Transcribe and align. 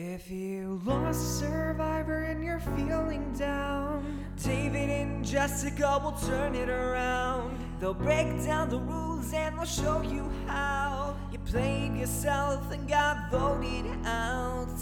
If 0.00 0.28
you 0.28 0.80
lost 0.84 1.38
Survivor 1.38 2.24
and 2.24 2.44
you're 2.44 2.58
feeling 2.58 3.32
down, 3.38 4.26
David 4.42 4.90
and 4.90 5.24
Jessica 5.24 6.00
will 6.02 6.18
turn 6.28 6.56
it 6.56 6.68
around. 6.68 7.56
They'll 7.78 7.94
break 7.94 8.26
down 8.44 8.70
the 8.70 8.80
rules 8.80 9.32
and 9.32 9.56
they'll 9.56 9.64
show 9.64 10.02
you 10.02 10.28
how 10.48 11.14
you 11.30 11.38
played 11.38 11.96
yourself 11.96 12.72
and 12.72 12.88
got 12.88 13.30
voted 13.30 13.86
out. 14.04 14.80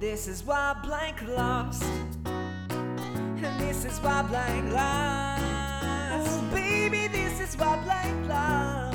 This 0.00 0.26
is 0.26 0.42
why 0.42 0.74
Blank 0.82 1.22
lost, 1.22 1.84
and 2.24 3.60
this 3.60 3.84
is 3.84 4.00
why 4.00 4.22
Blank 4.22 4.72
lost. 4.72 6.52
Baby, 6.52 7.06
this 7.06 7.38
is 7.38 7.54
why 7.56 7.76
Blank 7.84 8.28
lost. 8.28 8.91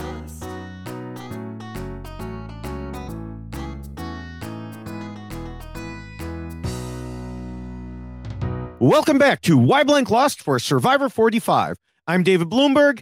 Welcome 8.80 9.18
back 9.18 9.42
to 9.42 9.58
Why 9.58 9.84
Blank 9.84 10.12
Lost 10.12 10.40
for 10.42 10.60
Survivor 10.60 11.10
45. 11.10 11.78
I'm 12.06 12.22
David 12.22 12.48
Bloomberg, 12.50 13.02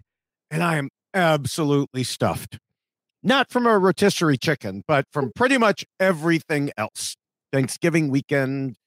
and 0.50 0.64
I 0.64 0.78
am 0.78 0.90
absolutely 1.14 2.04
stuffed. 2.06 2.60
Not 3.22 3.52
from 3.52 3.68
a 3.68 3.78
rotisserie 3.78 4.38
chicken, 4.38 4.84
but 4.88 5.06
from 5.12 5.34
pretty 5.36 5.58
much 5.58 5.86
everything 6.00 6.72
else. 6.78 7.18
Thanksgiving 7.52 8.10
weekend 8.10 8.78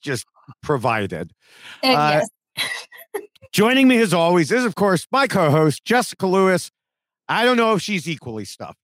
just 0.00 0.26
provided. 0.62 1.32
Uh, 1.82 1.88
Uh, 1.88 2.20
yes. 2.56 2.68
Joining 3.52 3.88
me 3.88 3.98
as 3.98 4.14
always 4.14 4.52
is, 4.52 4.64
of 4.64 4.76
course, 4.76 5.08
my 5.10 5.26
co 5.26 5.50
host, 5.50 5.84
Jessica 5.84 6.26
Lewis. 6.26 6.70
I 7.28 7.44
don't 7.44 7.56
know 7.56 7.74
if 7.74 7.82
she's 7.82 8.08
equally 8.08 8.44
stuffed. 8.44 8.78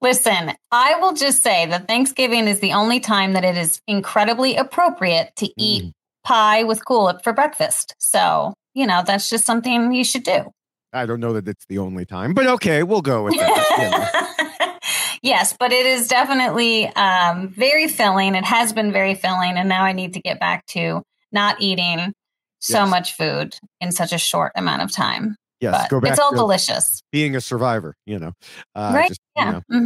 Listen, 0.00 0.52
I 0.72 0.96
will 0.98 1.12
just 1.12 1.42
say 1.42 1.66
that 1.66 1.86
Thanksgiving 1.86 2.48
is 2.48 2.58
the 2.60 2.72
only 2.72 2.98
time 2.98 3.34
that 3.34 3.44
it 3.44 3.56
is 3.56 3.80
incredibly 3.86 4.56
appropriate 4.56 5.36
to 5.36 5.48
eat 5.56 5.84
Mm. 5.84 5.92
Pie 6.24 6.64
with 6.64 6.84
Cool 6.84 7.06
Whip 7.06 7.22
for 7.22 7.32
breakfast. 7.32 7.94
So, 7.98 8.54
you 8.74 8.86
know, 8.86 9.02
that's 9.06 9.28
just 9.30 9.44
something 9.44 9.92
you 9.92 10.04
should 10.04 10.22
do. 10.24 10.50
I 10.92 11.06
don't 11.06 11.20
know 11.20 11.32
that 11.32 11.48
it's 11.48 11.64
the 11.66 11.78
only 11.78 12.04
time, 12.04 12.34
but 12.34 12.46
okay, 12.46 12.82
we'll 12.82 13.00
go 13.00 13.24
with 13.24 13.34
that. 13.38 13.66
you 13.78 14.70
yes, 15.22 15.54
but 15.58 15.72
it 15.72 15.86
is 15.86 16.06
definitely 16.06 16.86
um, 16.88 17.48
very 17.48 17.88
filling. 17.88 18.34
It 18.34 18.44
has 18.44 18.72
been 18.72 18.92
very 18.92 19.14
filling. 19.14 19.56
And 19.56 19.68
now 19.68 19.84
I 19.84 19.92
need 19.92 20.14
to 20.14 20.20
get 20.20 20.38
back 20.38 20.66
to 20.66 21.02
not 21.32 21.60
eating 21.60 22.12
so 22.60 22.80
Yes. 22.82 22.90
much 22.90 23.16
food 23.16 23.56
in 23.80 23.90
such 23.90 24.12
a 24.12 24.18
short 24.18 24.52
amount 24.54 24.82
of 24.82 24.92
time. 24.92 25.36
Yes, 25.60 25.82
but 25.82 25.90
go 25.90 26.00
back 26.00 26.10
it's 26.12 26.20
all 26.20 26.32
delicious. 26.34 27.02
being 27.10 27.36
a 27.36 27.40
survivor, 27.40 27.94
you 28.04 28.18
know. 28.18 28.32
Uh, 28.74 28.92
right? 28.94 29.08
just, 29.08 29.20
you 29.36 29.44
yeah. 29.44 29.60
know. 29.70 29.80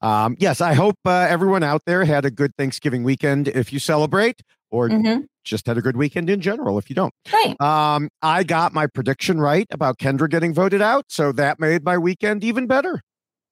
hmm 0.00 0.06
Um, 0.06 0.36
yes, 0.38 0.60
I 0.60 0.74
hope 0.74 0.96
uh, 1.04 1.26
everyone 1.28 1.62
out 1.62 1.82
there 1.86 2.04
had 2.04 2.24
a 2.24 2.30
good 2.30 2.54
Thanksgiving 2.56 3.02
weekend 3.04 3.48
if 3.48 3.72
you 3.72 3.78
celebrate, 3.78 4.40
or 4.70 4.88
hmm 4.88 5.20
just 5.44 5.66
had 5.66 5.78
a 5.78 5.82
good 5.82 5.96
weekend 5.96 6.28
in 6.30 6.40
general 6.40 6.78
if 6.78 6.88
you 6.90 6.96
don't. 6.96 7.12
Right. 7.32 7.60
Um, 7.60 8.08
I 8.22 8.42
got 8.44 8.72
my 8.72 8.86
prediction 8.86 9.40
right 9.40 9.66
about 9.70 9.98
Kendra 9.98 10.28
getting 10.28 10.52
voted 10.54 10.82
out, 10.82 11.04
so 11.08 11.32
that 11.32 11.60
made 11.60 11.84
my 11.84 11.98
weekend 11.98 12.42
even 12.44 12.66
better. 12.66 13.00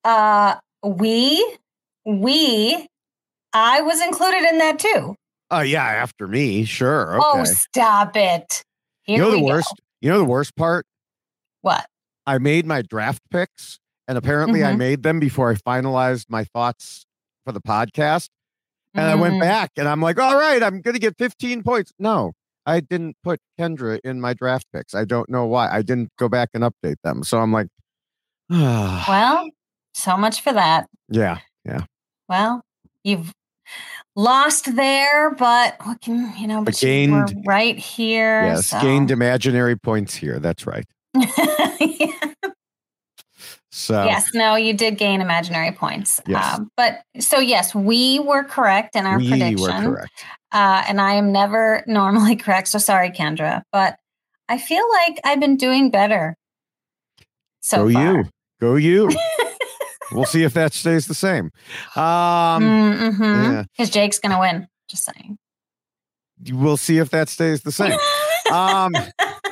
Uh, 0.05 0.57
we, 0.83 1.57
we, 2.05 2.87
I 3.53 3.81
was 3.83 4.01
included 4.03 4.43
in 4.49 4.59
that 4.59 4.79
too. 4.79 5.15
Oh 5.51 5.61
yeah, 5.61 5.85
after 5.85 6.27
me, 6.27 6.65
sure. 6.65 7.17
Okay. 7.19 7.41
Oh, 7.41 7.45
stop 7.45 8.17
it! 8.17 8.63
Here 9.03 9.17
you 9.19 9.23
know 9.23 9.31
the 9.31 9.37
we 9.39 9.43
go. 9.47 9.55
worst. 9.55 9.75
You 10.01 10.11
know 10.11 10.19
the 10.19 10.25
worst 10.25 10.57
part. 10.57 10.87
What? 11.61 11.85
I 12.27 12.39
made 12.39 12.67
my 12.67 12.83
draft 12.83 13.21
picks, 13.31 13.79
and 14.09 14.17
apparently 14.17 14.65
I 14.65 14.73
Mhm. 14.73 14.79
made 14.79 15.03
them 15.03 15.21
before 15.21 15.51
I 15.51 15.55
finalized 15.57 16.27
my 16.31 16.45
thoughts 16.45 17.05
for 17.45 17.53
the 17.53 17.61
podcast. 17.61 18.29
And 18.95 19.07
I 19.07 19.15
went 19.15 19.35
Mm, 19.35 19.41
back, 19.41 19.71
and 19.77 19.89
I'm 19.89 20.03
like, 20.03 20.19
all 20.19 20.37
right, 20.37 20.63
I'm 20.63 20.81
going 20.83 20.95
to 20.95 21.01
get 21.01 21.17
15 21.19 21.63
points. 21.63 21.93
No, 21.99 22.33
I 22.67 22.81
didn't 22.81 23.17
put 23.25 23.41
Kendra 23.59 23.99
in 24.05 24.21
my 24.21 24.35
draft 24.35 24.67
picks. 24.73 24.95
I 24.95 25.05
don't 25.05 25.31
know 25.31 25.47
why. 25.47 25.71
I 25.75 25.81
didn't 25.83 26.11
go 26.19 26.29
back 26.29 26.51
and 26.55 26.63
update 26.63 26.97
them. 27.03 27.23
So 27.25 27.39
I'm 27.39 27.53
like, 27.53 27.69
ah, 28.51 29.05
Well, 29.09 29.49
so 29.95 30.17
much 30.17 30.41
for 30.43 30.53
that. 30.53 30.89
yeah. 31.09 31.39
Yeah. 31.65 31.85
Well, 32.29 32.63
you've 33.05 33.33
lost 34.17 34.75
there, 34.77 35.31
but 35.35 35.77
what 35.85 36.01
can 36.01 36.35
you 36.39 36.47
know? 36.49 36.63
But 36.65 36.75
were 36.75 36.81
gained- 36.81 37.45
right 37.47 37.79
here. 37.79 38.43
Yes, 38.47 38.67
so- 38.67 38.81
gained 38.81 39.11
imaginary 39.11 39.77
points 39.77 40.15
here. 40.15 40.39
That's 40.39 40.67
right. 40.67 40.85
Yeah. 41.81 42.32
So 43.75 44.05
Yes, 44.05 44.29
no, 44.35 44.55
you 44.55 44.75
did 44.75 44.99
gain 44.99 45.23
imaginary 45.23 45.73
points. 45.73 46.21
Yes. 46.27 46.59
Um, 46.59 46.71
but 46.77 47.03
so 47.19 47.39
yes, 47.39 47.75
we 47.75 48.21
were 48.21 48.45
correct 48.45 48.95
in 48.95 49.07
our 49.07 49.17
we 49.19 49.31
prediction. 49.31 49.61
were 49.61 49.97
correct. 49.97 50.25
Uh, 50.53 50.85
and 50.87 51.01
I 51.01 51.15
am 51.15 51.33
never 51.33 51.83
normally 51.87 52.37
correct. 52.37 52.69
So 52.69 52.79
sorry, 52.79 53.11
Kendra, 53.11 53.63
but 53.73 53.97
I 54.49 54.59
feel 54.59 54.85
like 55.07 55.21
I've 55.25 55.41
been 55.41 55.57
doing 55.57 55.91
better. 55.91 56.37
So 57.61 57.89
Go 57.89 57.93
far. 57.95 58.17
you. 58.17 58.25
Go 58.61 58.75
you. 58.77 59.11
we'll 60.13 60.27
see 60.27 60.43
if 60.43 60.53
that 60.53 60.75
stays 60.75 61.07
the 61.07 61.15
same. 61.15 61.51
Um, 61.97 62.03
mm-hmm. 62.63 63.23
yeah. 63.23 63.65
Because 63.75 63.89
Jake's 63.89 64.19
gonna 64.19 64.39
win. 64.39 64.69
Just 64.89 65.05
saying. 65.05 65.39
we'll 66.51 66.77
see 66.77 66.99
if 66.99 67.09
that 67.11 67.31
stays 67.31 67.63
the 67.63 67.73
same. 67.73 67.99
Um, 68.53 68.93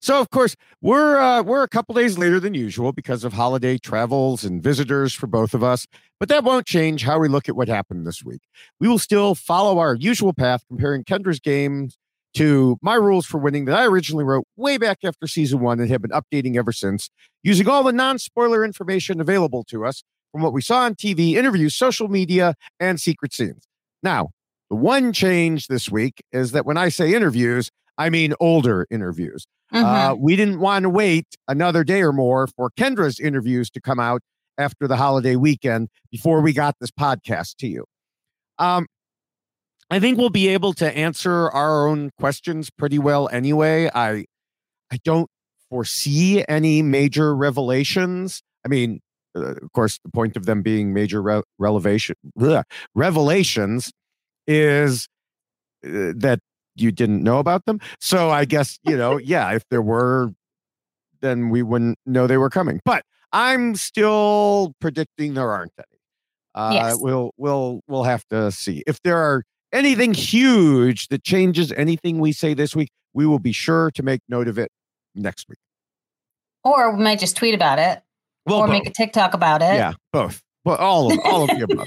so 0.00 0.20
of 0.20 0.30
course 0.30 0.56
we're 0.80 1.18
uh, 1.18 1.42
we're 1.42 1.62
a 1.62 1.68
couple 1.68 1.94
days 1.94 2.18
later 2.18 2.40
than 2.40 2.54
usual 2.54 2.92
because 2.92 3.24
of 3.24 3.32
holiday 3.32 3.78
travels 3.78 4.44
and 4.44 4.62
visitors 4.62 5.12
for 5.12 5.26
both 5.26 5.54
of 5.54 5.62
us, 5.62 5.86
but 6.20 6.28
that 6.28 6.44
won't 6.44 6.66
change 6.66 7.02
how 7.02 7.18
we 7.18 7.28
look 7.28 7.48
at 7.48 7.56
what 7.56 7.68
happened 7.68 8.06
this 8.06 8.24
week. 8.24 8.42
We 8.80 8.88
will 8.88 8.98
still 8.98 9.34
follow 9.34 9.78
our 9.78 9.94
usual 9.94 10.32
path, 10.32 10.64
comparing 10.68 11.04
Kendra's 11.04 11.40
games 11.40 11.96
to 12.34 12.78
my 12.82 12.94
rules 12.94 13.26
for 13.26 13.38
winning 13.38 13.64
that 13.64 13.78
I 13.78 13.86
originally 13.86 14.24
wrote 14.24 14.46
way 14.56 14.78
back 14.78 14.98
after 15.04 15.26
season 15.26 15.60
one 15.60 15.80
and 15.80 15.90
have 15.90 16.02
been 16.02 16.10
updating 16.10 16.56
ever 16.56 16.72
since, 16.72 17.10
using 17.42 17.68
all 17.68 17.82
the 17.82 17.92
non-spoiler 17.92 18.64
information 18.64 19.20
available 19.20 19.64
to 19.64 19.84
us 19.84 20.02
from 20.32 20.42
what 20.42 20.52
we 20.52 20.60
saw 20.60 20.80
on 20.80 20.94
TV, 20.94 21.34
interviews, 21.34 21.74
social 21.74 22.08
media, 22.08 22.54
and 22.78 23.00
secret 23.00 23.32
scenes. 23.32 23.66
Now, 24.02 24.30
the 24.70 24.76
one 24.76 25.12
change 25.12 25.68
this 25.68 25.90
week 25.90 26.22
is 26.30 26.52
that 26.52 26.66
when 26.66 26.76
I 26.76 26.90
say 26.90 27.14
interviews, 27.14 27.70
I 27.98 28.10
mean 28.10 28.34
older 28.40 28.86
interviews. 28.90 29.46
Mhm. 29.74 29.84
Uh, 29.84 30.14
we 30.16 30.36
didn't 30.36 30.60
want 30.60 30.84
to 30.84 30.88
wait 30.90 31.26
another 31.48 31.84
day 31.84 32.00
or 32.02 32.12
more 32.12 32.46
for 32.46 32.70
Kendra's 32.78 33.20
interviews 33.20 33.68
to 33.70 33.80
come 33.80 34.00
out 34.00 34.22
after 34.56 34.88
the 34.88 34.96
holiday 34.96 35.36
weekend 35.36 35.88
before 36.10 36.40
we 36.40 36.52
got 36.52 36.76
this 36.80 36.90
podcast 36.90 37.56
to 37.56 37.66
you. 37.68 37.84
Um, 38.58 38.86
I 39.90 40.00
think 40.00 40.18
we'll 40.18 40.30
be 40.30 40.48
able 40.48 40.72
to 40.74 40.96
answer 40.96 41.48
our 41.50 41.86
own 41.88 42.10
questions 42.18 42.70
pretty 42.70 42.98
well 42.98 43.28
anyway. 43.32 43.90
I 43.94 44.24
I 44.90 44.98
don't 45.04 45.28
foresee 45.70 46.44
any 46.48 46.82
major 46.82 47.34
revelations. 47.36 48.42
I 48.64 48.68
mean, 48.68 49.00
uh, 49.36 49.54
of 49.62 49.72
course, 49.72 49.98
the 50.04 50.10
point 50.10 50.36
of 50.36 50.46
them 50.46 50.62
being 50.62 50.92
major 50.94 51.22
re- 51.22 51.42
relevation 51.58 52.16
bleh, 52.38 52.64
revelations 52.94 53.92
is 54.46 55.08
uh, 55.86 56.12
that 56.16 56.40
you 56.80 56.90
didn't 56.92 57.22
know 57.22 57.38
about 57.38 57.64
them. 57.66 57.80
So 58.00 58.30
I 58.30 58.44
guess 58.44 58.78
you 58.84 58.96
know, 58.96 59.18
yeah, 59.18 59.52
if 59.52 59.64
there 59.70 59.82
were, 59.82 60.32
then 61.20 61.50
we 61.50 61.62
wouldn't 61.62 61.98
know 62.06 62.26
they 62.26 62.36
were 62.38 62.50
coming. 62.50 62.80
But 62.84 63.04
I'm 63.32 63.74
still 63.76 64.74
predicting 64.80 65.34
there 65.34 65.50
aren't 65.50 65.72
any. 65.78 66.00
Uh, 66.54 66.70
Yes. 66.72 66.96
We'll 67.00 67.32
we'll 67.36 67.80
we'll 67.88 68.04
have 68.04 68.24
to 68.28 68.50
see 68.50 68.82
if 68.86 69.00
there 69.02 69.18
are 69.18 69.44
anything 69.72 70.14
huge 70.14 71.08
that 71.08 71.22
changes 71.24 71.72
anything 71.72 72.18
we 72.18 72.32
say 72.32 72.54
this 72.54 72.74
week. 72.74 72.90
We 73.14 73.26
will 73.26 73.38
be 73.38 73.52
sure 73.52 73.90
to 73.92 74.02
make 74.02 74.20
note 74.28 74.48
of 74.48 74.58
it 74.58 74.70
next 75.14 75.48
week. 75.48 75.58
Or 76.64 76.94
we 76.96 77.02
might 77.02 77.18
just 77.18 77.36
tweet 77.36 77.54
about 77.54 77.78
it 77.78 78.02
Well, 78.46 78.58
or 78.58 78.66
both. 78.66 78.72
make 78.72 78.86
a 78.86 78.92
TikTok 78.92 79.34
about 79.34 79.62
it. 79.62 79.74
yeah, 79.74 79.92
both, 80.12 80.42
but 80.64 80.80
all 80.80 81.12
of 81.12 81.18
all 81.24 81.42
of 81.42 81.48
the 81.56 81.64
above, 81.64 81.86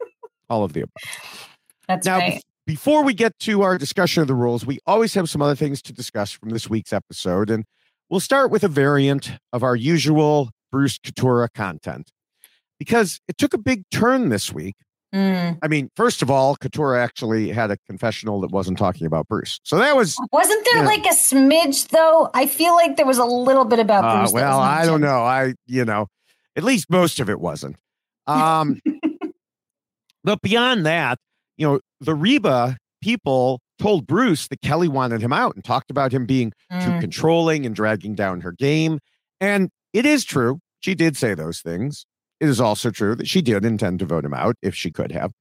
all 0.50 0.64
of 0.64 0.72
the 0.72 0.82
above. 0.82 0.92
That's 1.88 2.06
now, 2.06 2.18
right. 2.18 2.42
Bef- 2.62 2.66
before 2.66 3.02
we 3.04 3.14
get 3.14 3.38
to 3.40 3.62
our 3.62 3.78
discussion 3.78 4.20
of 4.22 4.28
the 4.28 4.34
rules, 4.34 4.64
we 4.66 4.78
always 4.86 5.14
have 5.14 5.28
some 5.28 5.42
other 5.42 5.54
things 5.54 5.82
to 5.82 5.92
discuss 5.92 6.30
from 6.32 6.50
this 6.50 6.68
week's 6.70 6.92
episode, 6.92 7.50
and 7.50 7.64
we'll 8.10 8.20
start 8.20 8.50
with 8.50 8.64
a 8.64 8.68
variant 8.68 9.32
of 9.52 9.62
our 9.62 9.76
usual 9.76 10.50
Bruce 10.70 10.98
Katurah 10.98 11.48
content 11.54 12.10
because 12.78 13.20
it 13.28 13.36
took 13.38 13.54
a 13.54 13.58
big 13.58 13.84
turn 13.90 14.28
this 14.30 14.52
week. 14.52 14.74
Mm. 15.14 15.58
I 15.62 15.68
mean, 15.68 15.90
first 15.94 16.22
of 16.22 16.30
all, 16.30 16.56
Katurah 16.56 16.98
actually 16.98 17.50
had 17.50 17.70
a 17.70 17.76
confessional 17.86 18.40
that 18.40 18.50
wasn't 18.50 18.78
talking 18.78 19.06
about 19.06 19.28
Bruce, 19.28 19.60
so 19.62 19.76
that 19.78 19.94
was 19.94 20.16
Wasn't 20.32 20.64
there 20.64 20.78
Yeah. 20.78 20.86
like 20.86 21.04
a 21.04 21.10
smidge 21.10 21.88
though? 21.88 22.30
I 22.32 22.46
feel 22.46 22.74
like 22.74 22.96
there 22.96 23.04
was 23.06 23.18
a 23.18 23.24
little 23.26 23.66
bit 23.66 23.78
about 23.78 24.04
uh, 24.04 24.18
Bruce. 24.20 24.32
well, 24.32 24.58
I 24.58 24.86
don't 24.86 25.02
know. 25.02 25.20
I 25.22 25.52
you 25.66 25.84
know, 25.84 26.06
at 26.56 26.62
least 26.64 26.88
most 26.88 27.20
of 27.20 27.28
it 27.28 27.40
wasn't. 27.40 27.76
Um, 28.26 28.80
but 30.24 30.40
beyond 30.40 30.86
that, 30.86 31.18
you 31.56 31.66
know, 31.66 31.80
the 32.00 32.14
Reba 32.14 32.76
people 33.02 33.60
told 33.78 34.06
Bruce 34.06 34.48
that 34.48 34.60
Kelly 34.62 34.88
wanted 34.88 35.20
him 35.20 35.32
out 35.32 35.54
and 35.54 35.64
talked 35.64 35.90
about 35.90 36.12
him 36.12 36.24
being 36.26 36.52
too 36.70 36.76
Mm. 36.90 37.00
controlling 37.00 37.66
and 37.66 37.74
dragging 37.74 38.14
down 38.14 38.40
her 38.42 38.52
game. 38.52 38.98
And 39.40 39.70
it 39.92 40.06
is 40.06 40.24
true. 40.24 40.60
She 40.80 40.94
did 40.94 41.16
say 41.16 41.34
those 41.34 41.60
things. 41.60 42.06
It 42.40 42.48
is 42.48 42.60
also 42.60 42.90
true 42.90 43.14
that 43.16 43.28
she 43.28 43.42
did 43.42 43.64
intend 43.64 43.98
to 44.00 44.06
vote 44.06 44.24
him 44.24 44.34
out 44.34 44.56
if 44.62 44.74
she 44.74 44.90
could 44.90 45.12
have. 45.12 45.32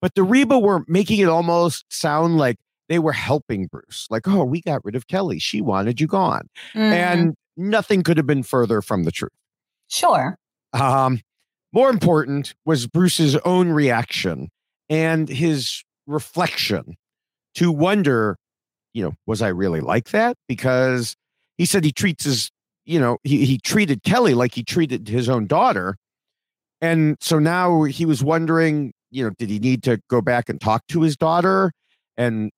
But 0.00 0.14
the 0.14 0.22
Reba 0.22 0.58
were 0.58 0.84
making 0.88 1.20
it 1.20 1.28
almost 1.28 1.84
sound 1.90 2.36
like 2.36 2.56
they 2.88 2.98
were 2.98 3.12
helping 3.12 3.66
Bruce. 3.68 4.06
Like, 4.10 4.26
oh, 4.28 4.44
we 4.44 4.60
got 4.60 4.84
rid 4.84 4.94
of 4.96 5.06
Kelly. 5.06 5.38
She 5.38 5.60
wanted 5.60 6.00
you 6.00 6.06
gone. 6.06 6.48
Mm. 6.74 6.92
And 6.92 7.34
nothing 7.56 8.02
could 8.02 8.16
have 8.16 8.26
been 8.26 8.42
further 8.42 8.82
from 8.82 9.04
the 9.04 9.12
truth. 9.12 9.30
sure. 9.88 10.36
Um, 10.74 11.20
more 11.72 11.88
important 11.90 12.54
was 12.64 12.86
Bruce's 12.86 13.36
own 13.44 13.68
reaction 13.70 14.48
and 14.88 15.28
his 15.28 15.82
reflection 16.06 16.96
to 17.54 17.70
wonder, 17.70 18.36
you 18.94 19.02
know, 19.02 19.12
was 19.26 19.42
I 19.42 19.48
really 19.48 19.80
like 19.80 20.10
that? 20.10 20.36
Because 20.48 21.14
he 21.58 21.66
said 21.66 21.84
he 21.84 21.92
treats 21.92 22.24
his, 22.24 22.50
you 22.84 22.98
know, 22.98 23.18
he, 23.22 23.44
he 23.44 23.58
treated 23.58 24.02
Kelly 24.02 24.34
like 24.34 24.54
he 24.54 24.62
treated 24.64 25.08
his 25.08 25.28
own 25.28 25.46
daughter. 25.46 25.96
And 26.80 27.16
so 27.20 27.38
now 27.38 27.84
he 27.84 28.04
was 28.04 28.24
wondering, 28.24 28.92
you 29.10 29.24
know, 29.24 29.30
did 29.38 29.50
he 29.50 29.58
need 29.58 29.82
to 29.84 30.00
go 30.08 30.20
back 30.20 30.48
and 30.48 30.60
talk 30.60 30.86
to 30.88 31.02
his 31.02 31.16
daughter 31.16 31.72
and 32.16 32.50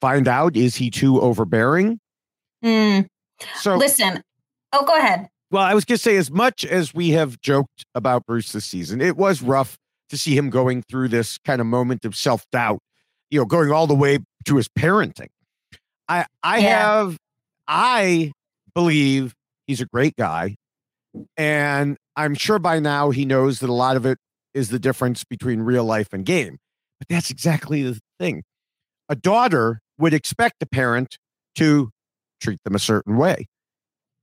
find 0.00 0.28
out 0.28 0.56
is 0.56 0.74
he 0.74 0.90
too 0.90 1.20
overbearing? 1.20 1.98
Mm. 2.64 3.06
So 3.56 3.76
Listen. 3.76 4.22
Oh, 4.72 4.84
go 4.84 4.96
ahead. 4.96 5.28
well, 5.50 5.62
I 5.62 5.74
was 5.74 5.84
going 5.84 5.96
to 5.96 6.02
say, 6.02 6.16
as 6.16 6.30
much 6.30 6.64
as 6.64 6.94
we 6.94 7.10
have 7.10 7.40
joked 7.40 7.84
about 7.94 8.26
Bruce 8.26 8.52
this 8.52 8.64
season, 8.64 9.00
it 9.00 9.16
was 9.16 9.42
rough 9.42 9.76
to 10.12 10.18
see 10.18 10.36
him 10.36 10.50
going 10.50 10.82
through 10.82 11.08
this 11.08 11.38
kind 11.38 11.60
of 11.60 11.66
moment 11.66 12.04
of 12.04 12.14
self 12.14 12.44
doubt, 12.52 12.78
you 13.30 13.40
know, 13.40 13.46
going 13.46 13.72
all 13.72 13.86
the 13.86 13.94
way 13.94 14.18
to 14.44 14.56
his 14.56 14.68
parenting. 14.68 15.28
I, 16.08 16.26
I 16.42 16.60
Yeah. 16.60 16.68
have, 16.68 17.16
I 17.66 18.32
believe 18.74 19.32
he's 19.66 19.80
a 19.80 19.86
great 19.86 20.14
guy. 20.16 20.56
And 21.38 21.96
I'm 22.14 22.34
sure 22.34 22.58
by 22.58 22.78
now 22.78 23.10
he 23.10 23.24
knows 23.24 23.60
that 23.60 23.70
a 23.70 23.72
lot 23.72 23.96
of 23.96 24.04
it 24.06 24.18
is 24.54 24.68
the 24.68 24.78
difference 24.78 25.24
between 25.24 25.60
real 25.62 25.84
life 25.84 26.08
and 26.12 26.26
game. 26.26 26.58
But 27.00 27.08
that's 27.08 27.30
exactly 27.30 27.82
the 27.82 27.98
thing. 28.20 28.42
A 29.08 29.16
daughter 29.16 29.80
would 29.98 30.12
expect 30.12 30.62
a 30.62 30.66
parent 30.66 31.16
to 31.56 31.90
treat 32.40 32.58
them 32.64 32.74
a 32.74 32.78
certain 32.78 33.16
way 33.16 33.46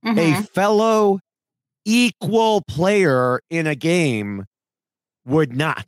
a 0.04 0.34
Mhm. 0.34 0.48
fellow 0.54 1.20
equal 1.84 2.62
player 2.68 3.40
in 3.50 3.66
a 3.66 3.74
game 3.74 4.44
would 5.26 5.54
not. 5.56 5.86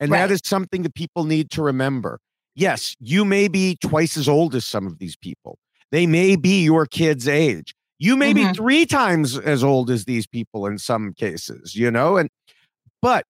And 0.00 0.10
Right. 0.10 0.18
that 0.26 0.30
is 0.32 0.40
something 0.44 0.82
that 0.82 0.94
people 0.94 1.24
need 1.24 1.50
to 1.52 1.62
remember. 1.62 2.18
Yes, 2.54 2.94
you 3.00 3.24
may 3.24 3.48
be 3.48 3.76
twice 3.80 4.16
as 4.16 4.28
old 4.28 4.54
as 4.54 4.66
some 4.66 4.86
of 4.86 4.98
these 4.98 5.16
people. 5.16 5.58
They 5.90 6.06
may 6.06 6.36
be 6.36 6.62
your 6.64 6.86
kid's 6.86 7.28
age. 7.28 7.74
You 7.98 8.16
may 8.16 8.32
be 8.32 8.42
Mhm. 8.42 8.56
three 8.56 8.84
times 8.84 9.38
as 9.38 9.62
old 9.62 9.90
as 9.90 10.04
these 10.06 10.26
people 10.26 10.66
in 10.66 10.78
some 10.78 11.12
cases, 11.14 11.76
you 11.76 11.90
know, 11.90 12.16
and 12.16 12.28
but 13.00 13.24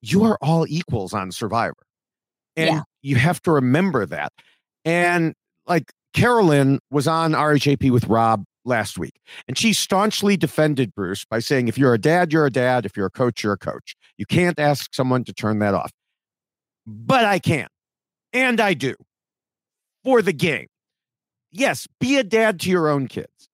you 0.00 0.22
are 0.24 0.38
all 0.40 0.66
equals 0.68 1.12
on 1.12 1.32
Survivor. 1.32 1.76
And 2.56 2.70
Yeah. 2.70 2.82
you 3.02 3.16
have 3.16 3.40
to 3.42 3.50
remember 3.52 4.06
that. 4.06 4.32
And 4.84 5.34
like 5.66 5.92
Carolyn 6.12 6.78
was 6.90 7.06
on 7.06 7.32
RHAP 7.34 7.90
with 7.90 8.04
Rob 8.06 8.44
last 8.64 8.98
week, 8.98 9.14
and 9.48 9.56
she 9.58 9.72
staunchly 9.72 10.36
defended 10.36 10.94
Bruce 10.94 11.24
by 11.24 11.40
saying, 11.40 11.68
if 11.68 11.76
you're 11.78 11.94
a 11.94 11.98
dad, 11.98 12.32
you're 12.32 12.46
a 12.46 12.50
dad. 12.50 12.84
If 12.86 12.96
you're 12.96 13.06
a 13.06 13.10
coach, 13.10 13.42
you're 13.42 13.54
a 13.54 13.58
coach. 13.58 13.94
You 14.22 14.26
can't 14.26 14.60
ask 14.60 14.94
someone 14.94 15.24
to 15.24 15.32
turn 15.32 15.58
that 15.58 15.74
off. 15.74 15.90
But 16.86 17.24
I 17.24 17.40
can. 17.40 17.66
And 18.32 18.60
I 18.60 18.72
do 18.72 18.94
for 20.04 20.22
the 20.22 20.32
game. 20.32 20.68
Yes, 21.50 21.88
be 21.98 22.18
a 22.18 22.22
dad 22.22 22.60
to 22.60 22.70
your 22.70 22.88
own 22.88 23.08
kids. 23.08 23.48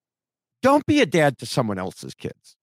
Don't 0.62 0.85
be 0.85 1.00
a 1.00 1.06
dad 1.06 1.38
to 1.38 1.47
someone 1.47 1.79
else's 1.79 2.15
kids. 2.15 2.55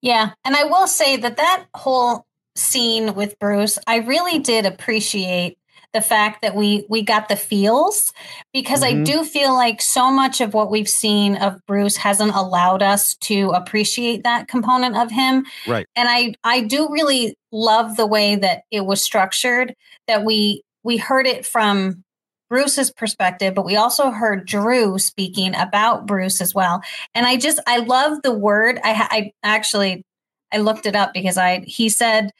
Yeah. 0.00 0.30
And 0.44 0.54
I 0.54 0.62
will 0.62 0.86
say 0.86 1.16
that 1.16 1.38
that 1.38 1.64
whole 1.74 2.24
scene 2.54 3.16
with 3.16 3.36
Bruce, 3.40 3.80
I 3.88 3.96
really 3.96 4.38
did 4.38 4.64
appreciate 4.64 5.58
the 5.92 6.00
fact 6.00 6.42
that 6.42 6.54
we 6.54 6.86
we 6.88 7.02
got 7.02 7.28
the 7.28 7.36
feels 7.36 8.12
because 8.52 8.82
I 8.82 8.94
Mhm. 8.94 9.04
do 9.04 9.24
feel 9.24 9.52
like 9.54 9.82
so 9.82 10.10
much 10.10 10.40
of 10.40 10.54
what 10.54 10.70
we've 10.70 10.88
seen 10.88 11.36
of 11.36 11.64
Bruce 11.66 11.96
hasn't 11.98 12.34
allowed 12.34 12.82
us 12.82 13.14
to 13.22 13.50
appreciate 13.50 14.24
that 14.24 14.48
component 14.48 14.96
of 14.96 15.10
him. 15.10 15.44
Right. 15.66 15.86
And 15.94 16.08
I 16.08 16.34
I 16.44 16.60
do 16.62 16.88
really 16.90 17.36
love 17.50 17.96
the 17.96 18.06
way 18.06 18.36
that 18.36 18.62
it 18.70 18.86
was 18.86 19.02
structured 19.02 19.74
that 20.08 20.24
we 20.24 20.62
we 20.82 20.96
heard 20.96 21.26
it 21.26 21.44
from 21.46 22.02
Bruce's 22.48 22.90
perspective, 22.90 23.54
but 23.54 23.64
we 23.64 23.76
also 23.76 24.10
heard 24.10 24.46
Drew 24.46 24.98
speaking 24.98 25.54
about 25.54 26.06
Bruce 26.06 26.40
as 26.40 26.54
well. 26.54 26.82
And 27.14 27.26
I 27.26 27.36
just 27.36 27.60
I 27.66 27.78
love 27.78 28.22
the 28.22 28.32
word. 28.32 28.80
I 28.84 28.92
I 29.10 29.32
actually 29.42 30.04
I 30.52 30.58
looked 30.58 30.86
it 30.86 30.94
up 30.96 31.14
because 31.14 31.38
I 31.38 31.60
he 31.60 31.88
said 31.88 32.30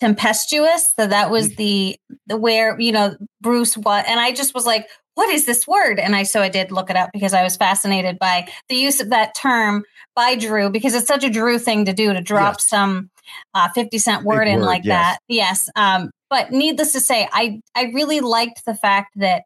tempestuous. 0.00 0.92
So 0.98 1.06
that 1.06 1.30
was 1.30 1.56
the 1.56 1.96
the 2.26 2.36
where 2.36 2.78
you 2.80 2.92
know 2.92 3.16
Bruce 3.40 3.76
what, 3.76 4.06
and 4.08 4.20
I 4.20 4.32
just 4.32 4.54
was 4.54 4.66
like, 4.66 4.86
what 5.14 5.30
is 5.30 5.46
this 5.46 5.66
word? 5.66 5.98
And 5.98 6.14
I 6.16 6.24
so 6.24 6.42
I 6.42 6.48
did 6.48 6.72
look 6.72 6.90
it 6.90 6.96
up 6.96 7.10
because 7.12 7.34
I 7.34 7.42
was 7.42 7.56
fascinated 7.56 8.18
by 8.18 8.48
the 8.68 8.76
use 8.76 9.00
of 9.00 9.10
that 9.10 9.34
term 9.34 9.84
by 10.14 10.34
Drew 10.34 10.70
because 10.70 10.94
it's 10.94 11.06
such 11.06 11.24
a 11.24 11.30
Drew 11.30 11.58
thing 11.58 11.84
to 11.84 11.92
do 11.92 12.12
to 12.12 12.20
drop 12.20 12.60
some 12.60 13.10
uh, 13.54 13.68
fifty 13.70 13.98
cent 13.98 14.24
word 14.24 14.48
in 14.48 14.60
word, 14.60 14.66
like 14.66 14.84
yes. 14.84 14.92
that. 14.92 15.18
Yes. 15.28 15.68
Um, 15.76 16.10
but 16.30 16.50
needless 16.50 16.92
to 16.92 17.00
say, 17.00 17.28
I 17.32 17.60
I 17.74 17.92
really 17.94 18.20
liked 18.20 18.64
the 18.64 18.74
fact 18.74 19.12
that 19.16 19.44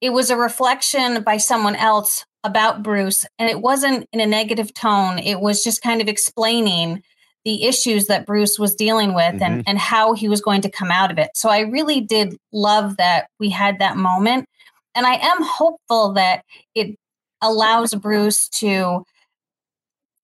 it 0.00 0.10
was 0.10 0.30
a 0.30 0.36
reflection 0.36 1.22
by 1.22 1.38
someone 1.38 1.76
else 1.76 2.24
about 2.44 2.82
Bruce, 2.82 3.26
and 3.38 3.48
it 3.48 3.60
wasn't 3.60 4.06
in 4.12 4.20
a 4.20 4.26
negative 4.26 4.72
tone. 4.74 5.18
It 5.18 5.40
was 5.40 5.64
just 5.64 5.82
kind 5.82 6.00
of 6.00 6.08
explaining 6.08 7.02
the 7.44 7.64
issues 7.64 8.06
that 8.06 8.26
Bruce 8.26 8.58
was 8.58 8.74
dealing 8.74 9.14
with 9.14 9.42
and, 9.42 9.42
mm-hmm. 9.42 9.60
and 9.66 9.78
how 9.78 10.14
he 10.14 10.28
was 10.28 10.40
going 10.40 10.62
to 10.62 10.70
come 10.70 10.90
out 10.90 11.10
of 11.10 11.18
it. 11.18 11.30
So 11.34 11.50
I 11.50 11.60
really 11.60 12.00
did 12.00 12.36
love 12.52 12.96
that 12.96 13.28
we 13.38 13.50
had 13.50 13.78
that 13.78 13.96
moment. 13.96 14.46
And 14.94 15.06
I 15.06 15.14
am 15.14 15.42
hopeful 15.42 16.12
that 16.14 16.44
it 16.74 16.96
allows 17.42 17.94
Bruce 17.94 18.48
to 18.60 19.04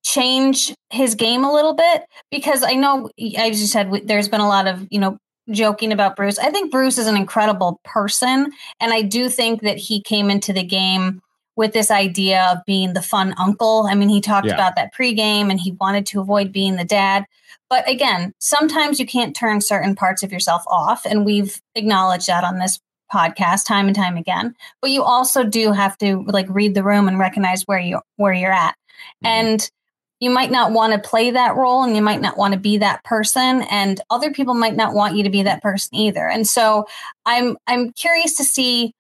change 0.03 0.75
his 0.89 1.15
game 1.15 1.45
a 1.45 1.53
little 1.53 1.75
bit 1.75 2.05
because 2.31 2.63
I 2.63 2.73
know, 2.73 3.11
as 3.37 3.61
you 3.61 3.67
said, 3.67 3.91
there's 4.05 4.29
been 4.29 4.41
a 4.41 4.49
lot 4.49 4.67
of, 4.67 4.87
you 4.91 4.99
know, 4.99 5.19
joking 5.51 5.93
about 5.93 6.17
Bruce. 6.17 6.39
I 6.39 6.51
think 6.51 6.71
Bruce 6.71 6.97
is 6.97 7.07
an 7.07 7.17
incredible 7.17 7.81
person. 7.85 8.51
And 8.81 8.93
I 8.93 9.03
do 9.03 9.29
think 9.29 9.63
that 9.63 9.77
he 9.77 10.01
came 10.01 10.31
into 10.31 10.53
the 10.53 10.63
game 10.63 11.21
with 11.61 11.75
this 11.75 11.91
idea 11.91 12.47
of 12.51 12.65
being 12.65 12.95
the 12.95 13.03
fun 13.03 13.35
uncle. 13.37 13.87
I 13.87 13.95
mean, 13.95 14.09
he 14.09 14.23
talked 14.23 14.47
Yeah. 14.47 14.55
about 14.55 14.77
that 14.77 14.95
pregame 14.95 15.51
and 15.51 15.61
he 15.61 15.73
wanted 15.73 16.07
to 16.07 16.19
avoid 16.23 16.53
being 16.53 16.77
the 16.77 16.87
dad. 16.87 17.27
But 17.69 17.87
again, 17.87 18.33
sometimes 18.39 18.99
you 18.99 19.05
can't 19.05 19.37
turn 19.37 19.61
certain 19.61 19.95
parts 19.95 20.23
of 20.23 20.33
yourself 20.33 20.63
off. 20.69 21.05
And 21.05 21.27
we've 21.27 21.61
acknowledged 21.75 22.29
that 22.29 22.45
on 22.45 22.59
this 22.61 22.81
podcast 23.13 23.67
time 23.67 23.89
and 23.89 23.95
time 23.95 24.17
again. 24.17 24.55
But 24.81 24.91
you 24.91 25.03
also 25.03 25.45
do 25.45 25.73
have 25.73 25.99
to 25.99 26.25
like 26.29 26.47
read 26.49 26.75
the 26.75 26.83
room 26.83 27.07
and 27.09 27.19
recognize 27.19 27.65
where 27.67 27.79
you 27.79 28.01
where 28.17 28.33
you're 28.33 28.51
at. 28.53 28.75
Mhm. 29.23 29.29
And 29.29 29.71
you 30.19 30.31
might 30.31 30.51
not 30.51 30.73
want 30.73 30.95
to 30.95 30.99
play 31.11 31.31
that 31.31 31.57
role 31.57 31.83
and 31.83 31.95
you 31.95 32.01
might 32.01 32.23
not 32.23 32.39
want 32.39 32.55
to 32.55 32.59
be 32.61 32.79
that 32.79 33.05
person 33.05 33.63
and 33.71 34.01
other 34.09 34.31
people 34.31 34.55
might 34.55 34.77
not 34.77 34.95
want 34.95 35.15
you 35.15 35.25
to 35.25 35.31
be 35.31 35.43
that 35.43 35.63
person 35.63 35.95
either. 35.95 36.27
And 36.27 36.49
so 36.49 36.87
I'm 37.27 37.59
I'm 37.67 37.93
curious 37.93 38.35
to 38.39 38.45
see 38.45 38.95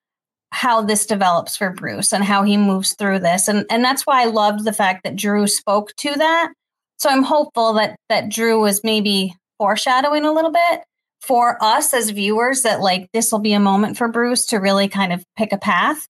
how 0.53 0.83
this 0.83 1.07
develops 1.07 1.57
for 1.57 1.71
Bruce 1.71 2.13
and 2.13 2.25
how 2.25 2.43
he 2.43 2.57
moves 2.57 2.95
through 2.95 3.21
this. 3.21 3.49
And 3.49 3.65
and 3.71 3.85
that's 3.85 4.07
why 4.07 4.23
I 4.23 4.27
loved 4.27 4.65
the 4.65 4.73
fact 4.73 5.05
that 5.05 5.17
Drew 5.17 5.47
spoke 5.47 5.95
to 5.97 6.11
that. 6.13 6.53
So 6.99 7.09
I'm 7.09 7.23
hopeful 7.23 7.75
that 7.75 7.97
that 8.09 8.29
Drew 8.29 8.61
was 8.61 8.85
maybe 8.85 9.35
foreshadowing 9.59 10.25
a 10.25 10.33
little 10.33 10.53
bit 10.53 10.83
for 11.21 11.63
us 11.63 11.95
as 11.95 12.11
viewers 12.11 12.63
that 12.63 12.81
like 12.81 13.09
this 13.13 13.31
will 13.31 13.39
be 13.39 13.53
a 13.53 13.61
moment 13.61 13.97
for 13.97 14.09
Bruce 14.09 14.47
to 14.47 14.57
really 14.57 14.89
kind 14.89 15.13
of 15.13 15.23
pick 15.37 15.53
a 15.53 15.59
path. 15.59 16.07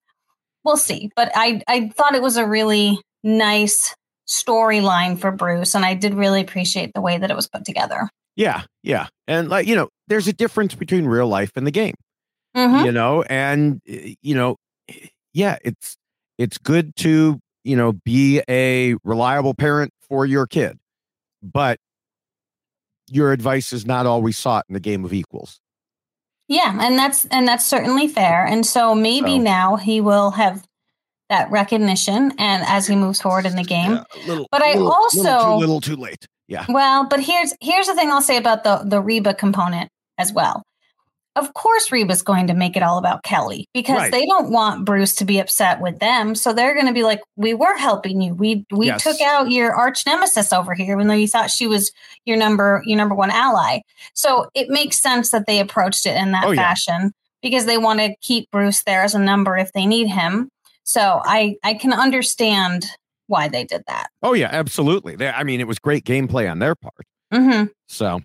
We'll 0.65 0.77
see. 0.77 1.11
But 1.17 1.31
I 1.35 1.63
I 1.69 1.89
thought 1.89 2.15
it 2.15 2.23
was 2.23 2.37
a 2.37 2.47
really 2.47 3.01
nice 3.23 3.95
storyline 4.29 5.19
for 5.19 5.33
Bruce 5.33 5.75
and 5.75 5.85
I 5.85 5.95
did 5.95 6.15
really 6.15 6.41
appreciate 6.41 6.93
the 6.95 7.01
way 7.01 7.19
that 7.19 7.31
it 7.31 7.37
was 7.37 7.49
put 7.49 7.65
together. 7.65 8.09
Yeah, 8.37 8.63
yeah. 8.83 9.09
And 9.27 9.49
like, 9.49 9.67
you 9.67 9.75
know, 9.75 9.89
there's 10.07 10.29
a 10.29 10.33
difference 10.33 10.75
between 10.75 11.05
real 11.07 11.27
life 11.27 11.51
and 11.57 11.67
the 11.67 11.71
game. 11.71 11.95
Mhm. 12.57 12.85
You 12.85 12.93
know, 12.93 13.23
and 13.25 13.81
you 13.85 14.35
know, 14.35 14.57
eh, 14.89 15.07
yeah, 15.33 15.59
it's 15.65 15.97
it's 16.39 16.59
good 16.59 16.97
to, 16.97 17.39
you 17.65 17.77
know, 17.77 17.93
be 18.05 18.43
a 18.49 18.95
reliable 19.05 19.55
parent 19.55 19.93
for 20.09 20.27
your 20.27 20.47
kid. 20.47 20.79
But 21.43 21.79
your 23.09 23.33
advice 23.33 23.73
is 23.73 23.87
not 23.87 24.07
always 24.07 24.39
sought 24.39 24.65
in 24.69 24.75
the 24.75 24.81
game 24.81 25.05
of 25.05 25.13
equals. 25.13 25.61
Yeah, 26.49 26.77
and 26.81 26.99
that's 26.99 27.25
and 27.27 27.47
that's 27.47 27.65
certainly 27.65 28.09
fair. 28.09 28.45
And 28.47 28.67
so 28.67 28.95
maybe 28.95 29.37
So- 29.37 29.43
now 29.43 29.77
he 29.77 30.01
will 30.01 30.33
have 30.33 30.67
that 31.29 31.49
recognition 31.53 32.33
and 32.39 32.65
as 32.67 32.89
he 32.89 32.97
moves 32.97 33.21
forward 33.23 33.47
in 33.47 33.55
the 33.55 33.63
game. 33.63 33.93
Yeah, 33.93 34.05
little, 34.27 34.49
But 34.51 34.63
I 34.63 34.73
little- 34.75 34.87
little 34.87 34.93
also- 35.29 35.53
too 35.53 35.61
little 35.61 35.81
too 35.81 35.95
late. 35.97 36.27
Yeah. 36.49 36.65
Well, 36.69 37.05
but 37.07 37.21
here's 37.21 37.55
here's 37.61 37.87
the 37.87 37.95
thing 37.95 38.11
I'll 38.11 38.21
say 38.23 38.37
about 38.37 38.65
the 38.65 38.83
the 38.85 39.01
Reba 39.01 39.35
component 39.35 39.91
as 40.19 40.33
well. 40.33 40.65
Of 41.37 41.55
course, 41.55 41.93
Reba's 41.93 42.23
going 42.23 42.49
to 42.49 42.55
make 42.55 42.77
it 42.77 42.83
all 42.83 42.99
about 42.99 43.23
Kelly 43.23 43.67
because 43.73 43.97
Right. 43.97 44.11
they 44.13 44.27
don't 44.27 44.51
want 44.51 44.85
Bruce 44.85 45.15
to 45.17 45.25
be 45.25 45.39
upset 45.39 45.81
with 45.81 45.99
them. 46.01 46.35
So 46.35 46.53
they're 46.53 46.75
going 46.75 46.87
to 46.89 46.93
be 46.93 47.05
like, 47.05 47.21
"We 47.37 47.55
were 47.55 47.77
helping 47.79 48.21
you. 48.21 48.35
We 48.35 48.65
we 48.73 48.87
Yes. 48.87 49.03
took 49.03 49.21
out 49.21 49.51
your 49.51 49.73
arch 49.75 50.05
nemesis 50.07 50.53
over 50.53 50.75
here, 50.75 50.95
even 50.97 51.07
though 51.07 51.15
you 51.15 51.29
thought 51.29 51.51
she 51.51 51.67
was 51.69 51.93
your 52.25 52.37
number 52.37 52.83
your 52.85 52.97
number 52.97 53.15
one 53.15 53.31
ally." 53.31 53.81
So 54.15 54.49
it 54.55 54.69
makes 54.71 54.99
sense 54.99 55.31
that 55.31 55.47
they 55.47 55.61
approached 55.61 56.05
it 56.05 56.17
in 56.17 56.33
that 56.33 56.47
Oh, 56.47 56.51
yeah. 56.51 56.63
fashion 56.63 57.13
because 57.43 57.65
they 57.65 57.79
want 57.79 58.01
to 58.01 58.15
keep 58.21 58.51
Bruce 58.51 58.83
there 58.83 59.03
as 59.03 59.15
a 59.15 59.19
number 59.19 59.57
if 59.57 59.73
they 59.73 59.87
need 59.87 60.09
him. 60.09 60.49
So 60.83 61.23
I 61.25 61.55
I 61.63 61.75
can 61.75 61.93
understand 61.93 62.87
why 63.29 63.47
they 63.47 63.63
did 63.65 63.85
that. 63.87 64.09
Oh 64.25 64.33
yeah, 64.33 64.49
absolutely. 64.51 65.15
They, 65.15 65.29
I 65.29 65.45
mean, 65.45 65.61
it 65.61 65.69
was 65.69 65.79
great 65.79 66.05
gameplay 66.05 66.51
on 66.51 66.59
their 66.59 66.75
part. 66.75 67.07
hmm 67.33 67.67
So 67.87 68.21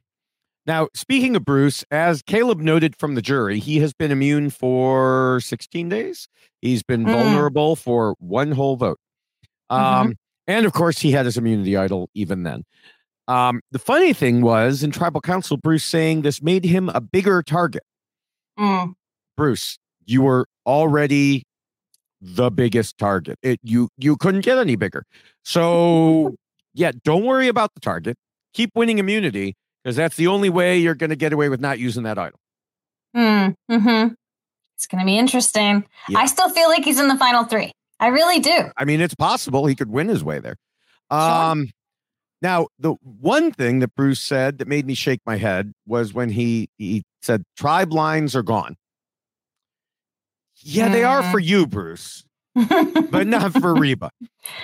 now, 0.66 0.88
speaking 0.94 1.36
of 1.36 1.46
Bruce, 1.46 1.84
as 1.92 2.22
Caleb 2.22 2.60
noted 2.60 2.96
from 2.96 3.16
the 3.16 3.22
jury, 3.22 3.60
he 3.60 3.80
has 3.80 3.94
been 3.94 4.12
immune 4.12 4.50
for 4.50 5.40
16 5.42 5.90
days. 5.90 6.28
He's 6.62 6.82
been 6.84 7.06
Mm. 7.06 7.12
vulnerable 7.12 7.76
for 7.76 8.16
one 8.20 8.52
whole 8.52 8.76
vote. 8.76 9.00
Um, 9.70 10.16
And 10.48 10.68
of 10.68 10.74
course, 10.74 11.00
he 11.00 11.12
had 11.12 11.26
his 11.26 11.38
immunity 11.38 11.76
idol 11.76 12.08
even 12.14 12.44
then. 12.44 12.64
Um, 13.28 13.62
the 13.72 13.80
funny 13.80 14.14
thing 14.14 14.42
was 14.42 14.84
in 14.84 14.92
tribal 14.92 15.22
council, 15.22 15.58
Bruce 15.58 15.84
saying 15.84 16.22
this 16.22 16.40
made 16.40 16.64
him 16.64 16.90
a 16.90 17.02
bigger 17.02 17.42
target. 17.42 17.82
Mm. 18.60 18.94
Bruce, 19.36 19.80
you 20.06 20.22
were 20.22 20.48
already 20.68 21.44
the 22.22 22.52
biggest 22.52 22.98
target. 23.00 23.40
It 23.42 23.60
you 23.64 23.90
you 23.98 24.18
couldn't 24.18 24.42
get 24.42 24.60
any 24.60 24.76
bigger. 24.76 25.04
So 25.44 26.36
yeah, 26.76 26.92
don't 27.04 27.24
worry 27.26 27.48
about 27.48 27.74
the 27.74 27.80
target. 27.80 28.18
Keep 28.54 28.72
winning 28.76 29.00
immunity 29.00 29.56
because 29.86 29.96
that's 29.96 30.16
the 30.16 30.26
only 30.26 30.50
way 30.50 30.80
you're 30.80 30.96
going 30.96 31.12
to 31.12 31.16
get 31.16 31.32
away 31.32 31.48
with 31.48 31.62
not 31.62 31.78
using 31.78 32.02
that 32.04 32.18
idol. 32.18 32.40
Mm, 33.16 33.54
hmm 33.70 34.08
It's 34.76 34.88
going 34.88 35.00
to 35.00 35.06
be 35.06 35.16
interesting. 35.16 35.86
Yeah. 36.10 36.18
I 36.18 36.26
still 36.26 36.50
feel 36.50 36.70
like 36.70 36.84
he's 36.84 37.00
in 37.00 37.08
the 37.08 37.16
final 37.18 37.44
three. 37.44 37.72
I 38.00 38.08
really 38.08 38.40
do. 38.40 38.72
I 38.76 38.84
mean, 38.84 39.00
it's 39.00 39.14
possible 39.14 39.68
he 39.68 39.76
could 39.76 39.92
win 39.92 40.08
his 40.08 40.24
way 40.24 40.40
there. 40.40 40.56
Sure. 41.12 41.22
Um, 41.22 41.70
now 42.42 42.66
the 42.80 42.96
one 43.04 43.52
thing 43.52 43.78
that 43.80 43.94
Bruce 43.94 44.20
said 44.20 44.58
that 44.58 44.68
made 44.68 44.88
me 44.88 44.96
shake 44.96 45.20
my 45.24 45.38
head 45.38 45.72
was 45.86 46.16
when 46.16 46.30
he 46.30 46.68
he 46.80 47.04
said 47.22 47.44
tribe 47.56 47.94
lines 47.94 48.36
are 48.36 48.44
gone. 48.44 48.76
Yeah, 50.58 50.90
they 50.90 51.04
are 51.04 51.22
Mm. 51.22 51.32
for 51.32 51.40
you, 51.40 51.68
Bruce, 51.68 52.26
but 52.56 53.28
not 53.28 53.54
for 53.54 53.76
Reba. 53.76 54.10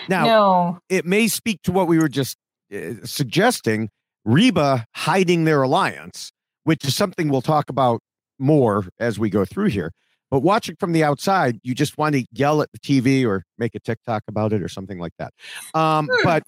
Now, 0.09 0.25
no. 0.25 0.79
it 0.89 1.05
may 1.05 1.27
speak 1.27 1.61
to 1.63 1.71
what 1.71 1.87
we 1.87 1.99
were 1.99 2.09
just 2.09 2.37
uh, 2.73 2.93
suggesting 3.03 3.89
Reba 4.25 4.85
hiding 4.95 5.45
their 5.45 5.61
alliance, 5.61 6.31
which 6.63 6.85
is 6.85 6.95
something 6.95 7.29
we'll 7.29 7.41
talk 7.41 7.69
about 7.69 8.01
more 8.39 8.85
as 8.99 9.17
we 9.19 9.29
go 9.29 9.45
through 9.45 9.67
here. 9.67 9.91
But 10.29 10.41
watching 10.41 10.75
from 10.79 10.93
the 10.93 11.03
outside, 11.03 11.59
you 11.63 11.75
just 11.75 11.97
want 11.97 12.15
to 12.15 12.25
yell 12.31 12.61
at 12.61 12.69
the 12.71 12.79
TV 12.79 13.25
or 13.25 13.43
make 13.57 13.75
a 13.75 13.79
TikTok 13.79 14.23
about 14.27 14.53
it 14.53 14.61
or 14.63 14.69
something 14.69 14.97
like 14.99 15.13
that. 15.19 15.33
Um, 15.73 16.07
Hmm. 16.09 16.23
But 16.23 16.43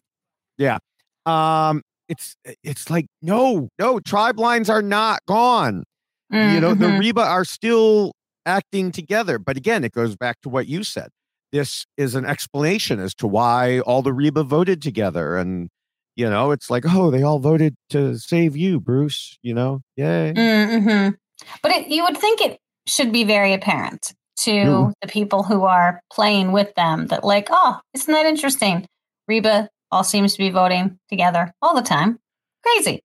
yeah, 0.58 0.78
um, 1.26 1.82
it's 2.08 2.36
it's 2.64 2.90
like 2.90 3.08
no, 3.22 3.70
no, 3.80 4.00
tribe 4.00 4.40
lines 4.40 4.70
are 4.70 4.82
not 4.82 5.20
gone. 5.28 5.84
You 6.32 6.60
know, 6.60 6.74
the 6.74 6.88
Mhm. 6.88 7.00
Reba 7.00 7.22
are 7.22 7.46
still 7.46 8.14
acting 8.46 8.92
together. 8.92 9.38
But 9.38 9.56
again, 9.58 9.84
it 9.84 9.92
goes 9.92 10.16
back 10.16 10.38
to 10.42 10.50
what 10.50 10.68
you 10.68 10.84
said. 10.84 11.10
This 11.52 11.86
is 11.98 12.16
an 12.16 12.26
explanation 12.26 13.00
as 13.00 13.14
to 13.16 13.28
why 13.28 13.80
all 13.82 14.02
the 14.02 14.14
Reba 14.14 14.44
voted 14.44 14.82
together. 14.82 15.38
And, 15.38 15.70
you 16.16 16.30
know, 16.30 16.52
it's 16.52 16.70
like, 16.70 16.84
oh, 16.88 17.10
they 17.12 17.24
all 17.24 17.40
voted 17.40 17.76
to 17.90 18.18
save 18.18 18.56
you, 18.56 18.80
Bruce, 18.80 19.38
you 19.42 19.54
know? 19.54 19.82
Yay. 19.96 20.34
Mhm. 20.36 21.16
But 21.62 21.72
it, 21.72 21.88
you 21.88 22.04
would 22.04 22.18
think 22.18 22.42
it 22.42 22.60
should 22.88 23.12
be 23.12 23.24
very 23.24 23.54
apparent 23.54 24.14
to 24.42 24.52
Mm. 24.52 24.94
the 25.02 25.08
people 25.08 25.44
who 25.44 25.64
are 25.64 26.02
playing 26.12 26.52
with 26.52 26.74
them 26.76 27.08
that, 27.08 27.24
like, 27.24 27.48
oh, 27.52 27.80
isn't 27.94 28.14
that 28.14 28.26
interesting? 28.26 28.86
Reba 29.28 29.70
all 29.92 30.04
seems 30.04 30.34
to 30.34 30.40
be 30.40 30.50
voting 30.50 30.98
together 31.10 31.54
all 31.62 31.74
the 31.76 31.82
time. 31.82 32.20
Crazy. 32.64 33.02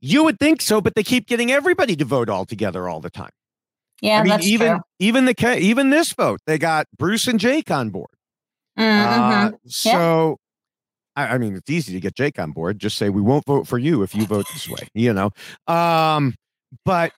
You 0.00 0.24
would 0.24 0.38
think 0.38 0.60
so, 0.60 0.80
but 0.80 0.94
they 0.94 1.02
keep 1.02 1.26
getting 1.26 1.50
everybody 1.50 1.96
to 1.96 2.04
vote 2.04 2.28
all 2.28 2.44
together 2.44 2.88
all 2.88 3.00
the 3.00 3.10
time. 3.10 3.30
Yeah, 4.02 4.18
I 4.18 4.22
mean, 4.22 4.30
that's 4.30 4.46
even 4.46 4.72
true. 4.72 4.80
even 4.98 5.24
the 5.24 5.58
even 5.58 5.90
this 5.90 6.12
vote, 6.12 6.40
they 6.46 6.58
got 6.58 6.86
Bruce 6.98 7.26
and 7.26 7.40
Jake 7.40 7.70
on 7.70 7.90
board. 7.90 8.10
Uh, 8.76 8.82
Mhm. 8.82 9.58
so, 9.66 10.36
I, 11.16 11.34
I 11.34 11.38
mean, 11.38 11.54
it's 11.54 11.70
easy 11.70 11.92
to 11.92 12.00
get 12.00 12.14
Jake 12.14 12.38
on 12.38 12.52
board. 12.52 12.78
Just 12.78 12.98
say 12.98 13.08
we 13.08 13.22
won't 13.22 13.44
vote 13.46 13.66
for 13.66 13.78
you 13.78 14.02
if 14.02 14.14
you 14.14 14.26
vote 14.26 14.46
this 14.52 14.68
way. 14.68 14.88
You 14.94 15.12
know, 15.12 15.30
um, 15.66 16.34
but 16.84 17.12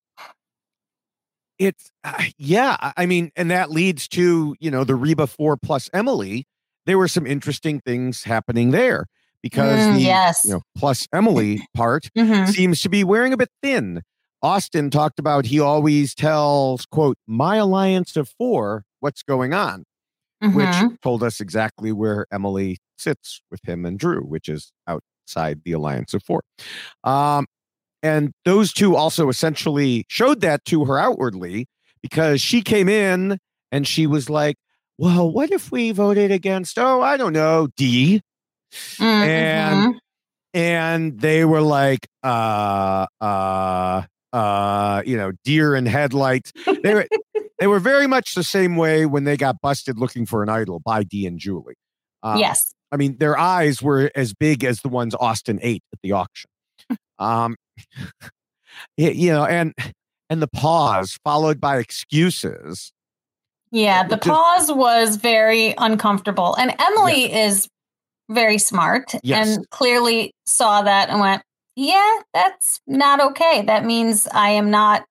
it's 1.58 1.90
uh, 2.04 2.22
yeah. 2.38 2.76
I- 2.96 3.06
mean, 3.06 3.30
and 3.36 3.50
that 3.50 3.70
leads 3.70 4.08
to 4.08 4.54
you 4.60 4.70
know 4.70 4.84
the 4.84 4.94
Reba 4.94 5.26
four 5.26 5.56
plus 5.56 5.88
Emily. 5.92 6.46
There 6.84 6.98
were 6.98 7.08
some 7.08 7.26
interesting 7.26 7.80
things 7.80 8.22
happening 8.24 8.70
there 8.70 9.06
because 9.42 9.80
Mm, 9.80 9.94
the 9.94 10.00
yes. 10.02 10.42
you 10.44 10.50
know 10.52 10.62
plus 10.76 11.08
Emily 11.12 11.66
part 11.74 12.10
Mhm. 12.16 12.48
seems 12.48 12.80
to 12.82 12.88
be 12.88 13.04
wearing 13.04 13.32
a 13.32 13.36
bit 13.36 13.50
thin. 13.62 14.02
Austin 14.42 14.90
talked 14.90 15.18
about 15.18 15.46
he 15.46 15.58
always 15.58 16.14
tells 16.14 16.84
quote 16.86 17.16
my 17.26 17.56
alliance 17.56 18.16
of 18.16 18.28
four 18.38 18.84
what's 19.00 19.22
going 19.22 19.54
on 19.54 19.84
which 20.42 20.68
Mhm. 20.68 20.96
told 21.02 21.22
us 21.22 21.40
exactly 21.40 21.92
where 21.92 22.26
Emily 22.32 22.78
sits 22.98 23.40
with 23.50 23.60
him 23.64 23.84
and 23.84 23.98
Drew, 23.98 24.22
which 24.22 24.48
is 24.48 24.72
outside 24.86 25.62
the 25.64 25.72
Alliance 25.72 26.14
of 26.14 26.22
Four. 26.22 26.42
Um, 27.04 27.46
and 28.02 28.32
those 28.44 28.72
two 28.72 28.96
also 28.96 29.28
essentially 29.28 30.04
showed 30.08 30.40
that 30.42 30.64
to 30.66 30.84
her 30.86 30.98
outwardly 30.98 31.66
because 32.02 32.40
she 32.40 32.62
came 32.62 32.88
in 32.88 33.38
and 33.72 33.86
she 33.86 34.06
was 34.06 34.30
like, 34.30 34.56
Well, 34.98 35.30
what 35.30 35.50
if 35.50 35.70
we 35.72 35.92
voted 35.92 36.30
against, 36.30 36.78
oh, 36.78 37.02
I 37.02 37.16
don't 37.16 37.32
know, 37.32 37.68
Dee? 37.76 38.22
Mm, 39.00 39.22
And 39.28 40.00
and 40.54 41.20
they 41.20 41.44
were 41.44 41.60
like, 41.62 42.06
uh, 42.22 43.06
uh, 43.20 44.02
uh, 44.32 45.02
you 45.06 45.16
know, 45.16 45.32
deer 45.44 45.74
in 45.74 45.86
headlights. 45.86 46.52
They 46.82 46.94
were 46.94 47.06
they 47.58 47.66
were 47.66 47.80
very 47.80 48.06
much 48.06 48.34
the 48.34 48.44
same 48.44 48.76
way 48.76 49.06
when 49.06 49.24
they 49.24 49.36
got 49.36 49.60
busted 49.60 49.98
looking 49.98 50.26
for 50.26 50.42
an 50.42 50.48
idol 50.48 50.80
by 50.80 51.02
Dee 51.02 51.26
and 51.26 51.38
Julie. 51.38 51.76
Um, 52.22 52.38
yes. 52.38 52.72
I 52.92 52.96
mean, 52.96 53.16
their 53.18 53.38
eyes 53.38 53.82
were 53.82 54.10
as 54.14 54.32
big 54.34 54.64
as 54.64 54.80
the 54.80 54.88
ones 54.88 55.14
Austin 55.18 55.58
ate 55.62 55.82
at 55.92 55.98
the 56.02 56.12
auction. 56.12 56.50
Um, 57.18 57.56
you 58.96 59.30
know, 59.30 59.44
and 59.44 59.74
and 60.28 60.42
the 60.42 60.48
pause 60.48 61.18
followed 61.24 61.60
by 61.60 61.78
excuses. 61.78 62.92
Yeah, 63.70 64.06
the 64.06 64.16
just- 64.16 64.28
pause 64.28 64.72
was 64.72 65.16
very 65.16 65.74
uncomfortable. 65.78 66.54
And 66.56 66.74
Emily 66.78 67.32
is 67.32 67.68
very 68.28 68.58
smart 68.58 69.14
Yes. 69.22 69.56
and 69.56 69.70
clearly 69.70 70.32
saw 70.46 70.82
that 70.82 71.10
and 71.10 71.20
went, 71.20 71.42
Yeah, 71.76 72.20
that's 72.34 72.80
not 72.86 73.20
okay. 73.20 73.62
That 73.66 73.84
means 73.84 74.26
I 74.32 74.50
am 74.50 74.70
not 74.70 75.04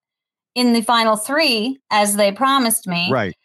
in 0.55 0.74
the 0.74 0.81
final 0.81 1.15
three 1.17 1.77
as 1.91 2.15
they 2.15 2.31
promised 2.31 2.88
me. 2.88 3.09
Right. 3.12 3.35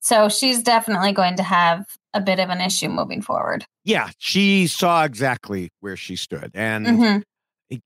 So 0.00 0.28
she's 0.28 0.62
definitely 0.62 1.12
going 1.12 1.36
to 1.36 1.42
have 1.42 1.84
a 2.14 2.20
bit 2.20 2.38
of 2.38 2.50
an 2.50 2.60
issue 2.60 2.88
moving 2.88 3.20
forward. 3.22 3.64
Yeah, 3.84 4.10
she 4.18 4.66
saw 4.66 5.04
exactly 5.04 5.70
where 5.80 5.96
she 5.96 6.14
stood, 6.16 6.50
and 6.54 6.86
Mhm. 6.86 7.22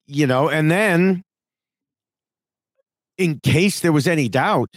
you 0.06 0.26
know, 0.26 0.48
and 0.48 0.70
then 0.70 1.22
in 3.18 3.40
case 3.40 3.80
there 3.80 3.92
was 3.92 4.06
any 4.06 4.28
doubt, 4.28 4.76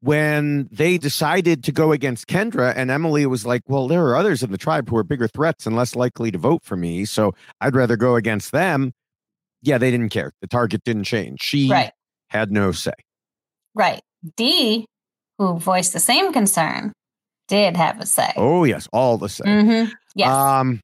when 0.00 0.68
they 0.70 0.96
decided 0.98 1.64
to 1.64 1.72
go 1.72 1.90
against 1.92 2.26
Kendra, 2.28 2.72
and 2.76 2.90
Emily 2.90 3.26
was 3.26 3.44
like, 3.44 3.62
Well, 3.66 3.88
there 3.88 4.04
are 4.06 4.16
others 4.16 4.42
in 4.44 4.52
the 4.52 4.58
tribe 4.58 4.88
who 4.88 4.96
are 4.96 5.02
bigger 5.04 5.26
threats 5.26 5.66
and 5.66 5.74
less 5.74 5.96
likely 5.96 6.30
to 6.30 6.38
vote 6.38 6.62
for 6.62 6.76
me. 6.76 7.04
So 7.04 7.34
I'd 7.60 7.74
rather 7.74 7.96
go 7.96 8.14
against 8.16 8.52
them. 8.52 8.92
yeah, 9.60 9.76
they 9.76 9.90
didn't 9.90 10.10
care. 10.10 10.30
The 10.40 10.46
target 10.46 10.84
didn't 10.84 11.02
change. 11.02 11.40
She 11.42 11.68
Right. 11.68 11.90
had 12.28 12.52
no 12.52 12.70
say. 12.70 12.92
Right. 13.78 14.02
Dee, 14.36 14.84
who 15.38 15.58
voiced 15.58 15.92
the 15.94 16.00
same 16.00 16.32
concern, 16.32 16.92
did 17.46 17.76
have 17.76 18.00
a 18.00 18.06
say. 18.06 18.32
Oh 18.36 18.64
yes, 18.64 18.88
all 18.92 19.16
the 19.16 19.28
same. 19.28 19.66
hmm 19.66 19.84
Yes. 20.16 20.28
Um, 20.28 20.80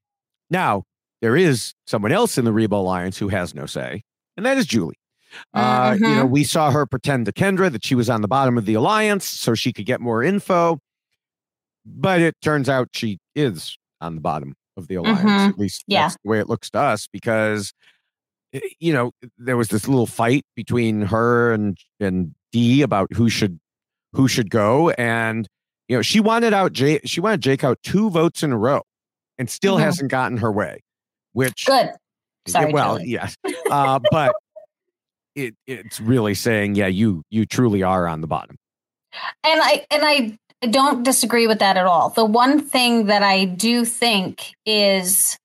now 0.48 0.84
there 1.20 1.36
is 1.36 1.74
someone 1.86 2.12
else 2.12 2.38
in 2.38 2.44
the 2.44 2.52
Reba 2.52 2.76
Alliance 2.76 3.18
who 3.18 3.28
has 3.28 3.52
no 3.54 3.66
say, 3.66 4.02
and 4.36 4.46
that 4.46 4.56
is 4.56 4.64
Julie. 4.66 4.94
Uh, 5.52 5.96
you 5.98 6.04
Mm-hmm. 6.04 6.16
know, 6.18 6.26
we 6.26 6.44
saw 6.44 6.70
her 6.70 6.86
pretend 6.86 7.26
to 7.26 7.32
Kendra 7.32 7.70
that 7.72 7.84
she 7.84 7.96
was 7.96 8.08
on 8.08 8.22
the 8.22 8.28
bottom 8.28 8.56
of 8.56 8.64
the 8.66 8.74
alliance 8.74 9.24
so 9.26 9.54
she 9.54 9.72
could 9.72 9.86
get 9.86 10.00
more 10.00 10.22
info, 10.22 10.78
but 11.84 12.20
it 12.20 12.36
turns 12.40 12.68
out 12.68 12.88
she 12.92 13.18
is 13.34 13.76
on 14.00 14.14
the 14.14 14.20
bottom 14.20 14.54
of 14.76 14.86
the 14.86 14.94
alliance. 14.94 15.42
Mhm. 15.42 15.48
At 15.50 15.58
least 15.58 15.82
Yeah. 15.88 16.02
that's 16.02 16.16
the 16.22 16.30
way 16.30 16.38
it 16.38 16.48
looks 16.48 16.70
to 16.70 16.78
us 16.78 17.08
because 17.12 17.72
you 18.80 18.92
know 18.92 19.12
there 19.38 19.56
was 19.56 19.68
this 19.68 19.88
little 19.88 20.06
fight 20.06 20.44
between 20.54 21.02
her 21.02 21.52
and 21.52 21.78
and 22.00 22.34
Dee 22.52 22.82
about 22.82 23.12
who 23.12 23.28
should 23.28 23.58
who 24.12 24.28
should 24.28 24.50
go, 24.50 24.90
and 24.90 25.46
you 25.88 25.96
know 25.96 26.02
she 26.02 26.20
wanted 26.20 26.52
out 26.52 26.72
Jake. 26.72 27.02
She 27.04 27.20
wanted 27.20 27.40
Jake 27.40 27.64
out 27.64 27.78
two 27.82 28.10
votes 28.10 28.42
in 28.42 28.52
a 28.52 28.58
row, 28.58 28.82
and 29.38 29.50
still 29.50 29.76
Mhm. 29.76 29.80
hasn't 29.82 30.10
gotten 30.10 30.38
her 30.38 30.52
way. 30.52 30.80
Which 31.32 31.66
Good. 31.66 31.90
Sorry, 32.46 32.72
well, 32.72 32.98
Julie. 32.98 33.10
yes, 33.10 33.34
uh, 33.70 33.98
but 34.10 34.34
it 35.34 35.54
it's 35.66 36.00
really 36.00 36.34
saying, 36.34 36.76
yeah, 36.76 36.86
you 36.86 37.22
you 37.30 37.46
truly 37.46 37.82
are 37.82 38.06
on 38.06 38.20
the 38.20 38.26
bottom. 38.28 38.56
And 39.44 39.60
I 39.62 39.84
and 39.90 40.02
I 40.04 40.38
don't 40.68 41.02
disagree 41.02 41.46
with 41.46 41.58
that 41.58 41.76
at 41.76 41.86
all. 41.86 42.10
The 42.10 42.24
one 42.24 42.60
thing 42.60 43.06
that 43.06 43.22
I 43.22 43.44
do 43.46 43.84
think 43.84 44.52
is 44.64 45.36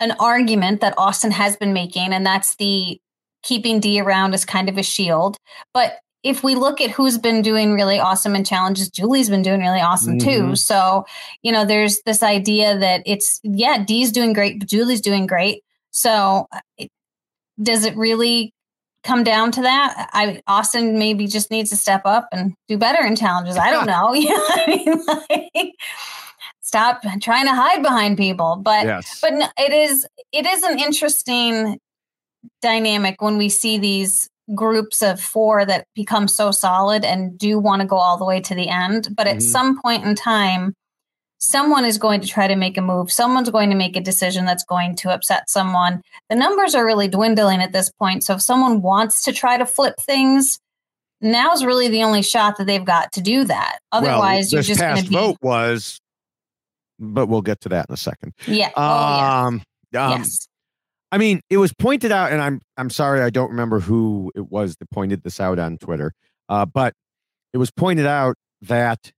an 0.00 0.12
argument 0.20 0.80
that 0.80 0.94
Austin 0.98 1.30
has 1.30 1.56
been 1.56 1.72
making, 1.72 2.12
and 2.12 2.24
that's 2.26 2.56
the 2.56 3.00
keeping 3.42 3.80
Dee 3.80 4.00
around 4.00 4.34
as 4.34 4.44
kind 4.44 4.68
of 4.68 4.76
a 4.76 4.82
shield. 4.82 5.36
But 5.72 5.98
if 6.22 6.42
we 6.42 6.56
look 6.56 6.80
at 6.80 6.90
who's 6.90 7.18
been 7.18 7.40
doing 7.40 7.72
really 7.72 8.00
awesome 8.00 8.34
in 8.34 8.42
challenges, 8.42 8.90
Julie's 8.90 9.30
been 9.30 9.42
doing 9.42 9.60
really 9.60 9.80
awesome 9.80 10.18
too. 10.18 10.42
Mhm. 10.42 10.58
So, 10.58 11.06
you 11.42 11.52
know, 11.52 11.64
there's 11.64 12.00
this 12.04 12.22
idea 12.22 12.76
that 12.76 13.02
it's, 13.06 13.38
yeah, 13.44 13.78
Dee's 13.84 14.10
doing 14.10 14.32
great, 14.32 14.58
but 14.58 14.68
Julie's 14.68 15.00
doing 15.00 15.26
great. 15.28 15.62
So, 15.92 16.48
it, 16.78 16.90
does 17.62 17.84
it 17.84 17.96
really 17.96 18.52
come 19.04 19.22
down 19.22 19.52
to 19.52 19.62
that? 19.62 20.10
I 20.12 20.42
Austin 20.48 20.98
maybe 20.98 21.28
just 21.28 21.50
needs 21.52 21.70
to 21.70 21.76
step 21.76 22.02
up 22.04 22.26
and 22.32 22.54
do 22.66 22.76
better 22.76 23.06
in 23.06 23.14
challenges. 23.14 23.56
I 23.56 23.70
don't 23.70 23.86
know. 23.94 24.12
You 24.14 24.28
know 24.28 24.48
I 24.48 24.66
mean? 24.66 25.06
Like, 25.54 25.72
stop 26.66 27.00
trying 27.20 27.46
to 27.46 27.54
hide 27.54 27.82
behind 27.82 28.16
people. 28.16 28.56
But 28.56 28.86
yes, 28.86 29.20
but 29.20 29.32
it 29.58 29.72
is 29.72 30.06
it 30.32 30.46
is 30.46 30.62
an 30.64 30.78
interesting 30.78 31.78
dynamic 32.60 33.22
when 33.22 33.38
we 33.38 33.48
see 33.48 33.78
these 33.78 34.28
groups 34.54 35.02
of 35.02 35.20
four 35.20 35.64
that 35.64 35.86
become 35.94 36.28
so 36.28 36.50
solid 36.50 37.04
and 37.04 37.36
do 37.38 37.58
want 37.58 37.82
to 37.82 37.88
go 37.88 37.96
all 37.96 38.16
the 38.16 38.24
way 38.24 38.40
to 38.40 38.54
the 38.54 38.68
end. 38.68 39.08
But 39.16 39.26
at 39.26 39.38
Mhm. 39.38 39.42
some 39.42 39.80
point 39.80 40.04
in 40.04 40.14
time 40.14 40.74
someone 41.38 41.84
is 41.84 41.98
going 41.98 42.18
to 42.22 42.26
try 42.26 42.48
to 42.48 42.56
make 42.56 42.78
a 42.78 42.80
move. 42.80 43.12
Someone's 43.12 43.50
going 43.50 43.68
to 43.68 43.76
make 43.76 43.94
a 43.94 44.00
decision 44.00 44.46
that's 44.46 44.64
going 44.64 44.96
to 44.96 45.12
upset 45.12 45.50
someone. 45.50 46.00
The 46.30 46.34
numbers 46.34 46.74
are 46.74 46.84
really 46.84 47.08
dwindling 47.08 47.60
at 47.60 47.72
this 47.72 47.90
point. 47.90 48.24
So 48.24 48.34
if 48.34 48.42
someone 48.42 48.80
wants 48.80 49.22
to 49.24 49.32
try 49.32 49.58
to 49.58 49.66
flip 49.66 49.96
things 50.00 50.58
now's 51.20 51.64
really 51.64 51.88
the 51.88 52.02
only 52.02 52.22
shot 52.22 52.58
that 52.58 52.66
they've 52.66 52.84
got 52.84 53.12
to 53.12 53.20
do 53.20 53.44
that. 53.44 53.78
Otherwise 53.92 54.52
well, 54.52 54.58
you're 54.58 54.62
just 54.62 54.80
going 54.80 54.94
past 54.96 55.04
to 55.04 55.10
be 55.10 55.16
vote 55.16 55.38
was, 55.40 56.00
but 56.98 57.26
we'll 57.26 57.42
get 57.42 57.60
to 57.62 57.68
that 57.70 57.86
in 57.88 57.94
a 57.94 57.96
second. 57.96 58.32
yeah. 58.46 58.70
Oh 58.76 58.82
yeah. 58.82 59.44
Um, 59.44 59.62
um, 59.94 60.18
yes. 60.18 60.48
I 61.12 61.18
mean, 61.18 61.40
it 61.50 61.58
was 61.58 61.72
pointed 61.72 62.12
out, 62.12 62.32
and 62.32 62.40
I'm 62.40 62.60
I'm 62.76 62.90
sorry, 62.90 63.20
I 63.20 63.30
don't 63.30 63.50
remember 63.50 63.80
who 63.80 64.32
it 64.34 64.50
was 64.50 64.76
that 64.76 64.90
pointed 64.90 65.22
this 65.22 65.40
out 65.40 65.58
on 65.58 65.78
Twitter, 65.78 66.12
uh, 66.48 66.66
but 66.66 66.94
it 67.52 67.58
was 67.58 67.70
pointed 67.70 68.06
out 68.06 68.36
that 68.62 69.12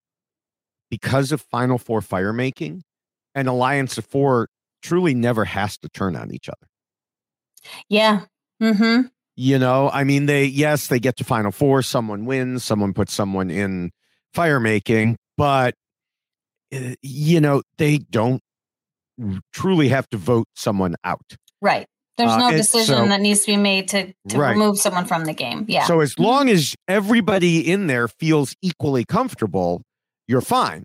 because 0.91 1.33
of 1.33 1.41
Final 1.41 1.79
Four 1.79 2.03
fire 2.03 2.33
making, 2.33 2.83
an 3.35 3.47
alliance 3.47 3.99
of 3.99 4.05
four 4.05 4.49
truly 4.83 5.15
never 5.15 5.45
has 5.45 5.77
to 5.79 5.89
turn 5.89 6.15
on 6.17 6.33
each 6.33 6.49
other. 6.49 6.69
yeah. 7.89 8.23
Mm-hmm. 8.63 9.09
You 9.37 9.59
know, 9.59 9.89
I 9.93 10.03
mean, 10.03 10.27
they 10.27 10.45
yes, 10.45 10.89
they 10.89 10.99
get 10.99 11.17
to 11.19 11.25
Final 11.25 11.53
Four, 11.53 11.83
someone 11.83 12.27
wins, 12.27 12.65
someone 12.65 12.93
puts 12.93 13.13
someone 13.13 13.51
in 13.51 13.93
fire 14.35 14.59
making, 14.61 15.17
but 15.37 15.75
you 17.03 17.41
know, 17.41 17.63
they 17.79 17.99
don't 17.99 18.41
truly 19.53 19.89
have 19.89 20.09
to 20.11 20.17
vote 20.17 20.47
someone 20.55 20.95
out. 21.05 21.21
Right. 21.61 21.87
There's 22.17 22.31
Uh, 22.31 22.39
no 22.39 22.49
and 22.49 22.57
decision 22.57 22.97
so- 22.97 23.07
that 23.09 23.21
needs 23.21 23.41
to 23.41 23.47
be 23.53 23.57
made 23.57 23.89
to, 23.89 24.13
to 24.29 24.39
Right. 24.39 24.51
remove 24.53 24.79
someone 24.79 25.07
from 25.07 25.25
the 25.25 25.33
game. 25.33 25.65
Yeah. 25.69 25.87
So 25.87 26.01
as 26.01 26.19
long 26.19 26.49
as 26.49 26.75
everybody 26.89 27.69
in 27.71 27.87
there 27.87 28.09
feels 28.09 28.55
equally 28.63 29.05
comfortable, 29.05 29.83
you're 30.27 30.41
fine. 30.41 30.83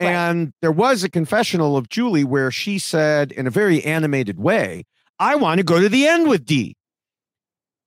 Right. 0.00 0.08
And 0.10 0.52
there 0.62 0.72
was 0.72 1.04
a 1.04 1.08
confessional 1.10 1.76
of 1.76 1.88
Julie 1.88 2.24
where 2.24 2.50
she 2.50 2.78
said 2.78 3.32
in 3.32 3.46
a 3.46 3.50
very 3.50 3.84
animated 3.84 4.38
way, 4.38 4.84
I 5.18 5.34
want 5.36 5.58
to 5.58 5.64
go 5.64 5.80
to 5.80 5.88
the 5.88 6.06
end 6.06 6.28
with 6.28 6.44
Dee. 6.44 6.74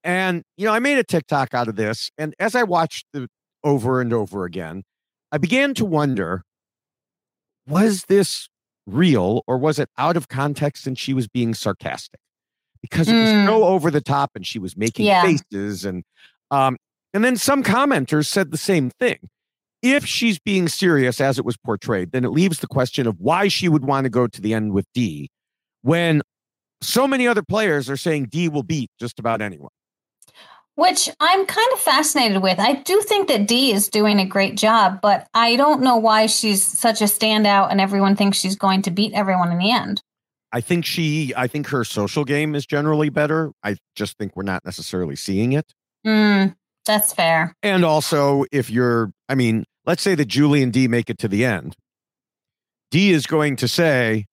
And, 0.04 0.42
you 0.56 0.66
know, 0.66 0.72
I 0.72 0.78
made 0.78 0.98
a 0.98 1.04
TikTok 1.04 1.52
out 1.52 1.68
of 1.68 1.76
this. 1.76 2.10
And 2.16 2.34
as 2.38 2.54
I 2.54 2.62
watched 2.62 3.06
it 3.12 3.28
over 3.64 4.00
and 4.00 4.12
over 4.12 4.44
again, 4.44 4.84
I 5.32 5.38
began 5.38 5.74
to 5.74 5.84
wonder 5.84 6.42
was 7.66 8.04
this 8.04 8.48
real 8.86 9.42
or 9.46 9.58
was 9.58 9.78
it 9.78 9.88
out 9.98 10.16
of 10.16 10.28
context 10.28 10.86
and 10.86 10.98
she 10.98 11.12
was 11.12 11.26
being 11.28 11.54
sarcastic? 11.54 12.20
Because 12.82 13.08
it 13.08 13.18
was 13.18 13.30
Mm. 13.30 13.46
so 13.46 13.64
over 13.64 13.90
the 13.90 14.00
top 14.00 14.30
and 14.34 14.46
she 14.46 14.58
was 14.58 14.76
making 14.76 15.06
Yeah. 15.06 15.22
faces 15.22 15.84
and 15.84 16.04
um 16.50 16.76
and 17.12 17.24
then 17.24 17.36
some 17.36 17.62
commenters 17.62 18.26
said 18.26 18.50
the 18.50 18.58
same 18.58 18.90
thing. 18.90 19.18
If 19.82 20.04
she's 20.06 20.38
being 20.38 20.68
serious 20.68 21.20
as 21.20 21.38
it 21.38 21.44
was 21.44 21.56
portrayed, 21.56 22.12
then 22.12 22.24
it 22.24 22.30
leaves 22.30 22.58
the 22.60 22.66
question 22.66 23.06
of 23.06 23.18
why 23.20 23.48
she 23.48 23.68
would 23.68 23.84
want 23.84 24.04
to 24.04 24.10
go 24.10 24.26
to 24.26 24.40
the 24.40 24.52
end 24.54 24.72
with 24.72 24.86
Dee 24.94 25.30
when 25.82 26.22
so 26.82 27.06
many 27.08 27.26
other 27.26 27.42
players 27.42 27.88
are 27.88 27.96
saying 27.96 28.26
Dee 28.26 28.48
will 28.48 28.62
beat 28.62 28.90
just 29.00 29.18
about 29.18 29.40
anyone. 29.40 29.70
Which 30.76 31.08
I'm 31.20 31.46
kind 31.46 31.68
of 31.72 31.80
fascinated 31.80 32.42
with. 32.42 32.58
I 32.58 32.74
do 32.74 33.00
think 33.00 33.28
that 33.28 33.48
Dee 33.48 33.72
is 33.72 33.88
doing 33.88 34.20
a 34.20 34.26
great 34.26 34.56
job, 34.56 35.00
but 35.00 35.26
I 35.34 35.56
don't 35.56 35.82
know 35.82 35.96
why 35.96 36.26
she's 36.26 36.64
such 36.64 37.00
a 37.00 37.04
standout 37.04 37.70
and 37.70 37.80
everyone 37.80 38.14
thinks 38.14 38.38
she's 38.38 38.56
going 38.56 38.82
to 38.82 38.90
beat 38.90 39.14
everyone 39.14 39.50
in 39.50 39.58
the 39.58 39.70
end. 39.70 40.02
I 40.52 40.60
think 40.60 40.84
she 40.84 41.32
I 41.36 41.48
think 41.48 41.66
her 41.68 41.82
social 41.82 42.24
game 42.24 42.54
is 42.54 42.66
generally 42.66 43.08
better. 43.08 43.52
I 43.62 43.76
just 43.94 44.16
think 44.18 44.36
we're 44.36 44.42
not 44.42 44.64
necessarily 44.64 45.16
seeing 45.16 45.52
it. 45.52 45.72
Mm, 46.06 46.54
that's 46.84 47.12
fair. 47.12 47.54
And 47.62 47.84
also, 47.84 48.44
if 48.52 48.70
you're, 48.70 49.10
I 49.28 49.34
mean, 49.34 49.64
let's 49.86 50.02
say 50.02 50.14
that 50.14 50.26
Julie 50.26 50.62
and 50.62 50.72
Dee 50.72 50.88
make 50.88 51.10
it 51.10 51.18
to 51.18 51.28
the 51.28 51.44
end. 51.44 51.74
Dee 52.90 53.10
is 53.10 53.26
going 53.26 53.56
to 53.56 53.68
say, 53.68 54.26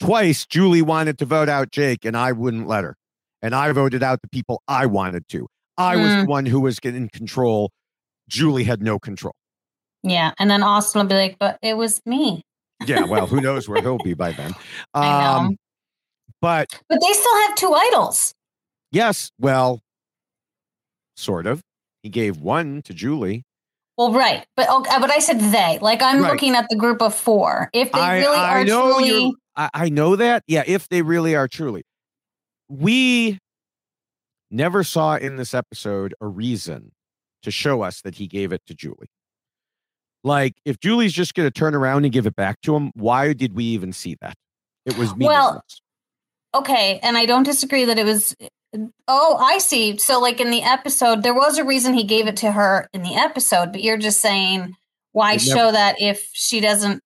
twice 0.00 0.44
Julie 0.44 0.82
wanted 0.82 1.18
to 1.18 1.24
vote 1.24 1.48
out 1.48 1.70
Jake 1.70 2.04
and 2.04 2.16
I 2.16 2.32
wouldn't 2.32 2.66
let 2.66 2.84
her. 2.84 2.96
And 3.42 3.54
I 3.54 3.70
voted 3.72 4.02
out 4.02 4.22
the 4.22 4.28
people 4.28 4.62
I 4.66 4.86
wanted 4.86 5.28
to. 5.28 5.46
I 5.80 5.96
was 5.96 6.14
the 6.16 6.24
one 6.26 6.46
who 6.46 6.60
was 6.60 6.78
in 6.80 7.08
control. 7.08 7.70
Julie 8.28 8.64
had 8.64 8.82
no 8.82 8.98
control. 8.98 9.34
Yeah. 10.02 10.32
And 10.38 10.50
then 10.50 10.62
Austin 10.62 11.00
will 11.00 11.08
be 11.08 11.14
like, 11.14 11.36
but 11.38 11.58
it 11.62 11.76
was 11.76 12.00
me. 12.06 12.42
Yeah, 12.86 13.04
well, 13.04 13.26
who 13.26 13.40
knows 13.40 13.68
where 13.68 13.82
he'll 13.82 13.98
be 13.98 14.14
by 14.14 14.32
then. 14.32 14.54
Um, 14.94 15.02
I 15.04 15.38
know. 15.48 15.56
But 16.40 16.80
But 16.88 17.00
they 17.06 17.12
still 17.12 17.36
have 17.42 17.54
two 17.56 17.72
idols. 17.74 18.32
yes, 18.92 19.30
well, 19.38 19.80
sort 21.16 21.46
of. 21.46 21.60
He 22.02 22.08
gave 22.08 22.38
one 22.38 22.80
to 22.82 22.94
Julie. 22.94 23.42
Well, 23.98 24.12
right. 24.14 24.46
But 24.56 24.70
okay, 24.70 24.96
but 24.98 25.10
I 25.10 25.18
said 25.18 25.38
they. 25.40 25.78
Like 25.82 26.00
I'm 26.00 26.22
Right. 26.22 26.32
looking 26.32 26.54
at 26.54 26.66
the 26.70 26.76
group 26.76 27.02
of 27.02 27.14
four. 27.14 27.68
If 27.74 27.92
they 27.92 28.00
I, 28.00 28.18
really 28.20 28.36
I 28.38 28.60
are 28.60 28.64
know 28.64 28.94
truly 28.94 29.34
I, 29.56 29.68
I 29.74 29.88
know 29.90 30.16
that. 30.16 30.42
Yeah, 30.46 30.62
if 30.66 30.88
they 30.88 31.02
really 31.02 31.34
are 31.36 31.46
truly. 31.48 31.82
We 32.70 33.38
never 34.50 34.82
saw 34.84 35.16
in 35.16 35.36
this 35.36 35.54
episode 35.54 36.14
a 36.20 36.26
reason 36.26 36.92
to 37.42 37.50
show 37.50 37.82
us 37.82 38.02
that 38.02 38.16
he 38.16 38.26
gave 38.26 38.52
it 38.52 38.62
to 38.66 38.74
Julie. 38.74 39.10
Like, 40.22 40.54
if 40.64 40.78
Julie's 40.80 41.12
just 41.14 41.34
going 41.34 41.46
to 41.46 41.50
turn 41.50 41.74
around 41.74 42.04
and 42.04 42.12
give 42.12 42.26
it 42.26 42.36
back 42.36 42.60
to 42.62 42.76
him, 42.76 42.90
why 42.94 43.32
did 43.32 43.54
we 43.54 43.64
even 43.64 43.92
see 43.92 44.16
that? 44.20 44.34
It 44.84 44.98
was 44.98 45.14
Well, 45.14 45.62
okay 46.54 46.98
and 47.02 47.16
i 47.16 47.26
don't 47.26 47.44
disagree 47.44 47.84
that 47.84 47.98
it 47.98 48.04
was 48.04 48.34
oh 49.08 49.36
i 49.36 49.58
see 49.58 49.96
so 49.98 50.20
like 50.20 50.40
in 50.40 50.50
the 50.50 50.62
episode 50.62 51.22
there 51.22 51.34
was 51.34 51.58
a 51.58 51.64
reason 51.64 51.94
he 51.94 52.04
gave 52.04 52.26
it 52.26 52.36
to 52.36 52.50
her 52.52 52.88
in 52.92 53.02
the 53.02 53.14
episode 53.14 53.72
but 53.72 53.82
you're 53.82 53.96
just 53.96 54.20
saying 54.20 54.74
why 55.12 55.32
never- 55.32 55.44
show 55.44 55.72
that 55.72 56.00
if 56.00 56.28
she 56.32 56.60
doesn't 56.60 57.00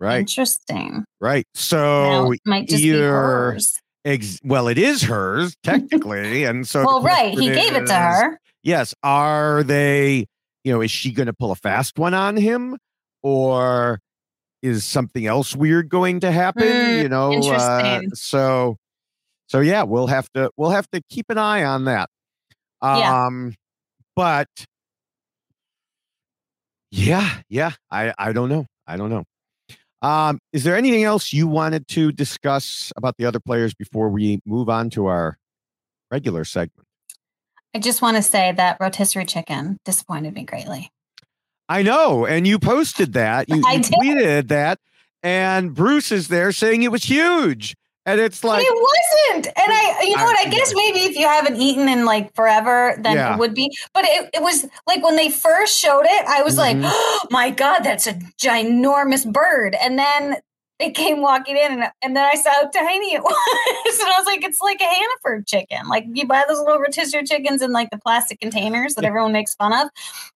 right, 0.00 0.18
interesting 0.20 1.04
right. 1.20 1.46
now 1.54 1.60
So, 1.60 2.32
it 2.32 2.40
might 2.44 2.68
just 2.68 2.82
be 2.82 2.90
hers 2.90 3.78
ex- 4.04 4.40
well, 4.44 4.68
it 4.68 4.78
is 4.78 5.02
hers 5.02 5.56
technically, 5.62 6.44
and 6.44 6.66
so. 6.66 6.84
well 6.84 7.02
right 7.02 7.38
he 7.38 7.46
gave 7.50 7.74
it 7.74 7.86
to 7.86 7.94
her 7.94 8.38
yes 8.62 8.94
are 9.02 9.62
they 9.62 10.26
you 10.64 10.72
know 10.72 10.80
is 10.80 10.90
she 10.90 11.12
going 11.12 11.26
to 11.26 11.32
pull 11.32 11.50
a 11.50 11.56
fast 11.56 11.98
one 11.98 12.14
on 12.14 12.36
him 12.36 12.76
or 13.22 13.98
is 14.62 14.84
something 14.84 15.26
else 15.26 15.56
weird 15.56 15.88
going 15.88 16.20
to 16.20 16.30
happen 16.30 16.62
Hmm, 16.68 17.02
you 17.02 17.08
know 17.08 17.32
uh, 17.32 18.00
so 18.14 18.76
So 19.48 19.60
yeah, 19.60 19.82
we'll 19.82 20.06
have 20.06 20.30
to 20.34 20.50
we'll 20.56 20.70
have 20.70 20.88
to 20.92 21.02
keep 21.10 21.26
an 21.28 21.36
eye 21.36 21.64
on 21.64 21.84
that. 21.84 22.08
Yeah. 22.82 23.26
Um, 23.26 23.54
but 24.16 24.48
yeah, 26.90 27.40
yeah, 27.48 27.72
I 27.90 28.14
I 28.16 28.32
don't 28.32 28.48
know. 28.48 28.66
I 28.86 28.96
don't 28.96 29.10
know. 29.10 29.24
Um, 30.02 30.40
is 30.52 30.64
there 30.64 30.76
anything 30.76 31.04
else 31.04 31.32
you 31.32 31.46
wanted 31.46 31.86
to 31.88 32.10
discuss 32.10 32.92
about 32.96 33.16
the 33.16 33.24
other 33.24 33.38
players 33.38 33.72
before 33.72 34.08
we 34.08 34.40
move 34.44 34.68
on 34.68 34.90
to 34.90 35.06
our 35.06 35.38
regular 36.10 36.44
segment? 36.44 36.86
I 37.74 37.78
just 37.78 38.02
want 38.02 38.16
to 38.16 38.22
say 38.22 38.52
that 38.52 38.76
rotisserie 38.80 39.24
chicken 39.24 39.78
disappointed 39.84 40.34
me 40.34 40.42
greatly. 40.42 40.90
I 41.68 41.82
know, 41.82 42.26
and 42.26 42.46
you 42.46 42.58
posted 42.58 43.12
that. 43.14 43.48
You, 43.52 43.56
you 43.56 43.62
tweeted 43.62 44.48
that, 44.48 44.78
and 45.22 45.72
Bruce 45.74 46.10
is 46.10 46.28
there 46.28 46.52
saying 46.52 46.82
it 46.82 46.90
was 46.90 47.04
huge, 47.04 47.76
and 48.06 48.20
it's 48.20 48.42
like, 48.42 48.64
it 48.66 48.74
wasn't. 48.74 49.46
And 49.46 49.66
I, 49.72 50.02
you 50.02 50.16
know 50.16 50.24
what? 50.24 50.38
I 50.46 50.50
guess 50.50 50.72
maybe 50.74 51.00
if 51.00 51.16
you 51.16 51.26
haven't 51.26 51.56
eaten 51.56 51.88
in 51.88 52.04
like 52.04 52.34
forever, 52.34 52.96
then 53.00 53.16
Yeah. 53.16 53.34
it 53.34 53.38
would 53.38 53.54
be. 53.54 53.70
But 53.94 54.04
it, 54.04 54.30
it 54.34 54.42
was 54.42 54.66
like 54.86 55.02
when 55.04 55.16
they 55.16 55.30
first 55.30 55.78
showed 55.78 56.04
it, 56.04 56.26
I 56.26 56.42
was 56.42 56.54
Mhm. 56.54 56.58
like, 56.58 56.76
oh 56.82 57.20
my 57.30 57.50
God, 57.50 57.80
that's 57.80 58.06
a 58.06 58.14
ginormous 58.40 59.30
bird. 59.30 59.76
And 59.82 59.98
then 59.98 60.36
they 60.78 60.90
came 60.90 61.20
walking 61.20 61.56
in 61.56 61.70
and, 61.72 61.84
and 62.02 62.16
then 62.16 62.24
I 62.28 62.34
saw 62.34 62.50
how 62.50 62.68
tiny 62.70 63.14
it 63.14 63.22
was. 63.22 63.98
and 64.00 64.08
I 64.08 64.14
was 64.18 64.26
like, 64.26 64.42
it's 64.44 64.60
like 64.60 64.80
a 64.80 64.84
Hannaford 64.84 65.46
chicken. 65.46 65.86
Like 65.88 66.04
you 66.12 66.26
buy 66.26 66.44
those 66.48 66.58
little 66.58 66.78
rotisserie 66.80 67.24
chickens 67.24 67.62
in 67.62 67.72
like 67.72 67.90
the 67.90 67.98
plastic 67.98 68.40
containers 68.40 68.94
that 68.96 69.04
everyone 69.04 69.30
makes 69.32 69.54
fun 69.54 69.72
of. 69.72 69.88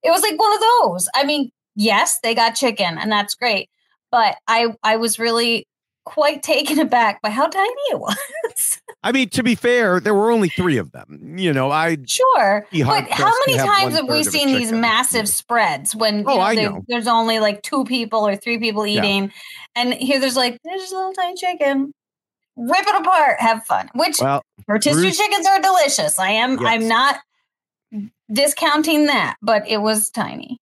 It 0.04 0.10
was 0.10 0.22
like 0.22 0.38
one 0.38 0.52
of 0.54 0.60
those. 0.60 1.08
I 1.16 1.24
mean, 1.24 1.50
yes, 1.74 2.20
they 2.22 2.34
got 2.34 2.54
chicken 2.54 2.96
and 2.96 3.10
that's 3.10 3.34
great. 3.34 3.68
But 4.12 4.36
I, 4.46 4.72
I 4.84 4.96
was 4.98 5.18
really 5.18 5.66
quite 6.06 6.42
taken 6.42 6.78
aback 6.78 7.20
by 7.20 7.28
how 7.28 7.46
tiny 7.46 7.72
it 7.90 8.00
was. 8.00 8.80
I 9.02 9.12
mean, 9.12 9.28
to 9.30 9.42
be 9.42 9.54
fair, 9.54 10.00
there 10.00 10.14
were 10.14 10.30
only 10.30 10.48
three 10.48 10.78
of 10.78 10.90
them. 10.92 11.36
You 11.38 11.52
know, 11.52 11.70
I 11.70 11.98
Sure. 12.06 12.66
But 12.72 13.10
how 13.10 13.30
many 13.46 13.58
times 13.58 13.94
have 13.94 14.08
we 14.08 14.24
seen 14.24 14.48
these 14.48 14.72
massive 14.72 15.28
spreads 15.28 15.94
when 15.94 16.20
you 16.20 16.24
Oh, 16.26 16.36
know, 16.36 16.40
I 16.40 16.54
there- 16.54 16.70
know. 16.70 16.84
there's 16.88 17.06
only 17.06 17.38
like 17.38 17.62
two 17.62 17.84
people 17.84 18.26
or 18.26 18.34
three 18.36 18.58
people 18.58 18.86
Yeah. 18.86 19.00
eating? 19.00 19.32
And 19.74 19.92
here 19.94 20.18
there's 20.18 20.36
like, 20.36 20.58
there's 20.64 20.90
a 20.90 20.96
little 20.96 21.12
tiny 21.12 21.34
chicken. 21.34 21.92
Rip 22.56 22.86
it 22.86 22.94
apart, 23.00 23.38
have 23.40 23.64
fun. 23.64 23.90
Which 23.94 24.18
well, 24.20 24.42
rotisserie 24.66 25.02
Bruce- 25.02 25.18
chickens 25.18 25.46
are 25.46 25.60
delicious. 25.60 26.18
I 26.18 26.30
am 26.30 26.52
Yes. 26.52 26.62
I'm 26.64 26.88
not 26.88 27.16
discounting 28.32 29.06
that, 29.06 29.36
but 29.42 29.68
it 29.68 29.78
was 29.82 30.10
tiny. 30.10 30.58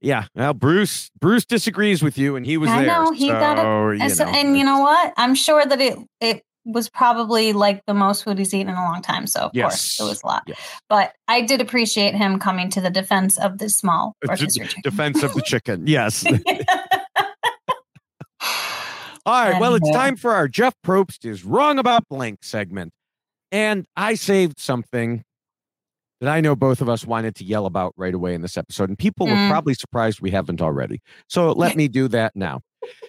Yeah. 0.00 0.26
Well, 0.34 0.54
Bruce 0.54 1.10
Bruce 1.20 1.44
disagrees 1.44 2.02
with 2.02 2.16
you, 2.18 2.36
and 2.36 2.44
he 2.46 2.56
was 2.56 2.70
I 2.70 2.84
there. 2.84 2.86
know, 2.86 3.12
he 3.12 3.28
got 3.28 3.58
it. 3.58 4.00
And, 4.00 4.12
so, 4.12 4.24
and 4.26 4.56
you 4.58 4.64
know 4.64 4.80
what? 4.80 5.12
I'm 5.16 5.34
sure 5.34 5.64
that 5.64 5.80
it 5.80 5.98
it 6.20 6.42
was 6.64 6.88
probably 6.88 7.52
like 7.52 7.80
the 7.86 7.94
most 7.94 8.24
food 8.24 8.38
he's 8.38 8.52
eaten 8.52 8.68
in 8.68 8.74
a 8.74 8.80
long 8.82 9.00
time. 9.00 9.26
So 9.28 9.42
of 9.42 9.52
course 9.52 9.54
Yes. 9.54 10.00
it 10.00 10.02
was 10.02 10.22
a 10.24 10.26
lot. 10.26 10.42
Yes. 10.48 10.58
But 10.88 11.12
I 11.28 11.40
did 11.42 11.60
appreciate 11.60 12.14
him 12.16 12.40
coming 12.40 12.70
to 12.70 12.80
the 12.80 12.90
defense 12.90 13.38
of 13.38 13.58
the 13.58 13.68
small 13.68 14.16
Uh, 14.28 14.34
d- 14.34 14.46
defense 14.82 15.22
of 15.22 15.32
the 15.34 15.42
chicken. 15.46 15.86
Yes. 15.86 16.24
All 19.24 19.50
right. 19.50 19.60
Well, 19.60 19.74
it's 19.74 19.90
time 19.90 20.16
for 20.16 20.32
our 20.34 20.46
Jeff 20.46 20.74
Probst 20.84 21.24
is 21.24 21.44
wrong 21.44 21.78
about 21.78 22.08
blank 22.08 22.44
segment. 22.44 22.92
And 23.50 23.86
I 23.96 24.14
saved 24.14 24.60
something 24.60 25.24
that 26.20 26.30
I 26.32 26.40
know 26.40 26.56
both 26.56 26.80
of 26.80 26.88
us 26.88 27.04
wanted 27.06 27.34
to 27.36 27.44
yell 27.44 27.66
about 27.66 27.92
right 27.96 28.14
away 28.14 28.34
in 28.34 28.40
this 28.42 28.56
episode. 28.56 28.88
And 28.88 28.98
people 28.98 29.26
were 29.26 29.32
Mm. 29.34 29.50
probably 29.50 29.74
surprised 29.74 30.20
we 30.20 30.30
haven't 30.30 30.62
already. 30.62 31.00
So 31.28 31.52
let 31.52 31.76
me 31.76 31.88
do 31.88 32.08
that 32.08 32.34
now. 32.34 32.60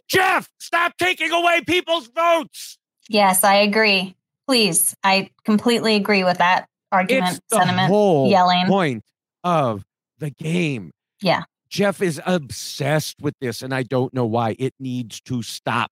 Jeff, 0.07 0.49
stop 0.59 0.93
taking 0.97 1.31
away 1.31 1.61
people's 1.65 2.07
votes. 2.07 2.77
Yes, 3.09 3.43
I 3.43 3.55
agree. 3.55 4.15
Please, 4.47 4.95
I 5.03 5.29
completely 5.45 5.95
agree 5.95 6.23
with 6.23 6.37
that 6.39 6.67
argument, 6.91 7.37
It's 7.37 7.41
the 7.49 7.57
sentiment, 7.57 7.87
whole 7.89 8.29
yelling. 8.29 8.65
point 8.67 9.03
of 9.43 9.83
the 10.19 10.29
game. 10.31 10.91
Yeah. 11.21 11.43
Jeff 11.69 12.01
is 12.01 12.21
obsessed 12.25 13.17
with 13.21 13.35
this, 13.41 13.61
and 13.61 13.73
I 13.73 13.83
don't 13.83 14.13
know 14.13 14.25
why. 14.25 14.55
It 14.57 14.73
needs 14.79 15.19
to 15.21 15.43
stop. 15.43 15.91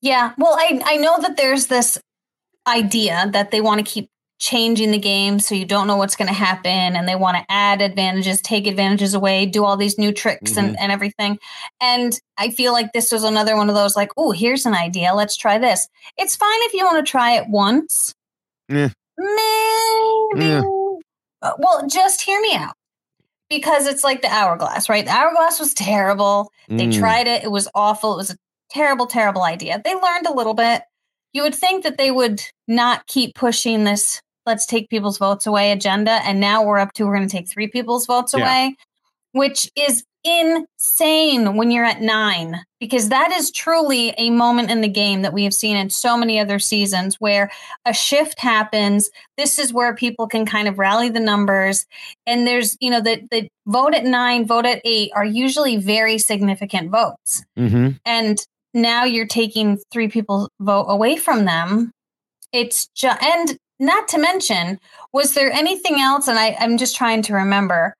Yeah, 0.00 0.32
well, 0.38 0.54
I 0.58 0.80
I 0.84 0.96
know 0.96 1.18
that 1.20 1.36
there's 1.36 1.66
this 1.66 1.98
idea 2.66 3.28
that 3.32 3.50
they 3.50 3.60
want 3.60 3.84
to 3.84 3.92
keep 3.92 4.08
changing 4.40 4.90
the 4.90 4.98
game 4.98 5.38
so 5.38 5.54
you 5.54 5.66
don't 5.66 5.86
know 5.86 5.96
what's 5.96 6.16
going 6.16 6.26
to 6.26 6.34
happen 6.34 6.70
and 6.96 7.06
they 7.06 7.14
want 7.14 7.36
to 7.36 7.44
add 7.50 7.80
advantages 7.82 8.40
take 8.40 8.66
advantages 8.66 9.12
away 9.14 9.44
do 9.46 9.64
all 9.64 9.76
these 9.76 9.98
new 9.98 10.10
tricks 10.12 10.56
and, 10.56 10.78
and 10.80 10.90
everything 10.90 11.38
and 11.80 12.18
i 12.38 12.48
feel 12.50 12.72
like 12.72 12.90
this 12.92 13.12
was 13.12 13.22
another 13.22 13.54
one 13.54 13.68
of 13.68 13.74
those 13.74 13.94
like 13.96 14.08
oh 14.16 14.30
here's 14.32 14.64
an 14.64 14.72
idea 14.74 15.12
let's 15.14 15.36
try 15.36 15.58
this 15.58 15.86
it's 16.16 16.34
fine 16.36 16.58
if 16.62 16.72
you 16.72 16.84
want 16.84 17.04
to 17.04 17.10
try 17.10 17.32
it 17.32 17.44
once 17.48 18.14
Yeah. 18.68 18.88
maybe 19.18 20.44
Yeah. 20.46 20.62
Uh, 21.42 21.52
well 21.58 21.86
just 21.86 22.22
hear 22.22 22.40
me 22.40 22.54
out 22.54 22.74
because 23.50 23.86
it's 23.86 24.04
like 24.04 24.22
the 24.22 24.28
hourglass 24.28 24.88
right 24.88 25.04
the 25.04 25.10
hourglass 25.12 25.58
was 25.60 25.74
terrible 25.74 26.50
they 26.68 26.86
Mm. 26.86 26.98
tried 26.98 27.26
it. 27.26 27.42
It 27.42 27.50
was 27.50 27.68
awful. 27.74 28.14
It 28.14 28.18
was 28.18 28.30
a 28.30 28.36
terrible, 28.70 29.08
terrible 29.08 29.42
idea. 29.42 29.82
They 29.84 29.92
learned 29.92 30.26
a 30.28 30.32
little 30.32 30.54
bit. 30.54 30.82
You 31.32 31.42
would 31.42 31.54
think 31.56 31.82
that 31.82 31.98
they 31.98 32.12
would 32.12 32.40
not 32.68 33.08
keep 33.08 33.34
pushing 33.34 33.82
this 33.82 34.20
let's 34.50 34.66
take 34.66 34.88
people's 34.90 35.16
votes 35.18 35.46
away 35.46 35.70
agenda. 35.70 36.10
And 36.24 36.40
now 36.40 36.64
we're 36.64 36.78
up 36.78 36.92
to 36.94 37.04
we're 37.06 37.14
going 37.16 37.28
to 37.28 37.32
take 37.36 37.48
three 37.48 37.68
people's 37.68 38.04
votes 38.06 38.34
Yeah. 38.34 38.40
away, 38.42 38.76
which 39.32 39.70
is 39.76 40.02
insane 40.22 41.56
when 41.56 41.70
you're 41.70 41.84
at 41.84 42.00
nine, 42.02 42.60
because 42.78 43.08
that 43.08 43.30
is 43.32 43.50
truly 43.50 44.12
a 44.18 44.28
moment 44.30 44.70
in 44.70 44.80
the 44.80 44.88
game 44.88 45.22
that 45.22 45.32
we 45.32 45.44
have 45.44 45.54
seen 45.54 45.76
in 45.76 45.88
so 45.88 46.16
many 46.16 46.38
other 46.40 46.58
seasons 46.58 47.16
where 47.20 47.50
a 47.86 47.94
shift 47.94 48.38
happens. 48.40 49.10
This 49.38 49.58
is 49.58 49.72
where 49.72 49.94
people 49.94 50.26
can 50.26 50.44
kind 50.46 50.68
of 50.68 50.78
rally 50.78 51.08
the 51.08 51.20
numbers 51.20 51.86
and 52.26 52.46
there's 52.46 52.76
you 52.80 52.90
know 52.90 53.00
the 53.00 53.22
the 53.30 53.48
vote 53.66 53.94
at 53.94 54.04
nine 54.04 54.46
vote 54.46 54.66
at 54.66 54.80
eight 54.84 55.10
are 55.14 55.24
usually 55.24 55.76
very 55.76 56.18
significant 56.18 56.90
votes 56.90 57.44
Mhm. 57.58 57.98
and 58.04 58.38
now 58.74 59.04
you're 59.04 59.26
taking 59.26 59.78
three 59.92 60.08
people's 60.08 60.48
vote 60.60 60.86
away 60.88 61.16
from 61.16 61.44
them 61.46 61.90
it's 62.52 62.88
just 62.94 63.22
and 63.22 63.56
not 63.80 64.06
to 64.08 64.18
mention 64.18 64.78
was 65.12 65.34
there 65.34 65.50
anything 65.50 65.98
else 66.00 66.28
and 66.28 66.38
I, 66.38 66.56
i'm 66.60 66.76
just 66.78 66.94
trying 66.94 67.22
to 67.22 67.34
remember 67.34 67.94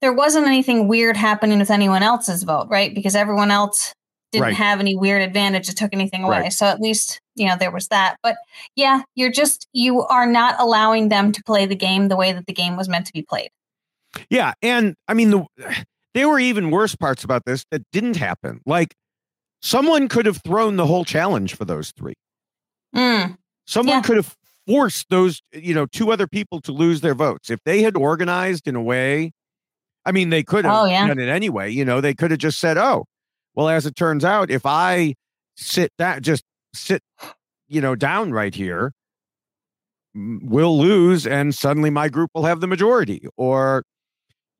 there 0.00 0.12
wasn't 0.12 0.46
anything 0.46 0.86
weird 0.86 1.16
happening 1.16 1.58
with 1.58 1.70
anyone 1.70 2.02
else's 2.04 2.42
vote 2.44 2.68
right 2.70 2.94
because 2.94 3.16
everyone 3.16 3.50
else 3.50 3.92
didn't 4.30 4.44
Right. 4.44 4.54
have 4.54 4.78
any 4.80 4.94
weird 4.94 5.22
advantage 5.22 5.66
that 5.68 5.76
took 5.76 5.92
anything 5.94 6.22
away 6.22 6.40
Right. 6.42 6.52
so 6.52 6.66
at 6.66 6.80
least 6.80 7.20
you 7.34 7.46
know 7.46 7.56
there 7.58 7.70
was 7.72 7.88
that 7.88 8.16
but 8.22 8.36
yeah 8.76 9.02
you're 9.14 9.32
just 9.32 9.66
you 9.72 10.02
are 10.02 10.26
not 10.26 10.54
allowing 10.60 11.08
them 11.08 11.32
to 11.32 11.42
play 11.44 11.64
the 11.66 11.74
game 11.74 12.08
the 12.08 12.16
way 12.16 12.32
that 12.32 12.46
the 12.46 12.52
game 12.52 12.76
was 12.76 12.88
meant 12.88 13.06
to 13.06 13.12
be 13.12 13.22
played 13.22 13.48
Yeah, 14.30 14.52
and 14.62 14.94
I 15.08 15.14
mean 15.14 15.30
the 15.30 15.46
there 16.14 16.28
were 16.28 16.38
even 16.40 16.70
worse 16.70 16.94
parts 16.96 17.24
about 17.24 17.44
this 17.46 17.64
that 17.70 17.82
didn't 17.92 18.16
happen. 18.16 18.60
Like 18.66 18.94
someone 19.62 20.08
could 20.08 20.26
have 20.26 20.38
thrown 20.42 20.76
the 20.76 20.86
whole 20.86 21.04
challenge 21.04 21.54
for 21.54 21.64
those 21.64 21.92
three. 21.92 22.14
Mm, 22.96 23.36
Someone 23.66 23.96
Yeah. 23.96 24.02
could 24.02 24.16
have 24.16 24.34
forced 24.68 25.08
those, 25.10 25.42
you 25.52 25.74
know, 25.74 25.86
two 25.86 26.12
other 26.12 26.28
people 26.28 26.60
to 26.62 26.72
lose 26.72 27.00
their 27.02 27.14
votes. 27.16 27.50
If 27.50 27.60
they 27.64 27.82
had 27.82 27.96
organized 27.96 28.68
in 28.68 28.76
a 28.76 28.82
way, 28.82 29.32
I 30.06 30.12
mean, 30.12 30.30
they 30.30 30.44
could 30.44 30.64
have 30.66 30.74
Oh, 30.74 30.86
yeah. 30.86 31.08
done 31.08 31.18
it 31.18 31.28
anyway. 31.28 31.70
You 31.70 31.84
know, 31.84 32.00
they 32.02 32.14
could 32.14 32.30
have 32.32 32.40
just 32.40 32.60
said, 32.60 32.78
"Oh, 32.78 33.06
well, 33.56 33.68
as 33.70 33.86
it 33.86 33.96
turns 33.96 34.24
out, 34.24 34.50
if 34.50 34.66
I 34.66 35.14
sit 35.56 35.92
that 35.98 36.22
just 36.22 36.44
sit, 36.74 37.02
you 37.68 37.80
know, 37.80 37.96
down 37.96 38.32
right 38.32 38.54
here, 38.54 38.92
we'll 40.14 40.78
lose, 40.78 41.26
and 41.26 41.54
suddenly 41.54 41.90
my 41.90 42.08
group 42.08 42.30
will 42.34 42.44
have 42.44 42.60
the 42.60 42.66
majority," 42.66 43.26
or 43.36 43.84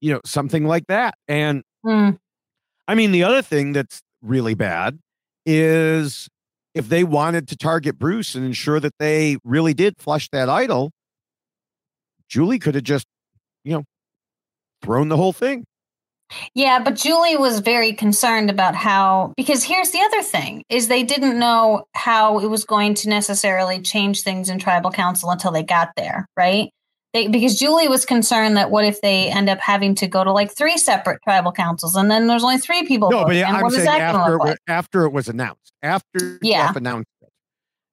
you 0.01 0.13
know, 0.13 0.21
something 0.25 0.65
like 0.67 0.87
that. 0.89 1.15
And 1.29 1.63
mm, 1.85 2.19
I 2.89 2.95
mean, 2.97 3.13
the 3.13 3.25
other 3.25 3.43
thing 3.43 3.73
that's 3.75 4.03
really 4.23 4.55
bad 4.55 4.99
is 5.47 6.29
if 6.75 6.89
they 6.89 7.05
wanted 7.05 7.49
to 7.49 7.57
target 7.57 7.99
Bruce 7.99 8.35
and 8.35 8.45
ensure 8.45 8.81
that 8.81 8.95
they 8.99 9.37
really 9.45 9.75
did 9.75 9.97
flush 9.99 10.29
that 10.31 10.49
idol, 10.49 10.93
Julie 12.29 12.59
could 12.59 12.75
have 12.75 12.85
just, 12.85 13.07
you 13.65 13.73
know, 13.73 13.85
thrown 14.83 15.09
the 15.09 15.17
whole 15.17 15.33
thing. 15.33 15.65
Yeah, 16.55 16.79
but 16.79 16.97
Julie 16.97 17.37
was 17.37 17.61
very 17.61 17.95
concerned 17.95 18.51
about 18.51 18.75
how 18.75 19.33
because 19.37 19.65
here's 19.65 19.93
the 19.93 20.01
other 20.01 20.23
thing 20.23 20.63
is 20.69 20.89
they 20.89 21.03
didn't 21.03 21.39
know 21.39 21.87
how 21.95 22.39
it 22.39 22.49
was 22.49 22.65
going 22.65 22.95
to 22.95 23.09
necessarily 23.09 23.81
change 23.81 24.23
things 24.23 24.51
in 24.51 24.59
tribal 24.59 24.91
council 24.91 25.31
until 25.31 25.53
they 25.53 25.63
got 25.63 25.93
there, 25.97 26.27
right? 26.37 26.71
They 27.15 27.27
because 27.29 27.59
Julie 27.59 27.89
was 27.89 28.05
concerned 28.05 28.57
that 28.59 28.71
what 28.71 28.85
if 28.85 29.01
they 29.01 29.31
end 29.31 29.49
up 29.49 29.59
having 29.61 29.95
to 29.97 30.07
go 30.07 30.25
to 30.25 30.31
like 30.33 30.51
three 30.55 30.77
separate 30.77 31.21
tribal 31.23 31.53
councils 31.53 31.97
and 31.97 32.11
then 32.11 32.27
there's 32.27 32.45
only 32.45 32.59
three 32.59 32.87
people 32.87 33.11
No, 33.11 33.25
but 33.25 33.35
yeah, 33.37 33.51
I'm 33.51 33.71
saying 33.71 33.85
that 33.87 34.13
going 34.13 34.25
to 34.27 34.31
after 34.31 34.35
it, 34.35 34.39
like? 34.39 34.59
after 34.69 35.05
it 35.07 35.11
was 35.13 35.29
announced, 35.29 35.73
after 35.83 36.39
Yeah. 36.43 36.67
Jeff 36.67 36.77
announced 36.77 37.09
it, 37.23 37.29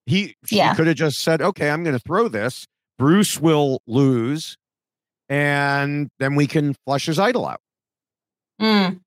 he 0.05 0.35
Yeah. 0.49 0.73
could 0.75 0.87
have 0.87 0.97
just 0.97 1.19
said, 1.19 1.41
"Okay, 1.41 1.69
I'm 1.69 1.83
going 1.83 1.95
to 1.97 2.03
throw 2.05 2.27
this. 2.27 2.65
Bruce 2.99 3.39
will 3.39 3.79
lose, 3.87 4.57
and 5.29 6.09
then 6.19 6.35
we 6.35 6.45
can 6.47 6.75
flush 6.85 7.05
his 7.05 7.17
idol 7.17 7.47
out." 7.47 7.61
Mm, 8.61 8.99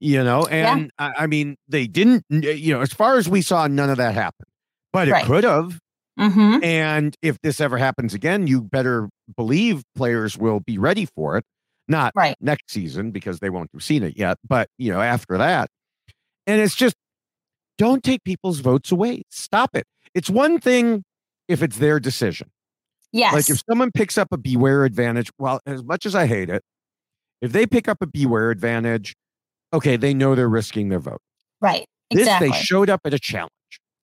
you 0.00 0.22
know 0.24 0.46
Yeah. 0.50 0.74
and 0.76 0.90
I, 0.98 1.12
I 1.20 1.26
mean 1.26 1.56
they 1.68 1.86
didn't 1.86 2.24
you 2.30 2.72
know 2.74 2.80
as 2.80 2.92
far 2.92 3.16
as 3.16 3.28
we 3.28 3.42
saw 3.42 3.66
none 3.66 3.90
of 3.90 3.96
that 3.98 4.14
happen 4.14 4.46
but 4.94 5.08
it 5.08 5.12
Right. 5.12 5.24
could 5.26 5.44
have 5.44 5.78
Mm-hmm. 6.18 6.62
And 6.62 7.16
if 7.22 7.38
this 7.42 7.60
ever 7.60 7.76
happens 7.78 8.14
again, 8.14 8.46
you 8.46 8.60
better 8.62 9.08
believe 9.36 9.82
players 9.96 10.36
will 10.38 10.60
be 10.60 10.78
ready 10.78 11.06
for 11.06 11.36
it. 11.36 11.44
Not 11.88 12.12
Right. 12.14 12.36
next 12.40 12.70
season 12.70 13.10
because 13.10 13.40
they 13.40 13.50
won't 13.50 13.70
have 13.72 13.82
seen 13.82 14.02
it 14.02 14.16
yet, 14.16 14.38
but 14.48 14.68
you 14.78 14.92
know, 14.92 15.00
after 15.00 15.36
that. 15.38 15.68
And 16.46 16.60
it's 16.60 16.74
just 16.74 16.94
don't 17.78 18.02
take 18.02 18.22
people's 18.24 18.60
votes 18.60 18.92
away. 18.92 19.22
Stop 19.30 19.70
it. 19.74 19.84
It's 20.14 20.30
one 20.30 20.60
thing 20.60 21.02
if 21.48 21.62
it's 21.62 21.78
their 21.78 21.98
decision. 22.00 22.48
Yes. 23.12 23.32
Like 23.34 23.50
if 23.50 23.62
someone 23.68 23.90
picks 23.92 24.16
up 24.16 24.28
a 24.32 24.38
beware 24.38 24.84
advantage, 24.84 25.30
well, 25.38 25.60
as 25.66 25.82
much 25.84 26.06
as 26.06 26.14
I 26.14 26.26
hate 26.26 26.48
it, 26.48 26.62
if 27.42 27.52
they 27.52 27.66
pick 27.66 27.88
up 27.88 27.98
a 28.00 28.06
beware 28.06 28.50
advantage, 28.50 29.14
okay, 29.72 29.96
they 29.96 30.14
know 30.14 30.34
they're 30.34 30.48
risking 30.48 30.88
their 30.88 31.00
vote. 31.00 31.20
right. 31.60 31.84
This 32.10 32.28
they 32.38 32.52
showed 32.52 32.88
up 32.90 33.00
at 33.04 33.12
a 33.12 33.18
challenge 33.18 33.50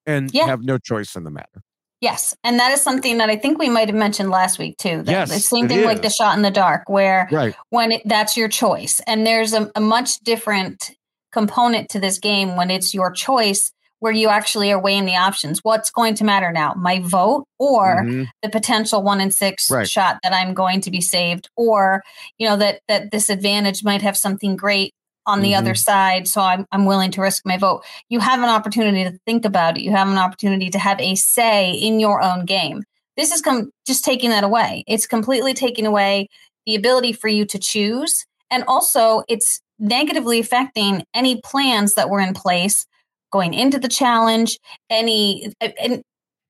and 0.06 0.30
Yeah. 0.34 0.48
have 0.48 0.64
no 0.64 0.78
choice 0.78 1.16
in 1.16 1.24
the 1.24 1.32
matter. 1.32 1.62
Yes, 2.02 2.36
and 2.44 2.60
that 2.60 2.72
is 2.72 2.82
something 2.82 3.20
that 3.20 3.30
I 3.30 3.36
think 3.38 3.60
we 3.60 3.70
might 3.70 3.88
have 3.88 3.96
mentioned 3.96 4.32
last 4.32 4.58
week 4.58 4.78
too. 4.78 5.04
Yes, 5.06 5.30
the 5.30 5.40
same 5.40 5.68
thing 5.68 5.84
like 5.84 6.02
the 6.02 6.10
shot 6.10 6.36
in 6.36 6.42
the 6.42 6.50
dark, 6.52 6.90
where 6.90 7.28
Right. 7.32 7.56
when 7.70 7.92
it, 7.92 8.02
that's 8.06 8.36
your 8.36 8.50
choice, 8.50 9.00
and 9.06 9.26
there's 9.26 9.54
a, 9.54 9.72
a 9.76 9.80
much 9.82 10.20
different 10.22 10.92
component 11.32 11.90
to 11.90 12.00
this 12.00 12.18
game 12.18 12.58
when 12.58 12.72
it's 12.72 12.94
your 12.94 13.12
choice, 13.12 13.72
where 14.00 14.12
you 14.12 14.30
actually 14.30 14.72
are 14.72 14.82
weighing 14.82 15.06
the 15.06 15.16
options. 15.16 15.60
What's 15.62 15.92
going 15.92 16.16
to 16.16 16.24
matter 16.24 16.52
now, 16.52 16.74
my 16.76 17.00
vote 17.02 17.46
or 17.60 18.04
Mhm. 18.04 18.28
the 18.42 18.50
potential 18.50 19.04
one 19.04 19.22
in 19.22 19.30
six 19.30 19.70
Right. 19.70 19.88
shot 19.88 20.18
that 20.24 20.34
I'm 20.34 20.56
going 20.56 20.82
to 20.82 20.90
be 20.92 21.02
saved, 21.02 21.50
or 21.56 22.02
you 22.40 22.48
know 22.48 22.58
that 22.58 22.82
that 22.88 23.12
this 23.12 23.30
advantage 23.30 23.84
might 23.84 24.02
have 24.02 24.18
something 24.18 24.56
great 24.56 24.92
on 25.26 25.42
the 25.42 25.56
other 25.56 25.74
Mhm. 25.74 25.78
side, 25.84 26.28
so 26.28 26.42
I'm 26.42 26.66
I'm 26.72 26.86
willing 26.86 27.12
to 27.12 27.22
risk 27.22 27.44
my 27.46 27.58
vote. 27.58 27.84
You 28.10 28.20
have 28.20 28.40
an 28.40 28.50
opportunity 28.50 29.04
to 29.04 29.18
think 29.26 29.46
about 29.46 29.78
it. 29.78 29.84
You 29.84 29.92
have 29.92 30.08
an 30.10 30.18
opportunity 30.18 30.70
to 30.72 30.80
have 30.80 31.00
a 31.00 31.16
say 31.16 31.72
in 31.72 32.00
your 32.00 32.22
own 32.22 32.46
game. 32.46 32.84
This 33.18 33.32
is 33.32 33.42
come 33.42 33.72
just 33.86 34.04
taking 34.06 34.30
that 34.32 34.44
away. 34.44 34.84
It's 34.88 35.06
completely 35.08 35.54
taking 35.54 35.86
away 35.86 36.28
the 36.66 36.76
ability 36.76 37.14
for 37.14 37.28
you 37.28 37.46
to 37.46 37.60
choose, 37.60 38.26
and 38.50 38.64
also 38.68 39.24
it's 39.28 39.62
negatively 39.80 40.40
affecting 40.40 41.04
any 41.14 41.42
plans 41.44 41.96
that 41.96 42.10
were 42.10 42.20
in 42.22 42.34
place 42.34 42.86
going 43.32 43.54
into 43.54 43.80
the 43.80 43.88
challenge. 43.88 44.60
Any 44.90 45.54
and 45.62 46.02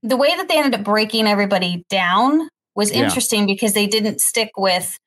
the 0.03 0.17
way 0.17 0.35
that 0.35 0.47
they 0.47 0.57
ended 0.57 0.79
up 0.79 0.83
breaking 0.85 1.27
everybody 1.27 1.85
down 1.89 2.49
was 2.75 2.91
Yeah. 2.91 3.03
interesting 3.03 3.45
because 3.45 3.73
they 3.73 3.85
didn't 3.87 4.19
stick 4.21 4.49
with 4.57 4.97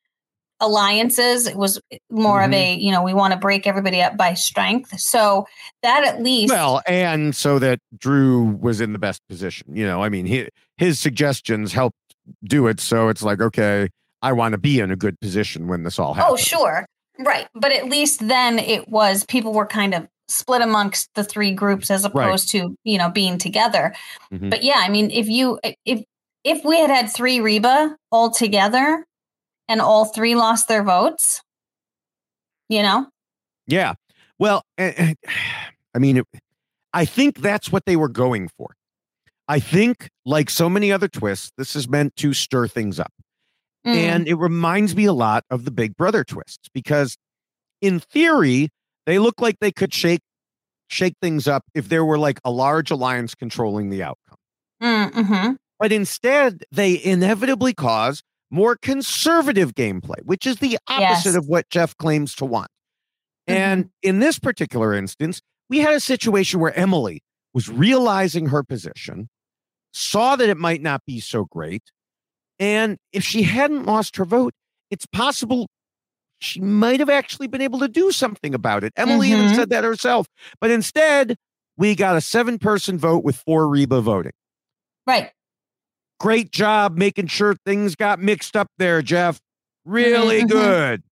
alliances 0.64 1.46
it 1.46 1.57
was 1.57 1.81
more 2.11 2.42
of 2.42 2.50
Mhm. 2.50 2.55
a 2.55 2.74
you 2.77 2.90
know 2.90 3.03
we 3.03 3.14
want 3.14 3.33
to 3.33 3.38
break 3.38 3.66
everybody 3.66 4.00
up 4.03 4.16
by 4.16 4.35
strength 4.35 4.98
so 4.98 5.46
that 5.83 6.05
at 6.05 6.22
least 6.22 6.53
Well, 6.53 6.83
and 6.87 7.35
so 7.37 7.59
that 7.59 7.79
Drew 7.96 8.57
was 8.61 8.81
in 8.81 8.92
the 8.92 8.98
best 8.98 9.20
position. 9.29 9.66
You 9.77 9.87
know, 9.87 10.03
I 10.03 10.09
mean, 10.09 10.27
he, 10.27 10.48
his 10.79 10.98
suggestions 10.98 11.72
helped 11.72 11.96
do 12.42 12.66
it. 12.68 12.81
So 12.81 13.09
it's 13.09 13.22
like, 13.22 13.40
okay, 13.40 13.88
I 14.22 14.33
want 14.33 14.53
to 14.53 14.59
be 14.59 14.81
in 14.81 14.90
a 14.90 14.96
good 14.96 15.20
position 15.20 15.68
when 15.68 15.83
this 15.85 15.98
all 15.98 16.14
happens. 16.14 16.33
oh 16.33 16.37
sure 16.37 16.87
right 17.20 17.46
but 17.55 17.70
at 17.72 17.85
least 17.88 18.27
then 18.27 18.59
it 18.59 18.88
was 18.88 19.24
people 19.27 19.53
were 19.53 19.66
kind 19.66 19.94
of 19.94 20.07
split 20.27 20.62
amongst 20.62 21.09
the 21.14 21.22
three 21.22 21.53
groups 21.53 21.90
as 21.90 22.03
Right. 22.03 22.24
opposed 22.27 22.48
to 22.53 22.74
you 22.83 22.98
know 22.98 23.09
being 23.11 23.37
together 23.38 23.94
Mhm. 24.33 24.50
but 24.50 24.64
yeah 24.64 24.79
i 24.79 24.88
mean 24.88 25.11
if 25.12 25.29
you 25.29 25.61
if 25.85 26.03
if 26.42 26.64
we 26.64 26.77
had 26.81 26.90
had 26.90 27.11
three 27.12 27.38
reba 27.40 27.94
all 28.11 28.31
together 28.31 29.05
and 29.68 29.81
all 29.81 30.05
three 30.05 30.35
lost 30.35 30.68
their 30.68 30.83
votes 30.83 31.42
you 32.68 32.83
know 32.83 33.07
Yeah. 33.66 33.94
Well, 34.38 34.62
eh, 34.79 34.92
eh, 34.96 35.14
I 35.94 35.98
mean, 35.98 36.18
it, 36.18 36.27
I 36.92 37.05
think 37.05 37.38
that's 37.38 37.70
what 37.70 37.85
they 37.87 37.96
were 37.96 38.09
going 38.09 38.48
for. 38.57 38.74
I 39.46 39.61
think, 39.61 40.09
like 40.24 40.50
so 40.50 40.68
many 40.68 40.90
other 40.90 41.09
twists, 41.09 41.50
this 41.57 41.77
is 41.77 41.88
meant 41.88 42.16
to 42.16 42.33
stir 42.33 42.66
things 42.66 42.98
up. 42.98 43.12
Mm, 43.87 43.94
And 43.94 44.29
it 44.29 44.35
reminds 44.35 44.96
me 44.96 45.05
a 45.05 45.12
lot 45.12 45.44
of 45.50 45.64
the 45.64 45.70
Big 45.70 45.96
Brother 45.96 46.24
twists 46.24 46.68
because, 46.72 47.16
in 47.81 48.00
theory, 48.00 48.70
they 49.07 49.18
look 49.18 49.40
like 49.40 49.57
they 49.61 49.72
could 49.72 49.92
shake 49.94 50.22
shake 50.88 51.14
things 51.20 51.46
up 51.48 51.64
if 51.74 51.88
there 51.88 52.05
were 52.05 52.18
like 52.18 52.40
a 52.44 52.50
large 52.50 52.90
alliance 52.90 53.35
controlling 53.35 53.90
the 53.90 54.03
outcome. 54.03 54.37
mm, 54.83 55.11
mhm. 55.12 55.57
But 55.79 55.92
instead, 55.92 56.64
they 56.72 57.03
inevitably 57.03 57.74
cause 57.74 58.22
more 58.50 58.76
conservative 58.76 59.74
gameplay, 59.74 60.22
which 60.24 60.46
is 60.46 60.57
the 60.59 60.78
opposite 60.87 61.30
Yes. 61.30 61.35
of 61.37 61.48
what 61.48 61.68
Jeff 61.70 61.96
claims 61.96 62.35
to 62.37 62.44
want. 62.44 62.70
Mm-hmm. 63.48 63.59
And 63.61 63.90
in 64.02 64.20
this 64.20 64.38
particular 64.38 64.94
instance, 64.94 65.40
we 65.68 65.78
had 65.78 65.94
a 65.94 66.00
situation 66.00 66.61
where 66.61 66.76
Emily 66.78 67.22
was 67.52 67.68
realizing 67.68 68.46
her 68.46 68.62
position, 68.62 69.28
saw 69.92 70.37
that 70.37 70.48
it 70.48 70.57
might 70.57 70.83
not 70.83 71.02
be 71.07 71.20
so 71.20 71.44
great. 71.44 71.83
And 72.59 72.98
if 73.12 73.24
she 73.24 73.42
hadn't 73.42 73.85
lost 73.87 74.16
her 74.16 74.24
vote, 74.24 74.52
it's 74.90 75.07
possible 75.07 75.68
she 76.38 76.61
might 76.61 77.00
have 77.00 77.09
actually 77.11 77.46
been 77.46 77.62
able 77.62 77.78
to 77.80 77.88
do 77.88 78.12
something 78.12 78.54
about 78.54 78.85
it. 78.85 78.92
Emily 78.96 79.30
even 79.33 79.46
Mhm. 79.46 79.54
said 79.54 79.70
that 79.70 79.83
herself. 79.85 80.26
But 80.61 80.70
instead, 80.70 81.37
we 81.76 81.94
got 81.94 82.16
a 82.16 82.20
seven 82.20 82.59
person 82.59 82.98
vote 82.98 83.24
with 83.24 83.37
four 83.37 83.68
Reba 83.68 84.00
voting. 84.00 84.33
right 85.07 85.33
Great 86.24 86.50
job 86.50 86.96
making 86.96 87.26
sure 87.26 87.54
things 87.66 87.94
got 87.96 88.18
mixed 88.18 88.56
up 88.56 88.68
there, 88.78 89.02
Jeff. 89.02 89.40
Really 89.84 90.40
Mhm. 90.42 90.48
good. 90.48 91.02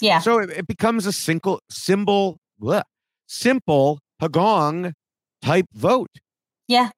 yeah 0.00 0.18
So 0.18 0.40
it, 0.40 0.50
it 0.50 0.66
becomes 0.66 1.06
a 1.06 1.12
single 1.12 1.60
symbol, 1.70 2.38
bleh, 2.60 2.82
simple 3.28 4.00
pagong 4.20 4.92
type 5.40 5.66
vote. 5.72 6.10
Yeah. 6.66 6.90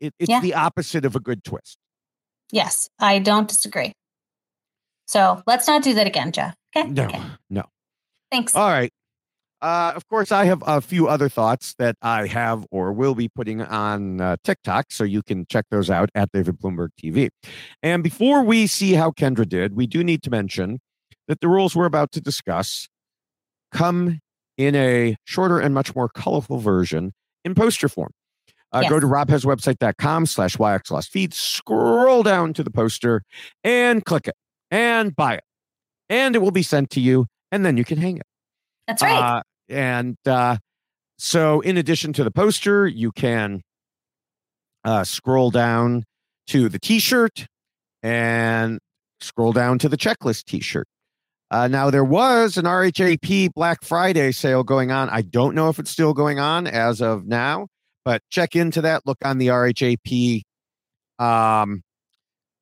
It, 0.00 0.12
it's 0.18 0.28
Yeah. 0.28 0.40
the 0.40 0.54
opposite 0.54 1.04
of 1.04 1.14
a 1.14 1.20
good 1.20 1.44
twist. 1.44 1.78
yes 2.50 2.88
i 2.98 3.18
don't 3.20 3.46
disagree 3.46 3.92
so 5.06 5.42
let's 5.46 5.68
not 5.68 5.82
do 5.82 5.94
that 5.94 6.06
again 6.08 6.32
jeff 6.32 6.54
okay 6.74 6.88
No, 6.88 7.04
Okay. 7.04 7.22
no. 7.50 7.62
thanks 8.32 8.56
All 8.56 8.68
right. 8.68 8.90
Uh, 9.60 9.92
of 9.96 10.06
course, 10.08 10.30
I 10.30 10.44
have 10.44 10.62
a 10.66 10.80
few 10.80 11.08
other 11.08 11.28
thoughts 11.28 11.74
that 11.78 11.96
I 12.00 12.26
have 12.28 12.64
or 12.70 12.92
will 12.92 13.14
be 13.16 13.28
putting 13.28 13.60
on 13.60 14.20
uh, 14.20 14.36
TikTok, 14.44 14.86
so 14.90 15.02
you 15.04 15.22
can 15.22 15.46
check 15.50 15.64
those 15.70 15.90
out 15.90 16.10
at 16.14 16.30
David 16.32 16.58
Bloomberg 16.60 16.90
TV. 17.02 17.28
And 17.82 18.02
before 18.04 18.42
we 18.44 18.66
see 18.68 18.92
how 18.92 19.10
Kendra 19.10 19.48
did, 19.48 19.74
we 19.74 19.86
do 19.88 20.04
need 20.04 20.22
to 20.22 20.30
mention 20.30 20.78
that 21.26 21.40
the 21.40 21.48
rules 21.48 21.74
we're 21.74 21.86
about 21.86 22.12
to 22.12 22.20
discuss 22.20 22.88
come 23.72 24.20
in 24.56 24.74
a 24.76 25.16
shorter 25.24 25.58
and 25.58 25.74
much 25.74 25.94
more 25.94 26.08
colorful 26.08 26.58
version 26.58 27.12
in 27.44 27.54
poster 27.54 27.88
form. 27.88 28.10
Uh, 28.70 28.82
Go 28.88 28.96
Yes. 28.96 29.00
to 29.00 29.06
robhaswebsite.com 29.08 30.26
slash 30.26 30.56
yxlost 30.56 31.08
feed, 31.08 31.34
scroll 31.34 32.22
down 32.22 32.52
to 32.52 32.62
the 32.62 32.70
poster 32.70 33.22
and 33.64 34.04
click 34.04 34.28
it 34.28 34.34
and 34.70 35.16
buy 35.16 35.34
it. 35.34 35.44
And 36.08 36.36
it 36.36 36.40
will 36.40 36.50
be 36.50 36.62
sent 36.62 36.90
to 36.90 37.00
you, 37.00 37.26
and 37.50 37.64
then 37.66 37.76
you 37.76 37.84
can 37.84 37.98
hang 37.98 38.18
it. 38.18 38.22
That's 38.88 39.02
right 39.02 39.22
Uh, 39.22 39.42
and 39.68 40.16
uh, 40.26 40.56
so, 41.18 41.60
in 41.60 41.76
addition 41.76 42.12
to 42.14 42.24
the 42.24 42.30
poster, 42.30 42.86
you 42.86 43.12
can 43.12 43.60
uh, 44.84 45.04
scroll 45.04 45.50
down 45.50 46.04
to 46.46 46.68
the 46.68 46.78
t 46.78 46.98
shirt 46.98 47.46
and 48.02 48.78
scroll 49.20 49.52
down 49.52 49.78
to 49.80 49.88
the 49.88 49.96
checklist 49.96 50.44
t 50.44 50.60
shirt. 50.60 50.86
Uh, 51.50 51.66
now, 51.66 51.90
there 51.90 52.04
was 52.04 52.56
an 52.56 52.66
RHAP 52.66 53.52
Black 53.54 53.82
Friday 53.82 54.32
sale 54.32 54.62
going 54.62 54.90
on. 54.90 55.08
I 55.10 55.22
don't 55.22 55.54
know 55.54 55.68
if 55.68 55.78
it's 55.78 55.90
still 55.90 56.14
going 56.14 56.38
on 56.38 56.66
as 56.66 57.00
of 57.02 57.26
now, 57.26 57.66
but 58.04 58.22
check 58.30 58.54
into 58.54 58.80
that. 58.82 59.02
Look 59.06 59.18
on 59.24 59.38
the 59.38 59.48
RHAP 59.48 60.42
um, 61.18 61.82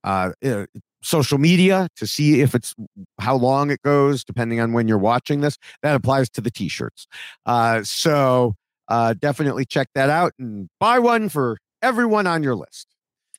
uh, 0.03 0.33
uh, 0.45 0.67
social 1.07 1.39
media 1.39 1.89
to 1.97 2.07
see 2.07 2.41
if 2.41 2.55
it's 2.55 2.75
how 3.21 3.37
long 3.37 3.71
it 3.71 3.81
goes, 3.83 4.25
depending 4.25 4.61
on 4.61 4.73
when 4.73 4.89
you're 4.89 4.99
watching 4.99 5.41
this. 5.41 5.57
That 5.83 5.95
applies 5.95 6.29
to 6.31 6.41
the 6.41 6.51
t-shirts. 6.51 7.07
Uh, 7.47 7.83
so 7.85 8.55
uh, 8.89 9.15
definitely 9.15 9.65
check 9.65 9.89
that 9.95 10.11
out 10.11 10.33
and 10.39 10.69
buy 10.81 10.99
one 10.99 11.29
for 11.29 11.59
everyone 11.83 12.27
on 12.27 12.43
your 12.43 12.55
list. 12.57 12.89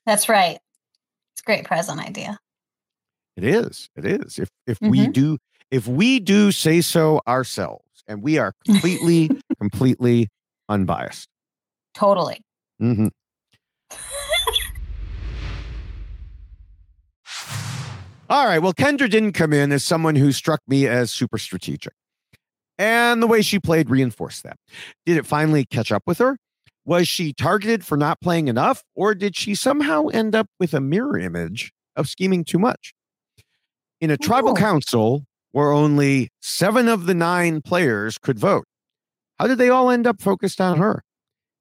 that's 0.06 0.28
right 0.28 0.58
it's 1.32 1.40
a 1.42 1.44
great 1.44 1.64
present 1.64 2.00
idea 2.00 2.38
It 3.36 3.44
is. 3.44 3.88
It 3.96 4.04
is. 4.04 4.38
If 4.38 4.48
if 4.66 4.78
we 4.80 5.06
Mhm. 5.06 5.12
do 5.12 5.38
if 5.70 5.86
we 5.86 6.18
do 6.20 6.50
say 6.50 6.80
so 6.80 7.20
ourselves, 7.28 8.02
and 8.08 8.22
we 8.22 8.38
are 8.38 8.52
completely 8.64 9.30
completely 9.60 10.28
unbiased. 10.68 11.28
totally 11.94 12.40
Mhm. 12.80 13.10
All 18.30 18.44
right. 18.46 18.58
Well, 18.58 18.74
Kendra 18.74 19.08
didn't 19.08 19.32
come 19.32 19.54
in 19.54 19.72
as 19.72 19.84
someone 19.84 20.14
who 20.14 20.32
struck 20.32 20.60
me 20.68 20.86
as 20.86 21.10
super 21.10 21.38
strategic. 21.38 21.94
And 22.76 23.22
the 23.22 23.26
way 23.26 23.42
she 23.42 23.58
played 23.58 23.90
reinforced 23.90 24.42
that. 24.42 24.56
Did 25.06 25.16
it 25.16 25.26
finally 25.26 25.64
catch 25.64 25.90
up 25.90 26.02
with 26.06 26.18
her? 26.18 26.36
Was 26.84 27.08
she 27.08 27.32
targeted 27.32 27.84
for 27.84 27.96
not 27.96 28.20
playing 28.20 28.48
enough? 28.48 28.82
Or 28.94 29.14
did 29.14 29.34
she 29.34 29.54
somehow 29.54 30.06
end 30.08 30.34
up 30.34 30.46
with 30.60 30.74
a 30.74 30.80
mirror 30.80 31.18
image 31.18 31.72
of 31.96 32.08
scheming 32.08 32.44
too 32.44 32.58
much? 32.58 32.94
In 34.00 34.10
a 34.10 34.14
oh, 34.14 34.16
tribal 34.16 34.54
council 34.54 35.24
where 35.52 35.72
only 35.72 36.28
seven 36.40 36.86
of 36.86 37.06
the 37.06 37.14
nine 37.14 37.62
players 37.62 38.18
could 38.18 38.38
vote, 38.38 38.64
how 39.38 39.46
did 39.46 39.58
they 39.58 39.70
all 39.70 39.90
end 39.90 40.06
up 40.06 40.20
focused 40.20 40.60
on 40.60 40.78
her? 40.78 41.02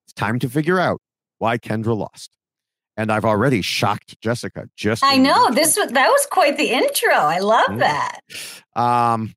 It's 0.06 0.14
time 0.14 0.38
to 0.40 0.50
figure 0.50 0.80
out 0.80 1.02
why 1.40 1.58
Kendra 1.58 1.98
lost. 1.98 2.37
And 2.98 3.12
I've 3.12 3.24
already 3.26 3.62
shocked 3.62 4.20
Jessica. 4.22 4.68
Just 4.76 5.04
I 5.04 5.18
know 5.18 5.50
this 5.52 5.78
was 5.78 5.92
that 5.92 6.10
was 6.10 6.28
quite 6.32 6.58
the 6.58 6.72
intro. 6.72 7.14
I 7.14 7.40
love 7.40 7.78
that. 7.80 8.20
Um, 8.76 9.34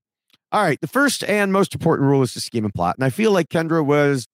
all 0.50 0.62
right. 0.64 0.80
The 0.80 0.88
first 0.88 1.22
and 1.24 1.52
most 1.52 1.74
important 1.74 2.08
rule 2.08 2.22
is 2.22 2.32
to 2.32 2.40
scheme 2.40 2.64
and 2.64 2.74
plot. 2.74 2.96
And 2.96 3.04
I 3.04 3.10
feel 3.10 3.30
like 3.30 3.48
Kendra 3.48 3.84
was 3.84 4.26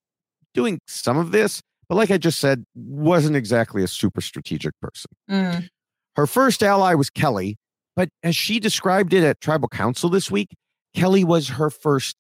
doing 0.54 0.78
some 0.86 1.18
of 1.18 1.30
this, 1.32 1.60
but 1.88 1.96
like 1.96 2.10
I 2.10 2.16
just 2.16 2.38
said, 2.38 2.64
wasn't 2.74 3.36
exactly 3.36 3.82
a 3.82 3.88
super 3.88 4.20
strategic 4.22 4.72
person. 4.80 5.10
Mm, 5.30 5.68
Her 6.16 6.26
first 6.26 6.62
ally 6.62 6.94
was 6.94 7.10
Kelly, 7.10 7.56
but 7.94 8.08
as 8.22 8.34
she 8.34 8.58
described 8.60 9.12
it 9.12 9.22
at 9.24 9.40
tribal 9.42 9.68
council 9.68 10.08
this 10.08 10.30
week, 10.30 10.48
Kelly 10.94 11.24
was 11.24 11.48
her 11.50 11.68
first 11.68 12.16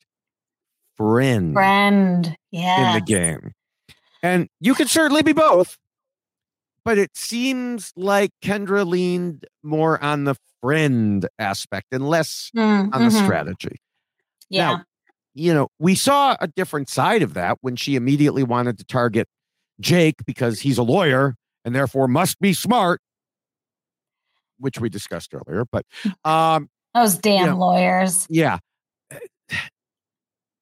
friend 0.98 1.54
friend, 1.54 2.36
yeah, 2.50 2.88
in 2.88 2.94
the 2.94 3.00
game. 3.00 3.52
And 4.22 4.48
you 4.60 4.74
could 4.74 4.88
certainly 4.90 5.22
be 5.22 5.32
both, 5.32 5.76
but 6.86 6.98
it 6.98 7.16
seems 7.16 7.92
like 7.96 8.30
Kendra 8.44 8.86
leaned 8.86 9.44
more 9.64 10.02
on 10.02 10.22
the 10.22 10.36
friend 10.62 11.28
aspect 11.38 11.88
and 11.90 12.08
less 12.08 12.50
Mm, 12.56 12.94
on 12.94 13.02
the 13.02 13.08
mhm, 13.10 13.24
strategy. 13.24 13.76
Yeah. 14.48 14.70
Now, 14.76 14.84
you 15.34 15.52
know, 15.52 15.68
we 15.80 15.96
saw 15.96 16.36
a 16.40 16.46
different 16.46 16.88
side 16.88 17.22
of 17.22 17.34
that 17.34 17.58
when 17.60 17.74
she 17.74 17.96
immediately 17.96 18.44
wanted 18.44 18.78
to 18.78 18.84
target 18.84 19.26
Jake 19.80 20.24
because 20.24 20.60
he's 20.60 20.78
a 20.78 20.84
lawyer 20.84 21.34
and 21.64 21.74
therefore 21.74 22.06
must 22.06 22.38
be 22.40 22.52
smart, 22.52 23.00
which 24.60 24.78
we 24.78 24.88
discussed 24.88 25.34
earlier. 25.34 25.64
But 25.70 25.84
um, 26.24 26.70
Those 26.94 27.18
damn 27.18 27.46
yeah. 27.46 27.52
lawyers. 27.54 28.26
yeah, 28.30 28.58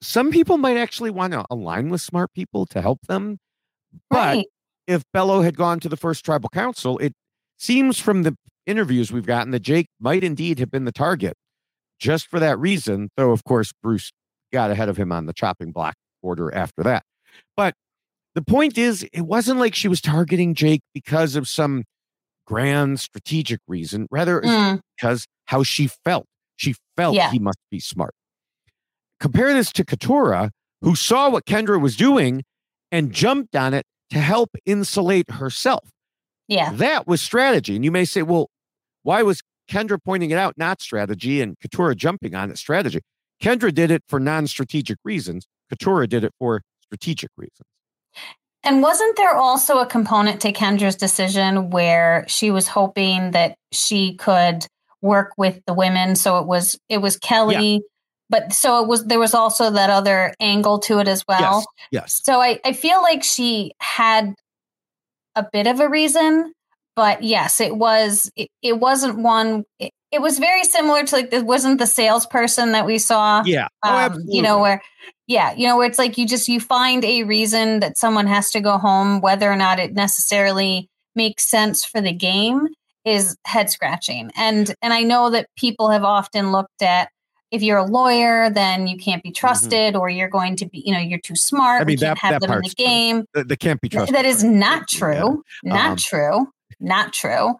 some 0.01 0.31
people 0.31 0.57
might 0.57 0.77
actually 0.79 1.11
want 1.11 1.35
to 1.35 1.45
align 1.51 1.91
with 1.91 2.01
smart 2.01 2.33
people 2.35 2.65
to 2.67 2.81
help 2.81 3.01
them. 3.09 3.39
But 4.11 4.17
right. 4.37 4.47
If 4.87 5.03
Belo 5.14 5.42
had 5.44 5.57
gone 5.57 5.81
to 5.81 5.88
the 5.88 5.97
first 5.97 6.25
tribal 6.25 6.49
council, 6.51 6.99
it 6.99 7.12
seems 7.59 7.99
from 7.99 8.23
the 8.23 8.37
interviews 8.66 9.11
we've 9.12 9.27
gotten 9.27 9.51
that 9.53 9.61
Jake 9.61 9.87
might 10.01 10.25
indeed 10.25 10.59
have 10.59 10.70
been 10.70 10.85
the 10.85 10.92
target 10.92 11.35
just 11.99 12.29
for 12.29 12.38
that 12.40 12.59
reason. 12.59 13.09
Though, 13.16 13.31
of 13.31 13.44
course, 13.44 13.73
Bruce 13.83 14.12
got 14.53 14.70
ahead 14.70 14.88
of 14.88 14.97
him 14.97 15.11
on 15.12 15.27
the 15.27 15.33
chopping 15.33 15.73
block 15.73 15.94
order 16.23 16.55
after 16.55 16.83
that. 16.83 17.03
But 17.57 17.75
the 18.35 18.42
point 18.42 18.77
is, 18.79 19.07
it 19.12 19.23
wasn't 19.23 19.59
like 19.61 19.75
she 19.75 19.88
was 19.88 20.01
targeting 20.01 20.55
Jake 20.55 20.83
because 20.92 21.37
of 21.37 21.49
some 21.49 21.85
grand 22.47 23.01
strategic 23.01 23.61
reason. 23.66 24.07
Rather, 24.11 24.40
Mm, 24.42 24.81
because 24.97 25.27
how 25.47 25.62
she 25.62 25.88
felt. 26.05 26.27
She 26.57 26.75
felt 26.97 27.14
Yeah. 27.16 27.31
he 27.31 27.38
must 27.38 27.59
be 27.70 27.81
smart. 27.81 28.14
Compare 29.20 29.55
this 29.55 29.73
to 29.73 29.85
Katurah, 29.85 30.51
who 30.83 30.94
saw 30.94 31.31
what 31.31 31.47
Kendra 31.47 31.81
was 31.81 31.97
doing 31.97 32.42
and 32.92 33.12
jumped 33.12 33.57
on 33.57 33.73
it 33.75 33.85
to 34.14 34.20
help 34.20 34.57
insulate 34.64 35.29
herself. 35.29 35.90
yeah. 36.46 36.72
That 36.72 37.07
was 37.07 37.20
strategy. 37.20 37.74
And 37.74 37.85
you 37.85 37.90
may 37.90 38.05
say, 38.05 38.22
well, 38.22 38.48
why 39.03 39.22
was 39.22 39.42
Kendra 39.68 39.98
pointing 40.03 40.31
it 40.31 40.38
out 40.38 40.55
not 40.57 40.81
strategy 40.81 41.40
and 41.40 41.57
Katurah 41.59 41.96
jumping 41.96 42.35
on 42.35 42.50
it 42.50 42.57
strategy? 42.57 43.00
Kendra 43.42 43.74
did 43.74 43.90
it 43.90 44.03
for 44.09 44.20
non 44.20 44.46
strategic 44.46 44.98
reasons. 45.05 45.46
Katurah 45.72 46.09
did 46.09 46.22
it 46.22 46.33
for 46.38 46.62
strategic 46.81 47.31
reasons. 47.37 47.66
And 48.62 48.83
wasn't 48.83 49.16
there 49.16 49.35
also 49.35 49.79
a 49.79 49.87
component 49.87 50.40
to 50.42 50.53
Kendra's 50.53 50.96
decision 50.96 51.70
where 51.70 52.24
she 52.29 52.53
was 52.53 52.68
hoping 52.68 53.33
that 53.33 53.57
she 53.72 54.14
could 54.14 54.64
work 55.03 55.33
with 55.37 55.61
the 55.66 55.74
women? 55.74 56.14
So 56.14 56.38
it 56.38 56.46
was 56.46 56.79
it 56.88 56.98
was 56.98 57.16
Kelly, 57.16 57.83
but 58.35 58.53
so 58.53 58.83
it 58.83 58.88
was 58.88 59.05
there 59.05 59.20
was 59.20 59.33
also 59.33 59.70
that 59.70 59.90
other 59.90 60.35
angle 60.40 60.81
to 60.81 60.99
it 60.99 61.07
as 61.07 61.25
well. 61.29 61.64
yes. 61.92 61.92
Yes. 61.92 62.20
So 62.25 62.40
I, 62.40 62.59
I 62.64 62.73
feel 62.73 63.01
like 63.01 63.23
she 63.23 63.70
had 63.79 64.35
a 65.37 65.47
bit 65.53 65.68
of 65.68 65.79
a 65.79 65.88
reason, 65.88 66.53
but 66.97 67.23
yes, 67.23 67.61
it 67.61 67.77
was 67.77 68.33
it, 68.35 68.49
it 68.61 68.81
wasn't 68.81 69.18
one 69.18 69.62
it, 69.79 69.92
it 70.11 70.20
was 70.20 70.40
very 70.40 70.64
similar 70.64 71.05
to 71.05 71.14
like 71.14 71.33
it 71.33 71.47
wasn't 71.47 71.79
the 71.79 71.87
salesperson 71.87 72.73
that 72.73 72.87
we 72.87 72.99
saw 72.99 73.44
Yeah. 73.47 73.68
Oh, 73.85 74.07
um, 74.07 74.25
you 74.27 74.42
know 74.42 74.59
where 74.59 74.83
yeah 75.29 75.53
you 75.55 75.68
know 75.68 75.77
where 75.77 75.87
it's 75.87 76.01
like 76.01 76.18
you 76.18 76.27
just 76.27 76.49
you 76.49 76.59
find 76.59 77.05
a 77.05 77.23
reason 77.23 77.79
that 77.81 77.97
someone 77.97 78.27
has 78.27 78.51
to 78.51 78.61
go 78.61 78.79
home 78.79 79.20
whether 79.20 79.51
or 79.51 79.57
not 79.57 79.79
it 79.79 79.94
necessarily 79.94 80.88
makes 81.14 81.47
sense 81.47 81.85
for 81.85 82.01
the 82.01 82.12
game 82.12 82.66
is 83.05 83.37
head 83.44 83.70
scratching 83.70 84.31
and 84.37 84.75
and 84.83 84.92
i 84.92 85.03
know 85.03 85.31
that 85.31 85.49
people 85.57 85.90
have 85.90 86.05
often 86.05 86.53
looked 86.53 86.83
at 86.83 87.09
if 87.55 87.62
you're 87.62 87.79
a 87.79 87.85
lawyer 87.87 88.51
then 88.51 88.87
you 88.87 88.97
can't 88.97 89.23
be 89.23 89.31
trusted 89.31 89.95
or 89.97 90.09
you're 90.09 90.29
going 90.29 90.57
to 90.57 90.67
be 90.67 90.83
you 90.85 90.93
know 90.93 90.99
you're 91.01 91.19
too 91.21 91.37
smart 91.37 91.81
Mm-hmm. 91.83 91.83
I 91.83 91.90
mean, 91.93 91.99
that- 92.01 92.19
have 92.19 92.33
that 92.35 92.40
them 92.43 92.51
in 92.53 92.62
the 92.62 92.62
part's 92.62 92.75
true. 93.35 93.45
They 93.45 93.57
can't 93.57 93.81
be 93.81 93.88
trusted. 93.88 94.14
that 94.14 94.25
is 94.27 94.43
not 94.45 94.93
Yeah. 94.93 94.99
true 94.99 95.45
not 95.62 95.90
Um, 95.90 95.97
true 95.97 96.53
not 96.81 97.12
true 97.12 97.55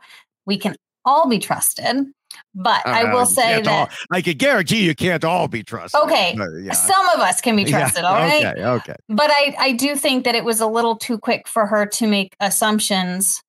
we 0.47 0.59
can 0.59 0.75
all 1.05 1.29
be 1.29 1.39
trusted 1.39 2.07
but 2.55 2.85
i 2.87 3.05
Uh, 3.05 3.15
will 3.15 3.27
say 3.27 3.63
that 3.63 3.69
all- 3.69 3.89
I 4.11 4.21
can 4.21 4.37
guarantee 4.37 4.83
you 4.85 4.95
can't 4.97 5.25
all 5.25 5.47
be 5.47 5.63
trusted. 5.63 6.01
Okay, 6.03 6.35
but 6.37 6.49
yeah. 6.63 6.73
some 6.73 7.07
of 7.11 7.21
us 7.21 7.41
can 7.41 7.55
be 7.55 7.63
Yeah, 7.71 7.79
trusted 7.79 8.05
all 8.05 8.15
right 8.17 8.45
Okay. 8.45 8.65
Okay. 8.65 8.97
but 9.09 9.31
I, 9.31 9.55
I 9.59 9.73
do 9.73 9.95
think 9.95 10.25
that 10.25 10.35
it 10.35 10.45
was 10.45 10.61
a 10.61 10.67
little 10.67 10.97
too 10.97 11.17
quick 11.19 11.47
for 11.47 11.65
her 11.67 11.87
to 11.87 12.07
make 12.09 12.35
assumptions 12.41 13.41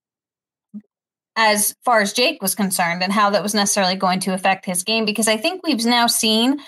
as 1.36 1.76
far 1.84 2.02
as 2.02 2.14
Jake 2.14 2.42
was 2.42 2.56
concerned 2.56 3.04
and 3.04 3.12
how 3.12 3.30
that 3.30 3.44
was 3.44 3.54
necessarily 3.54 3.96
going 3.96 4.20
to 4.22 4.34
affect 4.34 4.66
his 4.66 4.84
game 4.84 5.06
because 5.06 5.28
I 5.28 5.38
think 5.38 5.62
we've 5.64 5.84
now 5.86 6.08
seen 6.08 6.60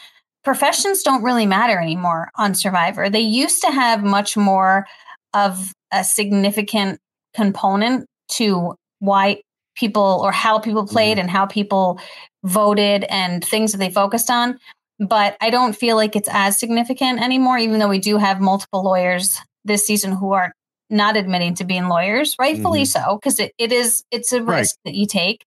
professions 0.43 1.03
don't 1.03 1.23
really 1.23 1.45
matter 1.45 1.80
anymore 1.80 2.30
on 2.36 2.53
Survivor. 2.53 3.10
They 3.10 3.19
used 3.21 3.62
to 3.62 3.71
have 3.71 4.03
much 4.03 4.36
more 4.36 4.86
of 5.34 5.73
a 5.91 6.03
significant 6.03 6.99
component 7.36 8.06
to 8.30 8.75
why 8.99 9.41
people 9.75 10.19
or 10.23 10.32
how 10.32 10.60
people 10.60 10.84
mm-hmm. 10.84 10.93
played 10.93 11.19
and 11.19 11.30
how 11.30 11.45
people 11.45 11.99
voted 12.43 13.06
and 13.10 13.43
things 13.43 13.71
that 13.71 13.77
they 13.77 13.89
focused 13.89 14.30
on. 14.30 14.58
But 14.99 15.38
I 15.41 15.49
don't 15.49 15.75
feel 15.75 15.95
like 15.95 16.15
it's 16.15 16.30
as 16.32 16.60
significant 16.60 17.21
anymore, 17.21 17.58
even 17.58 17.80
though 17.80 17.88
we 17.88 17.99
do 17.99 18.17
have 18.17 18.41
multiple 18.41 18.84
lawyers 18.84 19.38
this 19.63 19.86
season 19.86 20.12
who 20.12 20.34
are 20.34 20.53
not 20.89 21.17
admitting 21.17 21.56
to 21.56 21.63
being 21.65 21.88
lawyers, 21.88 22.36
rightfully 22.39 22.86
so, 22.86 23.17
because 23.21 23.39
it, 23.39 23.54
it 23.58 23.71
is 23.71 24.04
it's 24.12 24.32
a 24.32 24.41
Right. 24.41 24.60
risk 24.60 24.76
that 24.86 24.95
you 24.95 25.06
take. 25.06 25.45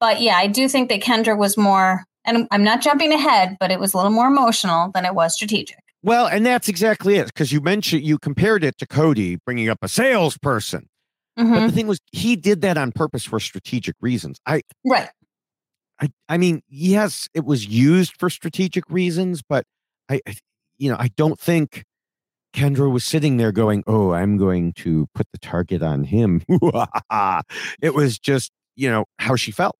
But 0.00 0.20
yeah, 0.20 0.36
I 0.36 0.46
do 0.46 0.68
think 0.68 0.88
that 0.90 1.00
Kendra 1.00 1.36
was 1.36 1.56
more, 1.56 2.04
and 2.24 2.46
I'm 2.50 2.64
not 2.64 2.82
jumping 2.82 3.12
ahead, 3.12 3.56
but 3.60 3.70
it 3.70 3.80
was 3.80 3.94
a 3.94 3.96
little 3.96 4.12
more 4.12 4.26
emotional 4.26 4.90
than 4.92 5.04
it 5.04 5.14
was 5.14 5.34
strategic. 5.34 5.78
Well, 6.02 6.26
and 6.26 6.44
that's 6.44 6.68
exactly 6.68 7.16
it. 7.16 7.26
Because 7.26 7.52
you 7.52 7.60
mentioned 7.62 8.02
you 8.02 8.18
compared 8.18 8.62
it 8.64 8.76
to 8.78 8.86
Cody 8.86 9.36
bringing 9.46 9.70
up 9.70 9.78
a 9.82 9.88
salesperson, 9.88 10.88
but 11.36 11.44
Mhm. 11.44 11.66
the 11.66 11.72
thing 11.72 11.86
was 11.86 12.00
he 12.12 12.36
did 12.36 12.60
that 12.60 12.76
on 12.76 12.92
purpose 12.92 13.24
for 13.24 13.40
strategic 13.40 13.94
reasons. 14.00 14.38
I, 14.44 14.62
Right. 14.84 15.08
I, 16.00 16.08
I 16.28 16.36
mean, 16.38 16.60
yes, 16.68 17.28
it 17.34 17.44
was 17.44 17.66
used 17.66 18.14
for 18.18 18.28
strategic 18.28 18.84
reasons, 18.90 19.42
but 19.48 19.64
I, 20.10 20.20
I, 20.26 20.34
you 20.76 20.90
know, 20.90 20.96
I 20.98 21.08
don't 21.16 21.38
think 21.40 21.84
Kendra 22.54 22.90
was 22.90 23.04
sitting 23.04 23.36
there 23.36 23.52
going, 23.52 23.82
"Oh, 23.86 24.12
I'm 24.12 24.36
going 24.36 24.72
to 24.74 25.06
put 25.14 25.26
the 25.32 25.38
target 25.38 25.82
on 25.82 26.04
him." 26.04 26.42
it 27.82 27.94
was 27.94 28.18
just, 28.18 28.52
you 28.76 28.88
know, 28.90 29.04
how 29.18 29.36
she 29.36 29.50
felt. 29.50 29.76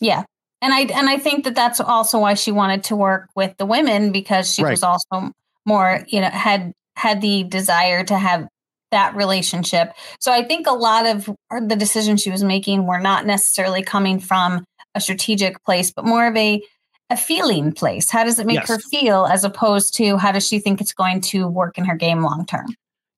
Yeah. 0.00 0.24
And 0.62 0.72
I 0.72 0.80
and 0.82 1.08
I 1.08 1.18
think 1.18 1.44
that 1.44 1.54
that's 1.54 1.80
also 1.80 2.18
why 2.20 2.34
she 2.34 2.52
wanted 2.52 2.84
to 2.84 2.96
work 2.96 3.28
with 3.34 3.56
the 3.58 3.66
women 3.66 4.12
because 4.12 4.52
she 4.52 4.62
Right. 4.62 4.70
was 4.70 4.82
also 4.82 5.32
more, 5.66 6.04
you 6.08 6.20
know, 6.20 6.30
had 6.30 6.72
had 6.96 7.20
the 7.20 7.44
desire 7.44 8.04
to 8.04 8.16
have 8.16 8.48
that 8.92 9.14
relationship. 9.16 9.92
So 10.20 10.32
I 10.32 10.44
think 10.44 10.66
a 10.66 10.72
lot 10.72 11.06
of 11.06 11.28
the 11.50 11.76
decisions 11.76 12.22
she 12.22 12.30
was 12.30 12.42
making 12.44 12.86
were 12.86 13.00
not 13.00 13.26
necessarily 13.26 13.82
coming 13.82 14.20
from 14.20 14.64
a 14.94 15.00
strategic 15.00 15.62
place, 15.64 15.90
but 15.90 16.04
more 16.04 16.26
of 16.26 16.36
a 16.36 16.62
a 17.10 17.16
feeling 17.16 17.72
place. 17.72 18.10
How 18.10 18.24
does 18.24 18.38
it 18.38 18.46
make 18.46 18.66
her 18.66 18.78
feel 18.78 19.26
as 19.26 19.44
opposed 19.44 19.94
to 19.96 20.16
how 20.16 20.32
does 20.32 20.46
she 20.46 20.58
think 20.58 20.80
it's 20.80 20.92
going 20.92 21.20
to 21.22 21.46
work 21.46 21.78
in 21.78 21.84
her 21.84 21.96
game 21.96 22.22
long 22.22 22.46
term? 22.46 22.66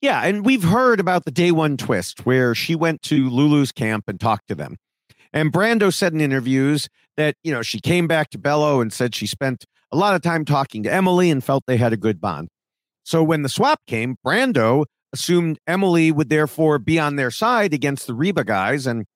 Yeah, 0.01 0.22
and 0.22 0.44
we've 0.44 0.62
heard 0.62 1.01
about 1.01 1.24
the 1.24 1.31
day 1.31 1.51
one 1.51 1.77
twist 1.77 2.24
where 2.24 2.55
she 2.55 2.77
went 2.77 3.03
to 3.03 3.29
Lulu's 3.29 3.72
camp 3.72 4.05
and 4.07 4.20
talked 4.20 4.49
to 4.49 4.55
them. 4.55 4.76
And 5.32 5.53
Brando 5.53 5.93
said 5.93 6.12
in 6.12 6.20
interviews 6.20 6.89
that, 7.16 7.34
you 7.43 7.53
know, 7.53 7.62
she 7.62 7.80
came 7.80 8.07
back 8.07 8.30
to 8.30 8.39
Belo 8.39 8.80
and 8.80 8.93
said 8.93 9.14
she 9.14 9.26
spent 9.26 9.64
a 9.91 9.97
lot 9.97 10.14
of 10.14 10.22
time 10.22 10.45
talking 10.45 10.82
to 10.84 10.93
Emily 10.93 11.30
and 11.30 11.43
felt 11.43 11.64
they 11.66 11.76
had 11.76 11.93
a 11.93 11.97
good 11.97 12.20
bond. 12.20 12.49
So 13.05 13.22
when 13.22 13.43
the 13.43 13.49
swap 13.49 13.80
came, 13.86 14.16
Brando 14.24 14.84
assumed 15.12 15.59
Emily 15.66 16.12
would 16.12 16.28
therefore 16.28 16.78
be 16.78 16.99
on 16.99 17.16
their 17.16 17.30
side 17.30 17.72
against 17.72 18.07
the 18.07 18.14
Reba 18.14 18.45
guys 18.45 18.86
and 18.86 19.07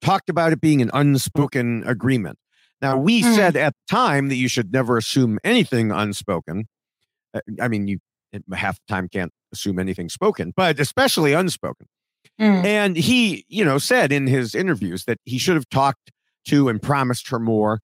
talked 0.00 0.30
about 0.30 0.52
it 0.52 0.60
being 0.60 0.80
an 0.80 0.90
unspoken 0.94 1.82
agreement. 1.86 2.38
Now, 2.82 2.96
we 2.98 3.22
Mm. 3.22 3.34
said 3.34 3.56
at 3.56 3.72
the 3.74 3.94
time 3.94 4.28
that 4.28 4.36
you 4.36 4.48
should 4.48 4.72
never 4.72 4.96
assume 4.96 5.38
anything 5.44 5.90
unspoken. 5.92 6.66
Uh, 7.32 7.40
I 7.60 7.68
mean, 7.68 7.86
you 7.88 7.98
half 8.52 8.76
the 8.76 8.92
time 8.92 9.08
can't 9.08 9.30
assume 9.52 9.78
anything 9.78 10.08
spoken, 10.08 10.52
but 10.56 10.80
especially 10.80 11.32
unspoken. 11.32 11.86
Mm. 12.40 12.64
And 12.64 12.96
he, 12.96 13.44
you 13.48 13.64
know, 13.64 13.78
said 13.78 14.10
in 14.10 14.26
his 14.26 14.54
interviews 14.54 15.04
that 15.04 15.18
he 15.24 15.38
should 15.38 15.54
have 15.54 15.68
talked 15.68 16.10
to 16.46 16.68
and 16.68 16.82
promised 16.82 17.28
her 17.28 17.38
more. 17.38 17.80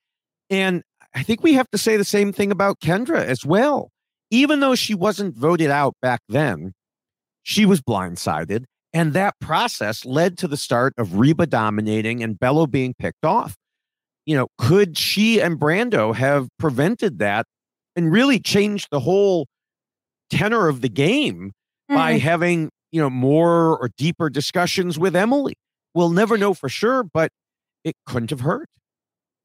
And 0.51 0.83
I 1.15 1.23
think 1.23 1.43
we 1.43 1.53
have 1.55 1.71
to 1.71 1.79
say 1.79 1.97
the 1.97 2.05
same 2.05 2.33
thing 2.33 2.51
about 2.51 2.81
Kendra 2.81 3.23
as 3.25 3.45
well. 3.45 3.91
Even 4.31 4.61
though 4.61 4.75
she 4.75 4.95
wasn't 4.95 5.37
voted 5.37 5.71
out 5.71 5.95
back 6.03 6.21
then, 6.29 6.73
she 7.43 7.65
was 7.65 7.81
blindsided 7.81 8.65
And 8.95 9.13
that 9.13 9.35
process 9.39 10.05
led 10.07 10.39
to 10.39 10.49
the 10.49 10.57
start 10.57 10.95
of 10.97 11.19
Reba 11.19 11.47
dominating 11.47 12.23
and 12.23 12.39
Belo 12.39 12.69
being 12.71 12.95
picked 12.99 13.25
off. 13.25 13.55
You 14.29 14.37
know, 14.37 14.49
could 14.59 14.99
she 14.99 15.41
and 15.41 15.59
Brando 15.59 16.15
have 16.15 16.49
prevented 16.59 17.19
that 17.21 17.47
and 17.97 18.13
really 18.13 18.39
changed 18.39 18.89
the 18.91 19.01
whole 19.01 19.47
tenor 20.29 20.69
of 20.69 20.83
the 20.83 20.91
game 20.91 21.53
mm. 21.91 21.95
by 21.95 22.13
mm-hmm. 22.13 22.21
having, 22.21 22.71
you 22.93 23.01
know, 23.01 23.09
more 23.09 23.79
or 23.79 23.89
deeper 23.97 24.29
discussions 24.29 24.99
with 24.99 25.17
Emily? 25.17 25.55
We'll 25.95 26.11
never 26.11 26.37
know 26.37 26.53
for 26.53 26.69
sure, 26.69 27.05
but 27.05 27.31
it 27.85 27.95
couldn't 28.05 28.29
have 28.29 28.41
hurt. 28.41 28.69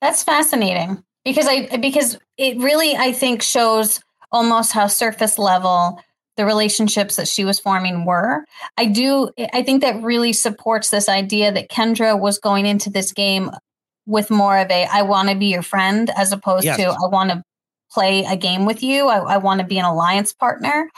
That's 0.02 0.22
fascinating 0.22 1.02
because 1.24 1.48
I 1.48 1.78
because 1.78 2.20
it 2.38 2.58
really 2.58 2.94
I 2.98 3.14
think 3.14 3.42
shows 3.42 4.02
almost 4.34 4.74
how 4.74 4.88
surface 4.88 5.40
level 5.40 6.02
the 6.36 6.46
relationships 6.46 7.16
that 7.16 7.30
she 7.30 7.46
was 7.46 7.58
forming 7.58 8.04
were. 8.04 8.44
I 8.78 8.88
do 8.88 9.30
I 9.54 9.64
think 9.64 9.82
that 9.82 10.04
really 10.04 10.34
supports 10.34 10.90
this 10.90 11.08
idea 11.08 11.54
that 11.54 11.70
Kendra 11.70 12.20
was 12.20 12.38
going 12.38 12.66
into 12.66 12.90
this 12.90 13.14
game 13.14 13.50
with 14.06 14.30
more 14.30 14.58
of 14.58 14.70
a 14.70 14.86
I 14.91 15.01
want 15.04 15.30
to 15.30 15.36
be 15.36 15.47
your 15.47 15.62
friend 15.62 16.12
as 16.16 16.32
opposed 16.32 16.66
yes. 16.66 16.78
to 16.78 16.84
I 16.84 17.08
want 17.08 17.32
to 17.32 17.43
play 17.91 18.26
a 18.26 18.36
game 18.36 18.66
with 18.66 18.84
you. 18.84 19.08
I, 19.08 19.36
I 19.36 19.38
want 19.38 19.62
to 19.62 19.68
be 19.68 19.78
an 19.78 19.86
alliance 19.86 20.34
partner. 20.34 20.89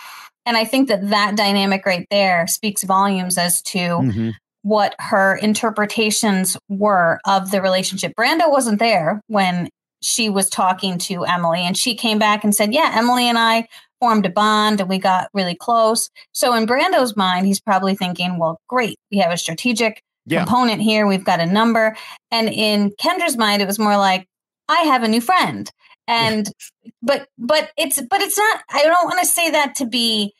And 0.45 0.55
I 0.55 0.63
think 0.63 0.87
that 0.89 1.09
that 1.09 1.35
dynamic 1.35 1.85
right 1.85 2.07
there 2.09 2.47
speaks 2.47 2.83
volumes 2.83 3.37
as 3.37 3.61
to 3.63 3.79
mm-hmm. 3.79 4.29
what 4.61 4.95
her 4.99 5.35
interpretations 5.35 6.55
were 6.69 7.19
of 7.25 7.51
the 7.51 7.61
relationship. 7.61 8.13
Brando 8.17 8.49
wasn't 8.49 8.79
there 8.79 9.21
when 9.27 9.69
she 10.01 10.29
was 10.29 10.49
talking 10.49 10.97
to 10.99 11.25
Emily 11.25 11.61
and 11.61 11.75
she 11.75 11.95
came 11.95 12.19
back 12.19 12.43
and 12.43 12.53
said, 12.53 12.73
Yeah, 12.73 12.91
Emily 12.95 13.27
and 13.27 13.37
I 13.37 13.67
formed 13.99 14.25
a 14.25 14.29
bond 14.29 14.79
and 14.79 14.89
we 14.89 14.99
got 14.99 15.29
really 15.33 15.55
close. 15.55 16.09
So 16.31 16.53
in 16.53 16.67
Brando's 16.67 17.17
mind, 17.17 17.47
he's 17.47 17.59
probably 17.59 17.95
thinking, 17.95 18.37
Well, 18.37 18.59
great, 18.67 18.97
we 19.11 19.17
have 19.17 19.31
a 19.31 19.37
strategic 19.37 20.03
yeah. 20.25 20.43
component 20.43 20.81
here, 20.81 21.07
we've 21.07 21.23
got 21.23 21.39
a 21.39 21.45
number. 21.45 21.95
And 22.31 22.49
in 22.49 22.91
Kendra's 23.01 23.37
mind, 23.37 23.61
it 23.61 23.67
was 23.67 23.79
more 23.79 23.97
like, 23.97 24.27
I 24.67 24.81
have 24.81 25.03
a 25.03 25.07
new 25.07 25.21
friend. 25.21 25.71
And 26.07 26.51
yeah. 26.83 26.91
but 27.01 27.27
but 27.37 27.71
it's 27.77 27.99
but 27.99 28.21
it's 28.21 28.37
not 28.37 28.61
I 28.69 28.83
don't 28.83 29.05
want 29.05 29.19
to 29.21 29.27
say 29.27 29.49
that 29.49 29.73
to 29.75 29.85
be 29.85 30.33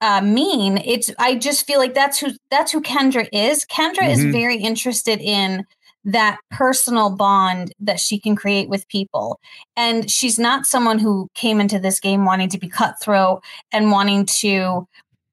uh, 0.00 0.20
mean. 0.20 0.78
It's 0.78 1.10
I 1.18 1.36
just 1.36 1.66
feel 1.66 1.78
like 1.78 1.94
that's 1.94 2.18
who 2.18 2.32
that's 2.50 2.72
who 2.72 2.80
Kendra 2.80 3.28
is. 3.32 3.64
Kendra 3.66 3.98
mm-hmm. 3.98 4.26
is 4.26 4.32
very 4.32 4.56
interested 4.56 5.20
in 5.20 5.64
that 6.06 6.38
personal 6.52 7.10
bond 7.10 7.72
that 7.80 7.98
she 7.98 8.18
can 8.18 8.36
create 8.36 8.68
with 8.68 8.88
people. 8.88 9.40
And 9.76 10.08
she's 10.08 10.38
not 10.38 10.64
someone 10.64 11.00
who 11.00 11.28
came 11.34 11.60
into 11.60 11.80
this 11.80 11.98
game 11.98 12.24
wanting 12.24 12.48
to 12.50 12.58
be 12.58 12.68
cutthroat 12.68 13.42
and 13.72 13.90
wanting 13.90 14.24
to 14.38 14.86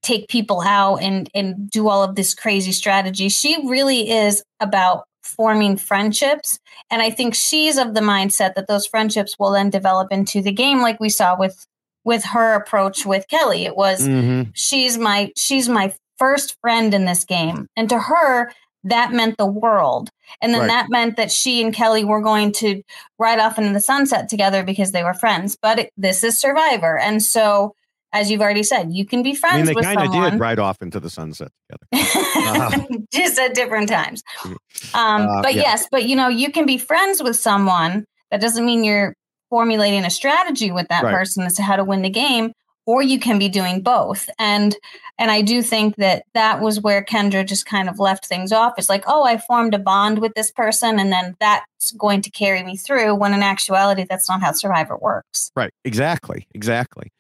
take 0.04 0.28
people 0.28 0.62
out 0.62 0.98
and 0.98 1.30
and 1.34 1.70
do 1.70 1.88
all 1.88 2.04
of 2.04 2.16
this 2.16 2.36
crazy 2.36 2.72
strategy. 2.72 3.30
She 3.30 3.58
really 3.68 4.10
is 4.12 4.44
about 4.60 5.06
forming 5.24 5.78
friendships 5.78 6.60
and 6.92 7.02
I 7.02 7.10
think 7.10 7.34
she's 7.34 7.78
of 7.78 7.94
the 7.94 8.02
mindset 8.02 8.56
that 8.56 8.68
those 8.68 8.86
friendships 8.86 9.38
will 9.40 9.52
then 9.52 9.70
develop 9.70 10.12
into 10.12 10.42
the 10.42 10.52
game 10.52 10.82
like 10.82 11.00
we 11.00 11.10
saw 11.10 11.38
with 11.38 11.66
with 12.04 12.24
her 12.26 12.54
approach 12.54 13.06
with 13.06 13.28
Kelly. 13.30 13.66
It 13.66 13.76
was 13.76 14.08
mm-hmm. 14.08 14.52
she's 14.54 14.98
my 14.98 15.32
she's 15.38 15.70
my 15.70 15.94
first 16.20 16.58
friend 16.62 16.94
in 16.94 17.06
this 17.06 17.26
game. 17.26 17.68
And 17.76 17.90
to 17.90 18.00
her 18.00 18.52
that 18.84 19.14
meant 19.14 19.38
the 19.38 19.46
world. 19.46 20.10
And 20.42 20.54
then 20.54 20.62
right. 20.62 20.68
that 20.68 20.90
meant 20.90 21.16
that 21.18 21.32
she 21.32 21.64
and 21.64 21.74
Kelly 21.74 22.04
were 22.04 22.22
going 22.22 22.52
to 22.54 22.82
ride 23.18 23.40
off 23.40 23.58
into 23.58 23.74
the 23.74 23.80
sunset 23.80 24.30
together 24.30 24.64
because 24.64 24.92
they 24.92 25.04
were 25.04 25.14
friends. 25.14 25.58
But 25.62 25.80
it, 25.80 25.94
this 25.96 26.24
is 26.24 26.40
Survivor. 26.40 26.98
And 26.98 27.24
so, 27.24 27.76
as 28.14 28.30
you've 28.30 28.42
already 28.42 28.64
said, 28.64 28.94
you 28.94 29.06
can 29.06 29.24
be 29.24 29.34
friends 29.34 29.56
I 29.56 29.58
mean, 29.58 29.66
they 29.66 29.74
with 29.74 29.86
someone. 29.86 30.06
They 30.06 30.14
kind 30.14 30.26
of 30.26 30.32
did 30.34 30.40
ride 30.40 30.60
off 30.60 30.82
into 30.82 31.00
the 31.00 31.10
sunset 31.10 31.52
together. 31.68 32.08
Uh, 32.36 32.80
Just 33.14 33.40
at 33.40 33.56
different 33.56 33.90
times. 33.90 34.24
Um, 34.46 34.58
uh, 34.94 35.42
but 35.42 35.56
yeah. 35.56 35.62
yes, 35.62 35.88
but 35.92 36.06
you 36.06 36.16
know, 36.16 36.28
you 36.28 36.52
can 36.52 36.66
be 36.66 36.78
friends 36.78 37.22
with 37.22 37.36
someone. 37.36 38.06
That 38.32 38.40
doesn't 38.40 38.66
mean 38.66 38.84
you're 38.84 39.16
formulating 39.50 40.06
a 40.06 40.10
strategy 40.10 40.72
with 40.72 40.88
that 40.88 41.04
right. 41.04 41.14
person 41.14 41.44
as 41.44 41.56
to 41.56 41.64
how 41.64 41.76
to 41.76 41.84
win 41.84 42.02
the 42.02 42.10
game 42.10 42.54
or 42.86 43.02
you 43.02 43.20
can 43.20 43.40
be 43.40 43.48
doing 43.48 43.82
both 43.82 44.28
and 44.40 44.76
and 45.20 45.30
i 45.30 45.44
do 45.44 45.62
think 45.62 45.96
that 45.98 46.24
that 46.34 46.60
was 46.60 46.82
where 46.82 47.04
kendra 47.04 47.48
just 47.48 47.66
kind 47.66 47.88
of 47.88 48.00
left 48.00 48.26
things 48.26 48.52
off 48.52 48.74
it's 48.80 48.90
like 48.90 49.04
oh 49.06 49.24
i 49.24 49.38
formed 49.38 49.76
a 49.76 49.80
bond 49.80 50.18
with 50.20 50.34
this 50.34 50.50
person 50.50 51.00
and 51.00 51.12
then 51.12 51.36
that's 51.40 51.92
going 51.92 52.20
to 52.20 52.32
carry 52.32 52.64
me 52.64 52.76
through 52.76 53.14
when 53.14 53.32
in 53.32 53.44
actuality 53.44 54.06
that's 54.10 54.28
not 54.28 54.42
how 54.42 54.52
survivor 54.52 54.98
works 54.98 55.52
right 55.56 55.72
exactly 55.86 56.48
exactly 56.56 57.12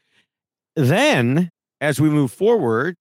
then 0.75 1.49
as 1.81 1.99
we 1.99 2.09
move 2.09 2.31
forward 2.31 2.95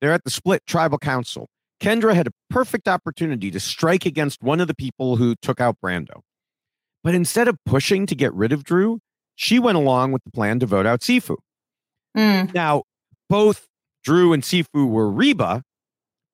they're 0.00 0.12
at 0.12 0.24
the 0.24 0.30
split 0.30 0.62
tribal 0.66 0.98
council 0.98 1.48
kendra 1.80 2.14
had 2.14 2.26
a 2.26 2.32
perfect 2.50 2.88
opportunity 2.88 3.50
to 3.50 3.60
strike 3.60 4.06
against 4.06 4.42
one 4.42 4.60
of 4.60 4.68
the 4.68 4.74
people 4.74 5.16
who 5.16 5.34
took 5.42 5.60
out 5.60 5.76
brando 5.84 6.20
but 7.04 7.14
instead 7.14 7.48
of 7.48 7.56
pushing 7.66 8.06
to 8.06 8.14
get 8.14 8.32
rid 8.34 8.52
of 8.52 8.64
drew 8.64 8.98
she 9.34 9.58
went 9.58 9.76
along 9.78 10.12
with 10.12 10.22
the 10.24 10.30
plan 10.30 10.58
to 10.58 10.66
vote 10.66 10.86
out 10.86 11.00
sifu 11.00 11.36
Mm. 12.16 12.52
Now, 12.54 12.82
both 13.28 13.66
Drew 14.04 14.32
and 14.32 14.42
Sifu 14.42 14.88
were 14.88 15.10
Reba, 15.10 15.62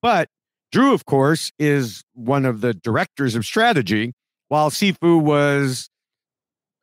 but 0.03 0.29
Drew, 0.73 0.93
of 0.93 1.05
course, 1.05 1.53
is 1.59 2.03
one 2.15 2.45
of 2.45 2.61
the 2.61 2.75
directors 2.75 3.35
of 3.35 3.45
strategy, 3.45 4.13
while 4.49 4.71
Sifu 4.71 5.21
was 5.21 5.89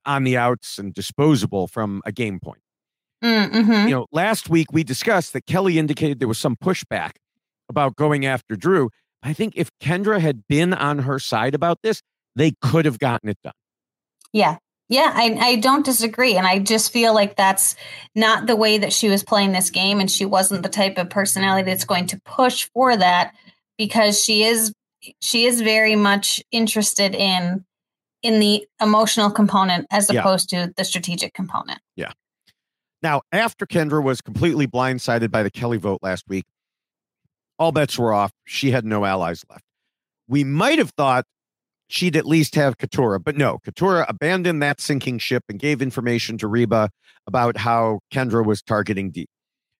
on 0.05 0.23
the 0.23 0.37
outs 0.37 0.77
and 0.77 0.93
disposable 0.93 1.67
from 1.67 2.01
a 2.05 2.11
game 2.11 2.39
point. 2.39 2.61
Mm, 3.23 3.51
mm-hmm. 3.51 3.87
You 3.87 3.95
know, 3.95 4.07
last 4.11 4.49
week 4.49 4.67
we 4.71 4.83
discussed 4.83 5.33
that 5.33 5.45
Kelly 5.45 5.79
indicated 5.79 6.19
there 6.19 6.27
was 6.27 6.37
some 6.37 6.55
pushback 6.55 7.11
about 7.69 7.95
going 7.95 8.25
after 8.25 8.55
Drew. 8.55 8.89
I 9.23 9.33
think 9.33 9.53
if 9.55 9.69
Kendra 9.81 10.19
had 10.19 10.47
been 10.47 10.73
on 10.73 10.99
her 10.99 11.19
side 11.19 11.55
about 11.55 11.79
this, 11.81 12.01
they 12.35 12.53
could 12.61 12.85
have 12.85 12.99
gotten 12.99 13.29
it 13.29 13.37
done. 13.43 13.53
Yeah. 14.33 14.57
Yeah, 14.87 15.11
I, 15.15 15.35
I 15.39 15.55
don't 15.55 15.83
disagree. 15.83 16.35
And 16.35 16.45
I 16.45 16.59
just 16.59 16.93
feel 16.93 17.15
like 17.15 17.35
that's 17.35 17.75
not 18.13 18.45
the 18.45 18.55
way 18.55 18.77
that 18.77 18.93
she 18.93 19.09
was 19.09 19.23
playing 19.23 19.51
this 19.51 19.71
game. 19.71 19.99
And 19.99 20.11
she 20.11 20.25
wasn't 20.25 20.61
the 20.61 20.69
type 20.69 20.99
of 20.99 21.09
personality 21.09 21.65
that's 21.65 21.85
going 21.85 22.05
to 22.07 22.21
push 22.23 22.69
for 22.71 22.95
that 22.95 23.33
because 23.79 24.23
she 24.23 24.43
is 24.43 24.71
she 25.21 25.45
is 25.45 25.61
very 25.61 25.95
much 25.95 26.41
interested 26.51 27.15
in 27.15 27.65
in 28.21 28.39
the 28.39 28.65
emotional 28.81 29.29
component 29.29 29.85
as 29.91 30.11
yeah. 30.11 30.19
opposed 30.19 30.49
to 30.49 30.73
the 30.77 30.83
strategic 30.83 31.33
component. 31.33 31.79
Yeah. 31.95 32.11
Now, 33.05 33.21
after 33.31 33.67
Kendra 33.67 34.03
was 34.03 34.19
completely 34.19 34.65
blindsided 34.65 35.29
by 35.29 35.43
the 35.43 35.51
Kelly 35.51 35.77
vote 35.77 35.99
last 36.01 36.23
week, 36.27 36.45
all 37.59 37.71
bets 37.71 37.99
were 37.99 38.11
off. 38.11 38.31
She 38.45 38.71
had 38.71 38.83
no 38.83 39.05
allies 39.05 39.43
left. 39.47 39.63
We 40.27 40.43
might 40.43 40.79
have 40.79 40.89
thought 40.97 41.23
she'd 41.87 42.15
at 42.15 42.25
least 42.25 42.55
have 42.55 42.79
Katurah. 42.79 43.23
But 43.23 43.37
no, 43.37 43.59
Katurah 43.63 44.05
abandoned 44.09 44.59
that 44.63 44.81
sinking 44.81 45.19
ship 45.19 45.43
and 45.47 45.59
gave 45.59 45.83
information 45.83 46.39
to 46.39 46.47
Reba 46.47 46.89
about 47.27 47.57
how 47.57 47.99
Kendra 48.11 48.43
was 48.43 48.63
targeting 48.63 49.11
Dee. 49.11 49.27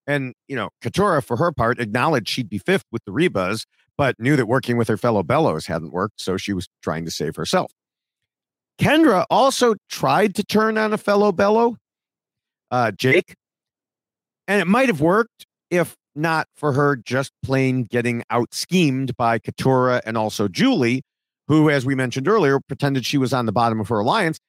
And, 0.05 0.35
you 0.47 0.55
know, 0.55 0.69
Katurah, 0.83 1.25
for 1.25 1.37
her 1.37 1.51
part, 1.51 1.79
acknowledged 1.79 2.29
she'd 2.29 2.47
be 2.47 2.59
fifth 2.59 2.85
with 2.91 3.03
the 3.05 3.11
Rebas, 3.11 3.65
but 3.97 4.19
knew 4.19 4.35
that 4.35 4.45
working 4.45 4.77
with 4.77 4.87
her 4.87 4.97
fellow 4.97 5.23
Belos 5.23 5.65
hadn't 5.65 5.93
worked, 5.93 6.21
so 6.21 6.37
she 6.37 6.53
was 6.53 6.67
trying 6.83 7.05
to 7.05 7.11
save 7.11 7.35
herself. 7.37 7.71
Kendra 8.79 9.25
also 9.31 9.73
tried 9.89 10.35
to 10.35 10.43
turn 10.43 10.77
on 10.77 10.93
a 10.93 10.97
fellow 10.99 11.31
Belo, 11.31 11.77
uh, 12.71 12.91
Jake, 12.91 13.35
and 14.47 14.61
it 14.61 14.65
might 14.65 14.89
have 14.89 15.01
worked 15.01 15.45
if 15.69 15.95
not 16.15 16.47
for 16.55 16.73
her 16.73 16.95
just 16.95 17.31
plain 17.43 17.83
getting 17.83 18.23
out 18.29 18.53
schemed 18.53 19.15
by 19.17 19.39
Katurah 19.39 20.01
and 20.05 20.17
also 20.17 20.47
Julie, 20.47 21.03
who, 21.47 21.69
as 21.69 21.85
we 21.85 21.95
mentioned 21.95 22.27
earlier, 22.27 22.59
pretended 22.59 23.05
she 23.05 23.17
was 23.17 23.33
on 23.33 23.45
the 23.45 23.51
bottom 23.51 23.79
of 23.79 23.89
her 23.89 23.99
alliance 23.99 24.39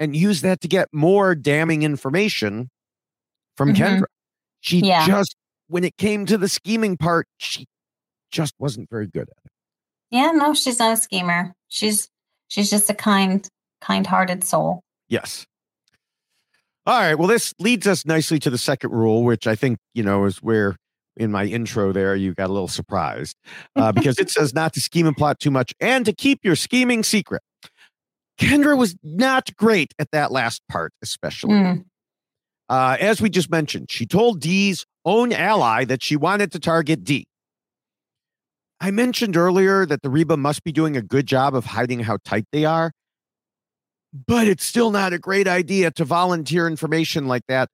and 0.00 0.16
used 0.16 0.42
that 0.42 0.60
to 0.62 0.68
get 0.68 0.88
more 0.92 1.34
damning 1.34 1.82
information 1.82 2.70
from 3.56 3.74
mm-hmm. 3.74 3.82
Kendra. 3.82 4.04
She 4.60 4.78
yeah. 4.78 5.06
just, 5.06 5.36
when 5.68 5.84
it 5.84 5.96
came 5.98 6.24
to 6.26 6.38
the 6.38 6.48
scheming 6.48 6.96
part, 6.96 7.26
she 7.36 7.66
just 8.30 8.54
wasn't 8.58 8.88
very 8.88 9.06
good 9.06 9.28
at 9.28 9.36
it. 9.44 9.52
Yeah, 10.10 10.30
no, 10.32 10.54
she's 10.54 10.78
not 10.78 10.94
a 10.94 10.96
schemer. 10.96 11.52
She's 11.68 12.08
she's 12.48 12.70
just 12.70 12.88
a 12.90 12.94
kind, 12.94 13.46
kind-hearted 13.80 14.44
soul. 14.44 14.82
Yes. 15.08 15.46
All 16.84 16.98
right. 16.98 17.14
Well, 17.14 17.28
this 17.28 17.54
leads 17.58 17.86
us 17.86 18.04
nicely 18.04 18.38
to 18.40 18.50
the 18.50 18.58
second 18.58 18.90
rule, 18.90 19.22
which 19.22 19.46
I 19.46 19.54
think, 19.54 19.78
you 19.94 20.02
know, 20.02 20.24
is 20.24 20.38
where 20.38 20.76
in 21.16 21.30
my 21.30 21.44
intro 21.44 21.92
there, 21.92 22.16
you 22.16 22.34
got 22.34 22.48
a 22.48 22.52
little 22.52 22.68
surprised 22.68 23.36
uh, 23.76 23.92
because 23.92 24.18
it 24.18 24.30
says 24.30 24.52
not 24.54 24.72
to 24.74 24.80
scheme 24.80 25.06
and 25.06 25.16
plot 25.16 25.38
too 25.38 25.50
much 25.50 25.74
and 25.80 26.04
to 26.06 26.12
keep 26.12 26.40
your 26.42 26.56
scheming 26.56 27.02
secret. 27.02 27.42
Kendra 28.40 28.76
was 28.76 28.96
not 29.02 29.54
great 29.56 29.94
at 29.98 30.10
that 30.10 30.32
last 30.32 30.62
part, 30.68 30.92
especially. 31.02 31.52
Mm. 31.52 31.84
Uh, 32.68 32.96
as 32.98 33.20
we 33.20 33.28
just 33.28 33.50
mentioned, 33.50 33.90
she 33.90 34.06
told 34.06 34.40
Dee's 34.40 34.86
own 35.04 35.32
ally 35.32 35.84
that 35.84 36.02
she 36.02 36.16
wanted 36.16 36.50
to 36.52 36.58
target 36.58 37.04
Dee. 37.04 37.26
I 38.80 38.90
mentioned 38.90 39.36
earlier 39.36 39.86
that 39.86 40.02
the 40.02 40.10
Reba 40.10 40.36
must 40.36 40.64
be 40.64 40.72
doing 40.72 40.96
a 40.96 41.02
good 41.02 41.26
job 41.26 41.54
of 41.54 41.66
hiding 41.66 42.00
how 42.00 42.18
tight 42.24 42.46
they 42.50 42.64
are, 42.64 42.90
but 44.26 44.46
it's 44.46 44.64
still 44.64 44.90
not 44.90 45.12
a 45.12 45.18
great 45.18 45.48
idea 45.48 45.90
to 45.92 46.04
volunteer 46.04 46.66
information 46.66 47.26
like 47.26 47.42
that 47.48 47.68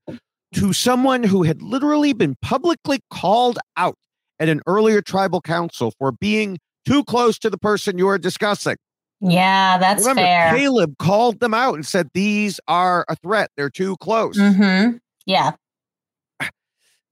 to 0.55 0.73
someone 0.73 1.23
who 1.23 1.43
had 1.43 1.61
literally 1.63 2.13
been 2.13 2.37
publicly 2.41 3.01
called 3.11 3.59
out 3.77 3.97
at 4.39 4.49
an 4.49 4.63
earlier 4.67 5.03
tribal 5.03 5.41
council 5.41 5.93
for 5.99 6.13
being 6.13 6.59
too 6.87 7.05
close 7.05 7.39
to 7.41 7.51
the 7.51 7.59
person 7.59 7.99
you 7.99 8.09
are 8.09 8.19
discussing. 8.19 8.77
Yeah, 9.21 9.79
that's 9.79 10.01
Remember, 10.03 10.23
fair. 10.23 10.55
Caleb 10.57 10.97
called 10.99 11.41
them 11.41 11.53
out 11.53 11.75
and 11.75 11.85
said 11.85 12.09
these 12.15 12.61
are 12.69 13.05
a 13.09 13.17
threat. 13.17 13.51
They're 13.57 13.69
too 13.69 13.97
close. 13.97 14.39
hmm 14.39 14.91
Yeah. 15.27 15.53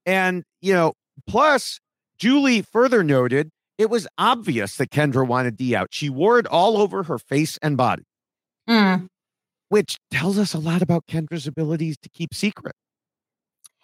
And, 0.07 0.45
you 0.61 0.73
know, 0.73 0.93
plus, 1.27 1.81
Julie 2.19 2.63
further 2.63 3.03
noted 3.03 3.51
it 3.77 3.91
was 3.91 4.07
obvious 4.19 4.77
that 4.77 4.91
Kendra 4.91 5.27
wanted 5.27 5.57
Dee 5.57 5.75
out. 5.75 5.89
She 5.91 6.09
wore 6.09 6.39
it 6.39 6.47
all 6.47 6.79
over 6.79 7.03
her 7.03 7.19
face 7.19 7.59
and 7.61 7.77
body, 7.77 8.05
Mm. 8.69 9.09
Which 9.77 9.99
tells 10.11 10.39
us 10.39 10.55
a 10.55 10.59
lot 10.59 10.81
about 10.81 11.07
Kendra's 11.07 11.47
abilities 11.47 11.97
to 12.03 12.09
keep 12.09 12.33
secret. 12.33 12.75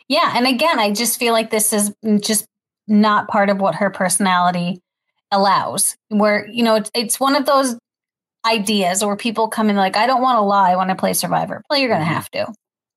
Yeah. 0.08 0.32
And 0.34 0.46
again, 0.46 0.78
I 0.78 0.90
just 0.90 1.18
feel 1.18 1.34
like 1.34 1.50
this 1.50 1.70
is 1.70 1.92
just 2.22 2.46
not 2.88 3.28
part 3.28 3.50
of 3.50 3.58
what 3.60 3.74
her 3.74 3.90
personality 3.90 4.80
allows. 5.30 5.94
Where, 6.08 6.48
you 6.48 6.62
know, 6.64 6.76
it's, 6.76 6.90
it's 6.94 7.20
one 7.20 7.36
of 7.36 7.44
those 7.44 7.76
ideas 8.46 9.04
where 9.04 9.16
people 9.16 9.48
come 9.48 9.68
in 9.68 9.76
like, 9.76 9.94
I 9.98 10.06
don't 10.06 10.22
want 10.22 10.38
to 10.38 10.40
lie 10.42 10.74
when 10.76 10.90
I 10.90 10.94
play 10.94 11.12
Survivor. 11.12 11.62
Well, 11.68 11.78
you're 11.78 11.90
going 11.90 12.00
to 12.00 12.06
Mhm. 12.06 12.14
have 12.14 12.30
to. 12.30 12.52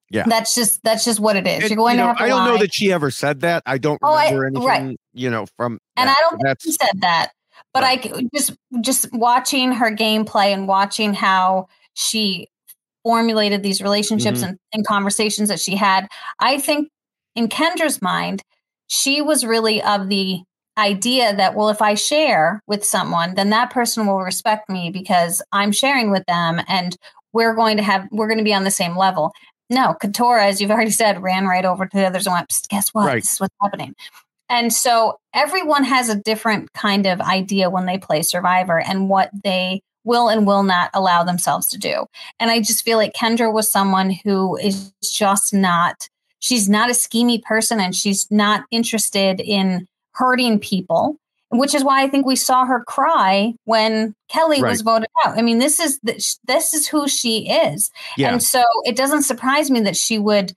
Yeah. 0.09 0.23
That's 0.25 0.55
just 0.55 0.81
that's 0.83 1.03
just 1.03 1.19
what 1.19 1.35
it 1.35 1.45
is. 1.45 1.63
And, 1.63 1.69
you're 1.71 1.75
going 1.77 1.95
you 1.97 1.97
know, 1.97 2.03
to 2.03 2.07
have 2.09 2.17
to 2.19 2.23
I 2.23 2.27
don't 2.29 2.45
know 2.45 2.57
that 2.59 2.73
she 2.73 2.93
ever 2.93 3.11
said 3.11 3.41
that. 3.41 3.61
I 3.65 3.77
don't 3.77 3.99
Oh, 4.01 4.13
I- 4.13 4.29
remember 4.31 4.45
anything, 4.71 4.87
right. 4.87 4.97
you 5.13 5.29
know, 5.29 5.47
from 5.57 5.79
and 5.97 6.07
that. 6.07 6.17
I 6.17 6.21
don't 6.29 6.39
think 6.41 6.57
she 6.61 6.71
said 6.71 7.01
that, 7.01 7.31
but 7.73 7.83
I 7.83 7.97
just 8.33 8.53
just 8.79 9.11
watching 9.11 9.73
her 9.73 9.91
gameplay 9.91 10.53
and 10.53 10.65
watching 10.67 11.13
how 11.13 11.67
she 11.95 12.47
formulated 13.05 13.63
these 13.63 13.81
relationships 13.81 14.39
Mm-hmm. 14.39 14.49
and, 14.49 14.59
and 14.73 14.87
conversations 14.87 15.47
that 15.47 15.61
she 15.61 15.77
had, 15.77 16.07
I 16.39 16.57
think 16.59 16.89
in 17.35 17.47
Kendra's 17.47 18.01
mind, 18.01 18.41
she 18.87 19.21
was 19.21 19.45
really 19.45 19.81
of 19.81 20.09
the 20.09 20.41
idea 20.77 21.33
that 21.35 21.55
well, 21.55 21.69
if 21.69 21.81
I 21.81 21.93
share 21.93 22.61
with 22.67 22.83
someone, 22.83 23.35
then 23.35 23.49
that 23.51 23.71
person 23.71 24.07
will 24.07 24.19
respect 24.19 24.69
me 24.69 24.89
because 24.89 25.41
I'm 25.53 25.71
sharing 25.71 26.11
with 26.11 26.25
them, 26.27 26.59
and 26.67 26.97
we're 27.31 27.55
going 27.55 27.77
to 27.77 27.83
have 27.83 28.07
we're 28.11 28.27
going 28.27 28.39
to 28.39 28.43
be 28.43 28.53
on 28.53 28.63
the 28.65 28.71
same 28.71 28.97
level. 28.97 29.31
No, 29.69 29.95
Katurah, 30.01 30.45
as 30.45 30.59
you've 30.59 30.71
already 30.71 30.91
said, 30.91 31.23
ran 31.23 31.45
right 31.45 31.65
over 31.65 31.85
to 31.85 31.97
the 31.97 32.05
others 32.05 32.27
and 32.27 32.33
went, 32.33 32.51
guess 32.69 32.89
what? 32.89 33.07
Right. 33.07 33.23
This 33.23 33.33
is 33.33 33.39
what's 33.39 33.55
happening. 33.61 33.95
And 34.49 34.71
so 34.71 35.17
everyone 35.33 35.83
has 35.85 36.09
a 36.09 36.15
different 36.15 36.71
kind 36.73 37.07
of 37.07 37.19
idea 37.19 37.69
when 37.69 37.87
they 37.87 37.97
play 37.97 38.21
Survivor 38.21 38.79
and 38.79 39.09
what 39.09 39.31
they 39.43 39.81
will 40.05 40.29
and 40.29 40.47
will 40.47 40.63
not 40.63 40.89
allow 40.93 41.23
themselves 41.23 41.67
to 41.69 41.77
do. 41.77 42.05
And 42.39 42.49
I 42.49 42.59
just 42.59 42.85
feel 42.85 42.97
like 42.97 43.13
Kendra 43.13 43.51
was 43.51 43.69
someone 43.69 44.11
who 44.23 44.55
is 44.57 44.93
just 45.03 45.53
not, 45.53 46.07
she's 46.39 46.69
not 46.69 46.89
a 46.89 46.93
schemy 46.93 47.43
person 47.43 47.79
and 47.79 47.95
she's 47.95 48.29
not 48.31 48.65
interested 48.71 49.41
in 49.41 49.87
hurting 50.13 50.59
people, 50.59 51.17
which 51.49 51.75
is 51.75 51.83
why 51.83 52.03
I 52.03 52.07
think 52.07 52.25
we 52.25 52.35
saw 52.35 52.65
her 52.65 52.83
cry 52.85 53.53
when 53.65 54.15
Kelly 54.29 54.61
was 54.61 54.81
voted 54.81 55.09
out. 55.25 55.37
I 55.37 55.41
mean, 55.41 55.59
this 55.59 55.79
is 55.79 55.99
the, 56.01 56.13
this 56.45 56.73
is 56.73 56.87
who 56.87 57.07
she 57.07 57.49
is. 57.49 57.91
yeah. 58.17 58.31
And 58.31 58.41
so 58.41 58.63
it 58.85 58.95
doesn't 58.95 59.23
surprise 59.23 59.69
me 59.69 59.81
that 59.81 59.97
she 59.97 60.17
would 60.19 60.53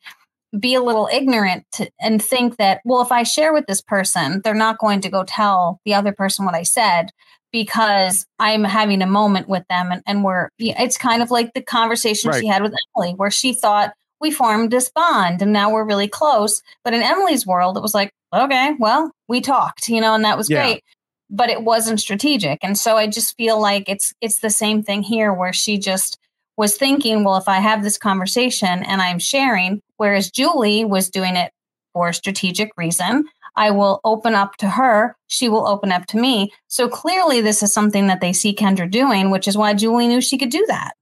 be 0.59 0.75
a 0.75 0.83
little 0.83 1.09
ignorant 1.13 1.67
to, 1.73 1.91
and 2.01 2.23
think 2.23 2.57
that, 2.57 2.81
well, 2.85 3.03
if 3.03 3.13
I 3.13 3.23
share 3.23 3.53
with 3.53 3.67
this 3.67 3.83
person, 3.83 4.41
they're 4.43 4.55
not 4.55 4.79
going 4.79 5.03
to 5.03 5.11
go 5.11 5.23
tell 5.23 5.81
the 5.85 5.93
other 5.93 6.13
person 6.13 6.47
what 6.47 6.55
I 6.55 6.63
said 6.63 7.11
because 7.53 8.27
I'm 8.39 8.65
having 8.65 9.03
a 9.03 9.07
moment 9.07 9.49
with 9.49 9.65
them. 9.69 9.91
And, 9.93 10.03
and 10.07 10.25
we're, 10.25 10.49
it's 10.59 10.99
kind 10.99 11.23
of 11.23 11.31
like 11.31 11.55
the 11.55 11.63
conversation 11.63 12.31
Right. 12.31 12.41
she 12.41 12.47
had 12.47 12.63
with 12.63 12.75
Emily, 12.97 13.15
where 13.15 13.31
she 13.31 13.53
thought 13.55 13.93
we 14.21 14.31
formed 14.31 14.71
this 14.71 14.91
bond 14.91 15.43
and 15.43 15.53
now 15.53 15.71
we're 15.73 15.85
really 15.85 16.09
close. 16.09 16.63
But 16.85 16.95
in 16.95 17.03
Emily's 17.03 17.47
world, 17.47 17.77
it 17.77 17.83
was 17.83 17.95
like, 17.95 18.11
okay, 18.35 18.75
well, 18.79 19.11
we 19.29 19.41
talked, 19.41 19.89
you 19.89 20.01
know, 20.01 20.15
and 20.15 20.25
that 20.25 20.37
was 20.37 20.51
Yeah. 20.51 20.63
great. 20.63 20.85
But 21.31 21.51
it 21.51 21.63
wasn't 21.63 22.01
strategic. 22.01 22.59
And 22.63 22.77
so 22.77 22.97
I 22.97 23.07
just 23.07 23.37
feel 23.37 23.61
like 23.61 23.89
it's 23.89 24.15
it's 24.21 24.39
the 24.39 24.51
same 24.51 24.83
thing 24.83 25.03
here 25.03 25.33
where 25.33 25.53
she 25.53 25.79
just 25.79 26.19
was 26.57 26.77
thinking, 26.77 27.23
well, 27.23 27.37
if 27.37 27.49
I 27.49 27.59
have 27.61 27.83
this 27.83 27.99
conversation 27.99 28.83
and 28.83 29.01
I'm 29.01 29.19
sharing, 29.19 29.81
whereas 29.99 30.31
Julie 30.31 30.85
was 30.85 31.09
doing 31.11 31.37
it 31.37 31.53
for 31.93 32.09
a 32.09 32.15
strategic 32.15 32.71
reason, 32.77 33.29
I 33.57 33.71
will 33.71 34.01
open 34.05 34.35
up 34.35 34.57
to 34.59 34.69
her, 34.69 35.17
she 35.27 35.49
will 35.49 35.67
open 35.67 35.93
up 35.93 36.07
to 36.07 36.17
me. 36.17 36.53
So 36.69 36.89
clearly, 36.89 37.41
this 37.41 37.63
is 37.63 37.73
something 37.73 38.07
that 38.07 38.21
they 38.21 38.33
see 38.33 38.55
Kendra 38.55 38.91
doing, 38.91 39.31
which 39.31 39.49
is 39.49 39.57
why 39.57 39.75
Julie 39.75 40.09
knew 40.09 40.21
she 40.21 40.39
could 40.39 40.51
do 40.51 40.65
that. 40.69 40.93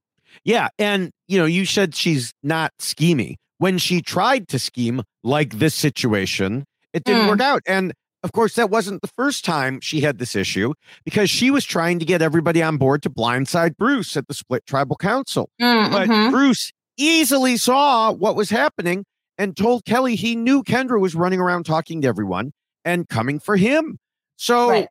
Yeah. 0.43 0.69
And, 0.79 1.11
you 1.27 1.37
know, 1.37 1.45
you 1.45 1.65
said 1.65 1.93
she's 1.95 2.33
not 2.43 2.71
scheming. 2.79 3.37
When 3.57 3.77
she 3.77 4.01
tried 4.01 4.47
to 4.49 4.59
scheme, 4.59 5.01
like 5.23 5.55
this 5.59 5.75
situation, 5.75 6.63
it 6.93 7.03
didn't 7.03 7.23
Mm. 7.23 7.29
work 7.29 7.41
out. 7.41 7.63
And 7.67 7.93
of 8.23 8.31
course, 8.31 8.55
that 8.55 8.69
wasn't 8.69 9.01
the 9.01 9.09
first 9.09 9.43
time 9.45 9.79
she 9.81 10.01
had 10.01 10.19
this 10.19 10.35
issue 10.35 10.73
because 11.05 11.29
she 11.29 11.51
was 11.51 11.65
trying 11.65 11.99
to 11.99 12.05
get 12.05 12.21
everybody 12.21 12.61
on 12.63 12.77
board 12.77 13.03
to 13.03 13.09
blindside 13.09 13.77
Bruce 13.77 14.15
at 14.17 14.27
the 14.27 14.33
split 14.33 14.65
tribal 14.65 14.95
council. 14.95 15.49
But 15.59 16.07
Mhm. 16.07 16.31
Bruce 16.31 16.71
easily 16.97 17.57
saw 17.57 18.11
what 18.11 18.35
was 18.35 18.49
happening 18.49 19.05
and 19.37 19.55
told 19.55 19.85
Kelly 19.85 20.15
he 20.15 20.35
knew 20.35 20.63
Kendra 20.63 20.99
was 20.99 21.15
running 21.15 21.39
around 21.39 21.65
talking 21.65 22.01
to 22.01 22.07
everyone 22.07 22.51
and 22.85 23.07
coming 23.07 23.39
for 23.39 23.55
him. 23.57 23.99
So, 24.37 24.69
Right. 24.69 24.87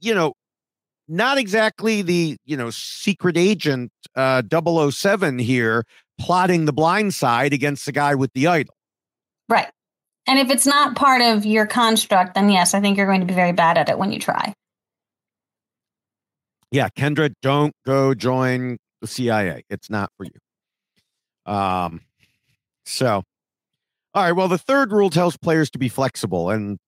you 0.00 0.14
know, 0.14 0.34
not 1.08 1.38
exactly 1.38 2.02
the, 2.02 2.36
you 2.44 2.56
know, 2.56 2.70
secret 2.70 3.36
agent 3.36 3.90
uh 4.14 4.42
007 4.90 5.38
here 5.38 5.84
plotting 6.18 6.64
the 6.64 6.72
blind 6.72 7.14
side 7.14 7.52
against 7.52 7.84
the 7.86 7.92
guy 7.92 8.14
with 8.14 8.32
the 8.32 8.46
idol. 8.46 8.74
Right. 9.48 9.68
And 10.26 10.38
if 10.38 10.50
it's 10.50 10.66
not 10.66 10.96
part 10.96 11.22
of 11.22 11.46
your 11.46 11.66
construct, 11.66 12.34
then 12.34 12.48
yes, 12.48 12.74
I 12.74 12.80
think 12.80 12.96
you're 12.96 13.06
going 13.06 13.20
to 13.20 13.26
be 13.26 13.34
very 13.34 13.52
bad 13.52 13.78
at 13.78 13.88
it 13.88 13.98
when 13.98 14.10
you 14.12 14.18
try. 14.18 14.52
Yeah, 16.72 16.88
Kendra, 16.88 17.32
don't 17.42 17.72
go 17.84 18.12
join 18.14 18.78
the 19.00 19.06
CIA. 19.06 19.62
It's 19.70 19.88
not 19.88 20.10
for 20.16 20.24
you. 20.24 21.52
Um 21.52 22.00
so 22.84 23.22
all 24.16 24.22
right, 24.22 24.32
well 24.32 24.48
the 24.48 24.58
third 24.58 24.92
rule 24.92 25.10
tells 25.10 25.36
players 25.36 25.70
to 25.70 25.78
be 25.78 25.90
flexible 25.90 26.48
and 26.50 26.78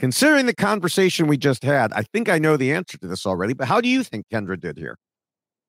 considering 0.00 0.46
the 0.46 0.54
conversation 0.54 1.28
we 1.28 1.36
just 1.36 1.62
had, 1.62 1.92
I 1.92 2.02
think 2.02 2.28
I 2.28 2.40
know 2.40 2.56
the 2.56 2.72
answer 2.72 2.98
to 2.98 3.06
this 3.06 3.24
already, 3.24 3.54
but 3.54 3.68
how 3.68 3.80
do 3.80 3.88
you 3.88 4.02
think 4.02 4.26
Kendra 4.32 4.60
did 4.60 4.76
here? 4.76 4.96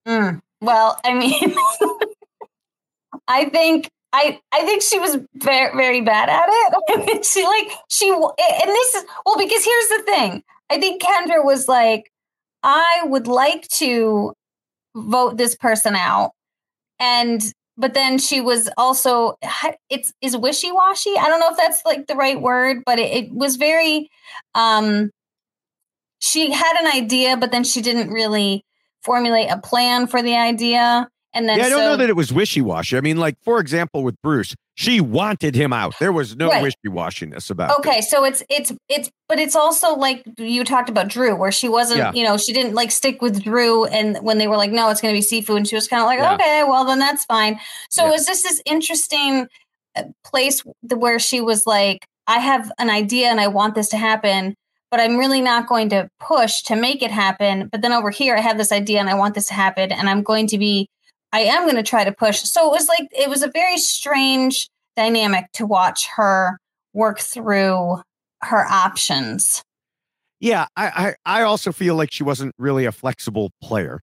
Mm. 0.07 0.41
Well, 0.59 0.99
I 1.05 1.13
mean, 1.13 1.55
I 3.27 3.45
think 3.45 3.91
I 4.11 4.39
I 4.51 4.65
think 4.65 4.81
she 4.81 4.97
was 4.97 5.17
very 5.35 5.75
very 5.77 6.01
bad 6.01 6.29
at 6.29 6.45
it. 6.47 7.25
She 7.25 7.43
like 7.43 7.71
she 7.89 8.09
and 8.09 8.69
this 8.69 8.95
is 8.95 9.05
well 9.25 9.37
because 9.37 9.63
here's 9.63 9.89
the 9.89 10.03
thing. 10.05 10.43
I 10.71 10.79
think 10.79 11.01
Kendra 11.01 11.45
was 11.45 11.67
like, 11.67 12.11
I 12.63 13.01
would 13.05 13.27
like 13.27 13.67
to 13.79 14.33
vote 14.95 15.37
this 15.37 15.55
person 15.55 15.95
out, 15.95 16.31
and 16.99 17.41
but 17.77 17.93
then 17.93 18.17
she 18.17 18.41
was 18.41 18.69
also 18.77 19.37
it's 19.89 20.13
is 20.21 20.37
wishy 20.37 20.71
washy. 20.71 21.13
I 21.17 21.27
don't 21.27 21.39
know 21.39 21.49
if 21.51 21.57
that's 21.57 21.81
like 21.85 22.07
the 22.07 22.15
right 22.15 22.39
word, 22.41 22.83
but 22.85 22.99
it, 22.99 23.25
it 23.25 23.33
was 23.33 23.55
very. 23.57 24.09
um 24.55 25.11
She 26.19 26.51
had 26.51 26.77
an 26.79 26.87
idea, 26.87 27.37
but 27.37 27.51
then 27.51 27.63
she 27.63 27.81
didn't 27.81 28.09
really 28.11 28.65
formulate 29.03 29.49
a 29.51 29.57
plan 29.59 30.07
for 30.07 30.21
the 30.21 30.35
idea. 30.35 31.09
And 31.35 31.49
then 31.49 31.57
yeah, 31.57 31.65
I 31.65 31.69
don't 31.69 31.79
so, 31.79 31.85
know 31.85 31.97
that 31.97 32.09
it 32.09 32.15
was 32.15 32.31
wishy-washy. 32.31 32.95
I 32.95 33.01
mean, 33.01 33.17
like, 33.17 33.35
for 33.43 33.59
example, 33.59 34.03
with 34.03 34.15
Bruce, 34.21 34.55
she 34.75 35.01
wanted 35.01 35.55
him 35.55 35.73
out. 35.73 35.95
There 35.99 36.11
was 36.11 36.35
no 36.35 36.49
Right. 36.49 36.61
wishy-washiness 36.61 37.49
about 37.49 37.71
it. 37.71 37.77
Okay, 37.79 38.01
so 38.01 38.23
it's 38.23 38.43
it's 38.49 38.71
it's 38.87 39.09
but 39.27 39.39
it's 39.39 39.55
also 39.55 39.95
like 39.95 40.23
you 40.37 40.63
talked 40.63 40.89
about 40.89 41.07
Drew, 41.07 41.35
where 41.35 41.51
she 41.51 41.67
wasn't, 41.67 41.99
Yeah. 41.99 42.11
you 42.13 42.23
know, 42.23 42.37
she 42.37 42.53
didn't 42.53 42.75
like 42.75 42.91
stick 42.91 43.21
with 43.21 43.43
Drew, 43.43 43.85
and 43.85 44.17
when 44.17 44.37
they 44.37 44.47
were 44.47 44.57
like, 44.57 44.71
no, 44.71 44.89
it's 44.89 45.01
going 45.01 45.13
to 45.13 45.19
be 45.19 45.25
Sifu, 45.25 45.57
and 45.57 45.67
she 45.67 45.75
was 45.75 45.87
kind 45.87 46.01
of 46.01 46.05
like, 46.05 46.19
Yeah. 46.19 46.35
okay, 46.35 46.63
well 46.63 46.85
then 46.85 46.99
that's 46.99 47.25
fine. 47.25 47.59
So 47.89 48.03
Yeah. 48.03 48.09
it 48.09 48.11
was 48.11 48.25
just 48.25 48.43
this 48.43 48.61
interesting 48.65 49.47
uh, 49.95 50.03
place 50.23 50.63
where 50.81 51.19
she 51.19 51.41
was 51.41 51.65
like, 51.65 52.05
I 52.27 52.39
have 52.39 52.71
an 52.79 52.89
idea 52.89 53.27
and 53.27 53.39
I 53.41 53.47
want 53.47 53.75
this 53.75 53.89
to 53.89 53.97
happen, 53.97 54.55
but 54.91 54.99
I'm 54.99 55.17
really 55.17 55.41
not 55.41 55.67
going 55.67 55.89
to 55.89 56.09
push 56.19 56.61
to 56.63 56.75
make 56.75 57.01
it 57.01 57.11
happen. 57.11 57.69
But 57.71 57.81
then 57.81 57.91
over 57.91 58.09
here, 58.11 58.35
I 58.35 58.39
have 58.41 58.57
this 58.57 58.71
idea 58.71 58.99
and 58.99 59.09
I 59.09 59.15
want 59.15 59.33
this 59.35 59.47
to 59.47 59.53
happen, 59.55 59.91
and 59.91 60.09
I'm 60.09 60.23
going 60.23 60.47
to 60.47 60.57
be, 60.57 60.87
I 61.33 61.39
am 61.41 61.63
going 61.63 61.75
to 61.75 61.83
try 61.83 62.05
to 62.05 62.11
push. 62.11 62.39
So 62.43 62.67
it 62.67 62.71
was 62.71 62.87
like 62.87 63.09
it 63.11 63.29
was 63.29 63.43
a 63.43 63.49
very 63.49 63.77
strange 63.77 64.69
dynamic 64.95 65.51
to 65.53 65.65
watch 65.65 66.07
her 66.15 66.59
work 66.93 67.19
through 67.19 68.01
her 68.43 68.65
options. 68.69 69.61
Yeah, 70.39 70.67
I, 70.75 71.15
I 71.25 71.39
I 71.39 71.43
also 71.43 71.71
feel 71.71 71.95
like 71.95 72.11
she 72.11 72.23
wasn't 72.23 72.53
really 72.57 72.85
a 72.85 72.91
flexible 72.91 73.51
player. 73.61 73.99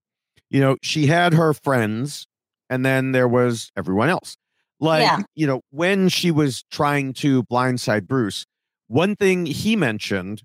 You 0.50 0.60
know, 0.60 0.76
she 0.82 1.06
had 1.06 1.32
her 1.34 1.54
friends, 1.54 2.26
and 2.68 2.84
then 2.84 3.12
there 3.12 3.28
was 3.28 3.70
everyone 3.76 4.08
else. 4.08 4.36
Like, 4.80 5.02
Yeah. 5.02 5.20
you 5.34 5.46
know, 5.46 5.60
when 5.70 6.08
she 6.08 6.30
was 6.30 6.64
trying 6.70 7.12
to 7.14 7.44
blindside 7.44 8.06
Bruce, 8.08 8.46
one 8.88 9.14
thing 9.14 9.46
he 9.46 9.76
mentioned 9.76 10.42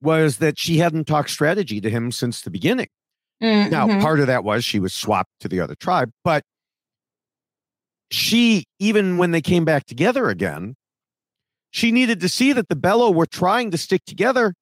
was 0.00 0.36
that 0.38 0.58
she 0.58 0.78
hadn't 0.78 1.06
talked 1.06 1.30
strategy 1.30 1.80
to 1.80 1.90
him 1.90 2.12
since 2.12 2.42
the 2.42 2.50
beginning. 2.50 2.88
Now, 3.42 3.86
Mhm. 3.88 4.00
part 4.00 4.20
of 4.20 4.28
that 4.28 4.44
was 4.44 4.64
she 4.64 4.78
was 4.78 4.94
swapped 4.94 5.30
to 5.40 5.48
the 5.48 5.60
other 5.60 5.74
tribe, 5.74 6.10
but 6.24 6.44
she, 8.10 8.64
even 8.78 9.16
when 9.18 9.30
they 9.30 9.40
came 9.40 9.64
back 9.64 9.84
together 9.86 10.28
again, 10.28 10.74
she 11.70 11.90
needed 11.90 12.20
to 12.20 12.28
see 12.28 12.52
that 12.52 12.68
the 12.68 12.76
Belo 12.76 13.12
were 13.14 13.26
trying 13.26 13.70
to 13.70 13.78
stick 13.78 14.04
together 14.06 14.54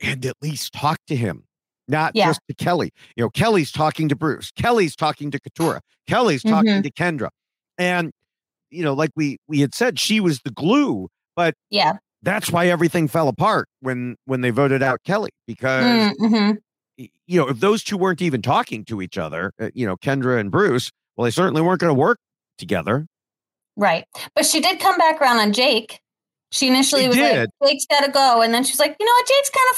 and 0.00 0.24
at 0.26 0.34
least 0.42 0.72
talk 0.72 0.98
to 1.06 1.14
him, 1.16 1.44
not 1.88 2.12
Yeah. 2.14 2.26
just 2.26 2.40
to 2.48 2.54
Kelly. 2.54 2.90
You 3.16 3.24
know, 3.24 3.30
Kelly's 3.30 3.70
talking 3.70 4.08
to 4.08 4.16
Bruce, 4.16 4.50
Kelly's 4.56 4.96
talking 4.96 5.30
to 5.30 5.38
Katurah, 5.40 5.80
Kelly's 6.06 6.42
talking 6.42 6.82
Mhm. 6.82 6.82
to 6.82 6.90
Kendra. 6.90 7.28
And, 7.78 8.12
you 8.70 8.82
know, 8.82 8.92
like 8.94 9.10
we 9.16 9.38
we 9.48 9.60
had 9.60 9.74
said, 9.74 9.98
she 9.98 10.20
was 10.20 10.40
the 10.40 10.50
glue, 10.50 11.08
but 11.36 11.54
Yeah. 11.70 11.98
that's 12.22 12.50
why 12.50 12.66
everything 12.66 13.06
fell 13.08 13.28
apart 13.28 13.68
when 13.80 14.16
when 14.24 14.40
they 14.40 14.50
voted 14.50 14.82
out 14.82 15.00
Kelly 15.04 15.30
because 15.46 15.84
Mm-hmm. 16.18 16.56
You 16.96 17.08
know 17.40 17.48
if 17.48 17.60
those 17.60 17.82
two 17.82 17.96
weren't 17.96 18.22
even 18.22 18.42
talking 18.42 18.84
to 18.86 19.00
each 19.02 19.18
other, 19.18 19.52
uh, 19.60 19.70
you 19.74 19.86
know 19.86 19.96
Kendra 19.96 20.38
and 20.38 20.50
Bruce, 20.50 20.90
well 21.16 21.24
they 21.24 21.30
certainly 21.30 21.62
weren't 21.62 21.80
going 21.80 21.90
to 21.94 21.98
work 21.98 22.18
together. 22.58 23.06
Right. 23.76 24.04
But 24.34 24.44
she 24.46 24.60
did 24.60 24.80
come 24.80 24.98
back 24.98 25.20
around 25.20 25.38
on 25.38 25.52
Jake. 25.52 26.00
She 26.52 26.66
initially 26.66 27.02
She 27.02 27.08
was 27.08 27.16
did. 27.16 27.48
like, 27.60 27.70
Jake's 27.70 27.86
got 27.86 28.04
to 28.04 28.10
go. 28.10 28.42
And 28.42 28.52
then 28.52 28.64
she's 28.64 28.80
like, 28.80 28.96
you 28.98 29.06
know 29.06 29.12
what? 29.12 29.26
Jake's 29.28 29.50
kind 29.50 29.70
of 29.70 29.76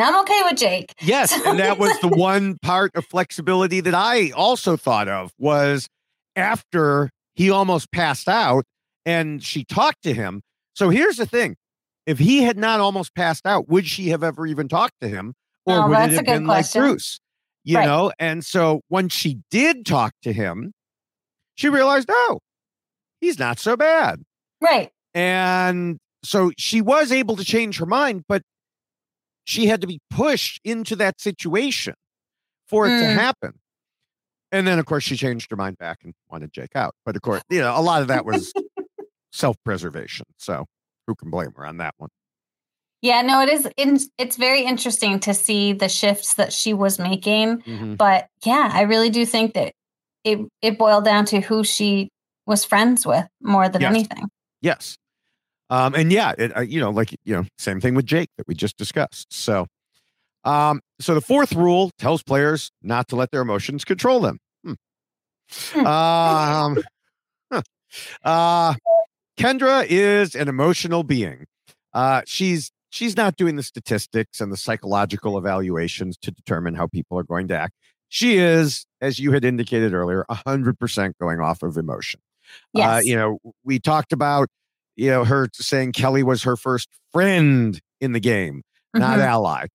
I'm 0.14 0.20
okay 0.22 0.42
with 0.44 0.56
Jake. 0.58 0.92
Yes, 1.02 1.38
and 1.46 1.58
that 1.58 1.78
was 1.78 1.92
the 2.00 2.08
one 2.08 2.56
part 2.62 2.90
of 2.96 3.04
flexibility 3.04 3.80
that 3.80 3.94
I 3.94 4.30
also 4.30 4.76
thought 4.76 5.06
of 5.06 5.30
was 5.38 5.86
after 6.34 7.10
he 7.34 7.50
almost 7.50 7.92
passed 7.92 8.26
out 8.28 8.64
and 9.04 9.42
she 9.42 9.64
talked 9.64 10.02
to 10.04 10.14
him. 10.14 10.40
So 10.74 10.88
here's 10.88 11.16
the 11.16 11.26
thing. 11.26 11.56
If 12.06 12.18
he 12.18 12.42
had 12.42 12.56
not 12.56 12.80
almost 12.80 13.14
passed 13.14 13.46
out, 13.46 13.68
would 13.68 13.86
she 13.86 14.08
have 14.08 14.22
ever 14.24 14.46
even 14.46 14.66
talked 14.66 14.94
to 15.02 15.08
him? 15.08 15.34
Or 15.66 15.78
Oh, 15.78 15.88
would 15.88 15.92
that's 15.98 16.12
it 16.12 16.14
a 16.14 16.16
have 16.16 16.26
good 16.26 16.32
been 16.32 16.46
question. 16.46 16.82
like 16.82 16.88
Bruce? 16.90 17.20
You 17.64 17.76
Right. 17.78 17.86
know? 17.86 18.12
And 18.18 18.44
so 18.44 18.82
when 18.88 19.08
she 19.08 19.40
did 19.50 19.86
talk 19.86 20.12
to 20.22 20.32
him, 20.32 20.72
she 21.54 21.68
realized, 21.68 22.08
oh, 22.10 22.40
he's 23.20 23.38
not 23.38 23.58
so 23.58 23.76
bad. 23.76 24.22
Right. 24.60 24.92
And 25.14 25.98
so 26.24 26.50
she 26.58 26.80
was 26.82 27.12
able 27.12 27.36
to 27.36 27.44
change 27.44 27.78
her 27.78 27.86
mind, 27.86 28.24
but 28.28 28.42
she 29.44 29.66
had 29.66 29.80
to 29.82 29.86
be 29.86 30.00
pushed 30.10 30.60
into 30.64 30.96
that 30.96 31.20
situation 31.20 31.94
for 32.66 32.86
it 32.86 32.98
to 32.98 33.04
Mm. 33.06 33.14
happen. 33.14 33.60
And 34.52 34.66
then, 34.66 34.78
of 34.78 34.86
course, 34.86 35.04
she 35.04 35.16
changed 35.16 35.50
her 35.50 35.56
mind 35.56 35.78
back 35.78 35.98
and 36.04 36.14
wanted 36.30 36.52
Jake 36.52 36.76
out. 36.76 36.94
But 37.04 37.16
of 37.16 37.22
course, 37.22 37.42
you 37.50 37.60
know, 37.60 37.78
a 37.78 37.80
lot 37.82 38.02
of 38.02 38.08
that 38.08 38.24
was 38.24 38.52
self 39.32 39.56
preservation. 39.64 40.26
So 40.38 40.66
who 41.06 41.14
can 41.14 41.30
blame 41.30 41.52
her 41.56 41.66
on 41.66 41.78
that 41.78 41.94
one? 41.98 42.10
Yeah, 43.04 43.20
no, 43.20 43.42
it 43.42 43.50
is. 43.50 43.68
in- 43.76 43.98
It's 44.16 44.36
very 44.36 44.62
interesting 44.62 45.20
to 45.20 45.34
see 45.34 45.74
the 45.74 45.90
shifts 45.90 46.34
that 46.34 46.54
she 46.54 46.72
was 46.72 46.98
making. 46.98 47.58
Mhm. 47.58 47.98
But 47.98 48.28
yeah, 48.46 48.70
I 48.72 48.82
really 48.82 49.10
do 49.10 49.26
think 49.26 49.52
that 49.52 49.74
it, 50.24 50.38
it 50.62 50.78
boiled 50.78 51.04
down 51.04 51.26
to 51.26 51.40
who 51.42 51.64
she 51.64 52.08
was 52.46 52.64
friends 52.64 53.04
with 53.06 53.26
more 53.42 53.68
than 53.68 53.82
Yes. 53.82 53.90
anything. 53.90 54.24
Yes. 54.62 54.96
Um, 55.68 55.94
and 55.94 56.10
yeah, 56.10 56.32
it, 56.38 56.56
uh, 56.56 56.60
you 56.62 56.80
know, 56.80 56.88
like, 56.90 57.14
you 57.24 57.34
know, 57.36 57.44
same 57.58 57.78
thing 57.78 57.94
with 57.94 58.06
Jake 58.06 58.30
that 58.38 58.48
we 58.48 58.54
just 58.54 58.78
discussed. 58.78 59.30
So, 59.30 59.66
um, 60.44 60.80
so 60.98 61.12
the 61.14 61.20
fourth 61.20 61.52
rule 61.52 61.90
tells 61.98 62.22
players 62.22 62.70
not 62.82 63.08
to 63.08 63.16
let 63.16 63.30
their 63.32 63.42
emotions 63.42 63.84
control 63.84 64.20
them. 64.20 64.38
Hmm. 64.64 64.72
Hmm. 65.72 65.86
Um, 65.86 66.78
huh. 67.52 67.62
uh, 68.24 68.74
Kendra 69.38 69.84
is 69.86 70.34
an 70.34 70.48
emotional 70.48 71.02
being. 71.02 71.44
Uh, 71.92 72.22
she's 72.26 72.70
she's 72.94 73.16
not 73.16 73.36
doing 73.36 73.56
the 73.56 73.62
statistics 73.62 74.40
and 74.40 74.52
the 74.52 74.56
psychological 74.56 75.36
evaluations 75.36 76.16
to 76.18 76.30
determine 76.30 76.74
how 76.74 76.86
people 76.86 77.18
are 77.18 77.24
going 77.24 77.48
to 77.48 77.56
act. 77.58 77.74
She 78.08 78.36
is, 78.36 78.86
as 79.00 79.18
you 79.18 79.32
had 79.32 79.44
indicated 79.44 79.92
earlier, 79.92 80.24
hundred 80.30 80.78
percent 80.78 81.16
going 81.18 81.40
off 81.40 81.62
of 81.62 81.76
emotion. 81.76 82.20
Uh, 82.74 82.78
Yes. 83.02 83.06
you 83.06 83.16
know, 83.16 83.38
we 83.64 83.80
talked 83.80 84.12
about, 84.12 84.48
you 84.94 85.10
know, 85.10 85.24
her 85.24 85.48
saying 85.54 85.92
Kelly 85.92 86.22
was 86.22 86.44
her 86.44 86.56
first 86.56 86.88
friend 87.12 87.80
in 88.00 88.12
the 88.12 88.20
game, 88.20 88.62
not 88.94 89.18
Mhm. 89.18 89.26
ally. 89.26 89.66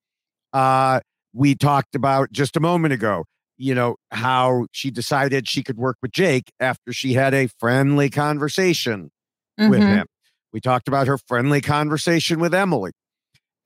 Uh, 0.54 1.02
we 1.34 1.56
talked 1.56 1.96
about 1.96 2.32
just 2.32 2.56
a 2.56 2.60
moment 2.60 2.94
ago, 2.94 3.26
you 3.58 3.76
know, 3.76 3.98
how 4.12 4.68
she 4.72 4.90
decided 4.92 5.48
she 5.48 5.62
could 5.64 5.78
work 5.78 5.98
with 6.02 6.12
Jake 6.12 6.52
after 6.60 6.94
she 6.94 7.14
had 7.14 7.34
a 7.34 7.48
friendly 7.60 8.10
conversation 8.10 9.12
with 9.58 9.82
Mhm. 9.82 9.88
him. 9.88 10.08
We 10.54 10.62
talked 10.62 10.88
about 10.88 11.08
her 11.08 11.18
friendly 11.18 11.60
conversation 11.62 12.40
with 12.40 12.54
Emily. 12.54 12.92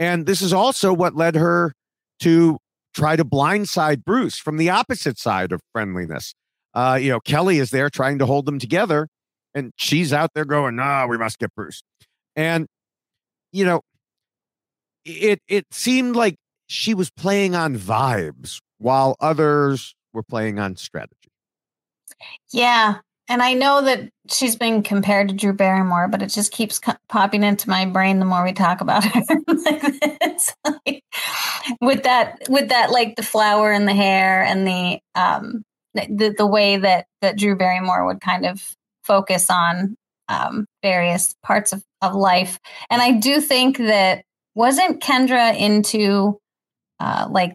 And 0.03 0.25
this 0.25 0.41
is 0.41 0.51
also 0.51 0.91
what 0.91 1.15
led 1.15 1.35
her 1.35 1.71
to 2.19 2.57
try 2.93 3.15
to 3.15 3.23
blindside 3.23 4.03
Bruce 4.03 4.37
from 4.37 4.57
the 4.57 4.69
opposite 4.69 5.17
side 5.17 5.53
of 5.53 5.61
friendliness. 5.71 6.33
Uh, 6.73 6.99
you 7.01 7.09
know, 7.09 7.21
Kelly 7.21 7.59
is 7.59 7.69
there 7.69 7.89
trying 7.89 8.19
to 8.19 8.25
hold 8.25 8.45
them 8.45 8.59
together, 8.59 9.07
and 9.55 9.71
she's 9.77 10.11
out 10.11 10.31
there 10.35 10.43
going, 10.43 10.75
"No, 10.75 11.07
we 11.09 11.17
must 11.17 11.39
get 11.39 11.55
Bruce." 11.55 11.81
And 12.35 12.67
you 13.53 13.63
know, 13.63 13.79
it 15.05 15.41
it 15.47 15.67
seemed 15.71 16.17
like 16.17 16.35
she 16.67 16.93
was 16.93 17.09
playing 17.09 17.55
on 17.55 17.77
vibes 17.77 18.59
while 18.79 19.15
others 19.21 19.95
were 20.11 20.23
playing 20.23 20.59
on 20.59 20.75
strategy. 20.75 21.31
Yeah. 22.51 22.97
And 23.29 23.41
I 23.41 23.53
know 23.53 23.81
that 23.81 24.09
she's 24.29 24.55
been 24.55 24.83
compared 24.83 25.29
to 25.29 25.35
Drew 25.35 25.53
Barrymore, 25.53 26.07
but 26.09 26.21
it 26.21 26.27
just 26.27 26.51
keeps 26.51 26.79
co- 26.79 26.95
popping 27.07 27.43
into 27.43 27.69
my 27.69 27.85
brain 27.85 28.19
the 28.19 28.25
more 28.25 28.43
we 28.43 28.51
talk 28.53 28.81
about 28.81 29.03
her. 29.05 29.21
like 30.85 31.03
with 31.79 32.03
that, 32.03 32.41
with 32.49 32.69
that, 32.69 32.91
like 32.91 33.15
the 33.15 33.23
flower 33.23 33.71
and 33.71 33.87
the 33.87 33.93
hair 33.93 34.43
and 34.43 34.67
the, 34.67 34.99
um, 35.15 35.63
the, 35.93 36.35
the 36.37 36.47
way 36.47 36.77
that, 36.77 37.05
that 37.21 37.37
Drew 37.37 37.55
Barrymore 37.55 38.05
would 38.05 38.19
kind 38.19 38.45
of 38.45 38.61
focus 39.03 39.49
on, 39.49 39.95
um, 40.27 40.65
various 40.81 41.33
parts 41.43 41.71
of, 41.71 41.83
of 42.01 42.15
life. 42.15 42.59
And 42.89 43.01
I 43.01 43.11
do 43.11 43.39
think 43.39 43.77
that 43.77 44.23
wasn't 44.55 45.01
Kendra 45.01 45.57
into, 45.57 46.39
uh, 46.99 47.27
like 47.29 47.53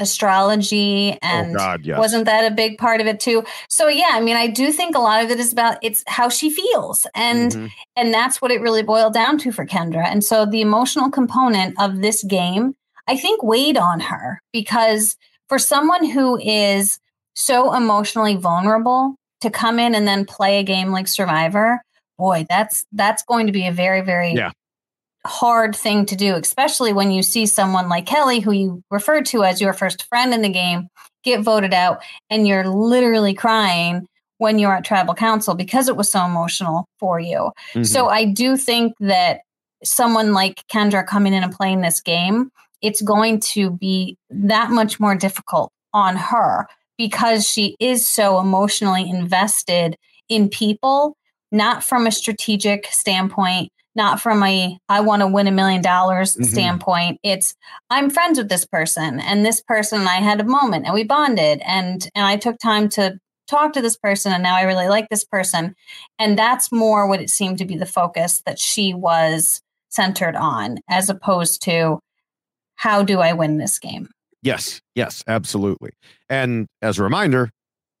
astrology 0.00 1.16
and 1.22 1.52
oh 1.52 1.58
God, 1.58 1.84
yes. 1.84 1.98
wasn't 1.98 2.24
that 2.24 2.50
a 2.50 2.54
big 2.54 2.78
part 2.78 3.00
of 3.00 3.06
it 3.06 3.20
too 3.20 3.44
so 3.68 3.88
yeah 3.88 4.10
i 4.12 4.20
mean 4.20 4.36
i 4.36 4.46
do 4.46 4.72
think 4.72 4.94
a 4.96 4.98
lot 4.98 5.22
of 5.24 5.30
it 5.30 5.38
is 5.38 5.52
about 5.52 5.78
it's 5.82 6.02
how 6.06 6.28
she 6.28 6.50
feels 6.50 7.06
and 7.14 7.52
Mhm. 7.52 7.70
and 7.96 8.14
that's 8.14 8.40
what 8.40 8.50
it 8.50 8.60
really 8.60 8.82
boiled 8.82 9.12
down 9.14 9.38
to 9.38 9.52
for 9.52 9.66
kendra 9.66 10.04
and 10.06 10.24
so 10.24 10.46
the 10.46 10.60
emotional 10.60 11.10
component 11.10 11.74
of 11.80 12.00
this 12.00 12.22
game 12.24 12.74
i 13.08 13.16
think 13.16 13.42
weighed 13.42 13.76
on 13.76 14.00
her 14.00 14.40
because 14.52 15.16
for 15.48 15.58
someone 15.58 16.04
who 16.08 16.38
is 16.38 16.98
so 17.34 17.74
emotionally 17.74 18.36
vulnerable 18.36 19.14
to 19.40 19.50
come 19.50 19.78
in 19.78 19.94
and 19.94 20.06
then 20.06 20.24
play 20.24 20.58
a 20.58 20.62
game 20.62 20.90
like 20.90 21.08
survivor 21.08 21.80
boy 22.18 22.44
that's 22.48 22.84
that's 22.92 23.22
going 23.24 23.46
to 23.46 23.52
be 23.52 23.66
a 23.66 23.72
very 23.72 24.00
very 24.00 24.32
Yeah. 24.34 24.50
Hard 25.26 25.76
thing 25.76 26.06
to 26.06 26.16
do 26.16 26.34
especially 26.34 26.92
when 26.92 27.10
you 27.10 27.22
see 27.22 27.44
someone 27.44 27.88
like 27.88 28.06
kelly 28.06 28.40
who 28.40 28.52
you 28.52 28.82
referred 28.90 29.26
to 29.26 29.44
as 29.44 29.60
your 29.60 29.72
first 29.72 30.06
friend 30.08 30.32
in 30.32 30.40
the 30.40 30.48
game 30.48 30.88
get 31.24 31.42
voted 31.42 31.74
out 31.74 32.02
and 32.30 32.48
you're 32.48 32.66
literally 32.66 33.34
crying 33.34 34.06
when 34.38 34.58
you're 34.58 34.74
at 34.74 34.84
tribal 34.84 35.14
council 35.14 35.54
because 35.54 35.86
it 35.86 35.96
was 35.96 36.10
so 36.10 36.24
emotional 36.24 36.88
for 36.98 37.20
you. 37.20 37.52
Mhm. 37.74 37.86
So 37.86 38.08
I 38.08 38.24
do 38.24 38.56
think 38.56 38.94
that 39.00 39.40
someone 39.84 40.32
like 40.32 40.64
Kendra 40.72 41.06
coming 41.06 41.34
in 41.34 41.42
and 41.42 41.54
playing 41.54 41.82
this 41.82 42.00
game, 42.00 42.50
it's 42.80 43.02
going 43.02 43.40
to 43.40 43.70
be 43.72 44.16
that 44.30 44.70
much 44.70 44.98
more 44.98 45.14
difficult 45.14 45.70
on 45.92 46.16
her 46.16 46.66
because 46.96 47.46
she 47.46 47.76
is 47.80 48.08
so 48.08 48.40
emotionally 48.40 49.08
invested 49.08 49.96
in 50.30 50.48
people, 50.48 51.16
not 51.52 51.84
from 51.84 52.06
a 52.06 52.10
strategic 52.10 52.86
standpoint, 52.86 53.70
not 53.94 54.20
from 54.20 54.42
a 54.42 54.78
I 54.88 55.00
want 55.00 55.20
to 55.20 55.26
win 55.26 55.46
a 55.46 55.50
million 55.52 55.82
dollars 55.82 56.36
Mhm. 56.36 56.44
standpoint. 56.46 57.20
It's 57.22 57.54
I'm 57.90 58.10
friends 58.10 58.38
with 58.38 58.48
this 58.48 58.64
person 58.64 59.20
and 59.20 59.44
this 59.44 59.60
person 59.60 60.00
and 60.00 60.08
I 60.08 60.16
had 60.16 60.40
a 60.40 60.44
moment 60.44 60.84
and 60.86 60.94
we 60.94 61.04
bonded 61.04 61.60
and 61.64 62.08
and 62.14 62.26
I 62.26 62.36
took 62.36 62.58
time 62.58 62.88
to 62.90 63.18
talk 63.48 63.72
to 63.72 63.82
this 63.82 63.96
person 63.96 64.32
and 64.32 64.42
now 64.44 64.54
I 64.56 64.62
really 64.62 64.88
like 64.88 65.08
this 65.08 65.24
person. 65.24 65.74
And 66.20 66.38
that's 66.38 66.70
more 66.70 67.08
what 67.08 67.20
it 67.20 67.30
seemed 67.30 67.58
to 67.58 67.64
be 67.64 67.76
the 67.76 67.86
focus 67.86 68.42
that 68.46 68.58
she 68.60 68.94
was 68.94 69.60
centered 69.88 70.36
on 70.36 70.78
as 70.88 71.10
opposed 71.10 71.60
to 71.62 71.98
how 72.76 73.02
do 73.02 73.18
I 73.20 73.32
win 73.32 73.58
this 73.58 73.78
game? 73.80 74.08
Yes, 74.42 74.80
yes, 74.94 75.22
absolutely. 75.26 75.90
And 76.28 76.66
as 76.80 76.98
a 76.98 77.02
reminder, 77.02 77.50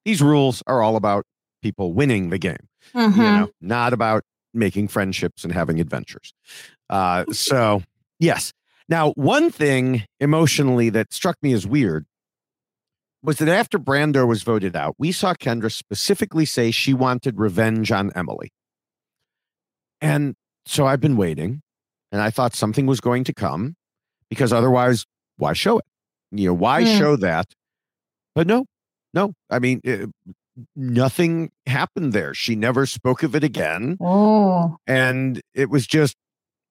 these 0.04 0.22
rules 0.22 0.62
are 0.68 0.80
all 0.82 0.94
about 0.96 1.24
people 1.62 1.92
winning 1.92 2.30
the 2.30 2.38
game, 2.38 2.68
Mhm. 2.94 3.16
you 3.16 3.22
know, 3.22 3.50
not 3.60 3.92
about 3.92 4.22
making 4.54 4.88
friendships 4.88 5.44
and 5.44 5.52
having 5.52 5.80
adventures. 5.80 6.32
Uh, 6.88 7.24
so, 7.32 7.82
yes. 8.18 8.52
Now, 8.88 9.12
one 9.12 9.50
thing 9.50 10.04
emotionally 10.18 10.90
that 10.90 11.12
struck 11.12 11.36
me 11.42 11.52
as 11.52 11.66
weird 11.66 12.06
was 13.22 13.38
that 13.38 13.48
after 13.48 13.78
Brando 13.78 14.26
was 14.26 14.42
voted 14.42 14.74
out, 14.74 14.96
we 14.98 15.12
saw 15.12 15.34
Kendra 15.34 15.70
specifically 15.70 16.44
say 16.44 16.70
she 16.70 16.94
wanted 16.94 17.38
revenge 17.38 17.92
on 17.92 18.10
Emily. 18.14 18.50
And 20.00 20.34
so 20.66 20.86
I've 20.86 21.00
been 21.00 21.16
waiting 21.16 21.60
and 22.10 22.20
I 22.20 22.30
thought 22.30 22.54
something 22.54 22.86
was 22.86 23.00
going 23.00 23.24
to 23.24 23.34
come 23.34 23.76
because 24.28 24.52
otherwise, 24.52 25.04
why 25.36 25.52
show 25.52 25.78
it? 25.78 25.84
You 26.32 26.48
know, 26.48 26.54
why 26.54 26.82
Hmm. 26.84 26.98
show 26.98 27.16
that? 27.16 27.46
But 28.34 28.46
no, 28.46 28.64
no. 29.12 29.34
I 29.50 29.58
mean, 29.58 29.80
it, 29.84 30.08
nothing 30.76 31.50
happened 31.66 32.12
there. 32.12 32.34
She 32.34 32.56
never 32.56 32.86
spoke 32.86 33.22
of 33.22 33.34
it 33.34 33.44
again. 33.44 33.96
Oh, 34.00 34.76
And 34.86 35.40
it 35.54 35.70
was 35.70 35.86
just, 35.86 36.16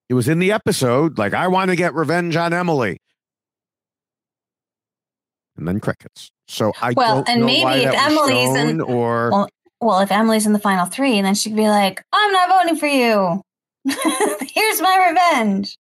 it 0.10 0.14
was 0.14 0.28
in 0.28 0.40
the 0.40 0.52
episode 0.52 1.18
like, 1.18 1.34
I 1.34 1.48
want 1.48 1.70
to 1.70 1.76
get 1.76 1.94
revenge 1.94 2.36
on 2.36 2.54
Emily. 2.54 3.00
and 5.58 5.68
then 5.68 5.80
crickets. 5.80 6.32
So 6.48 6.72
I 6.82 6.94
Well, 6.96 7.24
and 7.28 7.46
maybe 7.46 7.84
if 7.84 7.94
Emily's 7.94 8.56
in- 8.56 8.82
or 8.82 9.30
Well, 9.32 9.50
well, 9.82 10.00
if 10.00 10.12
Emily's 10.12 10.46
in 10.46 10.54
the 10.54 10.60
final 10.60 10.86
three, 10.86 11.18
and 11.18 11.26
then 11.26 11.36
she'd 11.36 11.56
be 11.56 11.68
like, 11.70 12.02
"I'm 12.12 12.32
not 12.32 12.50
voting 12.50 12.78
for 12.78 12.88
you. 12.88 13.42
Here's 13.86 14.82
my 14.82 15.10
revenge." 15.10 15.78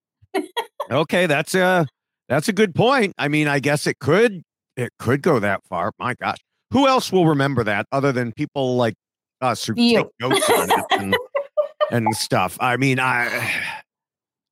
okay, 0.92 1.26
that's 1.26 1.56
a 1.56 1.86
that's 2.30 2.48
a 2.48 2.54
good 2.54 2.76
point. 2.76 3.14
I 3.18 3.28
mean, 3.30 3.48
I 3.48 3.60
guess 3.60 3.88
it 3.88 4.00
could 4.00 4.42
it 4.78 4.92
could 5.00 5.22
go 5.22 5.40
that 5.40 5.62
far. 5.68 5.92
My 6.00 6.14
gosh, 6.14 6.38
who 6.72 6.88
else 6.88 7.12
will 7.12 7.26
remember 7.28 7.64
that 7.64 7.86
other 7.92 8.12
than 8.12 8.32
people 8.32 8.76
like 8.76 8.96
us 9.42 9.66
who 9.66 9.74
You. 9.78 9.98
take 9.98 10.08
notes 10.20 10.50
on 10.50 10.70
it 10.72 10.86
and, 10.92 11.16
and 11.92 12.16
stuff? 12.16 12.58
I 12.60 12.78
mean, 12.78 13.00
I 13.00 13.52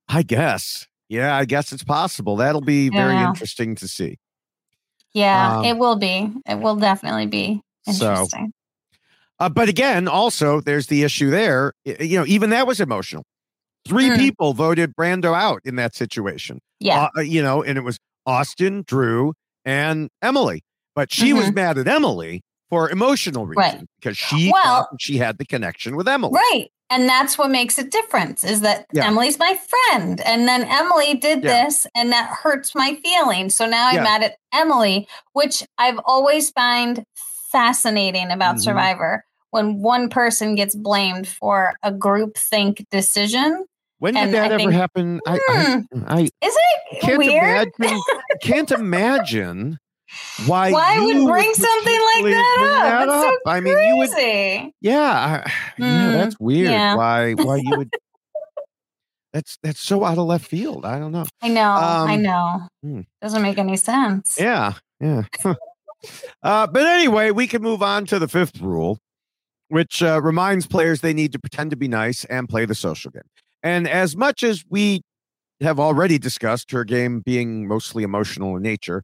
I 0.10 0.24
guess. 0.24 0.88
Yeah, 1.10 1.36
I 1.38 1.46
guess 1.46 1.72
it's 1.72 1.84
possible. 1.84 2.36
That'll 2.36 2.62
be 2.62 2.90
very 2.90 3.14
Yeah. 3.14 3.30
interesting 3.30 3.76
to 3.76 3.88
see. 3.88 4.18
Yeah, 5.14 5.58
Um, 5.60 5.66
it 5.66 5.78
will 5.78 5.96
be. 5.96 6.30
It 6.46 6.56
will 6.60 6.76
definitely 6.76 7.28
be 7.28 7.62
So- 7.92 8.28
Uh, 9.40 9.50
but 9.50 9.70
again, 9.70 10.08
also 10.08 10.60
there's 10.62 10.88
the 10.88 11.04
issue 11.04 11.30
there. 11.30 11.72
You 11.86 12.20
know, 12.20 12.26
even 12.26 12.50
that 12.50 12.68
was 12.68 12.80
emotional. 12.82 13.24
Three 13.88 14.10
Mm. 14.10 14.18
people 14.18 14.54
voted 14.54 14.94
Brando 14.96 15.34
out 15.34 15.62
in 15.64 15.76
that 15.78 15.96
situation. 15.96 16.60
yeah, 16.80 17.08
Uh, 17.18 17.22
you 17.22 17.42
know, 17.42 17.64
and 17.64 17.78
it 17.78 17.82
was 17.82 17.98
Austin, 18.26 18.84
Drew, 18.86 19.34
and 19.64 20.10
Emily. 20.22 20.64
But 20.98 21.14
she 21.14 21.32
was 21.32 21.54
mad 21.54 21.78
at 21.78 21.88
Emily 21.88 22.42
for 22.72 22.90
emotional 22.90 23.46
reasons 23.46 23.66
Mm-hmm. 23.68 23.78
Right. 23.78 23.88
because 24.02 24.18
she 24.18 24.52
Well- 24.52 24.64
thought 24.90 25.00
she 25.00 25.18
had 25.18 25.38
the 25.38 25.46
connection 25.46 25.96
with 25.96 26.08
Emily. 26.08 26.34
right. 26.34 26.68
And 26.90 27.08
that's 27.08 27.38
what 27.38 27.52
makes 27.52 27.78
a 27.78 27.84
difference 27.84 28.44
is 28.46 28.62
that 28.62 28.86
Yeah. 28.94 29.06
Emily's 29.08 29.38
my 29.38 29.60
friend, 29.72 30.22
and 30.22 30.48
then 30.48 30.64
Emily 30.64 31.16
did 31.16 31.44
Yeah. 31.44 31.66
this, 31.66 31.86
and 31.94 32.12
that 32.14 32.30
hurts 32.30 32.74
my 32.74 32.96
feelings. 33.04 33.56
So 33.56 33.66
now 33.68 33.88
I'm 33.90 33.96
Yeah. 33.96 34.04
mad 34.04 34.24
at 34.24 34.36
Emily, 34.54 35.06
which 35.34 35.64
I've 35.78 36.00
always 36.06 36.50
find 36.50 37.04
fascinating 37.52 38.32
about 38.32 38.56
Mhm. 38.56 38.62
Survivor. 38.62 39.24
When 39.52 39.82
one 39.82 40.10
person 40.10 40.56
gets 40.56 40.76
blamed 40.76 41.28
for 41.28 41.74
a 41.84 41.92
group 41.92 42.38
think 42.38 42.86
decision, 42.92 43.66
When 44.00 44.14
did 44.14 44.24
And 44.26 44.34
that 44.36 44.44
I 44.44 44.46
ever 44.54 44.58
think- 44.58 44.74
happen? 44.74 45.20
I, 45.26 45.40
Hmm. 45.48 45.80
I, 46.08 46.16
I 46.18 46.22
is 46.22 46.30
it 46.42 47.02
can't 47.02 47.18
weird? 47.18 47.72
imagine. 47.80 48.02
can't 48.44 48.72
imagine 48.84 49.80
why. 50.46 50.72
Why 50.72 51.00
would 51.00 51.28
bring 51.28 51.54
something 51.54 52.00
like 52.16 52.26
that 52.34 52.58
up? 52.60 52.84
that 52.84 53.06
That's 53.06 53.22
so 53.22 53.28
up. 53.34 53.40
I 53.46 53.60
mean, 53.60 53.78
you 53.88 53.98
would. 53.98 54.12
Crazy. 54.12 54.74
Yeah, 54.82 55.44
I, 55.46 55.52
yeah, 55.78 55.86
Mm, 55.86 56.12
that's 56.14 56.40
weird. 56.40 56.72
yeah. 56.72 56.96
Why? 56.96 57.34
Why 57.34 57.58
you 57.58 57.78
would? 57.78 57.90
that's 59.34 59.58
that's 59.62 59.80
so 59.80 60.04
out 60.04 60.18
of 60.18 60.26
left 60.26 60.46
field. 60.48 60.86
I 60.86 61.00
don't 61.00 61.12
know. 61.12 61.26
I 61.42 61.50
know. 61.50 61.62
I 61.72 62.14
Um, 62.16 62.22
know. 62.22 62.68
hmm. 62.84 63.02
Doesn't 63.22 63.42
make 63.42 63.58
any 63.58 63.78
sense. 63.78 64.38
Yeah, 64.40 64.74
yeah. 65.00 65.24
uh, 66.44 66.68
but 66.68 66.86
anyway, 66.86 67.32
we 67.32 67.48
can 67.48 67.62
move 67.62 67.82
on 67.84 68.06
to 68.08 68.20
the 68.20 68.28
fifth 68.28 68.60
rule, 68.62 69.00
which 69.70 70.02
uh, 70.02 70.22
reminds 70.22 70.66
players 70.68 71.02
they 71.02 71.14
need 71.14 71.32
to 71.34 71.40
pretend 71.40 71.72
to 71.72 71.78
be 71.78 71.88
nice 71.88 72.24
and 72.26 72.48
play 72.48 72.66
the 72.66 72.76
social 72.76 73.12
game. 73.12 73.24
And 73.64 73.88
as 73.88 74.16
much 74.16 74.44
as 74.44 74.64
we 74.70 75.02
have 75.62 75.80
already 75.80 76.18
discussed 76.20 76.72
her 76.72 76.84
game 76.84 77.20
being 77.20 77.68
mostly 77.68 78.04
emotional 78.04 78.56
in 78.56 78.64
nature, 78.64 79.04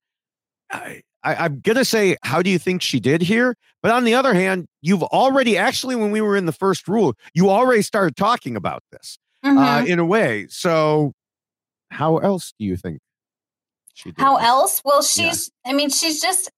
I, 0.74 1.02
I, 1.24 1.36
I'm 1.36 1.60
gonna 1.62 1.86
say, 1.86 2.18
how 2.24 2.42
do 2.42 2.50
you 2.50 2.60
think 2.60 2.82
she 2.82 3.00
did 3.00 3.22
here? 3.22 3.56
But 3.82 3.92
on 3.92 4.04
the 4.04 4.14
other 4.16 4.34
hand, 4.34 4.68
you've 4.82 5.04
already 5.04 5.58
actually, 5.58 5.96
when 5.96 6.12
we 6.12 6.20
were 6.22 6.36
in 6.36 6.46
the 6.46 6.52
first 6.52 6.88
rule, 6.88 7.14
you 7.34 7.50
already 7.50 7.82
started 7.82 8.16
talking 8.16 8.56
about 8.56 8.84
this 8.92 9.18
Mhm. 9.46 9.58
uh, 9.58 9.86
in 9.86 10.00
a 10.00 10.06
way. 10.06 10.48
So, 10.50 11.14
how 11.92 12.18
else 12.18 12.54
do 12.60 12.66
you 12.66 12.76
think 12.76 13.00
she 13.94 14.12
did? 14.12 14.20
How 14.20 14.38
this? 14.38 14.46
else? 14.48 14.82
Well, 14.84 15.02
Yeah. 15.16 15.30
she's, 15.30 15.52
I 15.66 15.74
mean, 15.74 15.90
she's 15.90 16.22
just, 16.22 16.50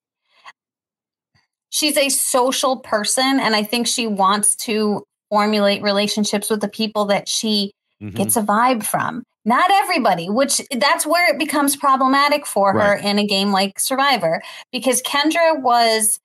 she's 1.70 1.98
a 1.98 2.10
social 2.10 2.78
person. 2.78 3.40
And 3.40 3.56
I 3.56 3.64
think 3.64 3.88
she 3.88 4.08
wants 4.08 4.56
to 4.58 5.04
formulate 5.30 5.82
relationships 5.82 6.50
with 6.50 6.62
the 6.62 6.70
people 6.70 7.06
that 7.06 7.28
she 7.28 7.72
Mhm. 8.02 8.16
gets 8.16 8.38
a 8.38 8.42
vibe 8.42 8.86
from. 8.86 9.24
Not 9.46 9.70
everybody, 9.72 10.30
which 10.30 10.60
that's 10.72 11.06
where 11.06 11.32
it 11.32 11.38
becomes 11.38 11.76
problematic 11.76 12.46
for 12.48 12.74
her 12.74 12.80
Right. 12.96 13.04
in 13.06 13.20
a 13.20 13.26
game 13.28 13.52
like 13.52 13.80
Survivor, 13.80 14.42
because 14.72 15.02
Kendra 15.04 15.62
was, 15.62 16.20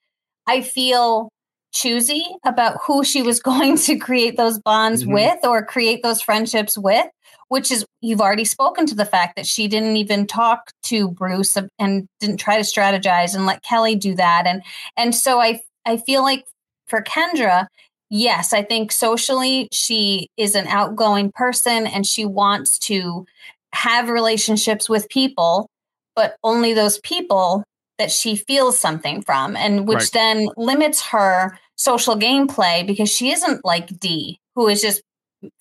I 0.46 0.62
feel, 0.62 1.28
choosy 1.72 2.26
about 2.44 2.78
who 2.84 3.04
she 3.04 3.22
was 3.22 3.38
going 3.50 3.76
to 3.76 3.96
create 3.96 4.36
those 4.36 4.58
bonds 4.58 5.04
Mhm. 5.04 5.12
with 5.14 5.44
or 5.44 5.64
create 5.64 6.02
those 6.02 6.20
friendships 6.20 6.76
with, 6.76 7.06
which 7.48 7.70
is 7.70 7.84
you've 8.00 8.20
already 8.20 8.44
spoken 8.44 8.86
to 8.86 8.94
the 8.96 9.04
fact 9.04 9.36
that 9.36 9.46
she 9.46 9.68
didn't 9.68 9.96
even 9.96 10.26
talk 10.26 10.72
to 10.84 11.08
Bruce 11.10 11.56
and 11.78 12.06
didn't 12.18 12.38
try 12.38 12.56
to 12.56 12.62
strategize 12.64 13.36
and 13.36 13.46
let 13.46 13.62
Kelly 13.62 13.94
do 13.94 14.14
that. 14.16 14.46
And 14.48 14.62
and 14.96 15.14
so 15.14 15.40
I 15.40 15.60
I 15.86 15.98
feel 15.98 16.22
like 16.22 16.44
for 16.88 17.02
Kendra, 17.02 17.66
yes, 18.10 18.52
I 18.52 18.62
think 18.62 18.92
socially 18.92 19.68
she 19.72 20.28
is 20.36 20.54
an 20.54 20.66
outgoing 20.66 21.32
person 21.32 21.86
and 21.86 22.04
she 22.06 22.24
wants 22.24 22.78
to 22.80 23.26
have 23.72 24.08
relationships 24.08 24.88
with 24.88 25.08
people, 25.08 25.68
but 26.16 26.36
only 26.42 26.74
those 26.74 26.98
people 27.00 27.64
that 27.98 28.10
she 28.10 28.34
feels 28.34 28.78
something 28.78 29.22
from, 29.22 29.56
and 29.56 29.86
which 29.86 29.96
Right. 29.96 30.10
then 30.12 30.48
limits 30.56 31.00
her 31.08 31.58
social 31.76 32.16
gameplay 32.16 32.86
because 32.86 33.10
she 33.10 33.30
isn't 33.30 33.64
like 33.64 33.98
Dee, 34.00 34.40
who 34.54 34.68
is 34.68 34.80
just 34.82 35.02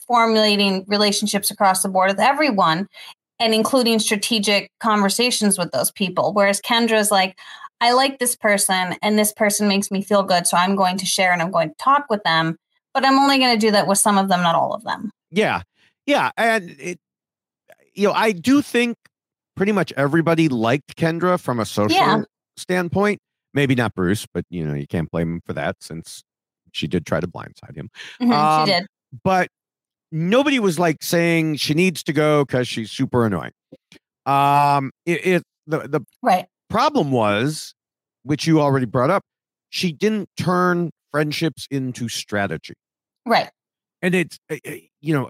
formulating 0.07 0.83
relationships 0.87 1.51
across 1.51 1.83
the 1.83 1.89
board 1.89 2.09
with 2.09 2.19
everyone 2.19 2.87
and 3.39 3.53
including 3.53 3.99
strategic 3.99 4.69
conversations 4.79 5.57
with 5.57 5.71
those 5.71 5.91
people. 5.91 6.33
Whereas 6.33 6.59
Kendra's 6.59 7.11
like, 7.11 7.37
I 7.81 7.93
like 7.93 8.19
this 8.19 8.35
person 8.35 8.95
and 9.01 9.17
this 9.17 9.31
person 9.31 9.67
makes 9.67 9.89
me 9.91 10.01
feel 10.01 10.23
good. 10.23 10.45
So 10.47 10.57
I'm 10.57 10.75
going 10.75 10.97
to 10.97 11.05
share 11.05 11.31
and 11.31 11.41
I'm 11.41 11.51
going 11.51 11.69
to 11.69 11.75
talk 11.79 12.05
with 12.09 12.23
them, 12.23 12.57
but 12.93 13.05
I'm 13.05 13.17
only 13.17 13.37
going 13.39 13.53
to 13.57 13.59
do 13.65 13.71
that 13.71 13.87
with 13.87 13.97
some 13.99 14.17
of 14.17 14.27
them, 14.27 14.41
not 14.41 14.55
all 14.55 14.73
of 14.73 14.83
them. 14.83 15.11
Yeah. 15.31 15.61
Yeah. 16.05 16.31
And 16.37 16.75
it, 16.79 16.99
you 17.93 18.07
know, 18.07 18.13
I 18.13 18.31
do 18.33 18.61
think 18.61 18.97
pretty 19.55 19.71
much 19.71 19.93
everybody 19.95 20.49
liked 20.49 20.95
Kendra 20.97 21.39
from 21.39 21.59
a 21.59 21.65
social 21.65 21.95
Yeah. 21.97 22.23
standpoint. 22.57 23.19
Maybe 23.53 23.75
not 23.75 23.95
Bruce, 23.95 24.25
but 24.33 24.45
you 24.49 24.65
know, 24.65 24.73
you 24.73 24.87
can't 24.87 25.09
blame 25.09 25.35
him 25.35 25.41
for 25.45 25.53
that 25.53 25.77
since 25.81 26.21
she 26.71 26.87
did 26.87 27.05
try 27.05 27.19
to 27.19 27.27
blindside 27.27 27.75
him. 27.75 27.89
Mhm, 28.21 28.31
Um, 28.33 28.65
she 28.67 28.71
did. 28.73 28.85
But 29.23 29.49
nobody 30.11 30.59
was 30.59 30.77
like 30.77 31.01
saying 31.01 31.55
she 31.55 31.73
needs 31.73 32.03
to 32.03 32.13
go 32.13 32.45
because 32.45 32.67
she's 32.67 32.91
super 32.91 33.25
annoying. 33.25 33.51
Um, 34.25 34.91
it, 35.05 35.25
it 35.25 35.43
the 35.65 35.87
the 35.87 36.01
Right. 36.21 36.45
Problem 36.69 37.11
was, 37.11 37.73
which 38.23 38.45
you 38.47 38.61
already 38.61 38.85
brought 38.85 39.09
up, 39.09 39.23
she 39.69 39.91
didn't 39.91 40.29
turn 40.37 40.91
friendships 41.11 41.67
into 41.71 42.07
strategy. 42.09 42.73
Right. 43.25 43.49
and 44.01 44.15
it's 44.15 44.39
uh, 44.49 44.55
uh, 44.67 44.71
you 45.01 45.13
know 45.13 45.29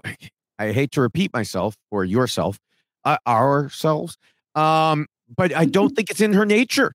i 0.58 0.72
hate 0.72 0.92
to 0.92 1.00
repeat 1.00 1.32
myself 1.34 1.74
or 1.90 2.04
yourself 2.04 2.58
uh, 3.04 3.16
ourselves 3.26 4.16
um 4.54 5.06
but 5.34 5.54
i 5.56 5.64
don't 5.64 5.90
think 5.96 6.08
it's 6.10 6.20
in 6.20 6.32
her 6.32 6.46
nature 6.46 6.92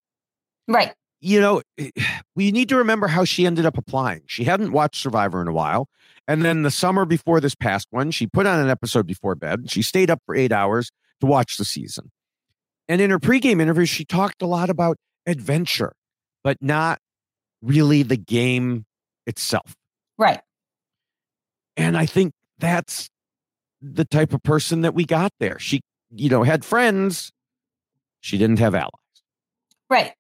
Right. 0.67 0.93
you 1.19 1.39
know 1.41 1.61
eh, 1.77 1.89
we 2.35 2.51
need 2.51 2.69
to 2.69 2.77
remember 2.77 3.07
how 3.07 3.23
she 3.25 3.45
ended 3.45 3.65
up 3.65 3.77
applying 3.77 4.21
she 4.25 4.43
hadn't 4.45 4.71
watched 4.71 5.01
survivor 5.01 5.41
in 5.41 5.47
a 5.47 5.53
while 5.53 5.87
and 6.27 6.43
then 6.43 6.63
the 6.63 6.71
summer 6.71 7.05
before 7.05 7.39
this 7.39 7.55
past 7.55 7.87
one 7.91 8.09
she 8.09 8.25
put 8.25 8.45
on 8.47 8.59
an 8.59 8.69
episode 8.69 9.05
before 9.05 9.35
bed 9.35 9.69
she 9.69 9.81
stayed 9.81 10.09
up 10.09 10.21
for 10.25 10.33
eight 10.35 10.51
hours 10.53 10.91
to 11.19 11.25
watch 11.27 11.57
the 11.57 11.65
season 11.65 12.09
and 12.87 13.01
in 13.01 13.09
her 13.09 13.19
pregame 13.19 13.61
interview 13.61 13.85
she 13.85 14.05
talked 14.05 14.41
a 14.41 14.47
lot 14.47 14.69
about 14.69 14.97
adventure 15.25 15.93
but 16.43 16.57
not 16.61 16.99
really 17.61 18.03
the 18.03 18.17
game 18.17 18.85
itself 19.25 19.75
Right. 20.17 20.41
and 21.77 21.97
I 21.97 22.05
think 22.05 22.33
that's 22.59 23.09
the 23.81 24.05
type 24.05 24.33
of 24.33 24.41
person 24.43 24.81
that 24.81 24.93
we 24.95 25.05
got 25.05 25.31
there. 25.39 25.59
She, 25.59 25.81
you 26.09 26.29
know, 26.29 26.41
had 26.43 26.63
friends. 26.65 27.31
She 28.21 28.37
didn't 28.37 28.59
have 28.59 28.73
allies. 28.73 28.91
Right. 29.89 30.13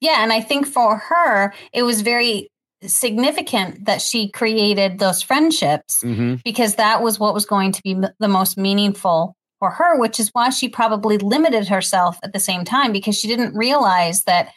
Yeah. 0.00 0.22
And 0.22 0.32
I 0.32 0.40
think 0.40 0.66
for 0.66 0.96
her, 0.96 1.52
it 1.72 1.82
was 1.82 2.00
very 2.02 2.48
significant 2.86 3.84
that 3.86 4.00
she 4.00 4.28
created 4.30 4.98
those 4.98 5.22
friendships 5.22 6.00
Mm-hmm. 6.02 6.36
because 6.44 6.76
that 6.76 7.02
was 7.02 7.18
what 7.18 7.34
was 7.34 7.44
going 7.46 7.72
to 7.72 7.82
be 7.82 7.94
the 8.18 8.28
most 8.28 8.56
meaningful 8.56 9.36
for 9.62 9.70
her, 9.70 9.96
which 9.96 10.18
is 10.18 10.30
why 10.32 10.50
she 10.50 10.68
probably 10.68 11.18
limited 11.18 11.68
herself 11.68 12.18
at 12.24 12.32
the 12.32 12.40
same 12.40 12.64
time 12.64 12.90
because 12.90 13.16
she 13.16 13.28
didn't 13.28 13.54
realize 13.54 14.24
that 14.24 14.48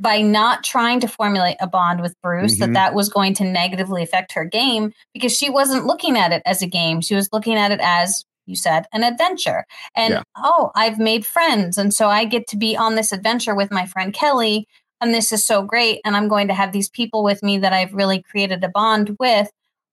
by 0.00 0.20
not 0.20 0.64
trying 0.64 0.98
to 0.98 1.06
formulate 1.06 1.56
a 1.60 1.68
bond 1.68 2.00
with 2.00 2.16
Bruce, 2.20 2.56
Mhm. 2.56 2.58
that 2.58 2.72
that 2.72 2.94
was 2.94 3.08
going 3.08 3.32
to 3.34 3.44
negatively 3.44 4.02
affect 4.02 4.32
her 4.32 4.44
game 4.44 4.92
because 5.14 5.36
she 5.38 5.48
wasn't 5.48 5.86
looking 5.86 6.18
at 6.18 6.32
it 6.32 6.42
as 6.46 6.62
a 6.62 6.66
game. 6.66 7.00
She 7.00 7.14
was 7.14 7.28
looking 7.32 7.54
at 7.54 7.70
it 7.70 7.78
as 7.80 8.24
you 8.46 8.56
said, 8.56 8.86
an 8.92 9.04
adventure. 9.04 9.64
And 9.94 10.14
Yeah. 10.14 10.22
oh, 10.36 10.72
I've 10.74 10.98
made 10.98 11.24
friends. 11.24 11.78
And 11.78 11.94
so 11.94 12.08
I 12.08 12.24
get 12.24 12.48
to 12.48 12.56
be 12.56 12.76
on 12.76 12.96
this 12.96 13.12
adventure 13.12 13.54
with 13.54 13.70
my 13.70 13.86
friend 13.86 14.12
Kelly. 14.12 14.66
And 15.00 15.14
this 15.14 15.30
is 15.30 15.46
so 15.46 15.62
great. 15.62 16.00
And 16.04 16.16
I'm 16.16 16.26
going 16.26 16.48
to 16.48 16.54
have 16.54 16.72
these 16.72 16.88
people 16.88 17.22
with 17.22 17.40
me 17.44 17.56
that 17.58 17.72
I've 17.72 17.94
really 17.94 18.20
created 18.20 18.64
a 18.64 18.68
bond 18.68 19.16
with. 19.20 19.48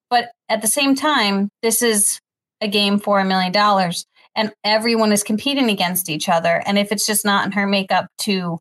But 0.09 0.31
at 0.49 0.63
the 0.63 0.67
same 0.67 0.95
time, 0.95 1.51
this 1.61 1.83
is 1.83 2.19
a 2.59 2.67
game 2.67 2.97
for 2.97 3.19
a 3.19 3.25
million 3.25 3.51
dollars 3.51 4.07
and 4.37 4.53
everyone 4.63 5.11
is 5.11 5.23
competing 5.23 5.69
against 5.69 6.09
each 6.09 6.29
other. 6.29 6.63
And 6.65 6.77
if 6.77 6.91
it's 6.93 7.05
just 7.05 7.25
not 7.25 7.45
in 7.45 7.51
her 7.51 7.67
makeup 7.67 8.07
to 8.19 8.59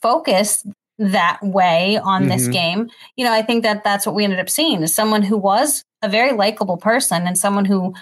focus 0.00 0.64
that 0.98 1.38
way 1.42 1.98
on 1.98 2.28
this 2.28 2.48
Mhm. 2.48 2.52
game. 2.52 2.90
You 3.16 3.26
know, 3.26 3.32
I 3.32 3.42
think 3.42 3.62
that 3.64 3.84
that's 3.84 4.06
what 4.06 4.14
we 4.14 4.24
ended 4.24 4.40
up 4.40 4.48
seeing 4.48 4.82
is 4.82 4.94
someone 4.94 5.22
who 5.22 5.36
was 5.36 5.84
a 6.00 6.08
very 6.08 6.32
likable 6.32 6.78
person 6.78 7.26
and 7.26 7.36
someone 7.36 7.66
who 7.66 7.92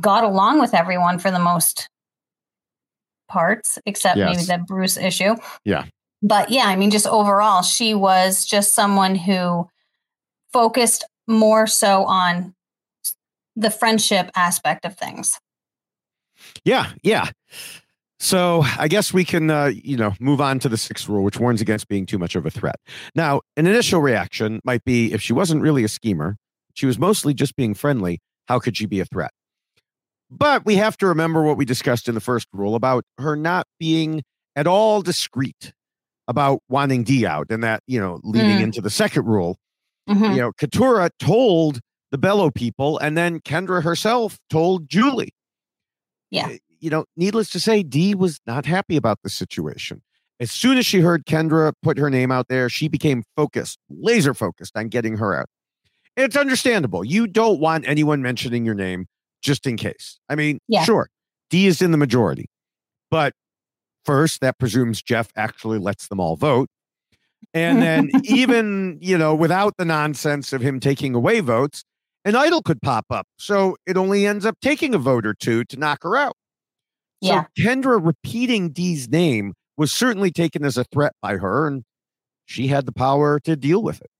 got 0.00 0.22
along 0.22 0.60
with 0.60 0.74
everyone 0.74 1.18
for 1.18 1.30
the 1.32 1.38
most 1.40 1.88
parts, 3.28 3.78
except 3.86 4.16
maybe 4.18 4.42
the 4.42 4.58
Bruce 4.58 4.96
issue. 4.96 5.34
Yeah. 5.64 5.86
But 6.22 6.50
yeah, 6.50 6.66
I 6.66 6.76
mean, 6.76 6.90
just 6.90 7.06
overall, 7.06 7.62
she 7.62 7.94
was 7.94 8.44
just 8.44 8.74
someone 8.74 9.14
who 9.14 9.68
focused 10.52 11.04
more 11.26 11.66
so 11.66 12.04
on 12.04 12.54
the 13.56 13.70
friendship 13.70 14.30
aspect 14.36 14.84
of 14.84 14.96
things. 14.96 15.38
Yeah, 16.64 16.90
yeah. 17.02 17.30
So 18.18 18.62
I 18.78 18.86
guess 18.88 19.14
we 19.14 19.24
can, 19.24 19.50
uh, 19.50 19.66
you 19.82 19.96
know, 19.96 20.12
move 20.20 20.40
on 20.40 20.58
to 20.60 20.68
the 20.68 20.76
sixth 20.76 21.08
rule, 21.08 21.24
which 21.24 21.38
warns 21.40 21.60
against 21.62 21.88
being 21.88 22.04
too 22.04 22.18
much 22.18 22.36
of 22.36 22.44
a 22.44 22.50
threat. 22.50 22.76
Now, 23.14 23.40
an 23.56 23.66
initial 23.66 24.00
reaction 24.02 24.60
might 24.64 24.84
be 24.84 25.12
if 25.12 25.22
she 25.22 25.32
wasn't 25.32 25.62
really 25.62 25.84
a 25.84 25.88
schemer, 25.88 26.36
she 26.74 26.84
was 26.86 26.98
mostly 26.98 27.32
just 27.32 27.56
being 27.56 27.72
friendly. 27.74 28.20
How 28.46 28.58
could 28.58 28.76
she 28.76 28.84
be 28.86 29.00
a 29.00 29.06
threat? 29.06 29.30
But 30.30 30.64
we 30.66 30.76
have 30.76 30.96
to 30.98 31.06
remember 31.06 31.42
what 31.42 31.56
we 31.56 31.64
discussed 31.64 32.08
in 32.08 32.14
the 32.14 32.20
first 32.20 32.46
rule 32.52 32.74
about 32.74 33.04
her 33.18 33.36
not 33.36 33.66
being 33.78 34.22
at 34.54 34.66
all 34.66 35.00
discreet 35.02 35.72
about 36.28 36.60
wanting 36.68 37.02
D 37.04 37.26
out, 37.26 37.46
and 37.50 37.64
that 37.64 37.82
you 37.86 37.98
know, 37.98 38.20
leading 38.22 38.58
Mm. 38.58 38.62
into 38.64 38.80
the 38.80 38.90
second 38.90 39.24
rule, 39.26 39.56
Mhm. 40.08 40.34
you 40.34 40.40
know, 40.40 40.52
Katurah 40.52 41.10
told 41.18 41.80
the 42.12 42.18
Belo 42.18 42.54
people, 42.54 42.98
and 42.98 43.16
then 43.16 43.40
Kendra 43.40 43.82
herself 43.82 44.38
told 44.50 44.88
Julie. 44.88 45.30
Yeah. 46.30 46.46
Uh, 46.48 46.56
You 46.80 46.88
know, 46.90 47.04
needless 47.16 47.50
to 47.50 47.60
say, 47.60 47.82
Dee 47.82 48.14
was 48.14 48.40
not 48.46 48.64
happy 48.66 48.96
about 48.96 49.18
the 49.22 49.28
situation. 49.30 50.02
As 50.38 50.50
soon 50.50 50.78
as 50.78 50.86
she 50.86 51.00
heard 51.00 51.26
Kendra 51.26 51.74
put 51.82 51.98
her 51.98 52.08
name 52.08 52.32
out 52.32 52.48
there, 52.48 52.70
she 52.70 52.88
became 52.88 53.22
focused, 53.36 53.78
laser 53.90 54.32
focused 54.32 54.74
on 54.76 54.88
getting 54.88 55.18
her 55.18 55.38
out. 55.38 55.46
It's 56.16 56.36
understandable. 56.36 57.04
You 57.04 57.26
don't 57.26 57.60
want 57.60 57.86
anyone 57.86 58.22
mentioning 58.22 58.64
your 58.64 58.74
name 58.74 59.06
just 59.42 59.66
in 59.66 59.76
case. 59.76 60.18
I 60.30 60.34
mean, 60.36 60.58
Yeah. 60.68 60.84
sure, 60.84 61.08
Dee 61.50 61.66
is 61.66 61.82
in 61.82 61.90
the 61.90 61.98
majority. 61.98 62.46
But 63.10 63.34
first, 64.06 64.40
that 64.40 64.58
presumes 64.58 65.02
Jeff 65.02 65.30
actually 65.36 65.78
lets 65.78 66.08
them 66.08 66.20
all 66.20 66.36
vote. 66.36 66.68
And 67.52 67.82
then, 67.82 68.10
even, 68.24 68.98
you 69.02 69.18
know, 69.18 69.34
without 69.34 69.74
the 69.76 69.84
nonsense 69.84 70.52
of 70.52 70.62
him 70.62 70.80
taking 70.80 71.14
away 71.14 71.40
votes, 71.40 71.84
an 72.24 72.36
idol 72.36 72.62
could 72.62 72.82
pop 72.82 73.06
up. 73.10 73.26
So 73.38 73.76
it 73.86 73.96
only 73.96 74.26
ends 74.26 74.44
up 74.44 74.56
taking 74.60 74.94
a 74.94 74.98
vote 74.98 75.26
or 75.26 75.34
two 75.34 75.64
to 75.64 75.76
knock 75.76 76.02
her 76.02 76.16
out. 76.16 76.36
Yeah. 77.20 77.44
So 77.56 77.62
Kendra 77.62 78.04
repeating 78.04 78.70
Dee's 78.70 79.08
name 79.08 79.54
was 79.76 79.92
certainly 79.92 80.30
taken 80.30 80.64
as 80.64 80.76
a 80.76 80.84
threat 80.84 81.12
by 81.22 81.36
her, 81.36 81.66
and 81.66 81.84
she 82.44 82.68
had 82.68 82.86
the 82.86 82.92
power 82.92 83.40
to 83.40 83.56
deal 83.56 83.82
with 83.82 84.00
it. 84.00 84.10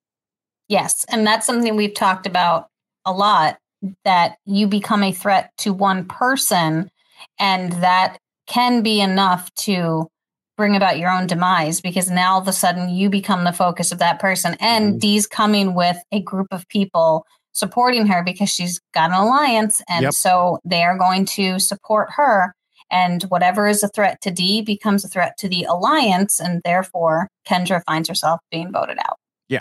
Yes. 0.68 1.04
And 1.08 1.26
that's 1.26 1.46
something 1.46 1.76
we've 1.76 1.94
talked 1.94 2.26
about 2.26 2.68
a 3.04 3.12
lot 3.12 3.58
that 4.04 4.36
you 4.44 4.66
become 4.66 5.02
a 5.02 5.12
threat 5.12 5.50
to 5.58 5.72
one 5.72 6.04
person, 6.04 6.90
and 7.38 7.72
that 7.74 8.18
can 8.46 8.82
be 8.82 9.00
enough 9.00 9.52
to 9.54 10.08
bring 10.56 10.76
about 10.76 10.98
your 10.98 11.10
own 11.10 11.26
demise 11.26 11.80
because 11.80 12.10
now 12.10 12.34
all 12.34 12.40
of 12.42 12.48
a 12.48 12.52
sudden 12.52 12.90
you 12.90 13.08
become 13.08 13.44
the 13.44 13.52
focus 13.52 13.92
of 13.92 13.98
that 13.98 14.18
person. 14.18 14.56
And 14.60 14.96
Mhm. 14.96 15.00
Dee's 15.00 15.26
coming 15.26 15.74
with 15.74 15.96
a 16.12 16.20
group 16.20 16.48
of 16.50 16.68
people 16.68 17.24
supporting 17.52 18.06
her 18.06 18.22
because 18.24 18.48
she's 18.48 18.80
got 18.94 19.10
an 19.10 19.16
alliance. 19.16 19.82
And 19.88 20.04
Yep. 20.04 20.12
so 20.14 20.58
they 20.64 20.82
are 20.82 20.96
going 20.96 21.24
to 21.26 21.58
support 21.58 22.10
her. 22.16 22.54
And 22.90 23.22
whatever 23.24 23.68
is 23.68 23.82
a 23.82 23.88
threat 23.88 24.20
to 24.22 24.30
Dee 24.30 24.62
becomes 24.62 25.04
a 25.04 25.08
threat 25.08 25.36
to 25.38 25.48
the 25.48 25.64
alliance. 25.64 26.40
And 26.40 26.60
therefore, 26.64 27.28
Kendra 27.48 27.82
finds 27.86 28.08
herself 28.08 28.40
being 28.50 28.72
voted 28.72 28.98
out. 28.98 29.16
Yeah. 29.48 29.60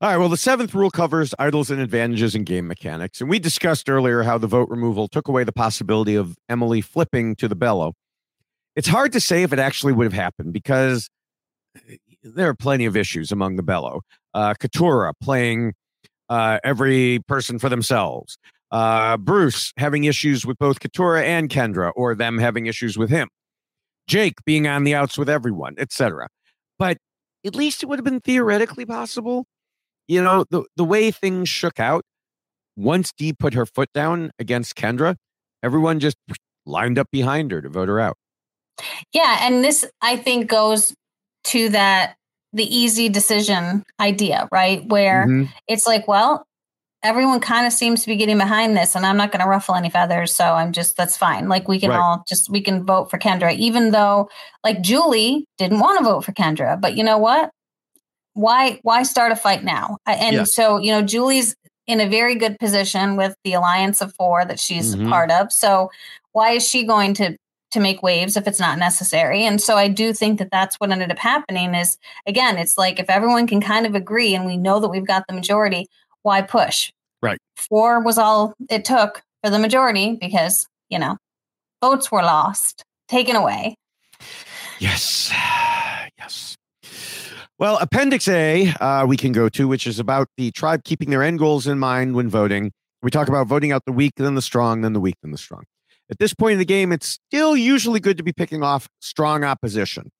All 0.00 0.10
right. 0.10 0.16
Well, 0.18 0.28
the 0.28 0.36
seventh 0.36 0.74
rule 0.74 0.90
covers 0.90 1.34
idols 1.38 1.70
and 1.70 1.80
advantages 1.80 2.34
in 2.34 2.44
game 2.44 2.66
mechanics. 2.68 3.20
And 3.20 3.30
we 3.30 3.38
discussed 3.38 3.88
earlier 3.88 4.22
how 4.22 4.36
the 4.38 4.46
vote 4.46 4.68
removal 4.68 5.08
took 5.08 5.26
away 5.26 5.42
the 5.42 5.52
possibility 5.52 6.14
of 6.14 6.36
Emily 6.48 6.80
flipping 6.82 7.34
to 7.36 7.48
the 7.48 7.56
Belo. 7.56 7.92
It's 8.76 8.88
hard 8.88 9.12
to 9.12 9.20
say 9.20 9.42
if 9.42 9.52
it 9.54 9.58
actually 9.58 9.94
would 9.94 10.04
have 10.04 10.12
happened 10.12 10.52
because 10.52 11.08
eh, 11.88 11.96
there 12.22 12.48
are 12.48 12.54
plenty 12.54 12.84
of 12.84 12.94
issues 12.94 13.32
among 13.32 13.56
the 13.56 13.62
Belo. 13.62 14.00
Uh, 14.34 14.52
Katurah 14.52 15.14
playing 15.20 15.72
uh, 16.28 16.58
every 16.64 17.20
person 17.26 17.58
for 17.58 17.68
themselves. 17.68 18.38
Uh, 18.70 19.16
Bruce 19.16 19.72
having 19.76 20.04
issues 20.04 20.44
with 20.44 20.58
both 20.58 20.80
Katurah 20.80 21.22
and 21.22 21.48
Kendra, 21.48 21.92
or 21.94 22.14
them 22.14 22.38
having 22.38 22.66
issues 22.66 22.98
with 22.98 23.10
him. 23.10 23.28
Jake 24.08 24.34
being 24.44 24.66
on 24.66 24.84
the 24.84 24.94
outs 24.94 25.16
with 25.18 25.28
everyone, 25.28 25.74
etc. 25.78 26.28
But 26.78 26.98
at 27.44 27.54
least 27.54 27.82
it 27.82 27.86
would 27.86 27.98
have 27.98 28.04
been 28.04 28.20
theoretically 28.20 28.84
possible 28.84 29.46
you 30.08 30.22
know 30.22 30.44
the 30.50 30.64
the 30.76 30.84
way 30.84 31.10
things 31.10 31.48
shook 31.48 31.80
out 31.80 32.04
once 32.76 33.12
Dee 33.16 33.32
put 33.32 33.54
her 33.54 33.66
foot 33.66 33.90
down 33.94 34.30
against 34.38 34.76
Kendra, 34.76 35.16
everyone 35.62 35.98
just 35.98 36.16
lined 36.66 36.98
up 36.98 37.08
behind 37.10 37.50
her 37.52 37.62
to 37.62 37.68
vote 37.68 37.88
her 37.88 37.98
out. 37.98 38.16
Yeah, 39.12 39.38
and 39.40 39.64
this 39.64 39.84
I 40.02 40.16
think 40.16 40.48
goes 40.48 40.94
to 41.44 41.68
that 41.70 42.16
the 42.56 42.76
easy 42.76 43.08
decision 43.08 43.84
idea, 44.00 44.48
right? 44.50 44.84
Where 44.86 45.26
Mhm. 45.26 45.48
it's 45.68 45.86
like, 45.86 46.08
well, 46.08 46.44
everyone 47.02 47.38
kind 47.38 47.66
of 47.66 47.72
seems 47.72 48.00
to 48.02 48.08
be 48.08 48.16
getting 48.16 48.38
behind 48.38 48.76
this, 48.76 48.96
and 48.96 49.06
I'm 49.06 49.16
not 49.18 49.30
going 49.30 49.42
to 49.42 49.48
ruffle 49.48 49.74
any 49.76 49.90
feathers, 49.90 50.34
so 50.34 50.44
I'm 50.54 50.72
just 50.72 50.96
that's 50.96 51.16
fine. 51.16 51.48
Like 51.48 51.68
we 51.68 51.78
can 51.78 51.90
Right. 51.90 52.00
all 52.00 52.24
just 52.26 52.50
we 52.50 52.60
can 52.62 52.84
vote 52.84 53.10
for 53.10 53.18
Kendra, 53.18 53.54
even 53.54 53.90
though 53.92 54.28
like 54.64 54.80
Julie 54.80 55.46
didn't 55.58 55.78
want 55.80 55.98
to 55.98 56.04
vote 56.04 56.24
for 56.24 56.32
Kendra, 56.32 56.80
but 56.80 56.96
you 56.96 57.04
know 57.04 57.18
what? 57.18 57.50
Why 58.34 58.80
why 58.82 59.02
start 59.02 59.32
a 59.32 59.36
fight 59.36 59.62
now? 59.64 59.98
And 60.06 60.36
Yeah. 60.36 60.44
so 60.44 60.78
you 60.78 60.90
know 60.90 61.02
Julie's 61.02 61.54
in 61.86 62.00
a 62.00 62.08
very 62.08 62.34
good 62.34 62.58
position 62.58 63.16
with 63.16 63.36
the 63.44 63.52
alliance 63.52 64.00
of 64.00 64.12
four 64.14 64.44
that 64.44 64.58
she's 64.58 64.96
Mhm. 64.96 65.06
a 65.06 65.10
part 65.10 65.30
of. 65.30 65.52
So 65.52 65.90
why 66.32 66.50
is 66.52 66.68
she 66.68 66.84
going 66.84 67.14
to 67.14 67.36
to 67.76 67.80
make 67.80 68.02
waves 68.02 68.36
if 68.36 68.48
it's 68.48 68.58
not 68.58 68.78
necessary? 68.78 69.44
And 69.44 69.60
so 69.60 69.76
I 69.76 69.88
do 69.88 70.14
think 70.14 70.38
that 70.38 70.50
that's 70.50 70.76
what 70.76 70.90
ended 70.90 71.10
up 71.10 71.18
happening. 71.18 71.74
Is 71.74 71.98
again, 72.26 72.56
it's 72.56 72.78
like 72.78 72.98
if 72.98 73.10
everyone 73.10 73.46
can 73.46 73.60
kind 73.60 73.84
of 73.84 73.94
agree, 73.94 74.34
and 74.34 74.46
we 74.46 74.56
know 74.56 74.80
that 74.80 74.88
we've 74.88 75.06
got 75.06 75.24
the 75.28 75.34
majority, 75.34 75.86
why 76.22 76.40
push? 76.40 76.90
Right. 77.22 77.38
Four 77.56 78.00
was 78.00 78.16
all 78.16 78.54
it 78.70 78.84
took 78.86 79.22
for 79.44 79.50
the 79.50 79.58
majority 79.58 80.16
because 80.18 80.66
you 80.88 80.98
know 80.98 81.18
votes 81.82 82.10
were 82.10 82.22
lost, 82.22 82.82
taken 83.08 83.36
away. 83.36 83.76
Yes, 84.78 85.30
yes. 86.18 86.56
Well, 87.58 87.78
Appendix 87.80 88.28
A, 88.28 88.68
uh, 88.80 89.06
we 89.06 89.16
can 89.16 89.32
go 89.32 89.48
to, 89.50 89.68
which 89.68 89.86
is 89.86 89.98
about 89.98 90.28
the 90.36 90.50
tribe 90.50 90.84
keeping 90.84 91.10
their 91.10 91.22
end 91.22 91.38
goals 91.38 91.66
in 91.66 91.78
mind 91.78 92.14
when 92.14 92.28
voting. 92.28 92.72
We 93.02 93.10
talk 93.10 93.28
about 93.28 93.46
voting 93.46 93.72
out 93.72 93.84
the 93.84 93.92
weak, 93.92 94.14
then 94.16 94.34
the 94.34 94.42
strong, 94.42 94.80
then 94.80 94.92
the 94.92 95.00
weak, 95.00 95.16
then 95.22 95.30
the 95.30 95.38
strong. 95.38 95.64
At 96.10 96.18
this 96.18 96.34
point 96.34 96.52
in 96.52 96.58
the 96.58 96.64
game, 96.64 96.92
it's 96.92 97.18
still 97.28 97.56
usually 97.56 98.00
good 98.00 98.16
to 98.18 98.22
be 98.22 98.32
picking 98.32 98.62
off 98.62 98.88
strong 99.00 99.42
opposition. 99.44 100.10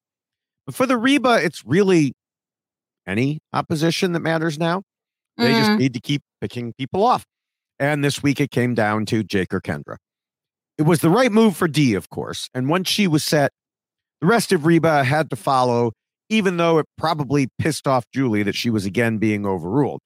But 0.66 0.74
for 0.74 0.87
the 0.87 0.97
Reba, 0.97 1.41
it's 1.45 1.64
really 1.64 2.12
any 3.07 3.39
opposition 3.53 4.12
that 4.12 4.20
matters 4.20 4.59
now. 4.59 4.82
They 5.37 5.53
just 5.53 5.70
Mhm. 5.70 5.78
need 5.78 5.95
to 5.95 6.01
keep 6.01 6.22
picking 6.41 6.72
people 6.78 7.05
off. 7.05 7.24
And 7.78 8.03
this 8.03 8.22
week 8.22 8.41
it 8.41 8.51
came 8.51 8.74
down 8.74 9.07
to 9.07 9.22
Jake 9.22 9.53
or 9.55 9.61
Kendra. 9.61 9.97
It 10.78 10.82
was 10.82 11.01
the 11.01 11.11
right 11.11 11.30
move 11.30 11.57
for 11.57 11.68
Dee, 11.68 11.95
of 11.95 12.11
course. 12.11 12.49
And 12.53 12.68
once 12.68 12.89
she 12.89 13.07
was 13.07 13.22
set, 13.22 13.53
the 14.20 14.26
rest 14.26 14.51
of 14.51 14.66
Reba 14.66 15.05
had 15.05 15.30
to 15.30 15.37
follow, 15.37 15.93
even 16.28 16.57
though 16.57 16.78
it 16.78 16.87
probably 16.99 17.49
pissed 17.59 17.87
off 17.87 18.05
Julie 18.12 18.43
that 18.43 18.55
she 18.57 18.70
was 18.70 18.84
again 18.87 19.18
being 19.18 19.47
overruled. 19.47 20.01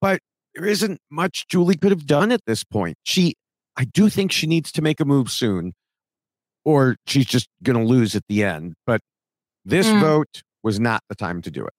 But 0.00 0.20
there 0.54 0.66
isn't 0.66 1.00
much 1.10 1.46
Julie 1.48 1.76
could 1.76 1.90
have 1.90 2.06
done 2.06 2.30
at 2.30 2.40
this 2.46 2.62
point. 2.62 2.96
She, 3.04 3.34
I 3.76 3.84
do 3.84 4.08
think 4.08 4.32
she 4.32 4.46
needs 4.46 4.70
to 4.72 4.82
make 4.82 5.00
a 5.00 5.04
move 5.04 5.30
soon, 5.30 5.72
or 6.64 6.96
she's 7.06 7.26
just 7.26 7.48
going 7.62 7.78
to 7.78 7.84
lose 7.84 8.14
at 8.14 8.24
the 8.28 8.44
end. 8.44 8.74
But 8.86 9.00
this 9.64 9.86
Mm. 9.86 10.00
vote 10.00 10.42
was 10.62 10.78
not 10.78 11.02
the 11.08 11.14
time 11.14 11.42
to 11.42 11.50
do 11.50 11.64
it. 11.64 11.72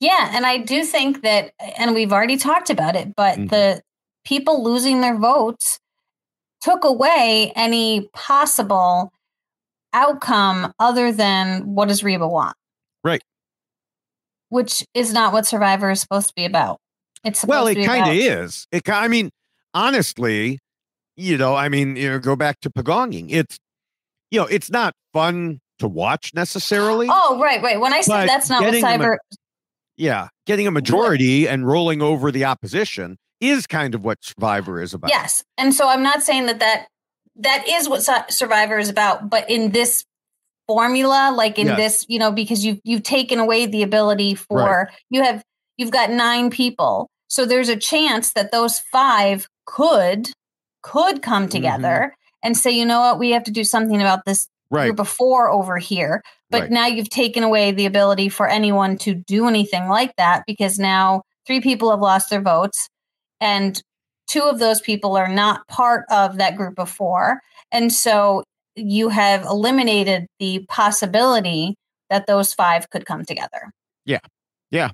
Yeah, 0.00 0.30
and 0.34 0.46
I 0.46 0.58
do 0.58 0.84
think 0.84 1.22
that, 1.22 1.52
and 1.78 1.94
we've 1.94 2.12
already 2.12 2.36
talked 2.36 2.70
about 2.70 2.94
it, 2.96 3.14
but 3.16 3.38
Mhm. 3.38 3.50
the 3.50 3.82
people 4.24 4.62
losing 4.62 5.00
their 5.00 5.16
votes 5.16 5.78
took 6.60 6.84
away 6.84 7.52
any 7.56 8.08
possible 8.12 9.12
outcome 9.92 10.72
other 10.78 11.12
than 11.12 11.74
what 11.74 11.88
does 11.88 12.02
Reba 12.02 12.26
want? 12.26 12.56
Right. 13.02 13.22
Which 14.48 14.84
is 14.94 15.12
not 15.12 15.32
what 15.32 15.46
Survivor 15.46 15.90
is 15.90 16.00
supposed 16.00 16.28
to 16.28 16.34
be 16.34 16.44
about. 16.44 16.80
It's 17.24 17.40
supposed 17.40 17.50
Well, 17.50 17.66
it 17.66 17.84
kind 17.86 18.08
of 18.08 18.14
is. 18.14 18.66
It, 18.70 18.88
I 18.88 19.08
mean, 19.08 19.30
honestly, 19.72 20.58
you 21.16 21.36
know, 21.38 21.54
I 21.54 21.68
mean, 21.68 21.96
you 21.96 22.10
know, 22.10 22.18
go 22.18 22.36
back 22.36 22.60
to 22.60 22.70
Pagonging. 22.70 23.26
It's, 23.30 23.58
you 24.30 24.40
know, 24.40 24.46
it's 24.46 24.70
not 24.70 24.94
fun 25.12 25.60
to 25.78 25.88
watch 25.88 26.32
necessarily. 26.34 27.06
Oh, 27.10 27.38
right, 27.40 27.62
right. 27.62 27.78
When 27.80 27.92
I 27.92 28.00
said 28.00 28.26
that's 28.28 28.48
not 28.48 28.62
what 28.62 28.72
getting 28.72 28.82
them 28.82 29.00
a- 29.00 29.04
Cyber, 29.04 29.16
Yeah, 29.96 30.28
getting 30.46 30.66
a 30.66 30.70
majority 30.70 31.48
and 31.48 31.66
rolling 31.66 32.02
over 32.02 32.30
the 32.32 32.44
opposition 32.44 33.16
is 33.40 33.66
kind 33.66 33.94
of 33.94 34.04
what 34.04 34.18
Survivor 34.24 34.80
is 34.80 34.94
about. 34.94 35.10
Yes. 35.10 35.42
And 35.58 35.74
so 35.74 35.88
I'm 35.88 36.02
not 36.02 36.22
saying 36.22 36.46
that 36.46 36.60
that 36.60 36.86
that 37.36 37.64
is 37.68 37.88
what 37.88 38.02
Survivor 38.32 38.78
is 38.78 38.88
about, 38.88 39.28
but 39.28 39.48
in 39.50 39.72
this 39.72 40.04
formula 40.66 41.32
like 41.36 41.58
in 41.58 41.66
Yes. 41.66 41.76
this 41.76 42.06
you 42.08 42.18
know 42.18 42.32
because 42.32 42.64
you've 42.64 42.80
you've 42.84 43.02
taken 43.02 43.38
away 43.38 43.66
the 43.66 43.82
ability 43.82 44.34
for 44.34 44.88
you 45.10 45.22
have 45.22 45.42
you've 45.76 45.90
got 45.90 46.08
nine 46.10 46.48
people 46.48 47.10
so 47.28 47.44
there's 47.44 47.68
a 47.68 47.76
chance 47.76 48.32
that 48.32 48.50
those 48.50 48.78
five 48.78 49.46
could 49.66 50.30
could 50.84 51.22
come 51.22 51.44
Mm-hmm. 51.44 51.50
together 51.50 52.14
and 52.44 52.56
say 52.56 52.70
you 52.70 52.84
know 52.84 53.00
what 53.00 53.18
we 53.18 53.30
have 53.30 53.42
to 53.44 53.50
do 53.50 53.64
something 53.64 54.00
about 54.00 54.24
this 54.24 54.46
Right. 54.70 54.86
group 54.86 55.00
of 55.00 55.08
four 55.08 55.50
over 55.50 55.78
here 55.78 56.22
but 56.50 56.62
Right. 56.62 56.70
now 56.70 56.86
you've 56.86 57.10
taken 57.10 57.42
away 57.42 57.72
the 57.72 57.86
ability 57.86 58.28
for 58.28 58.48
anyone 58.48 58.96
to 58.98 59.14
do 59.14 59.46
anything 59.48 59.88
like 59.88 60.14
that 60.16 60.44
because 60.46 60.78
now 60.78 61.22
three 61.46 61.60
people 61.60 61.90
have 61.90 62.00
lost 62.00 62.28
their 62.30 62.40
votes 62.40 62.88
and 63.40 63.80
two 64.26 64.42
of 64.42 64.58
those 64.58 64.80
people 64.80 65.16
are 65.16 65.28
not 65.28 65.66
part 65.68 66.04
of 66.10 66.36
that 66.38 66.56
group 66.56 66.78
of 66.78 66.90
four 66.90 67.40
and 67.72 67.92
so 67.92 68.42
you 68.74 69.08
have 69.10 69.42
eliminated 69.44 70.26
the 70.40 70.64
possibility 70.68 71.76
that 72.10 72.26
those 72.26 72.52
five 72.54 72.90
could 72.90 73.06
come 73.06 73.24
together 73.24 73.70
Yeah. 74.06 74.20
Yeah. 74.70 74.90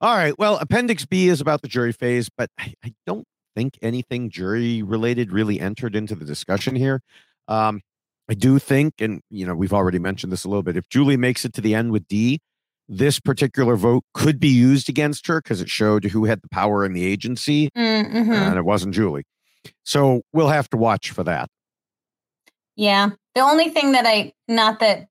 All 0.00 0.16
right. 0.16 0.36
Well, 0.38 0.56
Appendix 0.58 1.06
B 1.06 1.28
is 1.28 1.40
about 1.40 1.62
the 1.62 1.68
jury 1.68 1.92
phase, 1.92 2.28
but 2.36 2.50
I, 2.58 2.72
I 2.84 2.92
don't 3.06 3.24
think 3.54 3.78
anything 3.82 4.30
jury 4.30 4.82
related 4.82 5.32
really 5.32 5.60
entered 5.60 5.94
into 5.94 6.14
the 6.14 6.24
discussion 6.24 6.74
here. 6.76 7.02
Um, 7.48 7.80
I 8.28 8.34
do 8.34 8.58
think, 8.58 8.94
and 9.00 9.20
you 9.30 9.46
know, 9.46 9.54
we've 9.54 9.72
already 9.72 9.98
mentioned 9.98 10.32
this 10.32 10.44
a 10.44 10.48
little 10.48 10.62
bit. 10.62 10.76
If 10.76 10.88
Julie 10.88 11.16
makes 11.16 11.44
it 11.44 11.52
to 11.54 11.60
the 11.60 11.74
end 11.74 11.92
with 11.92 12.06
Dee, 12.08 12.40
this 12.88 13.20
particular 13.20 13.76
vote 13.76 14.04
could 14.14 14.38
be 14.38 14.48
used 14.48 14.88
against 14.88 15.26
her 15.26 15.40
because 15.40 15.60
it 15.60 15.68
showed 15.68 16.04
who 16.04 16.24
had 16.24 16.42
the 16.42 16.48
power 16.48 16.84
in 16.84 16.92
the 16.92 17.04
agency, 17.04 17.70
mm-hmm. 17.76 18.32
and 18.32 18.58
it 18.58 18.64
wasn't 18.64 18.94
Julie. 18.94 19.24
So 19.84 20.22
we'll 20.32 20.48
have 20.48 20.68
to 20.70 20.76
watch 20.76 21.10
for 21.10 21.24
that. 21.24 21.48
yeah 22.76 23.10
the 23.34 23.40
only 23.40 23.68
thing 23.70 23.92
that 23.92 24.06
i 24.06 24.32
not 24.48 24.80
that 24.80 25.06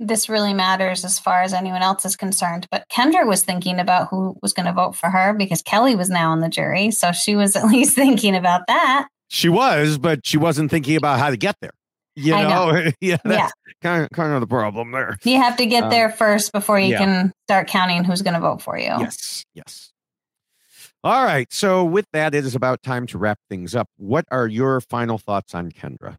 this 0.00 0.28
really 0.28 0.54
matters 0.54 1.04
as 1.04 1.18
far 1.18 1.42
as 1.42 1.52
anyone 1.52 1.82
else 1.82 2.04
is 2.04 2.14
concerned 2.16 2.66
but 2.70 2.88
kendra 2.88 3.26
was 3.26 3.42
thinking 3.42 3.78
about 3.80 4.08
who 4.08 4.36
was 4.42 4.52
going 4.52 4.66
to 4.66 4.72
vote 4.72 4.94
for 4.94 5.10
her 5.10 5.32
because 5.34 5.62
kelly 5.62 5.94
was 5.96 6.08
now 6.10 6.30
on 6.30 6.40
the 6.40 6.48
jury 6.48 6.90
so 6.90 7.10
she 7.12 7.34
was 7.36 7.56
at 7.56 7.64
least 7.66 7.94
thinking 7.94 8.36
about 8.36 8.62
that 8.68 9.08
She 9.28 9.48
was, 9.48 9.98
but 9.98 10.26
she 10.26 10.38
wasn't 10.38 10.70
thinking 10.70 10.96
about 10.96 11.18
how 11.18 11.28
to 11.30 11.36
get 11.36 11.56
there. 11.60 11.72
You 12.16 12.32
know, 12.32 12.70
know. 12.72 12.90
yeah, 13.00 13.18
Yeah. 13.24 13.50
kind 13.82 14.04
of 14.04 14.10
kind 14.10 14.32
of 14.32 14.40
the 14.40 14.46
problem 14.46 14.90
there. 14.92 15.18
you 15.22 15.36
have 15.36 15.56
to 15.58 15.66
get 15.66 15.84
Um, 15.84 15.90
there 15.90 16.10
first 16.10 16.50
before 16.52 16.80
you 16.80 16.92
yeah. 16.92 16.98
can 16.98 17.32
start 17.46 17.68
counting 17.68 18.04
who's 18.04 18.22
going 18.22 18.34
to 18.34 18.40
vote 18.40 18.62
for 18.62 18.78
you 18.78 18.86
Yes, 18.98 19.44
yes. 19.54 19.92
All 21.04 21.24
right. 21.24 21.46
So 21.52 21.84
with 21.84 22.06
that, 22.12 22.34
it 22.34 22.44
is 22.44 22.54
about 22.56 22.82
time 22.82 23.06
to 23.08 23.18
wrap 23.18 23.38
things 23.48 23.76
up. 23.76 23.88
What 23.98 24.24
are 24.32 24.48
your 24.48 24.80
final 24.80 25.16
thoughts 25.18 25.54
on 25.54 25.70
Kendra? 25.70 26.18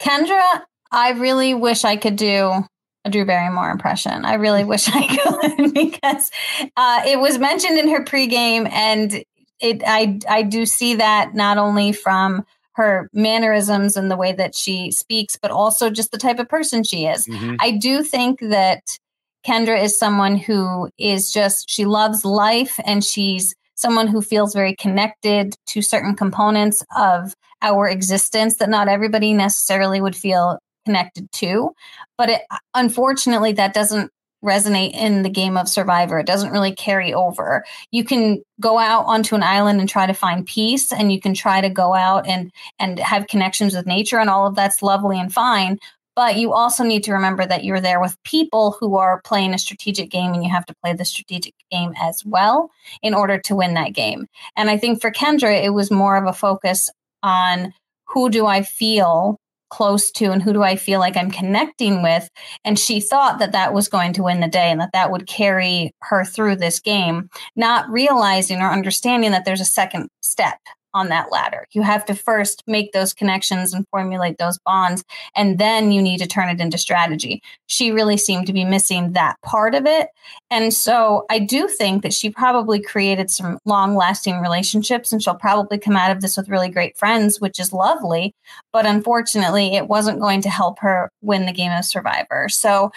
Kendra, 0.00 0.62
I 0.94 1.10
really 1.10 1.54
wish 1.54 1.84
I 1.84 1.96
could 1.96 2.16
do 2.16 2.64
a 3.04 3.10
Drew 3.10 3.26
Barrymore 3.26 3.70
impression. 3.70 4.24
I 4.24 4.34
really 4.34 4.64
wish 4.64 4.88
I 4.88 5.06
could 5.56 5.74
because 5.74 6.30
uh, 6.76 7.02
it 7.06 7.18
was 7.18 7.38
mentioned 7.38 7.78
in 7.78 7.88
her 7.88 8.04
pregame, 8.04 8.70
and 8.70 9.24
it 9.60 9.82
I 9.84 10.20
I 10.28 10.42
do 10.42 10.64
see 10.64 10.94
that 10.94 11.34
not 11.34 11.58
only 11.58 11.92
from 11.92 12.44
her 12.74 13.08
mannerisms 13.12 13.96
and 13.96 14.10
the 14.10 14.16
way 14.16 14.32
that 14.32 14.54
she 14.54 14.90
speaks, 14.90 15.36
but 15.36 15.50
also 15.50 15.90
just 15.90 16.10
the 16.10 16.18
type 16.18 16.38
of 16.38 16.48
person 16.48 16.82
she 16.82 17.06
is. 17.06 17.26
I 17.60 17.72
do 17.72 18.02
think 18.02 18.40
that 18.40 18.98
Kendra 19.46 19.80
is 19.80 19.98
someone 19.98 20.36
who 20.36 20.90
is 20.98 21.30
just, 21.30 21.70
she 21.70 21.84
loves 21.84 22.24
life 22.24 22.80
and 22.84 23.04
she's 23.04 23.54
someone 23.76 24.08
who 24.08 24.20
feels 24.22 24.54
very 24.54 24.74
connected 24.74 25.54
to 25.66 25.82
certain 25.82 26.16
components 26.16 26.82
of 26.96 27.34
our 27.62 27.88
existence 27.88 28.56
that 28.56 28.68
not 28.68 28.88
everybody 28.88 29.32
necessarily 29.34 30.00
would 30.00 30.16
feel 30.16 30.58
connected 30.84 31.30
to. 31.32 31.74
But 32.18 32.30
it, 32.30 32.42
unfortunately, 32.74 33.52
that 33.52 33.74
doesn't 33.74 34.10
resonate 34.44 34.92
in 34.92 35.22
the 35.22 35.30
game 35.30 35.56
of 35.56 35.68
Survivor. 35.68 36.18
It 36.18 36.26
doesn't 36.26 36.52
really 36.52 36.74
carry 36.74 37.14
over. 37.14 37.64
You 37.90 38.04
can 38.04 38.42
go 38.60 38.78
out 38.78 39.06
onto 39.06 39.34
an 39.34 39.42
island 39.42 39.80
and 39.80 39.88
try 39.88 40.06
to 40.06 40.12
find 40.12 40.46
peace, 40.46 40.92
and 40.92 41.10
you 41.10 41.20
can 41.20 41.34
try 41.34 41.60
to 41.60 41.70
go 41.70 41.94
out 41.94 42.26
and 42.28 42.52
and 42.78 42.98
have 42.98 43.26
connections 43.26 43.74
with 43.74 43.86
nature, 43.86 44.18
and 44.18 44.30
all 44.30 44.46
of 44.46 44.54
that's 44.54 44.82
lovely 44.82 45.18
and 45.18 45.32
fine. 45.32 45.78
But 46.16 46.36
you 46.36 46.52
also 46.52 46.84
need 46.84 47.02
to 47.04 47.12
remember 47.12 47.44
that 47.44 47.64
you're 47.64 47.80
there 47.80 48.00
with 48.00 48.22
people 48.22 48.76
who 48.78 48.96
are 48.96 49.20
playing 49.22 49.52
a 49.52 49.58
strategic 49.58 50.10
game, 50.10 50.32
and 50.32 50.44
you 50.44 50.50
have 50.50 50.66
to 50.66 50.74
play 50.82 50.92
the 50.92 51.04
strategic 51.04 51.54
game 51.70 51.92
as 52.00 52.24
well 52.24 52.70
in 53.02 53.14
order 53.14 53.38
to 53.38 53.56
win 53.56 53.74
that 53.74 53.94
game. 53.94 54.28
And 54.56 54.70
I 54.70 54.78
think 54.78 55.00
for 55.00 55.10
Kendra, 55.10 55.64
it 55.64 55.70
was 55.70 55.90
more 55.90 56.16
of 56.16 56.26
a 56.26 56.32
focus 56.32 56.90
on 57.22 57.72
who 58.06 58.30
do 58.30 58.46
I 58.46 58.62
feel 58.62 59.40
close 59.70 60.10
to 60.12 60.30
and 60.30 60.42
who 60.42 60.52
do 60.52 60.62
I 60.62 60.76
feel 60.76 61.00
like 61.00 61.16
I'm 61.16 61.30
connecting 61.30 62.02
with. 62.02 62.28
And 62.64 62.78
she 62.78 63.00
thought 63.00 63.38
that 63.38 63.52
that 63.52 63.72
was 63.72 63.88
going 63.88 64.12
to 64.14 64.22
win 64.22 64.40
the 64.40 64.48
day 64.48 64.70
and 64.70 64.80
that 64.80 64.92
that 64.92 65.10
would 65.10 65.26
carry 65.26 65.92
her 66.02 66.24
through 66.24 66.56
this 66.56 66.80
game, 66.80 67.28
not 67.56 67.88
realizing 67.88 68.60
or 68.60 68.70
understanding 68.70 69.30
that 69.32 69.44
there's 69.44 69.60
a 69.60 69.64
second 69.64 70.08
step 70.20 70.58
on 70.94 71.08
that 71.08 71.30
ladder. 71.30 71.66
You 71.72 71.82
have 71.82 72.04
to 72.06 72.14
first 72.14 72.62
make 72.66 72.92
those 72.92 73.12
connections 73.12 73.74
and 73.74 73.86
formulate 73.90 74.38
those 74.38 74.58
bonds, 74.64 75.04
and 75.36 75.58
then 75.58 75.92
you 75.92 76.00
need 76.00 76.18
to 76.18 76.26
turn 76.26 76.48
it 76.48 76.60
into 76.60 76.78
strategy. 76.78 77.42
She 77.66 77.90
really 77.90 78.16
seemed 78.16 78.46
to 78.46 78.52
be 78.52 78.64
missing 78.64 79.12
that 79.12 79.36
part 79.42 79.74
of 79.74 79.86
it. 79.86 80.08
And 80.50 80.72
so 80.72 81.26
I 81.30 81.40
do 81.40 81.68
think 81.68 82.02
that 82.02 82.14
she 82.14 82.30
probably 82.30 82.80
created 82.80 83.30
some 83.30 83.58
long 83.64 83.96
lasting 83.96 84.40
relationships, 84.40 85.12
and 85.12 85.22
she'll 85.22 85.34
probably 85.34 85.78
come 85.78 85.96
out 85.96 86.10
of 86.10 86.22
this 86.22 86.36
with 86.36 86.48
really 86.48 86.68
great 86.68 86.96
friends, 86.96 87.40
which 87.40 87.60
is 87.60 87.72
lovely. 87.72 88.32
But 88.72 88.86
unfortunately, 88.86 89.74
it 89.74 89.88
wasn't 89.88 90.20
going 90.20 90.40
to 90.42 90.50
help 90.50 90.78
her 90.78 91.10
win 91.20 91.46
the 91.46 91.52
game 91.52 91.72
of 91.72 91.84
Survivor. 91.84 92.48
So, 92.48 92.92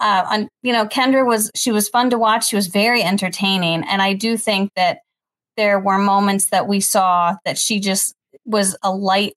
uh, 0.00 0.44
you 0.62 0.72
know, 0.72 0.86
Kendra 0.86 1.26
was, 1.26 1.50
she 1.54 1.72
was 1.72 1.88
fun 1.88 2.10
to 2.10 2.18
watch. 2.18 2.48
She 2.48 2.56
was 2.56 2.66
very 2.66 3.02
entertaining. 3.02 3.84
And 3.84 4.02
I 4.02 4.12
do 4.12 4.36
think 4.36 4.70
that 4.76 4.98
there 5.56 5.78
were 5.78 5.98
moments 5.98 6.46
that 6.46 6.66
we 6.68 6.80
saw 6.80 7.36
that 7.44 7.58
she 7.58 7.80
just 7.80 8.14
was 8.44 8.76
a 8.82 8.92
light 8.92 9.32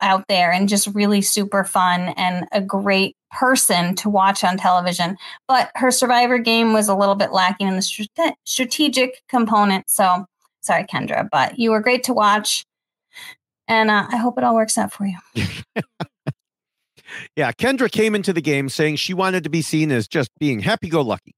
out 0.00 0.26
there 0.28 0.52
and 0.52 0.68
just 0.68 0.86
really 0.88 1.22
super 1.22 1.64
fun 1.64 2.14
and 2.16 2.46
a 2.52 2.60
great 2.60 3.16
person 3.30 3.94
to 3.96 4.08
watch 4.08 4.44
on 4.44 4.56
television. 4.56 5.16
But 5.48 5.70
her 5.74 5.90
survivor 5.90 6.38
game 6.38 6.72
was 6.72 6.88
a 6.88 6.94
little 6.94 7.14
bit 7.14 7.32
lacking 7.32 7.68
in 7.68 7.76
the 7.76 8.34
strategic 8.44 9.22
component. 9.28 9.88
So 9.90 10.26
sorry, 10.60 10.84
Kendra, 10.84 11.28
but 11.30 11.58
you 11.58 11.70
were 11.70 11.80
great 11.80 12.04
to 12.04 12.14
watch. 12.14 12.64
And 13.68 13.90
uh, 13.90 14.06
I 14.08 14.16
hope 14.16 14.38
it 14.38 14.44
all 14.44 14.54
works 14.54 14.78
out 14.78 14.92
for 14.92 15.06
you. 15.06 15.18
Yeah, 17.34 17.52
Kendra 17.52 17.90
came 17.90 18.14
into 18.14 18.32
the 18.32 18.40
game 18.40 18.68
saying 18.68 18.96
she 18.96 19.14
wanted 19.14 19.44
to 19.44 19.50
be 19.50 19.62
seen 19.62 19.92
as 19.92 20.08
just 20.08 20.30
being 20.38 20.60
happy 20.60 20.88
go 20.88 21.02
lucky. 21.02 21.34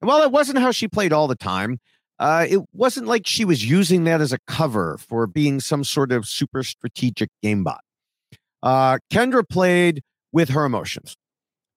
And 0.00 0.08
while 0.08 0.22
it 0.22 0.32
wasn't 0.32 0.58
how 0.58 0.70
she 0.70 0.88
played 0.88 1.12
all 1.12 1.28
the 1.28 1.36
time, 1.36 1.78
uh, 2.18 2.46
it 2.48 2.60
wasn't 2.72 3.06
like 3.06 3.26
she 3.26 3.44
was 3.44 3.68
using 3.68 4.04
that 4.04 4.20
as 4.20 4.32
a 4.32 4.38
cover 4.46 4.96
for 4.98 5.26
being 5.26 5.60
some 5.60 5.84
sort 5.84 6.12
of 6.12 6.26
super 6.26 6.62
strategic 6.62 7.30
game 7.42 7.62
bot. 7.62 7.80
Uh, 8.62 8.98
Kendra 9.12 9.46
played 9.48 10.02
with 10.32 10.48
her 10.50 10.64
emotions. 10.64 11.16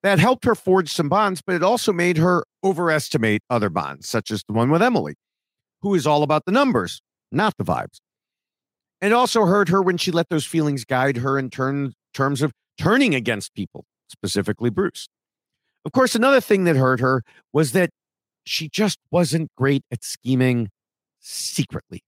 That 0.01 0.17
helped 0.17 0.45
her 0.45 0.55
forge 0.55 0.89
some 0.89 1.09
bonds, 1.09 1.41
but 1.45 1.55
it 1.55 1.63
also 1.63 1.91
made 1.91 2.17
her 2.17 2.45
overestimate 2.63 3.41
other 3.49 3.69
bonds, 3.69 4.07
such 4.07 4.31
as 4.31 4.43
the 4.47 4.53
one 4.53 4.69
with 4.71 4.81
Emily, 4.81 5.15
who 5.81 5.93
is 5.93 6.07
all 6.07 6.23
about 6.23 6.45
the 6.45 6.53
numbers, 6.53 7.01
not 7.33 7.53
the 7.57 7.65
vibes. 7.65 7.99
And 9.01 9.13
also 9.13 9.45
hurt 9.45 9.67
her 9.69 9.81
when 9.81 9.97
she 9.97 10.11
let 10.11 10.29
those 10.29 10.45
feelings 10.45 10.85
guide 10.85 11.17
her 11.17 11.37
in 11.37 11.49
turn, 11.49 11.93
terms 12.13 12.41
of 12.41 12.53
turning 12.77 13.13
against 13.13 13.53
people, 13.53 13.85
specifically 14.07 14.69
Bruce. 14.69 15.09
Of 15.85 15.91
course, 15.91 16.15
another 16.15 16.41
thing 16.41 16.63
that 16.63 16.75
hurt 16.75 16.99
her 17.01 17.23
was 17.53 17.73
that 17.73 17.89
she 18.45 18.69
just 18.69 18.99
wasn't 19.11 19.49
great 19.55 19.83
at 19.91 20.03
scheming 20.03 20.69
secretly. 21.19 22.03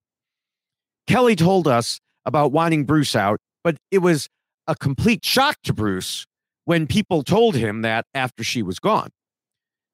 Kelly 1.08 1.36
told 1.36 1.68
us 1.68 2.00
about 2.26 2.52
wanting 2.52 2.86
Bruce 2.86 3.16
out, 3.16 3.40
but 3.64 3.78
it 3.90 4.00
was 4.00 4.28
a 4.68 4.76
complete 4.76 5.26
shock 5.26 5.58
to 5.64 5.74
Bruce 5.74 6.26
when 6.66 6.88
people 6.88 7.24
told 7.24 7.56
him 7.56 7.82
that 7.82 8.06
after 8.14 8.44
she 8.44 8.62
was 8.62 8.80
gone. 8.80 9.10